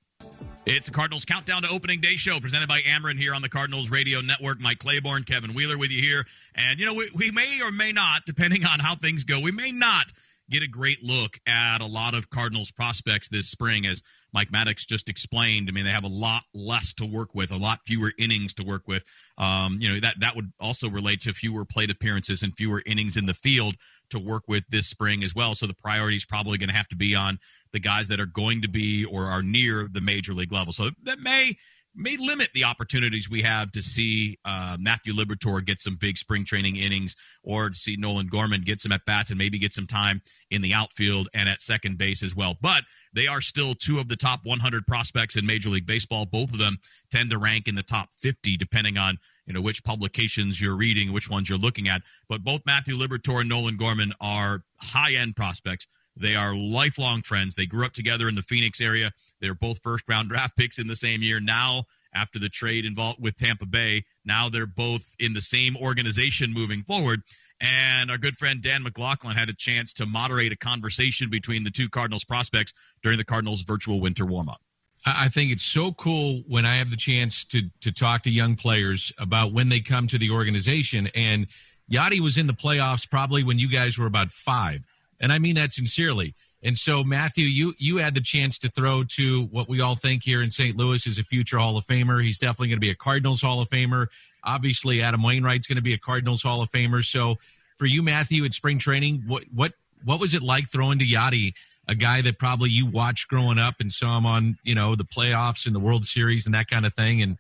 It's 0.72 0.86
the 0.86 0.92
Cardinals 0.92 1.26
Countdown 1.26 1.64
to 1.64 1.70
Opening 1.70 2.00
Day 2.00 2.16
show 2.16 2.40
presented 2.40 2.70
by 2.70 2.82
Ameren 2.82 3.18
here 3.18 3.34
on 3.34 3.42
the 3.42 3.50
Cardinals 3.50 3.90
Radio 3.90 4.22
Network. 4.22 4.60
Mike 4.60 4.78
Claiborne, 4.78 5.24
Kevin 5.24 5.56
Wheeler 5.56 5.80
with 5.80 5.90
you 5.90 6.00
here. 6.00 6.28
And, 6.54 6.80
you 6.80 6.86
know, 6.86 6.94
we, 6.94 7.10
we 7.16 7.32
may 7.32 7.60
or 7.64 7.72
may 7.72 7.92
not, 7.92 8.28
depending 8.28 8.64
on 8.64 8.80
how 8.80 8.94
things 8.94 9.24
go, 9.24 9.40
we 9.40 9.52
may 9.52 9.72
not 9.72 10.06
get 10.48 10.62
a 10.62 10.68
great 10.68 11.04
look 11.04 11.40
at 11.48 11.82
a 11.82 11.88
lot 11.88 12.14
of 12.14 12.30
Cardinals 12.30 12.72
prospects 12.72 13.30
this 13.30 13.50
spring. 13.50 13.88
As 13.88 14.04
Mike 14.32 14.52
Maddux 14.52 14.86
just 14.88 15.10
explained, 15.10 15.70
I 15.70 15.72
mean, 15.72 15.86
they 15.86 15.92
have 15.92 16.04
a 16.04 16.08
lot 16.08 16.44
less 16.54 16.94
to 16.96 17.06
work 17.06 17.34
with, 17.34 17.52
a 17.52 17.58
lot 17.58 17.80
fewer 17.88 18.14
innings 18.20 18.54
to 18.54 18.64
work 18.64 18.88
with. 18.88 19.04
Um, 19.40 19.78
you 19.80 19.90
know, 19.92 20.00
that, 20.02 20.18
that 20.20 20.36
would 20.36 20.52
also 20.60 20.88
relate 20.88 21.22
to 21.22 21.34
fewer 21.34 21.66
plate 21.66 21.90
appearances 21.90 22.44
and 22.44 22.56
fewer 22.56 22.84
innings 22.86 23.18
in 23.18 23.26
the 23.26 23.34
field 23.34 23.76
to 24.12 24.20
work 24.20 24.44
with 24.48 24.66
this 24.70 24.88
spring 24.88 25.24
as 25.24 25.34
well. 25.34 25.56
So 25.56 25.66
the 25.66 25.74
priority 25.74 26.18
is 26.18 26.26
probably 26.26 26.60
going 26.60 26.70
to 26.70 26.76
have 26.76 26.88
to 26.90 26.96
be 26.96 27.16
on 27.16 27.40
the 27.74 27.80
guys 27.80 28.08
that 28.08 28.20
are 28.20 28.26
going 28.26 28.62
to 28.62 28.70
be 28.70 29.06
or 29.06 29.26
are 29.26 29.44
near 29.44 29.88
the 29.92 30.02
major 30.02 30.34
league 30.34 30.52
level. 30.52 30.74
So 30.74 30.90
that 31.04 31.20
may 31.20 31.58
may 31.96 32.18
limit 32.18 32.50
the 32.54 32.64
opportunities 32.64 33.30
we 33.30 33.42
have 33.42 33.72
to 33.72 33.82
see 33.82 34.38
uh, 34.46 34.78
Matthew 34.80 35.14
Liberatore 35.14 35.66
get 35.66 35.80
some 35.80 35.98
big 36.00 36.18
spring 36.18 36.46
training 36.46 36.76
innings 36.76 37.16
or 37.44 37.70
to 37.70 37.76
see 37.76 37.96
Nolan 37.98 38.28
Gorman 38.28 38.62
get 38.62 38.80
some 38.80 38.92
at 38.92 39.06
bats 39.06 39.32
and 39.32 39.38
maybe 39.38 39.58
get 39.58 39.74
some 39.74 39.88
time 39.88 40.22
in 40.52 40.62
the 40.62 40.74
outfield 40.74 41.30
and 41.34 41.50
at 41.50 41.62
second 41.62 41.98
base 41.98 42.24
as 42.24 42.36
well. 42.36 42.56
But 42.62 42.84
they 43.14 43.28
are 43.28 43.42
still 43.42 43.74
two 43.74 44.00
of 44.00 44.08
the 44.08 44.16
top 44.16 44.42
100 44.44 44.86
prospects 44.86 45.36
in 45.36 45.46
Major 45.46 45.70
League 45.70 45.88
Baseball. 45.88 46.26
Both 46.26 46.54
of 46.54 46.60
them 46.60 46.78
tend 47.12 47.32
to 47.32 47.38
rank 47.38 47.68
in 47.68 47.76
the 47.76 47.84
top 47.84 48.10
50, 48.18 48.56
depending 48.58 48.98
on 48.98 49.18
you 49.46 49.54
know 49.54 49.62
which 49.62 49.84
publications 49.84 50.62
you're 50.62 50.76
reading, 50.76 51.12
which 51.12 51.30
ones 51.30 51.50
you're 51.50 51.58
looking 51.58 51.88
at. 51.88 52.02
But 52.28 52.44
both 52.44 52.62
Matthew 52.66 52.96
Liberatore 52.96 53.42
and 53.42 53.50
Nolan 53.50 53.78
Gorman 53.78 54.14
are 54.22 54.62
high 54.78 55.14
end 55.14 55.36
prospects. 55.36 55.88
They 56.16 56.36
are 56.36 56.56
lifelong 56.56 57.22
friends. 57.22 57.56
They 57.56 57.66
grew 57.66 57.86
up 57.86 57.94
together 57.94 58.28
in 58.28 58.36
the 58.36 58.42
Phoenix 58.42 58.82
area. 58.82 59.12
They're 59.42 59.54
both 59.54 59.80
first 59.80 60.06
round 60.08 60.30
draft 60.30 60.58
picks 60.58 60.80
in 60.80 60.88
the 60.88 60.96
same 60.96 61.22
year. 61.22 61.40
Now, 61.40 61.86
after 62.14 62.40
the 62.40 62.50
trade 62.50 62.86
involved 62.86 63.22
with 63.22 63.36
Tampa 63.36 63.66
Bay, 63.66 64.04
now 64.26 64.50
they're 64.50 64.66
both 64.66 65.16
in 65.20 65.34
the 65.34 65.42
same 65.42 65.78
organization 65.78 66.54
moving 66.54 66.84
forward. 66.84 67.22
And 67.62 68.10
our 68.10 68.18
good 68.18 68.38
friend 68.38 68.62
Dan 68.62 68.84
McLaughlin 68.84 69.36
had 69.36 69.50
a 69.50 69.54
chance 69.54 69.94
to 69.96 70.06
moderate 70.06 70.52
a 70.52 70.58
conversation 70.58 71.30
between 71.30 71.64
the 71.64 71.72
two 71.72 71.90
Cardinals 71.90 72.24
prospects 72.24 72.74
during 73.04 73.18
the 73.18 73.26
Cardinals 73.26 73.64
virtual 73.64 74.00
winter 74.00 74.26
warm 74.26 74.50
up. 74.50 74.62
I 75.06 75.26
I 75.26 75.30
think 75.30 75.52
it's 75.52 75.64
so 75.64 75.92
cool 75.94 76.44
when 76.48 76.66
I 76.66 76.76
have 76.76 76.90
the 76.90 76.98
chance 76.98 77.44
to 77.46 77.64
to 77.82 77.92
talk 77.92 78.24
to 78.24 78.30
young 78.30 78.56
players 78.56 79.12
about 79.18 79.52
when 79.52 79.70
they 79.70 79.82
come 79.82 80.08
to 80.08 80.18
the 80.18 80.32
organization. 80.32 81.10
And 81.14 81.48
Yadi 81.92 82.20
was 82.20 82.38
in 82.38 82.48
the 82.48 82.54
playoffs 82.54 83.10
probably 83.10 83.44
when 83.44 83.60
you 83.60 83.70
guys 83.70 83.98
were 83.98 84.06
about 84.06 84.32
five, 84.32 84.86
and 85.20 85.32
I 85.32 85.40
mean 85.40 85.56
that 85.56 85.74
sincerely. 85.74 86.36
And 86.62 86.78
so, 86.78 87.04
Matthew, 87.04 87.46
you 87.46 87.74
you 87.78 87.98
had 87.98 88.16
the 88.16 88.22
chance 88.22 88.60
to 88.60 88.70
throw 88.70 89.04
to 89.16 89.46
what 89.46 89.70
we 89.70 89.80
all 89.80 89.96
think 89.96 90.24
here 90.24 90.42
in 90.42 90.52
St. 90.52 90.76
Louis 90.76 91.06
is 91.08 91.18
a 91.18 91.24
future 91.24 91.58
Hall 91.58 91.78
of 91.78 91.86
Famer. 91.86 92.22
He's 92.22 92.38
definitely 92.38 92.68
going 92.68 92.78
to 92.78 92.86
be 92.86 92.90
a 92.90 92.96
Cardinals 92.96 93.42
Hall 93.42 93.62
of 93.62 93.70
Famer. 93.70 94.08
Obviously, 94.44 95.02
Adam 95.02 95.24
Wainwright's 95.24 95.68
going 95.68 95.78
to 95.78 95.82
be 95.82 95.94
a 95.94 95.98
Cardinals 95.98 96.44
Hall 96.44 96.62
of 96.62 96.70
Famer. 96.70 97.04
So, 97.04 97.36
for 97.78 97.86
you, 97.86 98.04
Matthew, 98.04 98.44
at 98.44 98.54
spring 98.54 98.78
training, 98.78 99.24
what 99.26 99.44
what 99.54 99.74
what 100.04 100.20
was 100.20 100.34
it 100.34 100.42
like 100.42 100.70
throwing 100.70 101.00
to 101.00 101.06
Yadi, 101.06 101.54
a 101.88 101.96
guy 101.96 102.22
that 102.22 102.40
probably 102.40 102.70
you 102.70 102.86
watched 102.86 103.30
growing 103.30 103.58
up 103.58 103.76
and 103.80 103.92
saw 103.92 104.18
him 104.18 104.26
on 104.26 104.58
you 104.64 104.76
know 104.76 104.96
the 104.96 105.06
playoffs 105.06 105.66
and 105.66 105.74
the 105.74 105.80
World 105.80 106.06
Series 106.06 106.46
and 106.46 106.54
that 106.56 106.68
kind 106.68 106.86
of 106.86 106.94
thing? 106.94 107.22
And 107.22 107.38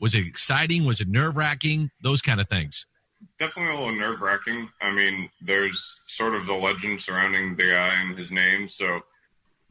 was 0.00 0.14
it 0.14 0.26
exciting? 0.26 0.86
Was 0.86 1.02
it 1.02 1.08
nerve 1.08 1.36
wracking? 1.36 1.90
Those 2.02 2.22
kind 2.22 2.40
of 2.40 2.48
things. 2.48 2.86
Definitely 3.38 3.74
a 3.74 3.78
little 3.78 3.98
nerve 3.98 4.20
wracking. 4.20 4.68
I 4.80 4.92
mean, 4.92 5.28
there's 5.40 5.96
sort 6.06 6.34
of 6.34 6.46
the 6.46 6.54
legend 6.54 7.00
surrounding 7.00 7.56
the 7.56 7.70
guy 7.70 7.94
and 8.00 8.16
his 8.16 8.30
name, 8.30 8.68
so 8.68 9.00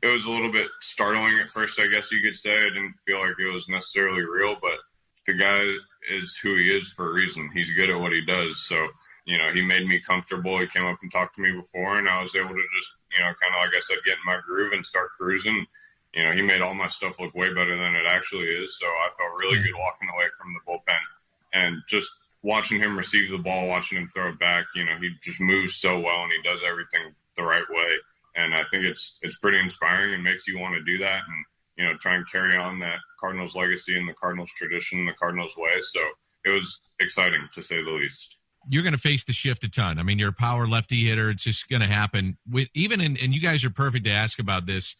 it 0.01 0.07
was 0.07 0.25
a 0.25 0.31
little 0.31 0.51
bit 0.51 0.69
startling 0.79 1.39
at 1.39 1.49
first, 1.49 1.79
I 1.79 1.87
guess 1.87 2.11
you 2.11 2.21
could 2.21 2.35
say. 2.35 2.57
I 2.57 2.69
didn't 2.69 2.97
feel 3.05 3.19
like 3.19 3.35
it 3.39 3.53
was 3.53 3.69
necessarily 3.69 4.25
real, 4.25 4.57
but 4.61 4.79
the 5.25 5.33
guy 5.33 5.63
is 6.09 6.37
who 6.41 6.55
he 6.55 6.75
is 6.75 6.91
for 6.91 7.09
a 7.09 7.13
reason. 7.13 7.49
He's 7.53 7.71
good 7.71 7.89
at 7.89 7.99
what 7.99 8.11
he 8.11 8.25
does. 8.25 8.65
So, 8.67 8.87
you 9.25 9.37
know, 9.37 9.51
he 9.53 9.61
made 9.61 9.85
me 9.87 9.99
comfortable. 9.99 10.59
He 10.59 10.65
came 10.67 10.85
up 10.85 10.97
and 11.03 11.11
talked 11.11 11.35
to 11.35 11.41
me 11.41 11.51
before, 11.51 11.99
and 11.99 12.09
I 12.09 12.21
was 12.21 12.35
able 12.35 12.49
to 12.49 12.63
just, 12.75 12.93
you 13.15 13.19
know, 13.19 13.31
kind 13.39 13.53
of 13.53 13.61
like 13.61 13.75
I 13.75 13.79
said, 13.79 13.97
get 14.03 14.17
in 14.17 14.25
my 14.25 14.39
groove 14.45 14.73
and 14.73 14.85
start 14.85 15.11
cruising. 15.11 15.67
You 16.15 16.23
know, 16.23 16.31
he 16.31 16.41
made 16.41 16.61
all 16.61 16.73
my 16.73 16.87
stuff 16.87 17.19
look 17.19 17.35
way 17.35 17.49
better 17.49 17.77
than 17.77 17.95
it 17.95 18.05
actually 18.07 18.47
is. 18.47 18.79
So 18.79 18.87
I 18.87 19.09
felt 19.17 19.37
really 19.39 19.61
good 19.61 19.75
walking 19.77 20.09
away 20.13 20.25
from 20.35 20.53
the 20.53 20.71
bullpen 20.71 20.99
and 21.53 21.81
just 21.87 22.11
watching 22.43 22.79
him 22.81 22.97
receive 22.97 23.29
the 23.31 23.37
ball, 23.37 23.67
watching 23.67 23.97
him 23.99 24.09
throw 24.13 24.29
it 24.29 24.39
back, 24.39 24.65
you 24.75 24.83
know, 24.85 24.97
he 24.99 25.09
just 25.21 25.39
moves 25.39 25.75
so 25.75 25.99
well 25.99 26.23
and 26.23 26.31
he 26.31 26.41
does 26.49 26.63
everything 26.63 27.13
the 27.37 27.43
right 27.43 27.63
way. 27.69 27.95
And 28.35 28.53
I 28.55 28.63
think 28.71 28.85
it's 28.85 29.17
it's 29.21 29.37
pretty 29.37 29.59
inspiring 29.59 30.13
and 30.13 30.23
makes 30.23 30.47
you 30.47 30.57
want 30.59 30.75
to 30.75 30.83
do 30.83 30.97
that 30.99 31.21
and 31.27 31.45
you 31.77 31.85
know 31.85 31.97
try 31.97 32.15
and 32.15 32.29
carry 32.31 32.55
on 32.55 32.79
that 32.79 32.99
Cardinals 33.19 33.55
legacy 33.55 33.97
and 33.97 34.07
the 34.07 34.13
Cardinals 34.13 34.51
tradition, 34.55 35.05
the 35.05 35.13
Cardinals 35.13 35.55
way. 35.57 35.73
So 35.81 35.99
it 36.45 36.49
was 36.49 36.81
exciting 36.99 37.41
to 37.53 37.61
say 37.61 37.83
the 37.83 37.91
least. 37.91 38.35
you're 38.69 38.83
going 38.83 38.93
to 38.93 38.99
face 38.99 39.23
the 39.23 39.33
shift 39.33 39.63
a 39.63 39.69
ton. 39.69 39.99
I 39.99 40.03
mean, 40.03 40.19
you're 40.19 40.29
a 40.29 40.33
power 40.33 40.67
lefty 40.67 40.95
hitter. 41.07 41.29
It's 41.29 41.43
just 41.43 41.67
going 41.69 41.81
to 41.81 41.87
happen. 41.87 42.37
With 42.49 42.69
even 42.73 43.01
in, 43.01 43.17
and 43.21 43.33
you 43.33 43.41
guys 43.41 43.65
are 43.65 43.69
perfect 43.69 44.05
to 44.05 44.11
ask 44.11 44.39
about 44.39 44.65
this. 44.65 44.95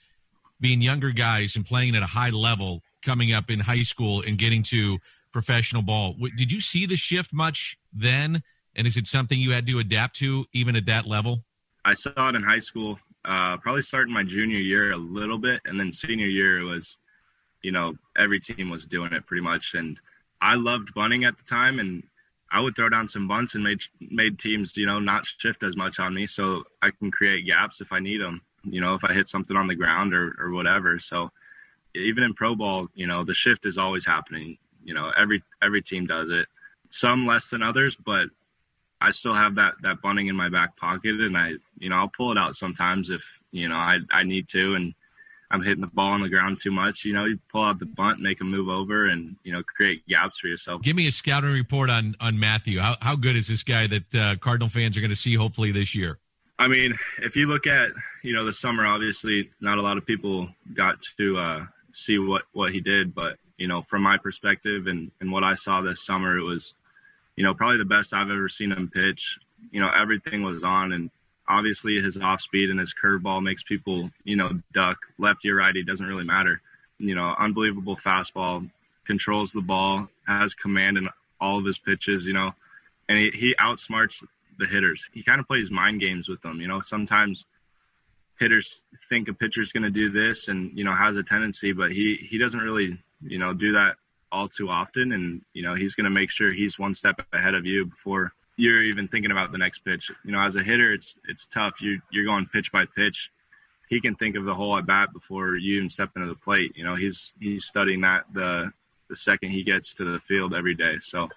Being 0.59 0.81
younger 0.81 1.09
guys 1.09 1.55
and 1.55 1.65
playing 1.65 1.95
at 1.95 2.03
a 2.03 2.07
high 2.07 2.29
level, 2.29 2.83
coming 3.03 3.33
up 3.33 3.49
in 3.49 3.59
high 3.59 3.81
school 3.81 4.21
and 4.27 4.37
getting 4.37 4.61
to 4.63 4.99
professional 5.31 5.81
ball. 5.81 6.15
Did 6.35 6.51
you 6.51 6.59
see 6.59 6.85
the 6.85 6.97
shift 6.97 7.33
much 7.33 7.77
then? 7.93 8.43
And 8.75 8.87
is 8.87 8.97
it 8.97 9.07
something 9.07 9.37
you 9.37 9.51
had 9.51 9.67
to 9.67 9.79
adapt 9.79 10.15
to 10.17 10.45
even 10.53 10.75
at 10.75 10.85
that 10.85 11.05
level? 11.05 11.43
I 11.83 11.93
saw 11.93 12.29
it 12.29 12.35
in 12.35 12.43
high 12.43 12.59
school, 12.59 12.99
uh, 13.25 13.57
probably 13.57 13.81
starting 13.81 14.13
my 14.13 14.23
junior 14.23 14.59
year 14.59 14.91
a 14.91 14.97
little 14.97 15.37
bit, 15.37 15.61
and 15.65 15.79
then 15.79 15.91
senior 15.91 16.27
year 16.27 16.63
was, 16.63 16.97
you 17.63 17.71
know, 17.71 17.95
every 18.17 18.39
team 18.39 18.69
was 18.69 18.85
doing 18.85 19.13
it 19.13 19.25
pretty 19.25 19.41
much, 19.41 19.73
and 19.73 19.99
I 20.41 20.55
loved 20.55 20.93
bunting 20.93 21.25
at 21.25 21.37
the 21.37 21.43
time, 21.43 21.79
and 21.79 22.03
I 22.51 22.61
would 22.61 22.75
throw 22.75 22.89
down 22.89 23.07
some 23.07 23.27
bunts 23.27 23.55
and 23.55 23.63
made 23.63 23.81
made 23.99 24.37
teams, 24.39 24.75
you 24.75 24.85
know, 24.85 24.99
not 24.99 25.25
shift 25.25 25.63
as 25.63 25.75
much 25.75 25.99
on 25.99 26.13
me, 26.13 26.27
so 26.27 26.63
I 26.81 26.91
can 26.91 27.11
create 27.11 27.45
gaps 27.45 27.81
if 27.81 27.91
I 27.91 27.99
need 27.99 28.21
them, 28.21 28.41
you 28.63 28.81
know, 28.81 28.93
if 28.95 29.03
I 29.03 29.13
hit 29.13 29.29
something 29.29 29.55
on 29.55 29.67
the 29.67 29.75
ground 29.75 30.13
or 30.13 30.35
or 30.39 30.51
whatever. 30.51 30.99
So 30.99 31.31
even 31.95 32.23
in 32.23 32.33
pro 32.33 32.55
ball, 32.55 32.87
you 32.93 33.07
know, 33.07 33.23
the 33.23 33.33
shift 33.33 33.65
is 33.65 33.77
always 33.77 34.05
happening. 34.05 34.57
You 34.83 34.93
know, 34.93 35.11
every 35.17 35.43
every 35.61 35.81
team 35.81 36.07
does 36.07 36.29
it, 36.29 36.47
some 36.89 37.25
less 37.25 37.49
than 37.49 37.61
others, 37.61 37.95
but 38.05 38.27
I 39.01 39.11
still 39.11 39.33
have 39.33 39.55
that 39.55 39.73
that 39.81 40.01
bunting 40.01 40.27
in 40.27 40.35
my 40.35 40.49
back 40.49 40.77
pocket, 40.77 41.19
and 41.19 41.37
I, 41.37 41.53
you 41.79 41.89
know, 41.89 41.95
I'll 41.95 42.11
pull 42.15 42.31
it 42.31 42.37
out 42.37 42.55
sometimes 42.55 43.09
if 43.09 43.21
you 43.51 43.67
know 43.67 43.75
I 43.75 43.99
I 44.11 44.23
need 44.23 44.47
to, 44.49 44.75
and 44.75 44.93
I'm 45.49 45.61
hitting 45.61 45.81
the 45.81 45.87
ball 45.87 46.11
on 46.11 46.21
the 46.21 46.29
ground 46.29 46.59
too 46.61 46.71
much. 46.71 47.03
You 47.03 47.13
know, 47.13 47.25
you 47.25 47.39
pull 47.51 47.63
out 47.63 47.79
the 47.79 47.85
bunt, 47.85 48.19
make 48.21 48.37
them 48.37 48.49
move 48.49 48.69
over, 48.69 49.09
and 49.09 49.35
you 49.43 49.51
know, 49.51 49.63
create 49.63 50.07
gaps 50.07 50.39
for 50.39 50.47
yourself. 50.47 50.81
Give 50.81 50.95
me 50.95 51.07
a 51.07 51.11
scouting 51.11 51.51
report 51.51 51.89
on 51.89 52.15
on 52.19 52.39
Matthew. 52.39 52.79
How 52.79 52.95
how 53.01 53.15
good 53.15 53.35
is 53.35 53.47
this 53.47 53.63
guy 53.63 53.87
that 53.87 54.15
uh, 54.15 54.35
Cardinal 54.37 54.69
fans 54.69 54.95
are 54.97 55.01
going 55.01 55.09
to 55.09 55.15
see 55.15 55.33
hopefully 55.33 55.71
this 55.71 55.95
year? 55.95 56.19
I 56.59 56.67
mean, 56.67 56.97
if 57.19 57.35
you 57.35 57.47
look 57.47 57.65
at 57.65 57.91
you 58.21 58.33
know 58.33 58.45
the 58.45 58.53
summer, 58.53 58.85
obviously 58.85 59.49
not 59.59 59.79
a 59.79 59.81
lot 59.81 59.97
of 59.97 60.05
people 60.05 60.47
got 60.73 60.97
to 61.17 61.37
uh, 61.37 61.65
see 61.91 62.19
what 62.19 62.43
what 62.53 62.71
he 62.71 62.79
did, 62.79 63.15
but 63.15 63.37
you 63.61 63.67
know, 63.67 63.83
from 63.83 64.01
my 64.01 64.17
perspective 64.17 64.87
and 64.87 65.11
and 65.21 65.31
what 65.31 65.43
I 65.43 65.53
saw 65.53 65.81
this 65.81 66.03
summer, 66.03 66.35
it 66.35 66.43
was 66.43 66.73
you 67.35 67.43
know 67.43 67.53
probably 67.53 67.77
the 67.77 67.85
best 67.85 68.11
I've 68.11 68.31
ever 68.31 68.49
seen 68.49 68.71
him 68.71 68.89
pitch. 68.89 69.37
You 69.71 69.79
know, 69.81 69.91
everything 69.95 70.41
was 70.41 70.63
on, 70.63 70.93
and 70.93 71.11
obviously 71.47 72.01
his 72.01 72.17
off 72.17 72.41
speed 72.41 72.71
and 72.71 72.79
his 72.79 72.91
curveball 72.91 73.43
makes 73.43 73.61
people, 73.61 74.09
you 74.23 74.35
know, 74.35 74.49
duck 74.73 74.97
lefty 75.19 75.51
or 75.51 75.57
righty 75.57 75.83
doesn't 75.83 76.07
really 76.07 76.23
matter. 76.23 76.59
You 76.97 77.13
know, 77.13 77.35
unbelievable 77.37 77.97
fastball, 77.97 78.67
controls 79.05 79.51
the 79.51 79.61
ball, 79.61 80.09
has 80.25 80.55
command 80.55 80.97
in 80.97 81.07
all 81.39 81.59
of 81.59 81.65
his 81.65 81.77
pitches, 81.77 82.25
you 82.25 82.33
know, 82.33 82.53
and 83.09 83.19
he, 83.19 83.29
he 83.29 83.55
outsmarts 83.59 84.23
the 84.57 84.65
hitters. 84.65 85.07
He 85.13 85.21
kind 85.21 85.39
of 85.39 85.47
plays 85.47 85.69
mind 85.69 86.01
games 86.01 86.27
with 86.27 86.41
them. 86.41 86.59
You 86.61 86.67
know, 86.67 86.79
sometimes 86.79 87.45
hitters 88.39 88.83
think 89.07 89.27
a 89.27 89.33
pitcher's 89.33 89.71
going 89.71 89.83
to 89.83 89.91
do 89.91 90.09
this 90.09 90.47
and, 90.47 90.75
you 90.75 90.83
know, 90.83 90.93
has 90.93 91.15
a 91.15 91.23
tendency, 91.23 91.73
but 91.73 91.91
he, 91.91 92.15
he 92.27 92.39
doesn't 92.39 92.59
really, 92.59 92.97
you 93.23 93.39
know, 93.39 93.53
do 93.53 93.73
that 93.73 93.95
all 94.31 94.47
too 94.47 94.69
often. 94.69 95.11
And, 95.11 95.41
you 95.53 95.63
know, 95.63 95.75
he's 95.75 95.95
going 95.95 96.05
to 96.05 96.11
make 96.11 96.29
sure 96.29 96.53
he's 96.53 96.79
one 96.79 96.93
step 96.93 97.21
ahead 97.33 97.55
of 97.55 97.65
you 97.65 97.85
before 97.85 98.33
you're 98.57 98.83
even 98.83 99.07
thinking 99.07 99.31
about 99.31 99.51
the 99.51 99.57
next 99.57 99.79
pitch. 99.79 100.11
You 100.23 100.31
know, 100.31 100.41
as 100.41 100.55
a 100.55 100.63
hitter, 100.63 100.93
it's 100.93 101.15
it's 101.27 101.47
tough. 101.47 101.81
You 101.81 102.01
you're 102.11 102.25
going 102.25 102.45
pitch 102.45 102.71
by 102.71 102.85
pitch. 102.85 103.31
He 103.89 103.99
can 103.99 104.15
think 104.15 104.35
of 104.35 104.45
the 104.45 104.53
whole 104.53 104.77
at 104.77 104.85
bat 104.85 105.11
before 105.11 105.55
you 105.55 105.77
even 105.77 105.89
step 105.89 106.11
into 106.15 106.27
the 106.27 106.35
plate. 106.35 106.73
You 106.75 106.83
know, 106.83 106.95
he's 106.95 107.33
he's 107.39 107.65
studying 107.65 108.01
that 108.01 108.25
the 108.33 108.71
the 109.09 109.15
second 109.15 109.49
he 109.49 109.63
gets 109.63 109.95
to 109.95 110.05
the 110.05 110.19
field 110.19 110.53
every 110.53 110.75
day. 110.75 110.97
So 111.01 111.27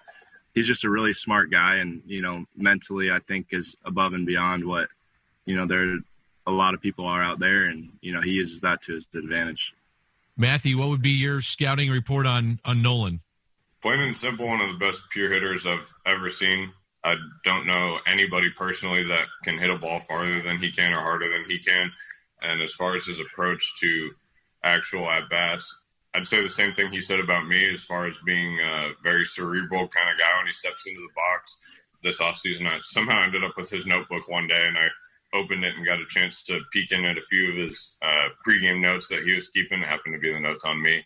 he's 0.53 0.67
just 0.67 0.83
a 0.83 0.89
really 0.89 1.13
smart 1.13 1.51
guy, 1.51 1.77
and 1.77 2.01
you 2.05 2.21
know, 2.21 2.45
mentally, 2.55 3.11
I 3.11 3.19
think 3.19 3.47
is 3.51 3.75
above 3.83 4.13
and 4.13 4.25
beyond 4.25 4.65
what 4.65 4.89
you 5.45 5.55
know 5.55 5.65
there 5.65 5.97
a 6.47 6.51
lot 6.51 6.73
of 6.73 6.81
people 6.81 7.05
are 7.05 7.23
out 7.23 7.39
there, 7.39 7.65
and 7.65 7.89
you 8.01 8.13
know, 8.13 8.21
he 8.21 8.31
uses 8.31 8.61
that 8.61 8.83
to 8.83 8.95
his 8.95 9.05
advantage. 9.15 9.73
Matthew, 10.37 10.77
what 10.77 10.89
would 10.89 11.01
be 11.01 11.11
your 11.11 11.41
scouting 11.41 11.89
report 11.89 12.25
on 12.25 12.59
on 12.65 12.81
Nolan? 12.81 13.21
Plain 13.81 14.01
and 14.01 14.17
simple, 14.17 14.47
one 14.47 14.61
of 14.61 14.71
the 14.71 14.85
best 14.85 15.03
pure 15.11 15.31
hitters 15.31 15.65
I've 15.65 15.93
ever 16.05 16.29
seen. 16.29 16.71
I 17.03 17.15
don't 17.43 17.67
know 17.67 17.99
anybody 18.07 18.49
personally 18.49 19.03
that 19.03 19.27
can 19.43 19.59
hit 19.59 19.69
a 19.69 19.77
ball 19.77 19.99
farther 19.99 20.41
than 20.41 20.57
he 20.57 20.71
can 20.71 20.91
or 20.91 21.01
harder 21.01 21.31
than 21.31 21.45
he 21.47 21.59
can. 21.59 21.91
And 22.41 22.61
as 22.61 22.73
far 22.73 22.95
as 22.95 23.05
his 23.05 23.19
approach 23.19 23.79
to 23.81 24.11
actual 24.63 25.07
at 25.09 25.29
bats, 25.29 25.73
I'd 26.15 26.27
say 26.27 26.41
the 26.41 26.49
same 26.49 26.73
thing 26.73 26.91
he 26.91 27.01
said 27.01 27.19
about 27.19 27.47
me 27.47 27.71
as 27.73 27.83
far 27.83 28.07
as 28.07 28.17
being 28.25 28.59
a 28.59 28.91
very 29.03 29.23
cerebral 29.23 29.87
kind 29.87 30.09
of 30.09 30.17
guy 30.17 30.37
when 30.37 30.47
he 30.47 30.51
steps 30.51 30.87
into 30.87 31.01
the 31.01 31.13
box. 31.15 31.57
This 32.01 32.19
offseason, 32.19 32.67
I 32.67 32.79
somehow 32.81 33.23
ended 33.23 33.43
up 33.43 33.55
with 33.57 33.69
his 33.69 33.85
notebook 33.85 34.27
one 34.29 34.47
day 34.47 34.65
and 34.65 34.77
I 34.77 34.87
opened 35.35 35.63
it 35.63 35.75
and 35.75 35.85
got 35.85 35.99
a 35.99 36.05
chance 36.07 36.41
to 36.43 36.59
peek 36.71 36.91
in 36.91 37.05
at 37.05 37.17
a 37.17 37.21
few 37.21 37.49
of 37.49 37.55
his 37.55 37.93
uh, 38.01 38.29
pregame 38.47 38.81
notes 38.81 39.07
that 39.09 39.23
he 39.23 39.33
was 39.33 39.49
keeping. 39.49 39.81
It 39.81 39.87
happened 39.87 40.15
to 40.15 40.19
be 40.19 40.33
the 40.33 40.39
notes 40.39 40.65
on 40.65 40.81
me. 40.81 41.03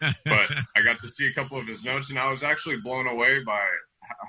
but 0.00 0.50
I 0.76 0.82
got 0.82 1.00
to 1.00 1.08
see 1.08 1.26
a 1.26 1.32
couple 1.32 1.58
of 1.58 1.66
his 1.66 1.84
notes 1.84 2.10
and 2.10 2.18
I 2.18 2.30
was 2.30 2.42
actually 2.42 2.76
blown 2.76 3.06
away 3.06 3.40
by 3.40 3.66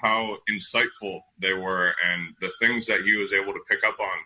how 0.02 0.38
insightful 0.50 1.22
they 1.38 1.54
were 1.54 1.94
and 2.08 2.36
the 2.42 2.52
things 2.60 2.86
that 2.88 3.02
he 3.04 3.16
was 3.16 3.34
able 3.34 3.54
to 3.54 3.60
pick 3.70 3.84
up 3.84 4.00
on. 4.00 4.18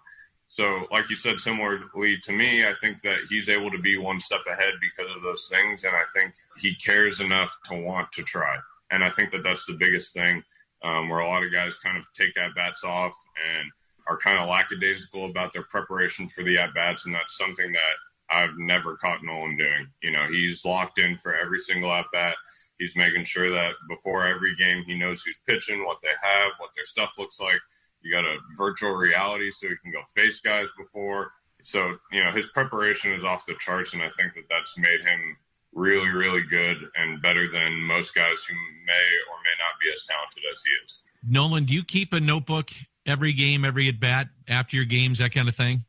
So, 0.50 0.88
like 0.92 1.10
you 1.10 1.18
said, 1.18 1.42
similarly 1.42 2.18
to 2.24 2.32
me, 2.32 2.66
I 2.66 2.74
think 2.80 3.02
that 3.02 3.18
he's 3.30 3.50
able 3.50 3.70
to 3.72 3.80
be 3.80 3.98
one 3.98 4.20
step 4.20 4.42
ahead 4.50 4.74
because 4.80 5.14
of 5.16 5.22
those 5.22 5.50
things. 5.52 5.84
And 5.84 5.94
I 5.94 6.04
think 6.14 6.34
he 6.58 6.74
cares 6.76 7.20
enough 7.20 7.56
to 7.66 7.76
want 7.76 8.12
to 8.14 8.24
try. 8.24 8.56
And 8.90 9.04
I 9.04 9.10
think 9.10 9.32
that 9.32 9.44
that's 9.44 9.66
the 9.66 9.74
biggest 9.74 10.14
thing 10.14 10.42
um, 10.84 11.10
where 11.10 11.20
a 11.20 11.28
lot 11.28 11.44
of 11.44 11.52
guys 11.52 11.78
kind 11.78 11.98
of 11.98 12.06
take 12.14 12.38
at 12.38 12.56
bats 12.56 12.86
off 12.86 13.14
and 13.58 13.70
are 14.10 14.18
kind 14.18 14.40
of 14.40 14.50
lackadaisical 14.50 15.26
about 15.26 15.54
their 15.54 15.64
preparation 15.64 16.30
for 16.30 16.44
the 16.44 16.58
at 16.58 16.74
bats. 16.74 17.06
And 17.06 17.16
that's 17.16 17.38
something 17.38 17.72
that 17.72 17.96
I've 18.30 18.58
never 18.58 18.96
caught 18.96 19.24
Nolan 19.24 19.58
doing. 19.58 19.88
You 20.02 20.12
know, 20.12 20.26
he's 20.28 20.66
locked 20.66 21.00
in 21.00 21.18
for 21.18 21.36
every 21.36 21.60
single 21.60 21.92
at 21.92 22.06
bat. 22.12 22.36
He's 22.80 22.96
making 22.96 23.24
sure 23.24 23.50
that 23.52 23.74
before 23.90 24.28
every 24.28 24.56
game, 24.56 24.84
he 24.86 24.98
knows 24.98 25.24
who's 25.24 25.40
pitching, 25.48 25.86
what 25.86 25.98
they 26.04 26.10
have, 26.22 26.52
what 26.60 26.70
their 26.76 26.84
stuff 26.84 27.18
looks 27.18 27.40
like. 27.40 27.60
You 28.02 28.12
got 28.12 28.26
a 28.26 28.38
virtual 28.56 28.94
reality 28.94 29.52
so 29.52 29.68
he 29.68 29.76
can 29.82 29.92
go 29.92 30.02
face 30.14 30.40
guys 30.40 30.70
before. 30.78 31.32
So, 31.64 31.96
you 32.12 32.24
know, 32.24 32.32
his 32.32 32.48
preparation 32.48 33.14
is 33.14 33.24
off 33.24 33.46
the 33.46 33.56
charts, 33.60 33.94
and 33.94 34.04
I 34.04 34.10
think 34.12 34.36
that 34.36 34.44
that's 34.50 34.78
made 34.78 35.04
him 35.04 35.38
really, 35.74 36.10
really 36.10 36.42
good 36.42 36.78
and 36.96 37.22
better 37.22 37.52
than 37.52 37.74
most 37.82 38.14
guys 38.14 38.46
who 38.46 38.54
may 38.86 39.08
or 39.32 39.38
may 39.44 39.56
not 39.60 39.80
be 39.82 39.92
as 39.92 40.04
talented 40.04 40.44
as 40.52 40.64
he 40.64 40.72
is. 40.86 41.00
Nolan, 41.28 41.66
do 41.66 41.74
you 41.74 41.84
keep 41.84 42.14
a 42.14 42.20
notebook 42.20 42.70
every 43.08 43.34
game, 43.34 43.66
every 43.66 43.88
at 43.88 44.00
bat, 44.00 44.28
after 44.48 44.76
your 44.76 44.86
games, 44.86 45.18
that 45.20 45.32
kind 45.32 45.50
of 45.50 45.56
thing? 45.56 45.84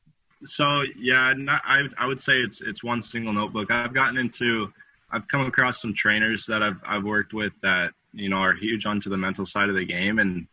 So 0.44 0.82
yeah, 0.96 1.32
not, 1.36 1.62
I 1.64 1.82
I 1.98 2.06
would 2.06 2.20
say 2.20 2.34
it's 2.34 2.60
it's 2.60 2.82
one 2.82 3.02
single 3.02 3.32
notebook. 3.32 3.70
I've 3.70 3.92
gotten 3.92 4.16
into 4.16 4.72
I've 5.10 5.26
come 5.28 5.42
across 5.42 5.82
some 5.82 5.94
trainers 5.94 6.46
that 6.46 6.62
I've 6.62 6.80
I've 6.86 7.04
worked 7.04 7.34
with 7.34 7.52
that 7.62 7.92
you 8.12 8.28
know 8.28 8.36
are 8.36 8.54
huge 8.54 8.86
onto 8.86 9.10
the 9.10 9.16
mental 9.16 9.44
side 9.44 9.68
of 9.68 9.74
the 9.74 9.84
game, 9.84 10.20
and 10.20 10.46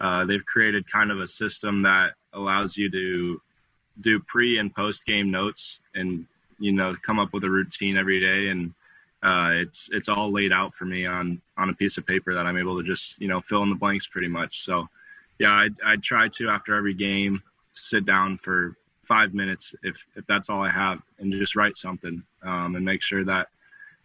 uh, 0.00 0.24
they've 0.26 0.44
created 0.44 0.90
kind 0.90 1.10
of 1.10 1.20
a 1.20 1.26
system 1.26 1.82
that 1.82 2.14
allows 2.34 2.76
you 2.76 2.90
to 2.90 3.40
do 4.02 4.20
pre 4.20 4.58
and 4.58 4.74
post 4.74 5.04
game 5.06 5.30
notes 5.30 5.80
and 5.94 6.26
you 6.58 6.72
know 6.72 6.94
come 7.02 7.18
up 7.18 7.32
with 7.32 7.44
a 7.44 7.50
routine 7.50 7.96
every 7.96 8.20
day 8.20 8.48
and 8.48 8.72
uh, 9.22 9.50
it's 9.52 9.90
it's 9.92 10.08
all 10.08 10.32
laid 10.32 10.52
out 10.52 10.74
for 10.74 10.84
me 10.84 11.04
on 11.06 11.40
on 11.56 11.68
a 11.68 11.74
piece 11.74 11.98
of 11.98 12.06
paper 12.06 12.34
that 12.34 12.46
I'm 12.46 12.56
able 12.56 12.78
to 12.78 12.86
just 12.86 13.20
you 13.20 13.28
know 13.28 13.40
fill 13.40 13.62
in 13.62 13.70
the 13.70 13.76
blanks 13.76 14.06
pretty 14.06 14.28
much. 14.28 14.62
So 14.64 14.88
yeah, 15.40 15.52
I 15.52 15.68
I 15.84 15.96
try 15.96 16.28
to 16.28 16.48
after 16.48 16.76
every 16.76 16.94
game 16.94 17.42
sit 17.74 18.06
down 18.06 18.38
for 18.38 18.76
five 19.08 19.34
minutes 19.34 19.74
if 19.82 19.96
if 20.14 20.24
that's 20.26 20.48
all 20.48 20.62
I 20.62 20.70
have 20.70 21.00
and 21.18 21.32
just 21.32 21.56
write 21.56 21.76
something 21.76 22.22
um, 22.42 22.76
and 22.76 22.84
make 22.84 23.02
sure 23.02 23.24
that 23.24 23.48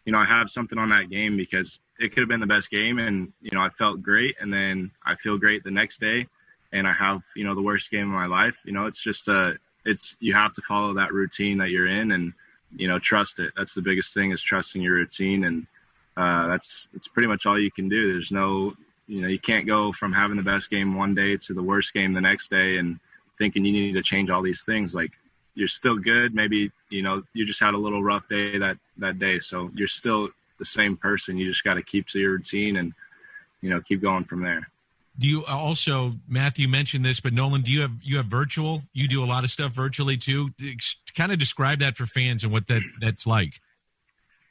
you 0.05 0.11
know, 0.11 0.19
I 0.19 0.25
have 0.25 0.51
something 0.51 0.77
on 0.77 0.89
that 0.89 1.09
game 1.09 1.35
because 1.35 1.79
it 1.99 2.09
could 2.09 2.19
have 2.19 2.29
been 2.29 2.39
the 2.39 2.45
best 2.45 2.69
game 2.69 2.99
and, 2.99 3.33
you 3.41 3.51
know, 3.51 3.61
I 3.61 3.69
felt 3.69 4.03
great 4.03 4.35
and 4.39 4.53
then 4.53 4.91
I 5.03 5.15
feel 5.15 5.37
great 5.37 5.63
the 5.63 5.71
next 5.71 5.99
day 5.99 6.27
and 6.71 6.87
I 6.87 6.93
have, 6.93 7.21
you 7.35 7.43
know, 7.43 7.55
the 7.55 7.61
worst 7.61 7.89
game 7.89 8.07
of 8.07 8.13
my 8.13 8.27
life. 8.27 8.55
You 8.65 8.73
know, 8.73 8.85
it's 8.85 9.01
just 9.01 9.27
a, 9.27 9.53
it's, 9.83 10.15
you 10.19 10.33
have 10.33 10.53
to 10.53 10.61
follow 10.61 10.93
that 10.93 11.11
routine 11.11 11.57
that 11.57 11.71
you're 11.71 11.87
in 11.87 12.11
and, 12.11 12.33
you 12.75 12.87
know, 12.87 12.99
trust 12.99 13.39
it. 13.39 13.51
That's 13.57 13.73
the 13.73 13.81
biggest 13.81 14.13
thing 14.13 14.31
is 14.31 14.41
trusting 14.41 14.81
your 14.81 14.93
routine. 14.93 15.45
And, 15.45 15.67
uh, 16.15 16.47
that's, 16.47 16.87
it's 16.93 17.07
pretty 17.07 17.27
much 17.27 17.47
all 17.47 17.59
you 17.59 17.71
can 17.71 17.89
do. 17.89 18.13
There's 18.13 18.31
no, 18.31 18.73
you 19.07 19.21
know, 19.21 19.27
you 19.27 19.39
can't 19.39 19.67
go 19.67 19.91
from 19.91 20.11
having 20.11 20.37
the 20.37 20.43
best 20.43 20.69
game 20.69 20.95
one 20.95 21.13
day 21.13 21.37
to 21.37 21.53
the 21.53 21.61
worst 21.61 21.93
game 21.93 22.13
the 22.13 22.21
next 22.21 22.49
day 22.49 22.77
and 22.77 22.99
thinking 23.37 23.65
you 23.65 23.71
need 23.71 23.93
to 23.93 24.01
change 24.01 24.29
all 24.29 24.41
these 24.41 24.63
things. 24.63 24.95
Like 24.95 25.11
you're 25.53 25.67
still 25.67 25.97
good. 25.97 26.33
Maybe 26.33 26.71
you 26.89 27.03
know 27.03 27.23
you 27.33 27.45
just 27.45 27.59
had 27.59 27.73
a 27.73 27.77
little 27.77 28.03
rough 28.03 28.27
day 28.29 28.57
that 28.57 28.77
that 28.97 29.19
day, 29.19 29.39
so 29.39 29.69
you're 29.73 29.87
still 29.87 30.29
the 30.59 30.65
same 30.65 30.97
person. 30.97 31.37
You 31.37 31.49
just 31.49 31.63
got 31.63 31.75
to 31.75 31.83
keep 31.83 32.07
to 32.07 32.19
your 32.19 32.31
routine 32.31 32.77
and 32.77 32.93
you 33.61 33.69
know 33.69 33.81
keep 33.81 34.01
going 34.01 34.25
from 34.25 34.43
there. 34.43 34.69
Do 35.17 35.27
you 35.27 35.45
also 35.45 36.13
Matthew 36.27 36.67
mentioned 36.67 37.05
this, 37.05 37.21
but 37.21 37.31
Nolan, 37.31 37.61
do 37.61 37.71
you 37.71 37.81
have 37.81 37.93
you 38.01 38.17
have 38.17 38.25
virtual? 38.25 38.83
You 38.93 39.07
do 39.07 39.23
a 39.23 39.25
lot 39.25 39.43
of 39.43 39.49
stuff 39.49 39.71
virtually 39.71 40.17
too. 40.17 40.49
Kind 41.15 41.31
of 41.31 41.39
describe 41.39 41.79
that 41.79 41.95
for 41.95 42.05
fans 42.05 42.43
and 42.43 42.51
what 42.51 42.67
that 42.67 42.81
that's 42.99 43.25
like. 43.25 43.61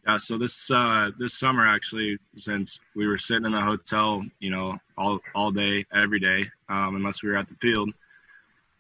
Yeah, 0.06 0.18
so 0.18 0.36
this 0.36 0.70
uh, 0.70 1.10
this 1.18 1.39
summer 1.39 1.66
actually, 1.66 2.18
since 2.36 2.78
we 2.94 3.06
were 3.06 3.18
sitting 3.18 3.47
in 3.47 3.52
the 3.52 3.60
hotel, 3.60 4.22
you 4.39 4.51
know, 4.51 4.78
all 4.98 5.20
all 5.35 5.51
day, 5.51 5.86
every 5.94 6.20
day, 6.20 6.44
um, 6.68 6.97
unless 6.97 7.22
we 7.22 7.31
were 7.31 7.39
at 7.39 7.48
the 7.48 7.55
field, 7.55 7.90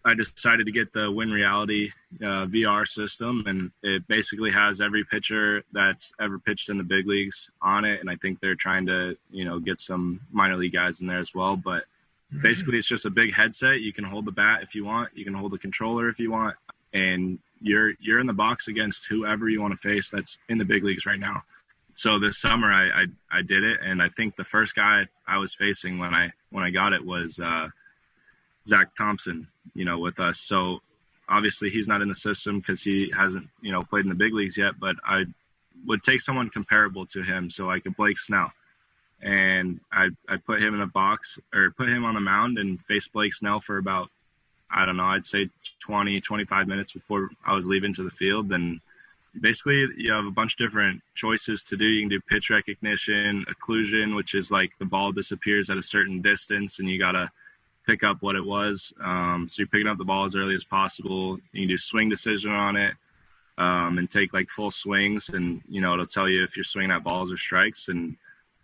I 0.04 0.12
decided 0.12 0.66
to 0.66 0.72
get 0.72 0.92
the 0.92 1.10
Win 1.10 1.30
Reality 1.30 1.90
uh, 2.20 2.44
VR 2.46 2.86
system, 2.86 3.42
and 3.46 3.70
it 3.82 4.06
basically 4.06 4.50
has 4.50 4.82
every 4.82 5.02
pitcher 5.04 5.62
that's 5.72 6.12
ever 6.20 6.38
pitched 6.38 6.68
in 6.68 6.76
the 6.76 6.84
big 6.84 7.06
leagues 7.06 7.48
on 7.62 7.86
it. 7.86 8.00
And 8.00 8.10
I 8.10 8.16
think 8.16 8.38
they're 8.40 8.54
trying 8.54 8.84
to, 8.86 9.16
you 9.30 9.46
know, 9.46 9.58
get 9.58 9.80
some 9.80 10.20
minor 10.30 10.56
league 10.56 10.74
guys 10.74 11.00
in 11.00 11.06
there 11.06 11.20
as 11.20 11.34
well. 11.34 11.56
But 11.56 11.84
mm-hmm. 12.32 12.42
basically, 12.42 12.76
it's 12.76 12.88
just 12.88 13.06
a 13.06 13.10
big 13.10 13.32
headset. 13.32 13.80
You 13.80 13.94
can 13.94 14.04
hold 14.04 14.26
the 14.26 14.32
bat 14.32 14.62
if 14.62 14.74
you 14.74 14.84
want. 14.84 15.16
You 15.16 15.24
can 15.24 15.32
hold 15.32 15.52
the 15.52 15.58
controller 15.58 16.10
if 16.10 16.18
you 16.18 16.30
want, 16.30 16.56
and 16.92 17.38
you're 17.64 17.92
you're 17.98 18.20
in 18.20 18.26
the 18.26 18.32
box 18.32 18.68
against 18.68 19.06
whoever 19.06 19.48
you 19.48 19.60
want 19.60 19.72
to 19.72 19.78
face 19.78 20.10
that's 20.10 20.38
in 20.48 20.58
the 20.58 20.64
big 20.64 20.84
leagues 20.84 21.06
right 21.06 21.18
now. 21.18 21.42
So 21.94 22.18
this 22.18 22.38
summer, 22.38 22.72
I, 22.72 23.02
I 23.02 23.06
I 23.38 23.42
did 23.42 23.64
it, 23.64 23.80
and 23.82 24.02
I 24.02 24.08
think 24.10 24.36
the 24.36 24.44
first 24.44 24.74
guy 24.74 25.06
I 25.26 25.38
was 25.38 25.54
facing 25.54 25.98
when 25.98 26.14
I 26.14 26.32
when 26.50 26.62
I 26.62 26.70
got 26.70 26.92
it 26.92 27.04
was. 27.04 27.38
Uh, 27.38 27.68
Zack 28.66 28.94
Thompson, 28.96 29.46
you 29.74 29.84
know, 29.84 29.98
with 29.98 30.18
us. 30.20 30.40
So 30.40 30.80
obviously 31.28 31.70
he's 31.70 31.88
not 31.88 32.02
in 32.02 32.08
the 32.08 32.14
system 32.14 32.60
because 32.60 32.82
he 32.82 33.12
hasn't, 33.16 33.48
you 33.60 33.72
know, 33.72 33.82
played 33.82 34.04
in 34.04 34.08
the 34.08 34.14
big 34.14 34.32
leagues 34.32 34.56
yet. 34.56 34.78
But 34.78 34.96
I 35.06 35.24
would 35.86 36.02
take 36.02 36.20
someone 36.20 36.50
comparable 36.50 37.06
to 37.06 37.22
him, 37.22 37.50
so 37.50 37.66
like 37.66 37.86
a 37.86 37.90
Blake 37.90 38.18
Snell, 38.18 38.50
and 39.22 39.80
I 39.92 40.08
I 40.28 40.36
put 40.36 40.62
him 40.62 40.74
in 40.74 40.80
a 40.80 40.86
box 40.86 41.38
or 41.54 41.72
put 41.72 41.88
him 41.88 42.04
on 42.04 42.14
the 42.14 42.20
mound 42.20 42.58
and 42.58 42.80
face 42.86 43.06
Blake 43.08 43.34
Snell 43.34 43.60
for 43.60 43.78
about 43.78 44.10
I 44.74 44.84
don't 44.84 44.96
know, 44.96 45.04
I'd 45.04 45.24
say 45.24 45.48
20, 45.80 46.20
25 46.20 46.66
minutes 46.68 46.92
before 46.92 47.30
I 47.46 47.54
was 47.54 47.66
leaving 47.66 47.94
to 47.94 48.02
the 48.02 48.10
field, 48.10 48.52
and 48.52 48.80
basically 49.40 49.86
you 49.96 50.12
have 50.12 50.26
a 50.26 50.30
bunch 50.30 50.54
of 50.54 50.58
different 50.58 51.00
choices 51.14 51.64
to 51.64 51.76
do. 51.76 51.86
You 51.86 52.02
can 52.02 52.08
do 52.08 52.20
pitch 52.20 52.50
recognition, 52.50 53.44
occlusion, 53.48 54.16
which 54.16 54.34
is 54.34 54.50
like 54.50 54.76
the 54.78 54.84
ball 54.84 55.12
disappears 55.12 55.70
at 55.70 55.76
a 55.76 55.82
certain 55.82 56.20
distance 56.22 56.78
and 56.78 56.88
you 56.88 56.98
got 56.98 57.12
to 57.12 57.30
pick 57.86 58.02
up 58.02 58.22
what 58.22 58.36
it 58.36 58.44
was. 58.44 58.92
Um, 59.02 59.48
so 59.50 59.60
you're 59.60 59.68
picking 59.68 59.86
up 59.86 59.98
the 59.98 60.04
ball 60.04 60.24
as 60.24 60.36
early 60.36 60.54
as 60.54 60.64
possible. 60.64 61.38
You 61.52 61.62
can 61.62 61.68
do 61.68 61.78
swing 61.78 62.08
decision 62.08 62.52
on 62.52 62.76
it 62.76 62.94
um, 63.58 63.98
and 63.98 64.10
take 64.10 64.32
like 64.32 64.48
full 64.48 64.70
swings, 64.70 65.28
and 65.28 65.62
you 65.68 65.80
know 65.80 65.92
it'll 65.94 66.06
tell 66.06 66.28
you 66.28 66.42
if 66.42 66.56
you're 66.56 66.64
swinging 66.64 66.90
at 66.90 67.04
balls 67.04 67.30
or 67.30 67.36
strikes, 67.36 67.88
and 67.88 68.16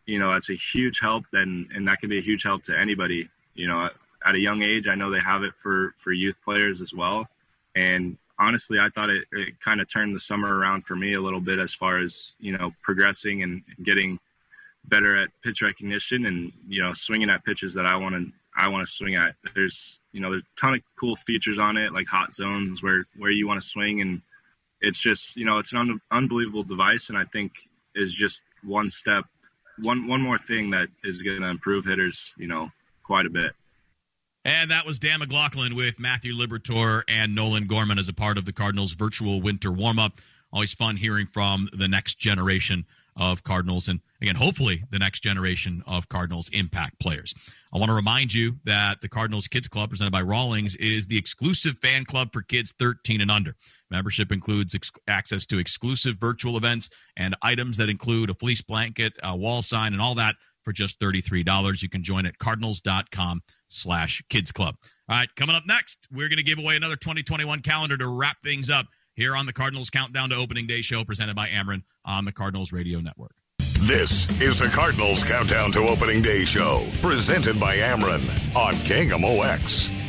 you 0.06 0.18
know 0.18 0.32
that's 0.32 0.50
a 0.50 0.54
huge 0.54 1.00
help. 1.00 1.24
Then 1.32 1.68
and 1.74 1.86
that 1.86 2.00
can 2.00 2.08
be 2.08 2.18
a 2.18 2.22
huge 2.22 2.42
help 2.42 2.64
to 2.64 2.78
anybody. 2.78 3.28
You 3.54 3.68
know, 3.68 3.90
at, 4.24 4.34
a 4.34 4.38
young 4.38 4.62
age, 4.62 4.88
I 4.88 4.94
know 4.94 5.10
they 5.10 5.20
have 5.20 5.42
it 5.42 5.54
for 5.62 5.94
for 6.02 6.12
youth 6.12 6.36
players 6.44 6.80
as 6.80 6.92
well, 6.92 7.28
and 7.74 8.16
honestly, 8.38 8.78
I 8.78 8.88
thought 8.88 9.10
it, 9.10 9.24
it 9.32 9.60
kind 9.60 9.80
of 9.80 9.88
turned 9.88 10.16
the 10.16 10.20
summer 10.20 10.52
around 10.52 10.86
for 10.86 10.96
me 10.96 11.14
a 11.14 11.20
little 11.20 11.40
bit 11.40 11.58
as 11.58 11.74
far 11.74 11.98
as 11.98 12.32
you 12.40 12.56
know 12.56 12.72
progressing 12.82 13.42
and 13.42 13.62
getting 13.82 14.18
better 14.84 15.22
at 15.22 15.28
pitch 15.44 15.62
recognition 15.62 16.26
and 16.26 16.52
you 16.68 16.82
know 16.82 16.92
swinging 16.94 17.30
at 17.30 17.44
pitches 17.44 17.74
that 17.74 17.86
I 17.86 17.96
want 17.96 18.14
to 18.14 18.32
I 18.56 18.68
want 18.68 18.86
to 18.86 18.92
swing 18.92 19.14
at. 19.14 19.34
There's 19.54 20.00
you 20.12 20.20
know 20.20 20.30
there's 20.30 20.42
a 20.42 20.60
ton 20.60 20.74
of 20.74 20.80
cool 20.98 21.16
features 21.16 21.58
on 21.58 21.76
it 21.76 21.92
like 21.92 22.06
hot 22.06 22.34
zones 22.34 22.82
where 22.82 23.04
where 23.16 23.30
you 23.30 23.46
want 23.46 23.62
to 23.62 23.68
swing 23.68 24.00
and 24.00 24.22
it's 24.80 24.98
just 24.98 25.36
you 25.36 25.44
know 25.44 25.58
it's 25.58 25.72
an 25.72 25.78
un- 25.78 26.00
unbelievable 26.10 26.62
device 26.62 27.10
and 27.10 27.18
I 27.18 27.24
think 27.24 27.52
is 27.94 28.12
just 28.12 28.42
one 28.64 28.90
step 28.90 29.24
one 29.78 30.06
one 30.06 30.22
more 30.22 30.38
thing 30.38 30.70
that 30.70 30.88
is 31.04 31.22
going 31.22 31.40
to 31.42 31.48
improve 31.48 31.84
hitters 31.84 32.34
you 32.38 32.48
know 32.48 32.70
quite 33.04 33.26
a 33.26 33.30
bit. 33.30 33.52
And 34.44 34.70
that 34.70 34.86
was 34.86 34.98
Dan 34.98 35.18
McLaughlin 35.18 35.74
with 35.74 36.00
Matthew 36.00 36.32
Liberatore 36.32 37.02
and 37.08 37.34
Nolan 37.34 37.66
Gorman 37.66 37.98
as 37.98 38.08
a 38.08 38.14
part 38.14 38.38
of 38.38 38.46
the 38.46 38.52
Cardinals 38.52 38.92
virtual 38.92 39.42
winter 39.42 39.70
warm 39.70 39.98
up. 39.98 40.20
Always 40.52 40.72
fun 40.72 40.96
hearing 40.96 41.26
from 41.26 41.68
the 41.72 41.88
next 41.88 42.18
generation 42.18 42.86
of 43.16 43.42
Cardinals 43.44 43.88
and 43.88 44.00
again, 44.22 44.36
hopefully 44.36 44.82
the 44.90 44.98
next 44.98 45.20
generation 45.20 45.82
of 45.86 46.08
Cardinals 46.08 46.48
impact 46.52 46.98
players. 47.00 47.34
I 47.72 47.78
want 47.78 47.90
to 47.90 47.94
remind 47.94 48.32
you 48.32 48.56
that 48.64 49.02
the 49.02 49.08
Cardinals 49.08 49.46
Kids 49.46 49.68
Club 49.68 49.90
presented 49.90 50.10
by 50.10 50.22
Rawlings 50.22 50.74
is 50.76 51.06
the 51.06 51.18
exclusive 51.18 51.78
fan 51.78 52.04
club 52.04 52.32
for 52.32 52.40
kids 52.40 52.72
13 52.78 53.20
and 53.20 53.30
under. 53.30 53.56
Membership 53.90 54.32
includes 54.32 54.74
ex- 54.74 54.90
access 55.06 55.44
to 55.46 55.58
exclusive 55.58 56.16
virtual 56.16 56.56
events 56.56 56.88
and 57.16 57.36
items 57.42 57.76
that 57.76 57.90
include 57.90 58.30
a 58.30 58.34
fleece 58.34 58.62
blanket, 58.62 59.12
a 59.22 59.36
wall 59.36 59.62
sign, 59.62 59.92
and 59.92 60.00
all 60.00 60.14
that 60.14 60.36
for 60.64 60.72
just 60.72 60.98
$33. 61.00 61.82
You 61.82 61.88
can 61.88 62.02
join 62.02 62.26
at 62.26 62.38
cardinals.com 62.38 63.42
slash 63.68 64.22
kids 64.28 64.52
club. 64.52 64.76
All 65.08 65.16
right, 65.16 65.28
coming 65.36 65.56
up 65.56 65.64
next, 65.66 66.06
we're 66.12 66.28
going 66.28 66.38
to 66.38 66.42
give 66.42 66.58
away 66.58 66.76
another 66.76 66.96
2021 66.96 67.60
calendar 67.62 67.96
to 67.96 68.08
wrap 68.08 68.36
things 68.42 68.70
up 68.70 68.86
here 69.14 69.36
on 69.36 69.46
the 69.46 69.52
Cardinals 69.52 69.90
Countdown 69.90 70.30
to 70.30 70.36
Opening 70.36 70.66
Day 70.66 70.80
show 70.80 71.04
presented 71.04 71.36
by 71.36 71.48
Ameren 71.48 71.82
on 72.04 72.24
the 72.24 72.32
Cardinals 72.32 72.72
Radio 72.72 73.00
Network. 73.00 73.34
This 73.80 74.28
is 74.40 74.58
the 74.58 74.68
Cardinals 74.68 75.24
Countdown 75.24 75.72
to 75.72 75.80
Opening 75.80 76.22
Day 76.22 76.44
show, 76.44 76.86
presented 77.00 77.58
by 77.58 77.78
Ameren 77.78 78.20
on 78.54 78.74
KMOX. 78.74 79.99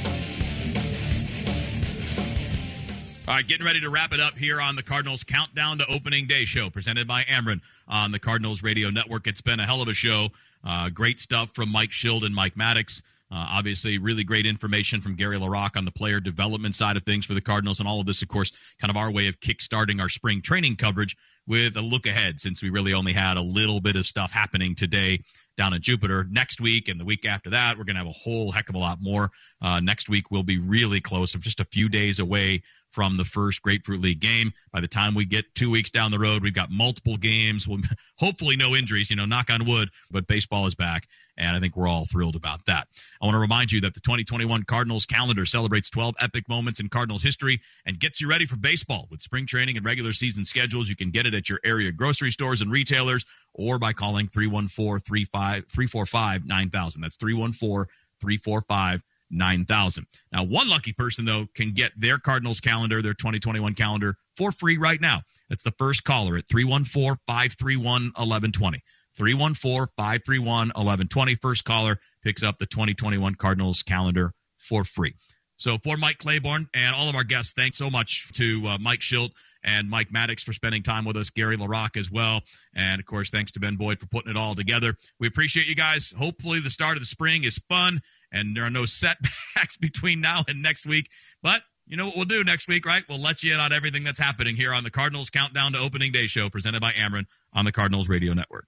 All 3.31 3.37
right, 3.37 3.47
getting 3.47 3.65
ready 3.65 3.79
to 3.79 3.89
wrap 3.89 4.11
it 4.11 4.19
up 4.19 4.37
here 4.37 4.59
on 4.59 4.75
the 4.75 4.83
Cardinals 4.83 5.23
Countdown 5.23 5.77
to 5.77 5.85
Opening 5.87 6.27
Day 6.27 6.43
show, 6.43 6.69
presented 6.69 7.07
by 7.07 7.23
Ameren 7.23 7.61
on 7.87 8.11
the 8.11 8.19
Cardinals 8.19 8.61
Radio 8.61 8.89
Network. 8.89 9.25
It's 9.25 9.39
been 9.39 9.61
a 9.61 9.65
hell 9.65 9.81
of 9.81 9.87
a 9.87 9.93
show. 9.93 10.27
Uh, 10.65 10.89
great 10.89 11.17
stuff 11.17 11.55
from 11.55 11.71
Mike 11.71 11.91
Shildt 11.91 12.25
and 12.25 12.35
Mike 12.35 12.55
Maddux. 12.55 13.01
Uh, 13.31 13.47
obviously, 13.51 13.97
really 13.97 14.25
great 14.25 14.45
information 14.45 14.99
from 14.99 15.15
Gary 15.15 15.37
LaRocque 15.37 15.77
on 15.77 15.85
the 15.85 15.91
player 15.91 16.19
development 16.19 16.75
side 16.75 16.97
of 16.97 17.03
things 17.03 17.25
for 17.25 17.33
the 17.33 17.39
Cardinals. 17.39 17.79
And 17.79 17.87
all 17.87 18.01
of 18.01 18.05
this, 18.05 18.21
of 18.21 18.27
course, 18.27 18.51
kind 18.81 18.91
of 18.91 18.97
our 18.97 19.09
way 19.09 19.29
of 19.29 19.39
kickstarting 19.39 20.01
our 20.01 20.09
spring 20.09 20.41
training 20.41 20.75
coverage 20.75 21.15
with 21.47 21.77
a 21.77 21.81
look 21.81 22.07
ahead 22.07 22.37
since 22.37 22.61
we 22.61 22.69
really 22.69 22.93
only 22.93 23.13
had 23.13 23.37
a 23.37 23.41
little 23.41 23.79
bit 23.79 23.95
of 23.95 24.05
stuff 24.05 24.33
happening 24.33 24.75
today 24.75 25.21
down 25.61 25.73
in 25.73 25.81
Jupiter. 25.81 26.25
Next 26.31 26.59
week 26.59 26.87
and 26.87 26.99
the 26.99 27.05
week 27.05 27.23
after 27.23 27.51
that, 27.51 27.77
we're 27.77 27.83
going 27.83 27.93
to 27.95 27.99
have 27.99 28.07
a 28.07 28.11
whole 28.11 28.51
heck 28.51 28.67
of 28.67 28.73
a 28.73 28.79
lot 28.79 28.97
more. 28.99 29.29
Uh, 29.61 29.79
next 29.79 30.09
week, 30.09 30.31
we'll 30.31 30.41
be 30.41 30.57
really 30.57 30.99
close, 30.99 31.35
of 31.35 31.41
just 31.41 31.59
a 31.59 31.65
few 31.65 31.87
days 31.87 32.17
away 32.17 32.63
from 32.91 33.15
the 33.15 33.23
first 33.23 33.61
Grapefruit 33.61 34.01
League 34.01 34.19
game. 34.19 34.51
By 34.73 34.81
the 34.81 34.87
time 34.87 35.15
we 35.15 35.25
get 35.25 35.45
two 35.55 35.69
weeks 35.69 35.89
down 35.89 36.11
the 36.11 36.19
road, 36.19 36.43
we've 36.43 36.53
got 36.53 36.69
multiple 36.71 37.15
games. 37.15 37.67
We'll, 37.67 37.79
hopefully, 38.17 38.55
no 38.55 38.75
injuries, 38.75 39.09
you 39.09 39.15
know, 39.15 39.25
knock 39.25 39.49
on 39.49 39.65
wood, 39.65 39.89
but 40.09 40.27
baseball 40.27 40.65
is 40.65 40.75
back. 40.75 41.07
And 41.37 41.55
I 41.55 41.59
think 41.59 41.75
we're 41.75 41.87
all 41.87 42.05
thrilled 42.05 42.35
about 42.35 42.65
that. 42.65 42.87
I 43.21 43.25
want 43.25 43.35
to 43.35 43.39
remind 43.39 43.71
you 43.71 43.81
that 43.81 43.93
the 43.93 44.01
2021 44.01 44.63
Cardinals 44.63 45.05
calendar 45.05 45.45
celebrates 45.45 45.89
12 45.89 46.15
epic 46.19 46.47
moments 46.49 46.79
in 46.79 46.89
Cardinals 46.89 47.23
history 47.23 47.61
and 47.85 47.99
gets 47.99 48.21
you 48.21 48.27
ready 48.27 48.45
for 48.45 48.57
baseball 48.57 49.07
with 49.09 49.21
spring 49.21 49.45
training 49.45 49.77
and 49.77 49.85
regular 49.85 50.13
season 50.13 50.43
schedules. 50.43 50.89
You 50.89 50.95
can 50.95 51.09
get 51.09 51.25
it 51.25 51.33
at 51.33 51.49
your 51.49 51.59
area 51.63 51.91
grocery 51.91 52.31
stores 52.31 52.61
and 52.61 52.71
retailers 52.71 53.25
or 53.53 53.79
by 53.79 53.93
calling 53.93 54.27
314 54.27 54.99
345 54.99 56.45
9000. 56.45 57.01
That's 57.01 57.17
314 57.17 57.85
345 58.19 59.03
9000. 59.31 60.07
Now, 60.31 60.43
one 60.43 60.69
lucky 60.69 60.93
person, 60.93 61.25
though, 61.25 61.47
can 61.55 61.73
get 61.73 61.91
their 61.95 62.17
Cardinals 62.17 62.59
calendar, 62.59 63.01
their 63.01 63.13
2021 63.13 63.73
calendar, 63.73 64.17
for 64.35 64.51
free 64.51 64.77
right 64.77 65.01
now. 65.01 65.21
That's 65.49 65.63
the 65.63 65.71
first 65.71 66.03
caller 66.03 66.37
at 66.37 66.47
314 66.47 67.17
531 67.27 67.83
1120. 67.85 68.83
314 69.15 69.87
531 69.97 70.67
1120. 70.69 71.35
First 71.35 71.65
caller 71.65 71.99
picks 72.23 72.43
up 72.43 72.57
the 72.57 72.65
2021 72.65 73.35
Cardinals 73.35 73.83
calendar 73.83 74.33
for 74.57 74.83
free. 74.83 75.15
So, 75.57 75.77
for 75.77 75.97
Mike 75.97 76.17
Claiborne 76.17 76.67
and 76.73 76.95
all 76.95 77.09
of 77.09 77.15
our 77.15 77.23
guests, 77.23 77.53
thanks 77.53 77.77
so 77.77 77.89
much 77.89 78.31
to 78.33 78.67
uh, 78.67 78.77
Mike 78.79 79.01
Shildt 79.01 79.31
and 79.63 79.89
Mike 79.89 80.09
Maddux 80.11 80.41
for 80.41 80.53
spending 80.53 80.83
time 80.83 81.05
with 81.05 81.17
us, 81.17 81.29
Gary 81.29 81.57
LaRocque 81.57 81.97
as 81.97 82.11
well. 82.11 82.41
And 82.73 82.99
of 82.99 83.05
course, 83.05 83.29
thanks 83.29 83.51
to 83.53 83.59
Ben 83.59 83.75
Boyd 83.75 83.99
for 83.99 84.07
putting 84.07 84.31
it 84.31 84.37
all 84.37 84.55
together. 84.55 84.95
We 85.19 85.27
appreciate 85.27 85.67
you 85.67 85.75
guys. 85.75 86.13
Hopefully, 86.17 86.59
the 86.59 86.69
start 86.69 86.97
of 86.97 87.01
the 87.01 87.07
spring 87.07 87.43
is 87.43 87.57
fun 87.69 88.01
and 88.31 88.55
there 88.55 88.63
are 88.63 88.71
no 88.71 88.85
setbacks 88.85 89.77
between 89.79 90.21
now 90.21 90.43
and 90.47 90.61
next 90.61 90.85
week. 90.85 91.09
But 91.41 91.61
you 91.85 91.97
know 91.97 92.07
what 92.07 92.15
we'll 92.15 92.25
do 92.25 92.43
next 92.43 92.67
week, 92.67 92.85
right? 92.85 93.03
We'll 93.09 93.21
let 93.21 93.43
you 93.43 93.53
in 93.53 93.59
on 93.59 93.73
everything 93.73 94.03
that's 94.03 94.19
happening 94.19 94.55
here 94.55 94.73
on 94.73 94.83
the 94.83 94.91
Cardinals 94.91 95.29
Countdown 95.29 95.73
to 95.73 95.79
Opening 95.79 96.11
Day 96.11 96.27
show 96.27 96.49
presented 96.49 96.81
by 96.81 96.93
Ameren 96.93 97.25
on 97.53 97.65
the 97.65 97.71
Cardinals 97.71 98.07
Radio 98.07 98.33
Network. 98.33 98.67